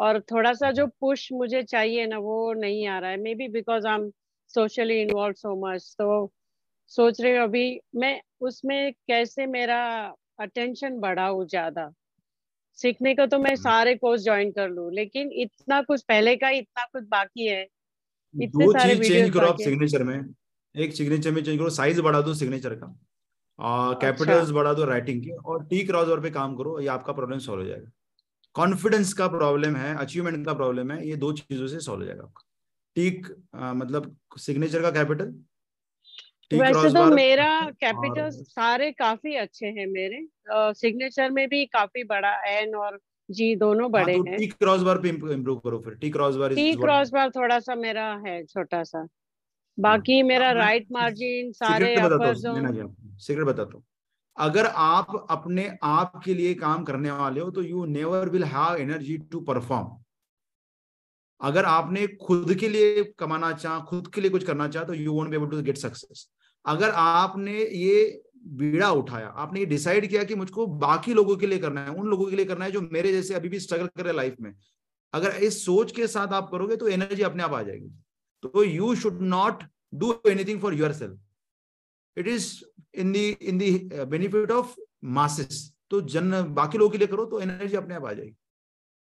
और 0.00 0.20
थोड़ा 0.30 0.52
सा 0.52 0.70
जो 0.72 0.86
पुश 1.00 1.28
मुझे 1.32 1.62
चाहिए 1.62 2.06
ना 2.06 2.18
वो 2.18 2.52
नहीं 2.52 2.86
आ 2.88 2.98
रहा 2.98 3.10
है। 3.10 3.16
Maybe 3.34 3.48
because 3.48 3.86
I 3.86 3.94
am 3.94 4.10
socially 4.50 5.00
involve 5.00 5.34
so 5.34 5.54
much 5.66 5.94
तो 5.98 6.30
सोच 6.92 7.20
रही 7.20 7.32
हूँ 7.32 7.42
अभी 7.42 7.80
मैं 7.96 8.20
उसमें 8.40 8.92
कैसे 8.92 9.46
मेरा 9.46 9.80
अटेंशन 10.40 10.98
बढ़ाऊ 11.00 11.44
ज़्यादा। 11.46 11.90
सीखने 12.78 13.14
को 13.14 13.26
तो 13.26 13.38
मैं 13.38 13.50
हम्म। 13.50 13.60
सारे 13.62 13.94
कोर्स 13.94 14.22
ज्वाइन 14.24 14.50
कर 14.52 14.68
लू 14.68 14.88
लेकिन 14.90 15.30
इतना 15.34 15.80
कुछ 15.82 16.02
पहले 16.02 16.34
का 16.36 16.50
इतना 16.50 16.84
कुछ 16.84 17.04
बाकी 17.08 17.46
है। 17.48 17.66
इतने 18.34 18.66
सारे 18.68 18.98
चेंज 18.98 19.30
करो 19.30 19.46
आप 19.46 19.58
सिग्नेचर 19.58 20.02
में। 20.02 20.18
एक 20.74 20.92
सिग्नेचर 20.94 21.30
में 21.30 21.42
चेंज 21.44 21.58
करो 21.58 21.70
साइज़ 21.70 22.00
बढ़ा 22.00 22.20
दो 22.20 22.34
सिग्नेचर 22.34 22.74
का। 22.74 22.94
कैपिटल्स 24.00 24.40
अच्छा। 24.40 24.54
बढ़ा 24.54 24.72
दो 24.74 24.84
राइटिंग 24.84 25.22
के 25.22 25.32
और 25.44 25.64
टी 25.64 25.84
क्रॉस 25.86 26.08
पे 26.22 26.30
काम 26.30 26.56
करो 26.56 26.78
ये 26.80 26.88
आपका 26.88 27.12
प्रॉब्लम 27.12 27.38
सॉल्व 27.38 27.62
हो 27.62 27.68
जाएगा। 27.68 27.90
कॉन्फिडेंस 28.54 29.12
का 29.12 29.26
प्रॉब्लम 29.28 29.76
है 29.76 29.96
अचीवमेंट 29.96 30.44
का 30.46 30.54
प्रॉब्लम 30.54 30.90
है 30.90 31.06
ये 31.08 31.16
दो 31.16 31.32
चीज़ों 31.32 31.66
से 31.66 31.80
सॉल्व 31.80 32.00
हो 32.00 32.06
जाएगा 32.06 32.22
आपका। 32.22 32.46
टीक 32.96 33.26
मतलब 33.76 34.16
सिग्नेचर 34.38 34.82
का 34.82 34.90
कैपिटल 34.90 35.34
वैसे 36.50 36.88
तो 36.90 37.04
मेरा 37.06 37.48
कैपिटल 37.80 38.22
और... 38.22 38.30
सारे 38.30 38.90
काफ़ी 38.92 39.34
अच्छे 39.36 39.66
हैं 39.66 39.86
मेरे। 39.86 40.26
सिग्नेचर 40.74 41.30
में 41.30 41.48
भी 41.48 41.64
काफ़ी 41.66 42.04
बड़ा 42.04 42.32
एन 42.48 42.74
और 42.74 42.98
जी 43.28 43.54
दोनों 43.56 43.82
हाँ, 43.82 43.90
बड़े 43.92 44.12
हाँ, 44.12 44.22
तो 44.24 44.30
हैं। 44.30 44.38
टी 44.38 44.46
क्रॉस 44.46 44.80
बार 44.80 44.98
पे 44.98 45.08
इम्प्रूव 45.08 45.58
करो 45.58 45.78
फिर। 45.78 45.94
T 45.94 46.10
cross 46.10 46.36
bar 46.36 46.54
T 46.54 46.74
cross 46.74 47.10
bar 47.10 47.30
थोड़ा 47.30 47.58
सा 47.58 47.74
मेरा 47.74 48.06
है 48.26 48.44
छोटा 48.44 48.82
सा। 48.82 49.06
बाकी 49.78 50.22
मेरा 50.22 50.50
राइट 50.52 50.86
मार्जिन 50.92 51.52
सारे 51.52 51.94
सीक्रेट 53.20 53.46
बताता 53.46 53.76
हूँ। 53.76 53.84
अगर 54.40 54.66
आप 54.66 55.26
अपने 55.30 55.70
आप 55.84 56.20
के 56.24 56.34
लिए 56.34 56.54
काम 56.56 56.84
करने 56.84 57.10
वाले 57.12 57.40
हो 57.40 57.50
तो 57.50 57.62
you 57.62 57.84
never 57.86 58.28
will 58.28 58.44
have 58.46 58.76
energy 58.76 59.16
to 59.32 59.40
perform 59.42 59.96
अगर 61.40 61.64
आपने 61.66 62.06
खुद 62.22 62.54
के 62.54 62.68
लिए 62.68 63.02
कमाना 63.18 63.52
चाह, 63.52 63.78
खुद 63.80 64.08
के 64.14 64.20
लिए 64.20 64.30
कुछ 64.30 64.44
करना 64.44 64.68
चाह 64.68 64.84
तो 64.84 64.94
you 64.94 65.12
won't 65.12 65.28
be 65.30 65.36
able 65.36 65.50
to 65.50 65.62
get 65.62 65.76
success 65.78 66.28
अगर 66.64 66.90
आपने 66.90 67.52
ये 67.52 68.22
बीड़ा 68.48 68.90
उठाया, 68.90 69.26
आपने 69.28 69.60
ये 69.60 69.66
डिसाइड 69.66 70.08
किया 70.08 70.22
कि 70.24 70.34
मुझको 70.34 70.66
बाकी 70.82 71.14
लोगों 71.14 71.36
के 71.36 71.46
लिए 71.46 71.58
करना 71.58 71.80
है, 71.84 71.90
उन 71.90 72.06
लोगों 72.08 72.26
के 72.26 72.36
लिए 72.36 72.44
करना 72.44 72.64
है 72.64 72.70
जो 72.72 72.80
मेरे 72.82 73.12
जैसे 73.12 73.34
अभी 73.34 73.48
भी 73.48 73.58
स्ट्रगल 73.60 73.86
कर 73.86 74.04
रहे 74.04 74.14
लाइफ 74.14 74.36
में, 74.40 74.54
अगर 75.14 75.30
इस 75.44 75.64
सोच 75.64 75.92
के 75.92 76.06
साथ 76.06 76.32
आप 76.32 76.48
करोगे 76.52 76.76
तो 76.76 76.88
एनर्जी 76.88 77.22
अपने 77.22 77.42
आप 77.42 77.52
आ 77.52 77.62
जाएगी. 77.62 77.90
तो 78.42 78.64
you 78.64 78.94
should 78.96 79.20
not 79.22 79.64
do 79.94 80.14
anything 80.28 80.60
for 80.60 80.74
yourself 80.92 82.18
it 82.18 82.28
is 82.28 82.48
in 82.94 83.12
the 83.12 83.28
in 83.30 83.58
the 83.58 83.70
benefit 84.10 84.50
of 84.50 84.74
masses 85.18 85.62
तो 85.90 86.00
जन 86.14 86.30
बाकी 86.54 86.78
लोगों 86.78 86.90
के 86.90 86.98
लिए 86.98 87.06
करो 87.06 87.24
तो 87.26 87.40
एनर्जी 87.40 87.76
अपने 87.76 87.94
आप 87.94 88.04
आ 88.04 88.12
जाएगी। 88.12 88.36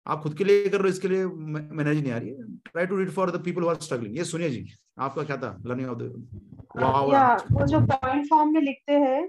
आप 0.06 0.22
खुद 0.22 0.34
के 0.38 0.44
लिए 0.44 0.68
कर 0.68 0.78
रहे 0.78 0.82
हो 0.82 0.88
इसके 0.88 1.08
लिए 1.08 1.22
एनर्जी 1.22 2.00
नहीं 2.00 2.12
आ 2.12 2.18
रही 2.18 2.28
है। 2.30 2.36
Try 2.70 2.86
to 2.86 2.96
read 2.96 3.10
for 3.10 3.30
the 3.30 3.42
people 3.44 3.68
are 3.68 3.76
struggling 3.86 4.16
ये 4.16 4.24
सुनिए 4.24 4.50
जी 4.50 4.66
आपका 4.98 5.22
क्या 5.22 5.36
था? 5.36 5.56
लर्निंग 5.66 5.88
ऑफ़ 5.90 5.98
द 5.98 7.12
या 7.12 7.34
वो 7.52 7.66
जो 7.66 7.80
पॉइंट 7.86 8.28
फॉर्म 8.30 8.52
में 8.54 8.60
लिखते 8.60 8.92
हैं 8.92 9.28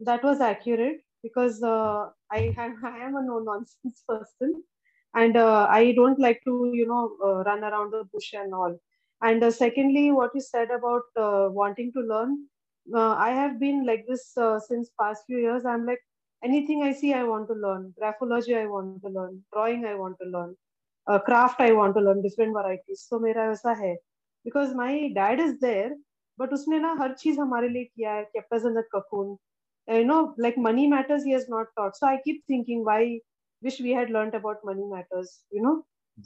that 0.00 0.24
was 0.24 0.42
accurate 0.50 1.02
am 1.26 3.14
a 3.16 3.22
no 3.26 3.36
nonsense 3.44 4.02
person 4.08 4.50
and 5.14 5.36
uh, 5.36 5.66
I 5.68 5.92
don't 5.92 6.20
like 6.24 6.40
to 6.44 6.52
you 6.72 6.86
know 6.90 7.00
uh, 7.28 7.42
run 7.46 7.64
around 7.64 7.90
the 7.94 8.04
bush 8.04 8.28
and 8.34 8.54
all. 8.54 8.76
And 9.22 9.42
uh, 9.42 9.50
secondly, 9.50 10.12
what 10.12 10.34
you 10.34 10.40
said 10.40 10.70
about 10.70 11.06
uh, 11.16 11.48
wanting 11.50 11.90
to 11.96 12.00
learn, 12.00 12.36
uh, 12.93 13.13
I 13.13 13.29
have 13.31 13.59
been 13.59 13.85
like 13.85 14.05
this 14.07 14.37
uh, 14.37 14.59
since 14.59 14.89
past 14.99 15.23
few 15.27 15.37
years. 15.37 15.65
I'm 15.65 15.85
like 15.85 15.99
anything 16.43 16.83
I 16.83 16.93
see, 16.93 17.13
I 17.13 17.23
want 17.23 17.47
to 17.49 17.53
learn. 17.53 17.93
Graphology, 17.99 18.57
I 18.57 18.65
want 18.65 19.01
to 19.03 19.09
learn. 19.09 19.43
Drawing, 19.53 19.85
I 19.85 19.95
want 19.95 20.17
to 20.21 20.29
learn. 20.29 20.55
Uh, 21.07 21.19
craft, 21.19 21.61
I 21.61 21.71
want 21.71 21.95
to 21.95 22.01
learn 22.01 22.21
different 22.21 22.53
varieties. 22.53 23.05
So 23.07 23.19
mera 23.19 23.49
वैसा 23.49 23.77
hai 23.77 23.95
because 24.45 24.73
my 24.73 25.11
dad 25.15 25.39
is 25.39 25.59
there, 25.59 25.91
but 26.39 26.53
उसने 26.53 26.79
ना 26.79 26.93
हर 26.99 27.13
चीज 27.13 27.39
हमारे 27.39 27.69
लिए 27.69 27.83
किया 27.85 28.13
है 28.13 28.25
kept 28.35 28.53
us 28.57 28.63
in 28.65 28.73
the 28.73 28.83
cocoon 28.93 29.37
you 29.87 30.05
know 30.05 30.33
like 30.37 30.57
money 30.57 30.87
matters 30.87 31.23
he 31.23 31.31
has 31.31 31.47
not 31.49 31.67
taught 31.77 31.95
so 31.97 32.07
i 32.07 32.17
keep 32.25 32.43
thinking 32.47 32.83
why 32.85 33.19
wish 33.61 33.79
we 33.79 33.91
had 33.91 34.09
learned 34.09 34.35
about 34.35 34.63
money 34.63 34.85
matters 34.91 35.31
you 35.51 35.61
know 35.61 35.73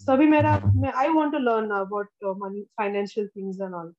so 0.04 0.14
अभी 0.14 0.28
मेरा 0.28 0.54
I 0.96 1.10
want 1.10 1.34
to 1.34 1.40
learn 1.40 1.72
about 1.72 2.08
uh, 2.26 2.34
money 2.34 2.66
financial 2.82 3.28
things 3.34 3.60
and 3.60 3.76
all 3.76 3.92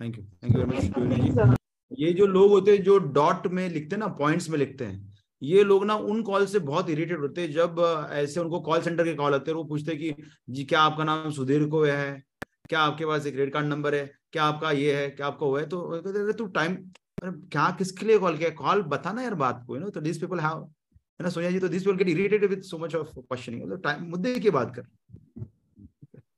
Thank 0.00 0.18
you 0.18 0.24
thank 0.24 0.56
you 0.56 0.64
very 0.64 1.30
much 1.30 1.56
ये 1.92 2.12
जो 2.12 2.26
लोग 2.26 2.50
होते 2.50 2.70
हैं 2.70 2.82
जो 2.82 2.98
dot 2.98 3.46
में 3.46 3.68
लिखते 3.68 3.96
हैं 3.96 4.00
ना 4.00 4.06
पॉइंट्स 4.06 4.48
में 4.50 4.58
लिखते 4.58 4.84
हैं 4.84 5.14
ये 5.42 5.62
लोग 5.64 5.84
ना 5.84 5.94
उन 5.94 6.22
कॉल 6.22 6.46
से 6.46 6.58
बहुत 6.58 6.90
इरिटेट 6.90 7.18
होते 7.18 7.40
हैं 7.40 7.50
जब 7.52 8.08
ऐसे 8.12 8.40
उनको 8.40 8.60
कॉल 8.60 8.80
सेंटर 8.80 9.04
के 9.04 9.14
कॉल 9.14 9.34
आते 9.34 9.50
हैं 9.50 9.56
वो 9.58 9.64
पूछते 9.64 9.92
हैं 9.92 10.00
कि 10.00 10.24
जी 10.50 10.64
क्या 10.64 10.80
आपका 10.80 11.04
नाम 11.04 11.30
सुधीर 11.30 11.66
को 11.68 11.82
है? 11.84 12.22
क्या 12.68 12.80
आपके 12.80 13.06
पास 13.06 13.26
एक 13.26 13.34
क्रेडिट 13.34 13.52
कार्ड 13.54 13.66
नंबर 13.66 13.94
है? 13.94 14.10
क्या 14.32 14.44
आपका 14.44 14.70
ये 14.70 14.94
है? 14.96 15.08
क्या 15.10 15.26
आपका 15.26 15.46
वो 15.46 15.56
है? 15.56 15.66
तो 15.66 15.80
कहते 15.80 16.32
तू 16.32 16.46
टाइम 16.46 16.76
क्या 17.24 17.70
किसके 17.70 18.06
लिए 18.06 18.18
कॉल 18.18 18.38
किया? 18.38 18.50
कॉल 18.50 18.82
बताना 18.82 19.22
यार 19.22 19.34
बात 19.34 19.62
को 19.66 19.76
यू 19.76 19.82
नो 19.82 19.90
तो 19.90 20.00
दिस 20.00 20.18
पीपल 20.18 20.40
हैव 20.40 20.62
है 20.94 21.22
ना 21.22 21.28
सोनिया 21.28 21.50
जी 21.50 21.58
तो 21.58 21.68
this 21.68 21.84
people 21.84 21.96
get 21.96 22.08
irritated 22.08 22.50
with 22.50 22.62
so 22.62 22.78
much 22.78 22.94
of 22.94 23.14
questioning 23.18 23.62
मतलब 23.62 23.82
टाइम 23.82 24.04
मुद्दे 24.04 24.38
की 24.40 24.50
बात 24.50 24.74
कर 24.76 24.86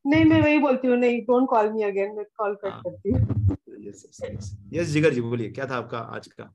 नहीं 0.09 0.25
मैं 0.25 0.41
वही 0.43 0.59
बोलती 0.59 0.89
हूँ 0.89 0.97
नहीं 0.97 1.21
डोंट 1.23 1.49
कॉल 1.49 1.73
मी 1.73 1.83
अगेन 1.83 2.15
मैं 2.17 2.25
कॉल 2.37 2.55
कट 2.55 2.69
हाँ। 2.69 2.83
करती 2.83 3.11
हूँ। 3.11 3.57
यस 3.89 4.05
यस 4.23 4.57
यस 4.73 4.87
जिगर 4.87 5.15
जी 5.15 5.21
बोलिए 5.21 5.51
क्या 5.51 5.67
था 5.67 5.77
आपका 5.77 5.99
आज 5.99 6.27
का? 6.27 6.53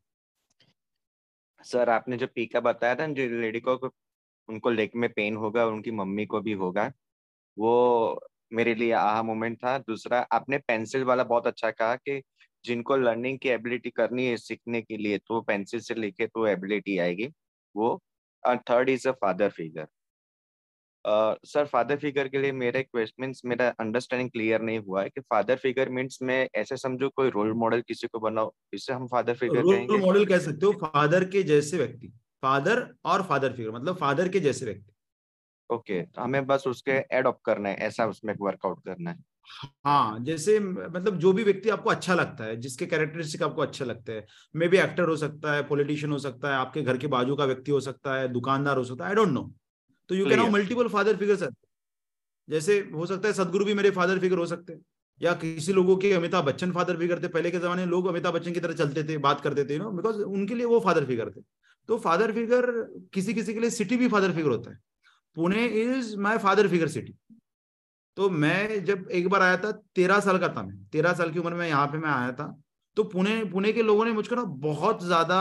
सर 1.65 1.89
आपने 1.89 2.17
जो 2.17 2.27
पीका 2.27 2.59
बताया 2.59 2.95
था 2.95 3.07
जो 3.07 3.27
लेडी 3.41 3.59
को 3.59 3.75
उनको 4.49 4.69
लेग 4.69 4.91
में 4.95 5.09
पेन 5.13 5.35
होगा 5.35 5.65
और 5.65 5.73
उनकी 5.73 5.91
मम्मी 5.91 6.25
को 6.25 6.41
भी 6.41 6.51
होगा 6.51 6.91
वो 7.57 7.73
मेरे 8.53 8.73
लिए 8.75 8.91
आहा 8.91 9.21
मोमेंट 9.23 9.57
था। 9.57 9.77
दूसरा 9.77 10.19
आपने 10.31 10.57
पेंसिल 10.57 11.03
वाला 11.03 11.23
बहुत 11.23 11.47
अच्छा 11.47 11.71
कहा 11.71 11.95
कि 11.95 12.21
जिनको 12.65 12.97
लर्निंग 12.97 13.39
की 13.39 13.49
एबिलिटी 13.49 13.89
करनी 13.89 14.25
है 14.27 14.37
सीखने 14.37 14.81
के 14.81 14.97
लिए 14.97 15.17
तो 15.17 15.41
पेंसिल 15.41 15.79
से 15.79 15.95
लेके 15.95 16.27
तो 16.27 16.47
एबिलिटी 16.47 16.97
आएगी। 16.97 17.29
वो 17.75 17.99
third 18.69 18.89
is 18.89 19.07
a 19.07 19.11
father 19.11 19.49
figure 19.49 19.87
sir 21.05 21.65
father 21.65 21.97
figure 21.97 22.27
के 22.27 22.37
लिए 22.37 22.51
मेरा 22.51 22.81
क्वेश्चन 22.81 23.33
मेरा 23.45 23.67
अंडरस्टैंडिंग 23.79 24.29
क्लियर 24.29 24.61
नहीं 24.61 24.79
हुआ 24.79 25.01
है 25.03 25.09
कि 25.09 25.21
फादर 25.21 25.55
फिगर 25.55 25.89
मीन्स 25.89 26.19
मैं 26.21 26.47
ऐसे 26.55 26.77
समझू 26.77 27.09
कोई 27.09 27.29
रोल 27.29 27.53
मॉडल 27.53 27.81
किसी 27.81 28.07
को 28.07 28.19
बनाओ 28.19 28.51
इससे 28.73 28.93
हम 28.93 29.07
फादर 29.07 29.33
फिगर 29.33 29.61
रोल 29.61 30.01
मॉडल 30.01 30.25
कह 30.25 30.39
सकते 30.39 30.65
हो 30.65 30.71
फादर 30.83 31.25
के 31.25 31.43
जैसे 31.43 31.77
व्यक्ति 31.77 32.13
फादर 32.43 32.87
और 33.05 33.23
फादर 33.23 33.53
फिगर 33.53 33.71
मतलब 33.71 33.95
फादर 33.95 34.29
के 34.29 34.39
जैसे 34.39 34.65
व्यक्ति। 34.65 34.91
ओके 35.69 36.01
okay, 36.01 36.15
तो 36.15 36.21
हमें 36.21 36.45
बस 36.47 36.63
उसके 36.67 36.91
एडॉप्ट 37.17 37.39
करना 37.45 37.69
है 37.69 37.75
ऐसा 37.77 38.05
उसमें 38.05 38.33
वर्कआउट 38.41 38.83
करना 38.85 39.11
है। 39.11 39.23
हाँ 39.85 40.19
जैसे 40.19 40.59
मतलब 40.59 41.17
जो 41.19 41.31
भी 41.33 41.43
व्यक्ति 41.43 41.69
आपको 41.69 41.89
अच्छा 41.89 42.13
लगता 42.13 42.43
है 42.43 42.55
जिसके 42.55 42.85
कैरेक्टरिस्टिक 42.85 43.43
आपको 43.43 43.61
अच्छे 43.61 43.85
लगते 43.85 44.13
हैं 44.13 44.25
मे 44.55 44.67
बी 44.67 44.77
एक्टर 44.77 45.09
हो 45.09 45.15
सकता 45.15 45.53
है 45.53 45.63
पॉलिटिशियन 45.63 46.11
हो 46.11 46.17
सकता 46.19 46.49
है 46.49 46.55
आपके 46.55 46.81
घर 46.81 46.97
के 46.97 47.07
बाजू 47.07 47.35
का 47.35 47.45
व्यक्ति 47.45 47.71
हो 47.71 47.79
सकता 47.79 48.15
है 48.15 48.27
दुकानदार 48.27 48.77
हो 48.77 48.83
सकता 48.83 49.03
है 49.03 49.09
आई 49.09 49.15
डोंट 49.15 49.29
नो 49.29 49.43
तो 50.09 50.15
you 50.15 50.25
can 50.25 50.39
how 50.39 50.49
multiple 50.51 50.87
father 50.89 51.15
figure 51.17 51.35
sir 51.35 51.51
जैसे 52.47 52.77
हो 52.93 53.05
सकता 53.05 53.27
है 53.27 53.33
सदगुरु 53.33 53.65
भी 53.65 53.73
मेरे 53.73 53.91
फादर 53.91 54.19
फिगर 54.19 54.37
हो 54.37 54.45
सकते 54.45 54.73
हैं 54.73 54.81
या 55.21 55.33
किसी 55.35 55.73
लोगों 55.73 55.95
के 55.97 56.11
अमिताभ 56.13 56.45
बच्चन 56.45 56.71
फादर 56.71 56.97
फिगर 56.97 57.21
थे 57.23 57.27
पहले 57.29 57.51
के 57.51 57.59
जमाने 57.59 57.85
में 57.85 57.91
लोग 57.91 58.07
अमिताभ 58.07 58.33
बच्चन 58.33 58.53
की 58.53 58.59
तरह 58.59 58.73
चलते 58.75 59.03
थे 59.03 59.17
बात 59.25 59.41
करते 59.41 59.65
थे 59.65 59.77
नो 59.79 59.91
बिकॉज़ 59.91 60.21
उनके 60.21 60.55
लिए 60.55 60.65
वो 60.67 60.79
फादर 60.81 61.05
फिगर 61.05 61.29
थे। 61.31 61.41
तो 61.89 61.97
फादर 61.99 62.31
फिगर 62.31 62.71
किसी 63.13 63.33
किसी 63.33 63.53
के 63.53 63.59
लिए 63.59 63.69
सिटी 63.71 63.97
भी 63.97 64.07
फादर 64.09 64.31
फिगर 64.33 64.49
होता 64.49 64.71
है। 64.71 64.79
Pune 65.35 65.65
is 65.81 66.15
my 66.19 66.37
father 66.39 66.67
figure 66.67 66.87
city 66.89 67.13
तो 68.17 68.29
मैं 68.31 68.83
जब 68.85 69.07
एक 69.11 69.27
बार 69.29 69.41
आया 69.41 69.57
था 69.57 69.71
तेरह 69.95 70.19
साल 70.19 70.37
का 70.39 70.49
था 70.49 70.63
मैं 70.63 70.83
तेरह 70.91 71.13
साल 71.13 71.31
की 71.31 71.39
उम्र 71.39 71.53
में 71.53 71.67
यहाँ 71.67 71.87
पे 71.87 71.97
मैं 71.97 72.09
आया 72.09 72.31
था 72.33 72.53
तो 72.97 73.03
पुणे 73.05 73.43
पुणे 73.51 73.71
के 73.73 73.83
लोगों 73.83 74.05
ने 74.05 74.11
मुझको 74.13 74.35
ना 74.35 74.43
बहुत 74.61 75.03
ज़्यादा 75.05 75.39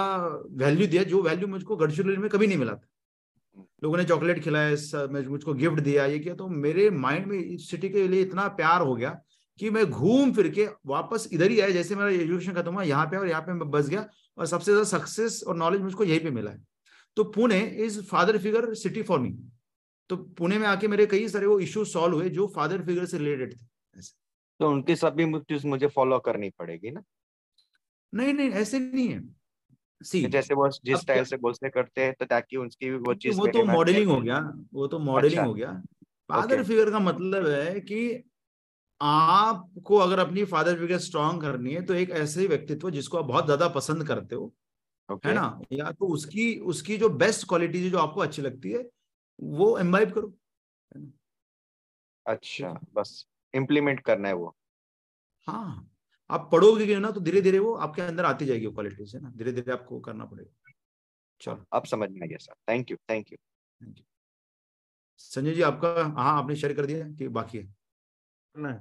वैल्यू 0.58 0.86
दिया 0.86 1.02
जो 1.04 1.22
वैल्यू 1.22 1.48
मुझको 1.48 1.76
गढ़चिरौली 1.76 2.16
में 2.16 2.28
कभी 2.30 2.46
नहीं 2.46 2.58
मिला 2.58 2.74
था। 2.74 2.88
लोगों 3.82 3.96
ने 3.96 4.04
चॉकलेट 4.04 4.42
खिलाया 4.44 5.06
मुझको 5.28 5.54
गिफ्ट 5.54 5.80
दिया 5.80 6.04
ये 6.06 6.18
किया 6.18 6.34
तो 6.34 6.48
मेरे 6.48 6.88
माइंड 6.90 7.26
में 7.26 7.38
इस 7.38 7.70
सिटी 7.70 7.88
के 7.88 8.06
लिए 8.08 8.22
इतना 8.22 8.46
प्यार 8.56 8.80
हो 8.80 8.94
गया 8.96 9.10
कि 9.60 9.70
मैं 9.70 9.84
घूम 9.86 10.32
फिर 10.32 10.48
के 10.50 10.66
वापस 10.86 11.28
इधर 11.32 11.50
ही 11.50 11.60
आया 11.60 11.70
जैसे 11.70 11.94
मेरा 11.96 12.10
एजुकेशन 12.12 12.52
खत्म 12.52 12.72
हुआ 12.74 12.82
यहाँ 12.84 13.06
पे 13.06 13.16
और 13.16 13.28
यहाँ 13.28 13.42
पे 13.42 13.52
मैं 13.52 13.70
बस 13.70 13.88
गया 13.88 14.06
और 14.38 14.46
सबसे 14.46 14.70
ज़्यादा 14.72 14.84
सक्सेस 14.88 15.42
और 15.48 15.56
नॉलेज 15.56 15.80
मुझको 15.80 16.04
यहीं 16.04 16.20
पे 16.20 16.30
मिला 16.30 16.50
है। 16.50 16.62
तो 17.16 17.24
Pune 17.26 17.60
is 17.84 18.00
father 18.02 18.38
figure 18.38 18.72
city 18.74 19.02
for 19.02 19.18
me. 19.20 19.30
तो 20.10 20.16
पुणे 20.38 20.58
में 20.58 20.66
आके 20.68 20.88
मेरे 20.88 21.06
कई 21.06 21.28
सारे 21.28 21.46
वो 21.46 21.58
इश्यू 21.60 21.84
सॉल्व 21.86 22.14
हुए 22.16 22.28
जो 22.30 22.46
फादर 22.56 22.82
फिगर 22.86 23.06
से 23.06 23.18
रिलेटेड 23.18 23.52
थे 23.52 24.00
तो 24.60 24.70
उनकी 24.70 24.96
सभी 24.96 25.24
मुझे 25.24 25.86
फॉलो 25.88 26.18
करनी 26.20 26.50
पड़ेगी 26.58 26.90
ना? 26.90 27.02
नहीं 28.12 28.32
नहीं 28.34 28.50
ऐसे 28.52 28.78
नहीं 28.78 29.08
है। 29.08 29.20
सी। 30.02 30.22
जैसे 30.26 30.54
वो 30.54 30.68
जिस 30.84 31.00
स्टाइल 31.00 31.24
से 31.24 31.36
बोलते 31.38 31.68
करते 31.70 32.04
हैं 32.04 32.14
तो 32.14 32.24
ताकि 32.26 32.56
उनकी 32.58 32.90
वो 32.98 33.14
चीज़ 33.16 33.34
वो 33.34 33.46
तो 33.48 33.62
मॉडलिंग 33.64 34.08
हो 34.08 34.20
गया 34.20 34.38
वो 34.72 34.86
तो 34.86 34.98
मॉडलिंग 35.00 35.34
अच्छा। 35.34 35.42
हो 35.42 35.52
गया। 35.54 35.72
फादर 36.30 36.62
फिगर 36.64 36.90
का 36.90 36.98
मतलब 37.00 37.46
है 37.48 37.80
कि 37.82 38.00
आपको 39.00 39.98
अगर 39.98 40.18
अपनी 40.20 40.44
फादर 40.46 40.78
फिगर 40.78 40.98
स्ट्रांग 41.00 41.40
करनी 41.42 41.74
है 41.74 41.82
तो 41.86 41.94
एक 41.96 42.10
ऐसे 42.18 42.46
व्यक्तित्व 42.48 42.90
जिसको 42.90 43.18
आप 43.18 43.24
बहुत 43.26 43.44
ज़्यादा 43.46 43.68
पसंद 43.70 44.06
करते 44.08 44.36
हो 44.36 44.52
okay. 45.08 45.18
है 45.24 45.32
ना? 45.32 45.60
या 45.72 45.90
तो 45.92 46.08
उसकी 46.08 46.54
उसकी 46.66 46.96
जो 46.98 47.08
बेस्ट 47.16 47.48
क्वालिटी 47.48 47.90
जो 47.90 47.98
आपको 47.98 48.20
अच्छी 48.22 48.42
लगती 48.42 48.72
है 48.72 48.84
वो 49.38 49.78
एम्बाइब 49.78 50.12
करो 50.12 50.32
अच्छा 52.26 52.72
बस 52.94 53.24
इम्प्लीमेंट 53.54 54.00
करना 54.02 54.28
है 54.28 54.34
वो। 54.34 54.54
हाँ। 55.46 55.91
आप 56.32 56.48
पढ़ोगे 56.52 56.98
ना 56.98 57.10
तो 57.10 57.20
धीरे 57.20 57.40
धीरे 57.40 57.58
वो 57.58 57.72
आपके 57.86 58.02
अंदर 58.02 58.24
आती 58.24 58.46
जाएगी 58.46 58.66
वो 58.66 58.72
क्वालिटी 58.72 59.06
से 59.06 59.18
ना। 59.20 59.30
धीरे 59.36 59.52
धीरे 59.52 59.72
आपको 59.72 60.00
करना 60.00 60.24
पड़ेगा। 60.24 60.72
चलो। 61.40 61.64
अब 61.72 61.84
समझ 61.84 62.10
में 62.10 62.20
आ 62.22 62.26
गया 62.26 62.38
sir. 62.38 62.54
Thank 62.68 62.90
you 62.90 62.96
thank 63.10 63.32
you 63.32 63.38
Sanjay 65.18 65.52
ji 65.52 65.62
आपका 65.62 65.88
हाँ 66.18 66.38
आपने 66.38 66.56
शेयर 66.56 66.72
कर 66.72 66.86
दिया 66.86 67.08
कि 67.08 67.28
बाकी 67.28 67.58
है? 67.58 67.74
नहीं। 68.54 68.78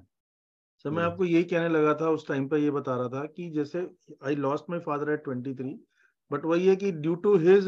सर 0.86 0.90
मैं 0.90 1.04
आपको 1.04 1.26
यही 1.26 1.44
कहने 1.44 1.70
लगा 1.70 1.94
था 1.94 2.10
उस 2.10 2.28
टाइम 2.28 2.48
पे 2.50 2.58
ये 2.58 2.72
बता 2.72 2.96
रहा 2.96 3.08
था 3.08 3.26
कि 3.26 3.50
जैसे 3.50 3.90
I 4.26 4.36
lost 4.36 4.70
my 4.70 4.80
father 4.80 5.12
at 5.12 5.24
23 5.28 5.78
but 6.32 6.46
वही 6.46 6.68
है 6.68 6.76
कि 6.76 6.92
due 6.92 7.16
to 7.16 7.36
his 7.38 7.66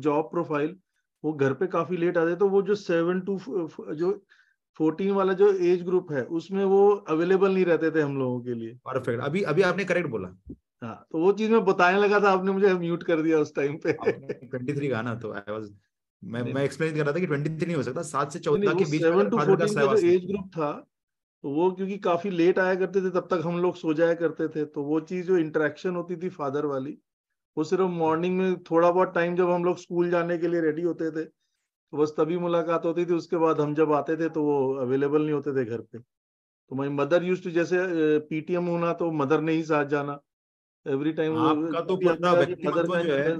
job 0.00 0.30
profile 0.30 0.76
वो 1.24 1.32
घर 1.32 1.54
पे 1.54 1.66
काफ़ी 1.66 1.96
लेट 1.96 2.18
आते 2.18 2.36
तो 2.36 2.48
वो 2.48 2.62
जो 2.62 2.74
सेवन 2.74 3.20
टू 3.20 3.38
जो 3.94 4.12
फोर्टीन 4.80 5.10
वाला 5.12 5.32
जो 5.34 5.52
एज 5.64 5.82
ग्रुप 5.82 6.12
है 6.12 6.22
उसमें 6.34 6.64
वो 6.64 6.88
अवेलेबल 7.08 7.54
नहीं 7.54 7.64
रहते 7.64 7.90
थे 7.90 8.02
हम 8.02 8.16
लोगों 8.18 8.40
के 8.40 8.54
लिए। 8.54 8.74
परफेक्ट 8.86 9.22
अभी 9.22 9.42
अभी 9.44 9.62
आपने 9.62 9.84
करेक्ट 9.84 10.08
बोला। 10.08 10.28
हाँ 10.82 10.94
तो 11.12 11.18
वो 11.18 11.32
चीज़ 11.32 11.50
मैं 11.50 11.64
बताने 11.64 11.98
लगा 11.98 12.20
था 12.20 12.30
आपने 12.30 12.52
मुझे 12.52 12.74
म्यूट 12.74 13.02
कर 13.02 13.22
दिया 13.22 13.38
उस 13.38 13.54
टाइम 13.54 13.76
पे। 13.76 13.92
ट्वेंटी 13.92 14.72
थ्री 14.72 14.88
का 14.88 15.02
ना 15.02 15.14
तो 15.16 15.32
आई 15.32 15.52
वाज 15.52 15.70
मैं 16.22 16.42
मैं 16.54 16.62
एक्सप्लेन 16.64 16.94
कर 16.96 17.04
रहा 17.04 17.14
था 17.14 17.20
कि 17.20 17.26
ट्वेंटी 17.26 17.50
थ्री 17.50 17.66
नहीं 17.66 17.76
हो 17.76 17.82
सकता 17.82 18.02
सात 18.04 18.32
से 18.32 18.38
चौदह 18.38 18.72
के 18.74 18.84
बीच 18.84 19.02
सेवन 19.02 19.30
टू 19.30 19.38
फोर्टीन 19.38 19.74
का 19.74 19.86
जो 19.86 19.96
एज 20.08 20.24
ग्रुप 20.26 20.48
था 20.56 20.70
तो 21.44 21.50
वो 21.50 21.70
क्योंकि 21.72 21.98
काफ़ी 21.98 22.30
लेट 22.30 22.58
आया 22.58 22.74
करते 22.74 23.00
थे 23.00 23.10
तब 23.10 23.28
तक 23.30 23.42
हम 23.44 23.58
लोग 23.58 23.76
सो 23.76 23.94
जाया 23.94 24.14
करते 24.14 24.48
थे 24.48 24.64
तो 24.64 24.82
वो 24.82 25.00
चीज़ 25.00 25.26
जो 25.26 25.36
इंटरेक्शन 25.38 25.96
होती 25.96 26.16
थी 26.16 26.28
फादर 26.28 26.66
वाली 26.66 26.96
वो 27.56 27.64
सिर्फ़ 27.64 27.90
मॉर्निंग 27.92 28.38
में 28.38 28.62
थोड़ा 28.62 28.90
बहुत 28.90 29.14
टाइम 29.14 29.36
जब 29.36 29.50
हम 29.50 29.64
लोग 29.64 29.78
स्कूल 29.78 30.10
जाने 30.10 30.38
के 30.38 30.48
लिए 30.48 30.60
रेडी 30.60 30.82
होते 30.82 31.10
थे 31.10 31.24
तो 31.92 31.98
बस 31.98 32.14
तभी 32.18 32.38
मुलाकात 32.38 32.84
होती 32.84 33.04
थी 33.06 33.14
उसके 33.14 33.36
बाद 33.38 33.60
हम 33.60 33.74
जब 33.74 33.92
आते 33.92 34.16
थे 34.16 34.28
तो 34.30 34.42
वो 34.44 34.56
अवेलेबल 34.80 35.22
नहीं 35.22 35.32
होते 35.32 35.52
थे 35.56 35.64
घर 35.66 35.80
पे। 35.82 35.98
तो 36.48 36.76
माई 36.76 36.88
मदर 36.90 37.24
यूज़ 37.24 37.42
टू 37.44 37.50
जैसे 37.52 37.78
पीटीएम 38.30 38.66
होना 38.66 38.92
तो 38.94 39.10
मदर 39.14 39.40
ने 39.42 39.52
ही 39.52 39.62
साथ 39.64 39.86
जाना। 39.88 40.20
एवरी 40.86 41.12
टाइम 41.14 41.36
आपका 41.40 41.80
तो 41.82 41.96
पूरा 41.98 42.32
व्यक्तित्व 42.34 42.96
जो 42.98 43.14
है 43.14 43.38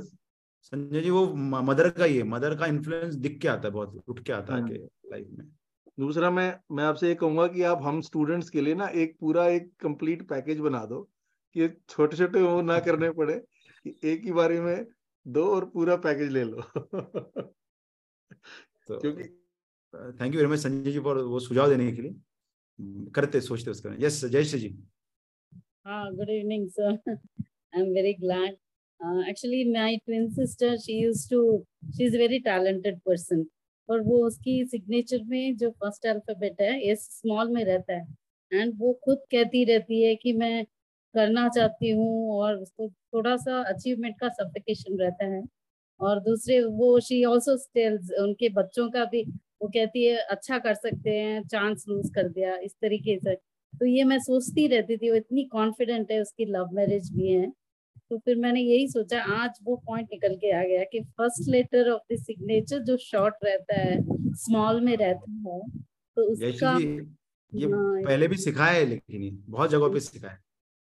संजय 0.64 1.01
जी 1.01 1.10
वो 1.10 1.24
मदर 1.62 1.90
का 1.93 2.05
ही 2.05 2.16
है। 2.16 2.22
मदर 2.27 2.56
का 2.56 2.66
इन्फ्लुएंस 2.66 3.14
दिख 3.18 3.40
के 3.43 3.48
आता 3.48 3.68
है 3.68 3.74
बहुत 3.74 4.02
उठ 4.09 4.20
के 4.20 4.32
आता 4.32 4.55
है 4.55 4.62
लाइफ 5.06 5.28
हाँ 5.28 5.39
में। 5.39 5.51
दूसरा 5.98 6.31
मैं 6.31 6.47
मैं 6.72 6.85
आपसे 6.85 7.09
ये 7.09 7.14
कहूँगा 7.14 7.47
कि 7.48 7.62
आप 7.64 7.82
हम 7.82 8.01
स्टूडेंट्स 8.02 8.51
के 8.51 8.60
लिए 8.60 8.74
ना 8.74 8.86
एक 8.97 9.16
पूरा 9.20 9.47
एक 9.48 9.70
कंप्लीट 9.81 10.28
पैकेज 10.28 10.60
बना 10.60 10.85
दो 10.86 11.01
कि 11.55 11.68
छोटे 11.89 12.16
छोटे 12.16 12.43
वो 12.43 12.60
ना 12.62 12.78
करने 12.81 13.10
पड़े 13.12 13.39
कि 13.39 13.98
एक 14.05 14.24
ही 14.24 14.32
बारे 14.32 14.60
में 14.60 14.86
दो 15.27 15.44
और 15.55 15.64
पूरा 15.70 15.97
पैकेज 15.98 16.31
ले 16.31 16.44
लो। 16.44 16.62
तो 18.89 19.01
क्योंकि 19.01 19.24
thank 20.20 20.35
you 20.35 20.40
very 20.40 20.52
much 20.52 20.59
Sanjay 20.61 20.93
ji 20.93 21.01
for 21.01 21.19
वो 21.24 21.40
सुझाव 21.40 21.69
देने 21.70 21.93
के 21.93 22.02
लिए। 22.02 22.15
करते 23.12 23.40
सोचते 23.43 23.70
उसका 23.70 23.94
यस 24.01 24.24
जय 24.27 24.44
श्री 24.44 24.61
जी। 24.61 24.69
हाँ 25.86 26.15
good 26.16 26.31
evening 26.31 26.69
sir 26.70 26.93
I 27.09 27.81
am 27.81 27.89
very 27.94 28.12
glad 28.16 28.57
actually 29.28 29.65
my 29.73 29.97
twin 29.98 30.28
sister 30.35 30.77
she 30.78 30.98
used 31.02 31.31
to 31.31 31.40
she 31.89 32.05
is 32.07 32.16
very 32.19 32.39
talented 32.40 32.98
person 33.07 33.44
और 33.89 34.01
वो 34.02 34.19
उसकी 34.27 34.65
सिग्नेचर 34.66 35.23
में 35.24 35.57
जो 35.57 35.70
फ़र्स्ट 35.73 36.07
अल्फ़ाबेट 36.07 36.61
है 36.61 36.73
एस 36.90 37.09
स्मॉल 37.12 37.51
में 37.52 37.65
रहता 37.65 37.94
है। 37.94 38.07
एंड 38.52 38.74
वो 38.78 38.93
खुद 39.05 39.19
कहती 39.31 39.65
रहती 39.65 40.02
है 40.02 40.15
कि 40.16 40.32
मैं 40.35 40.65
करना 41.15 41.48
चाहती 41.48 41.90
हूँ 41.93 42.32
और 42.35 42.57
उसको 42.57 42.89
थोड़ा 42.89 43.36
सा 43.39 43.62
अचीवमेंट 43.65 44.19
का 44.20 44.28
सफिकेशन 44.35 44.98
रहता 44.98 45.27
है। 45.27 45.43
और 46.01 46.20
दूसरे 46.20 46.60
वो 46.64 46.98
शी 47.01 47.24
ऑल्सो 47.24 47.56
टेल्स 47.74 48.10
उनके 48.20 48.48
बच्चों 48.48 48.89
का 48.90 49.05
भी 49.05 49.22
वो 49.62 49.68
कहती 49.68 50.05
है 50.06 50.16
अच्छा 50.31 50.59
कर 50.59 50.74
सकते 50.74 51.10
हैं 51.10 51.43
चांस 51.48 51.85
लूज 51.89 52.10
कर 52.14 52.28
दिया 52.28 52.56
इस 52.56 52.72
तरीके 52.82 53.18
से। 53.18 53.35
तो 53.72 53.86
ये 53.86 54.05
मैं 54.05 54.18
सोचती 54.18 54.66
रहती 54.66 54.97
थी 54.97 55.10
वो 55.10 55.16
इतनी 55.16 55.44
कॉन्फिडेंट 55.44 56.10
है 56.12 56.20
उसकी 56.20 56.44
लव 56.44 56.70
मैरिज 56.72 57.10
भी 57.12 57.28
है। 57.28 57.51
तो 58.10 58.18
फिर 58.18 58.36
मैंने 58.36 58.60
यही 58.60 58.89
सोचा 58.89 59.22
आज 59.35 59.59
वो 59.64 59.77
पॉइंट 59.86 60.09
निकल 60.12 60.35
के 60.36 60.52
आ 60.52 60.62
गया 60.64 60.85
कि 60.85 61.01
first 61.01 61.48
letter 61.48 61.90
of 61.90 62.14
the 62.14 62.16
signature 62.16 62.78
जो 62.82 62.97
शॉर्ट 62.97 63.35
रहता 63.44 63.81
है 63.81 63.98
स्मॉल 64.36 64.81
में 64.81 64.97
रहता 64.97 65.31
है 65.48 65.60
तो 66.16 66.22
उसका 66.32 66.72
ये 66.72 67.66
हाँ, 67.66 68.02
पहले 68.05 68.28
भी 68.28 68.36
सिखाया 68.36 68.78
है 68.78 68.85
लेकिन 68.85 69.44
बहुत 69.48 69.70
जगहों 69.70 69.90
पे 69.90 70.01
सिखाया 70.01 70.39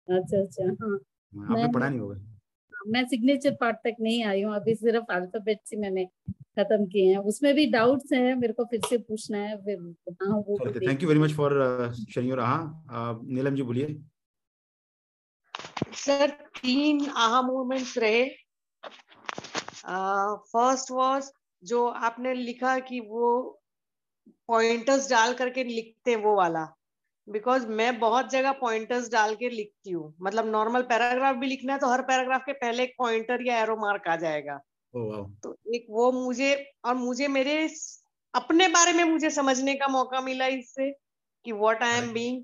अच्छा 0.09 0.41
अच्छा 0.41 0.65
हाँ, 0.65 0.99
हाँ 1.33 1.53
आपने 1.53 1.69
पढ़ा 1.69 1.89
नहीं 1.89 2.01
होगा। 2.01 2.38
मैं 2.87 3.05
सिग्नेचर 3.07 3.55
पार्ट 3.55 3.77
तक 3.77 3.97
नहीं 4.01 4.25
आई 4.25 4.43
हूँ 4.43 4.55
अभी 4.55 4.75
सिर्फ़ 4.75 5.13
अल्फ़ाबेट 5.13 5.61
से 5.65 5.77
मैंने 5.77 6.05
खत्म 6.31 6.87
किए 6.87 7.11
हैं। 7.11 7.19
उसमें 7.19 7.55
भी 7.55 7.67
डाउट्स 7.67 8.13
हैं 8.13 8.35
मेरे 8.35 8.53
को 8.53 8.65
फिर 8.65 8.81
से 8.89 8.99
पूछना 8.99 9.39
है 9.39 9.57
फिर 9.57 9.95
thank 10.89 11.03
you 11.03 11.09
very 11.09 11.21
much 11.21 11.33
for 11.33 11.53
sharing 11.95 12.31
your 12.31 12.41
हाँ 12.41 13.21
नीलम 13.25 13.55
जी 13.55 13.63
बोलिए। 13.63 13.97
सर 15.95 16.31
तीन 16.31 17.07
आहा 17.07 17.43
मूवमेंट्स 17.43 17.99
रहे। 17.99 18.25
फ़र्स्ट 20.53 20.91
वाज 20.91 21.31
जो 21.63 21.87
आपने 21.87 22.35
लिखा 22.35 22.79
कि 22.79 23.01
वो 23.01 23.61
पॉइंटर्स 24.49 25.11
डाल 25.11 25.35
करके 25.35 25.65
लिखते 25.65 26.11
हैं 26.11 26.19
वो 26.19 26.37
वाला। 26.37 26.78
बिकॉज़ 27.29 27.67
मैं 27.69 27.99
बहुत 27.99 28.31
जगह 28.31 28.53
पॉइंटर्स 28.61 29.11
डाल 29.13 29.35
के 29.35 29.49
लिखती 29.51 29.91
हूँ। 29.91 30.15
मतलब 30.23 30.47
नॉर्मल 30.47 30.83
पैराग्राफ 30.83 31.37
भी 31.37 31.47
लिखना 31.47 31.73
है 31.73 31.79
तो 31.79 31.89
हर 31.89 32.03
पैराग्राफ 32.03 32.43
के 32.47 32.53
पहले 32.55 32.83
एक 32.83 32.95
पॉइंटर 32.99 33.47
या 33.47 33.59
एरो 33.63 33.77
मार्क 33.77 34.09
आ 34.09 34.17
जाएगा। 34.17 34.59
Oh, 34.95 35.25
तो 35.43 35.57
एक 35.75 35.87
वो 35.91 36.11
मुझे 36.13 36.55
और 36.85 36.95
मुझे 36.95 37.29
मेरे 37.29 37.57
अपने 38.35 38.69
बारे 38.69 38.93
में 38.93 39.05
मुझे 39.05 39.31
समझने 39.31 39.75
का 39.75 39.89
मौका 39.89 40.21
मिला 40.21 40.47
इससे 40.47 40.91
कि 41.45 41.53
व्हाट 41.53 41.83
आई 41.83 41.99
एम 41.99 42.13
बीइंग 42.13 42.43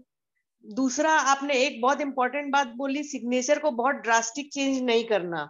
दूसरा 0.65 1.13
आपने 1.31 1.55
एक 1.57 1.81
बहुत 1.81 2.01
इंपॉर्टेंट 2.01 2.53
बात 2.53 2.73
बोली 2.77 3.03
सिग्नेचर 3.05 3.59
को 3.59 3.71
बहुत 3.71 3.95
ड्रास्टिक 3.95 4.53
चेंज 4.53 4.83
नहीं 4.83 5.05
करना। 5.05 5.49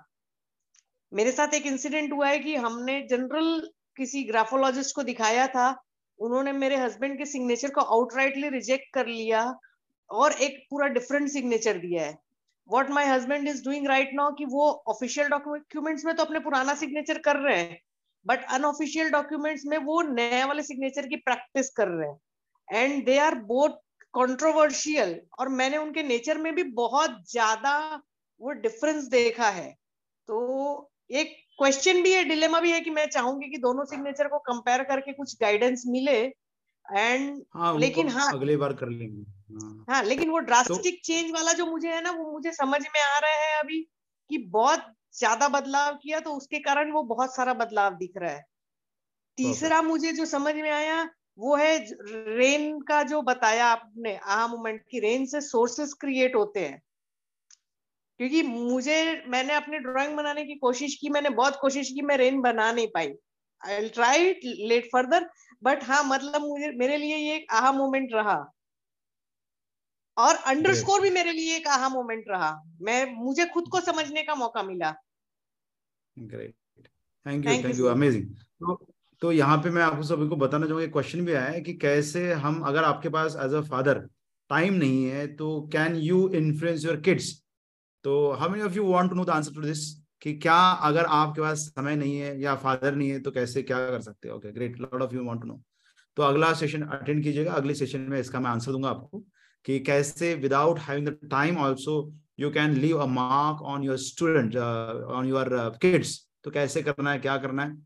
मेरे 1.13 1.33
साथ 1.33 1.55
एक 1.55 1.67
इंसिडेंट 1.67 2.13
हुआ 2.13 2.29
है 2.29 2.39
कि 2.39 2.55
हमने 2.57 3.01
जनरल 3.11 3.69
किसी 3.97 4.23
ग्राफोलॉजिस्ट 4.25 4.95
को 4.97 5.03
दिखाया 5.03 5.47
था 5.47 5.71
उन्होंने 6.21 6.53
मेरे 6.55 6.77
हस्बैंड 6.77 7.17
के 7.19 7.27
सिग्नेचर 7.27 7.71
को 7.71 7.81
आउटराइटली 7.81 8.49
रिजेक्ट 8.51 8.93
कर 8.95 9.07
लिया 9.07 9.43
और 10.11 10.33
एक 10.43 10.59
पूरा 10.71 10.87
डिफरेंट 10.91 11.29
सिग्नेचर 11.31 11.79
दिया 11.79 12.05
है। 12.05 12.17
What 12.71 12.91
my 12.91 13.07
husband 13.07 13.49
is 13.49 13.65
doing 13.65 13.87
right 13.87 14.11
now 14.15 14.33
कि 14.35 14.45
वो 14.45 14.71
ऑफिशियल 14.89 15.29
डॉक्यूमेंट्स 15.29 16.05
में 16.05 16.15
तो 16.17 16.25
अपने 16.25 16.41
पुराना 16.41 16.75
सिग्नेचर 16.75 17.19
कर 17.19 17.37
रहे 17.39 17.57
हैं 17.57 17.79
बट 18.27 18.45
अनऑफिशियल 18.53 19.11
डॉक्यूमेंट्स 19.11 19.63
में 19.67 19.77
वो 19.79 20.01
नए 20.05 20.45
वाले 20.45 20.63
सिग्नेचर 20.63 21.07
की 21.07 21.17
प्रैक्टिस 21.19 21.71
कर 21.71 21.89
रहे 21.89 22.09
हैं। 22.09 22.83
And 22.83 23.05
they 23.07 23.19
are 23.19 23.35
both 23.45 23.71
controversial 24.15 25.21
और 25.39 25.49
मैंने 25.51 25.77
उनके 25.77 26.03
नेचर 26.03 26.39
में 26.39 26.55
भी 26.55 26.63
बहुत 26.75 27.19
ज़्यादा 27.31 27.79
वो 28.41 28.53
डिफरेंस 28.61 29.05
देखा 29.09 29.49
है। 29.51 29.71
तो 30.29 30.91
एक 31.13 31.37
क्वेश्चन 31.59 32.03
भी 32.03 32.13
है 32.13 32.25
डिलेमा 32.25 32.61
भी 32.61 32.71
है 32.73 32.81
कि 32.81 32.91
मैं 32.91 33.07
चाहूँगी 33.07 33.49
कि 33.49 33.59
दोनों 33.59 33.85
सिग्नेचर 33.85 34.29
को 34.29 34.39
कंपेयर 34.39 34.83
करके 34.83 35.13
कुछ 35.13 35.37
गाइडेंस 35.41 35.83
मिले 35.87 36.19
एंड 36.21 37.43
हाँ, 37.55 37.79
लेकिन 37.79 38.09
हाँ। 38.09 38.33
अगली 38.33 38.57
बार 38.57 38.73
कर 38.73 38.89
लेंगे। 38.89 39.23
हाँ, 39.55 39.85
हाँ 39.91 40.03
लेकिन 40.03 40.31
वो 40.31 40.39
ड्रास्टिक 40.39 40.95
तो, 40.95 41.01
चेंज 41.05 41.31
वाला 41.31 41.53
जो 41.53 41.67
मुझे 41.67 41.89
है 41.89 42.03
ना 42.03 42.11
वो 42.11 42.33
मुझे 42.33 42.53
समझ 42.53 42.81
में 42.83 43.01
आ 43.03 43.19
रहा 43.19 43.31
है 43.31 43.61
अभी 43.61 43.81
कि 44.31 44.39
बहुत 44.39 44.93
ज़्यादा 45.19 45.49
बदलाव 45.49 45.95
किया 45.95 46.21
तो 46.21 46.35
उसके 46.35 46.59
कारण 46.59 46.93
वो 46.93 47.03
बहुत 47.03 47.35
सारा 47.37 47.55
बदलाव 47.55 47.95
दिख 47.95 48.13
रहा 48.17 48.31
है। 48.31 48.45
तीसरा 49.39 49.83
मुझे 49.83 50.13
जो 50.13 50.25
समझ 50.25 50.55
में 50.55 50.71
आया 50.71 51.11
वो 51.39 51.57
है 51.57 51.77
रेन 52.37 52.81
का 52.81 53.03
जो 53.03 53.23
बताया 53.23 53.67
आपने 53.67 54.17
आहा 54.17 54.47
मोमेंट 54.47 54.83
की 54.91 55.01
रेन 55.01 55.27
से 55.27 55.41
सोर्सेस 55.41 55.93
क्रिएट 55.93 56.37
होते 56.37 56.61
हैं। 56.61 56.81
क्योंकि 58.21 58.43
मुझे 58.43 59.23
मैंने 59.29 59.55
अपने 59.55 59.79
ड्राइंग 59.79 60.17
बनाने 60.17 60.45
की 60.45 60.55
कोशिश 60.55 60.95
की 60.95 61.09
मैंने 61.11 61.31
बहुत 61.33 61.59
कोशिश 61.61 61.89
की 61.89 62.03
मैं 62.03 62.17
रेन 62.17 62.41
बना 62.41 62.71
नहीं 62.73 62.87
पाई। 62.95 63.13
I 63.63 63.89
try 63.89 64.33
late 64.45 64.89
further 64.93 65.29
but 65.63 65.85
हाँ 65.85 66.03
मतलब 66.05 66.43
मुझे 66.43 66.71
मेरे 66.79 66.97
लिए 66.97 67.17
ये 67.17 67.37
एक 67.37 67.53
आहा 67.53 67.73
मोमेंट 67.73 68.13
रहा। 68.15 68.37
और 70.17 70.35
अंडरस्कोर 70.47 71.01
भी 71.01 71.11
मेरे 71.11 71.33
लिए 71.33 71.57
एक 71.57 71.67
आहा 71.69 71.89
मोमेंट 71.89 72.25
रहा। 72.29 72.51
मैं 72.83 73.05
मुझे 73.15 73.47
खुद 73.47 73.69
को 73.69 73.81
समझने 73.81 74.23
का 74.23 74.35
मौका 74.35 74.63
मिला। 74.63 74.95
Great 76.17 76.55
thank 77.27 77.47
you 77.47 77.53
thank 77.53 77.79
you 77.79 77.87
amazing 77.87 78.27
तो 78.35 78.75
तो 79.23 79.33
यहाँ 79.33 79.57
पे 79.59 79.71
मैं 79.71 79.83
आपको 79.83 80.03
सभी 80.03 80.29
को 80.29 80.37
बताना 80.37 80.67
चाहूँगा 80.67 80.87
क्वेश्चन 80.87 81.25
भी 81.25 81.33
आया 81.33 81.49
है 81.49 81.61
कि 81.61 81.73
कैसे 81.75 82.33
हम 82.33 82.61
अगर 82.63 82.85
आपके 82.85 83.09
पास 83.09 83.37
एज 83.45 83.55
अ 83.55 83.61
फादर 83.71 83.99
टाइम 84.51 84.75
नहीं 84.75 85.05
है 85.05 85.27
तो 85.37 85.61
can 85.73 85.97
you 85.97 86.29
influence 86.35 86.85
your 86.85 87.01
kids 87.01 87.33
तो 88.05 88.31
how 88.33 88.51
many 88.51 88.65
of 88.65 88.75
you 88.77 88.85
want 88.87 89.11
to 89.11 89.17
know 89.17 89.25
the 89.25 89.31
answer 89.31 89.55
to 89.55 89.61
this 89.63 89.85
कि 90.23 90.33
क्या 90.39 90.59
अगर 90.89 91.05
आपके 91.11 91.41
पास 91.41 91.61
समय 91.69 91.97
नहीं 91.97 92.19
है 92.19 92.41
या 92.41 92.55
फादर 92.57 92.95
नहीं 92.95 93.09
है 93.11 93.21
तो 93.21 93.31
कैसे 93.31 93.63
क्या 93.63 93.79
कर 93.91 94.01
सकते 94.01 94.29
हैं? 94.29 94.35
Okay 94.35 94.53
great 94.53 94.81
lot 94.81 95.03
of 95.03 95.15
you 95.15 95.25
want 95.25 95.41
to 95.43 95.49
know 95.49 95.61
तो 96.17 96.23
अगला 96.23 96.53
सेशन 96.55 96.83
अटेंड 96.83 97.23
कीजिएगा। 97.23 97.53
अगले 97.53 97.75
सेशन 97.75 98.01
में 98.11 98.19
इसका 98.21 98.41
मैं 98.41 98.51
आंसर 98.51 98.73
दूँगा 98.73 98.89
आपको 98.89 99.19
कि 99.67 99.79
कैसे 99.81 100.35
without 100.37 100.79
having 100.81 101.09
the 101.09 101.19
time 101.31 101.59
also 101.59 101.97
you 102.41 102.51
can 102.51 102.75
leave 102.77 102.99
a 102.99 103.07
mark 103.07 103.63
on 103.65 103.85
your 103.85 103.97
student 103.99 104.57
on 104.57 105.27
your 105.29 105.49
kids 105.83 106.19
तो 106.45 106.51
कैसे 106.51 106.83
करना 106.83 107.13
है, 107.13 107.19
क्या 107.19 107.37
करना 107.39 107.63
है? 107.65 107.77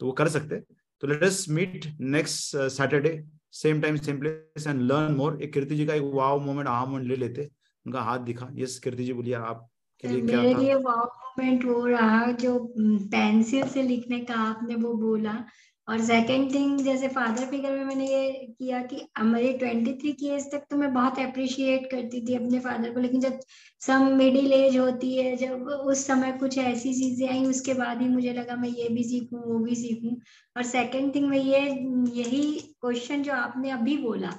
तो 0.00 0.06
वो 0.06 0.12
कर 0.12 0.28
सकते 0.28 0.60
तो 1.02 1.06
let 1.06 1.22
us 1.24 1.44
meet 1.50 1.86
next 2.00 2.56
Saturday 2.56 3.22
same 3.54 3.80
time 3.80 3.96
same 3.96 4.18
place 4.20 4.66
and 4.66 4.80
learn 4.82 5.14
more 5.14 5.42
एक 5.42 5.52
कीर्ति 5.52 5.76
जी 5.76 5.86
का 5.86 5.94
एक 5.94 6.10
वाव 6.14 6.40
मोमेंट 6.40 6.68
मोमेंट 6.68 7.06
ले 7.08 7.16
लेते। 7.16 7.48
उनका 7.86 8.00
हाथ 8.02 8.18
दिखा। 8.26 8.48
यस 8.56 8.78
कीर्ति 8.78 9.04
जी 9.04 9.12
बोलिए 9.12 9.34
आप 9.36 9.68
के 10.02 10.08
लिए 10.08 10.20
क्या 10.22 10.42
था? 10.44 10.58
लिए 10.60 10.74
वाव 10.74 11.04
मोमेंट 11.04 11.64
वो 11.64 11.84
रहा 11.86 12.24
जो 12.32 12.58
पेंसिल 13.10 13.68
से 13.68 13.82
लिखने 13.82 14.18
का 14.20 14.34
आपने 14.42 14.74
वो 14.76 14.92
बोला। 14.94 15.44
और 15.88 16.00
सेकंड 16.00 16.52
थिंग 16.54 16.78
जैसे 16.80 17.08
फादर 17.08 17.44
फिगर 17.46 17.70
में 17.70 17.84
मैंने 17.84 18.06
ये 18.06 18.30
किया 18.58 18.80
कि 18.82 19.00
हमारे 19.18 19.52
ट्वेंटी 19.58 19.92
थ्री 19.92 20.12
की 20.12 20.28
एज 20.28 20.44
तक 20.52 20.64
तो 20.70 20.76
मैं 20.76 20.92
बहुत 20.94 21.18
अप्रिशिएट 21.18 21.90
करती 21.90 22.20
थी 22.26 22.34
अपने 22.34 22.60
फादर 22.60 22.92
को 22.94 23.00
लेकिन 23.00 23.20
जब 23.20 23.38
सम 23.82 24.06
मिडिल 24.16 24.52
एज 24.52 24.78
होती 24.78 25.14
है 25.16 25.36
जब 25.36 25.68
उस 25.86 26.06
समय 26.06 26.32
कुछ 26.32 26.58
ऐसी 26.58 26.94
चीज़ें 26.94 27.28
आई 27.28 27.44
उसके 27.46 27.74
बाद 27.74 28.02
ही 28.02 28.08
मुझे 28.08 28.32
लगा 28.32 28.56
मैं 28.56 28.68
ये 28.68 28.88
भी 28.88 29.04
सीखूं 29.04 29.40
वो 29.42 29.58
भी 29.58 29.74
सीखूं। 29.74 30.14
और 30.56 30.62
सेकंड 30.64 31.14
थिंग 31.14 31.28
मैं 31.28 31.38
ये 31.38 31.60
यही 32.20 32.42
क्वेश्चन 32.80 33.22
जो 33.22 33.32
आपने 33.32 33.70
अभी 33.70 33.96
बोला 33.98 34.32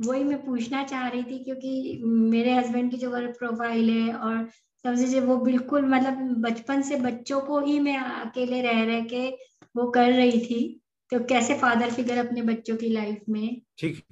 वही 0.00 0.24
मैं 0.24 0.44
पूछना 0.44 0.82
चाह 0.84 1.06
रही 1.08 1.22
थी 1.22 1.38
क्योंकि 1.44 2.00
मेरे 2.04 2.54
हस्बैंड 2.54 2.90
की 2.90 2.96
जो 2.96 3.10
वर्क 3.10 3.36
प्रोफ़ाइल 3.38 3.90
है 3.90 4.14
और 4.14 4.48
समझे 4.84 5.20
वो 5.20 5.36
बिल्कुल 5.36 5.86
मतलब 5.90 6.18
बचपन 6.40 6.82
से 6.82 6.96
बच्चों 7.00 7.40
को 7.40 7.60
ही 7.60 7.78
मैं 7.80 7.96
अकेले 7.98 8.60
रह 8.62 8.82
रह 8.84 9.00
के 9.04 9.28
वो 9.76 9.90
कर 9.90 10.12
रही 10.12 10.40
थी। 10.40 10.60
तो 11.12 11.18
कैसे 11.24 11.54
फादर 11.58 11.90
फिगर 11.90 12.18
अपने 12.18 12.42
बच्चों 12.42 12.76
की 12.76 12.88
लाइफ 12.88 13.18
में 13.28 13.60
ठीक। 13.78 14.02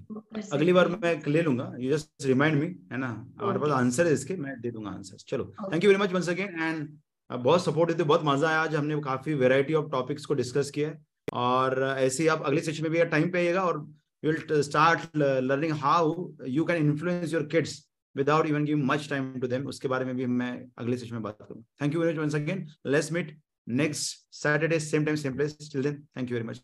अगली 0.53 0.73
बार 0.73 0.89
मैं 0.93 1.15
ले 1.29 1.43
लूँगा। 1.43 1.73
यू 1.79 1.91
जस्ट 1.93 2.27
रिमाइंड 2.27 2.61
मी 2.61 2.67
है 2.93 2.99
ना? 2.99 3.09
हमारे 3.41 3.59
पास 3.59 3.71
आंसर 3.73 4.07
है 4.07 4.13
इसके 4.13 4.37
मैं 4.37 4.61
दे 4.61 4.71
दूँगा 4.71 4.91
आंसर 4.91 5.17
चलो 5.29 5.45
thank 5.73 5.85
you 5.85 5.91
very 5.91 6.03
much 6.03 6.13
once 6.13 6.29
again 6.29 6.61
and 6.61 6.89
बहुत 7.31 7.65
सपोर्ट 7.65 7.99
थे 7.99 8.03
बहुत 8.05 8.25
मज़ा 8.25 8.49
आया। 8.49 8.61
आज 8.61 8.75
हमने 8.75 9.01
काफ़ी 9.03 9.35
वेराइटी 9.35 9.75
ऑफ़ 9.75 9.91
टॉपिक्स 9.93 10.25
को 10.27 10.35
डिस्कस 10.35 10.71
किया 10.71 10.89
है। 10.89 10.99
और 11.35 11.83
ऐसे 11.99 12.23
ही 12.23 12.29
आप 12.29 12.43
अगले 12.47 12.61
सेशन 12.61 12.83
में 12.83 12.93
भी 12.93 13.05
टाइम 13.07 13.31
पे 13.31 13.39
आइएगा 13.39 13.63
और 13.63 13.87
you 14.25 14.33
will 14.33 14.63
start 14.63 15.09
learning 15.51 15.75
how 15.87 16.03
you 16.59 16.65
can 16.69 16.79
influence 16.85 17.35
your 17.37 17.45
kids 17.55 17.75
without 18.21 18.47
even 18.51 18.65
giving 18.69 18.85
much 18.93 19.09
time 19.15 19.27
to 19.47 19.51
them 19.55 19.73
uske 19.73 19.89
bare 19.95 20.11
mein 20.11 20.21
bhi 20.21 20.29
main 20.43 20.61
agle 20.85 21.01
session 21.03 21.19
mein 21.19 21.27
baat 21.29 21.41
karunga 21.43 21.65
thank 21.83 21.97
you 21.97 22.05
very 22.05 22.15
much 22.15 22.23
once 22.27 22.39
again 22.43 22.63
let's 22.97 23.11
meet 23.19 23.35
next 23.67 24.27
Saturday, 24.31 24.79
same 24.79 25.05
time, 25.05 25.17
same 25.17 25.35
place. 25.35 25.57
Till 25.57 25.83
then, 25.83 26.07
thank 26.15 26.31
you 26.31 26.37
very 26.37 26.45
much. 26.45 26.59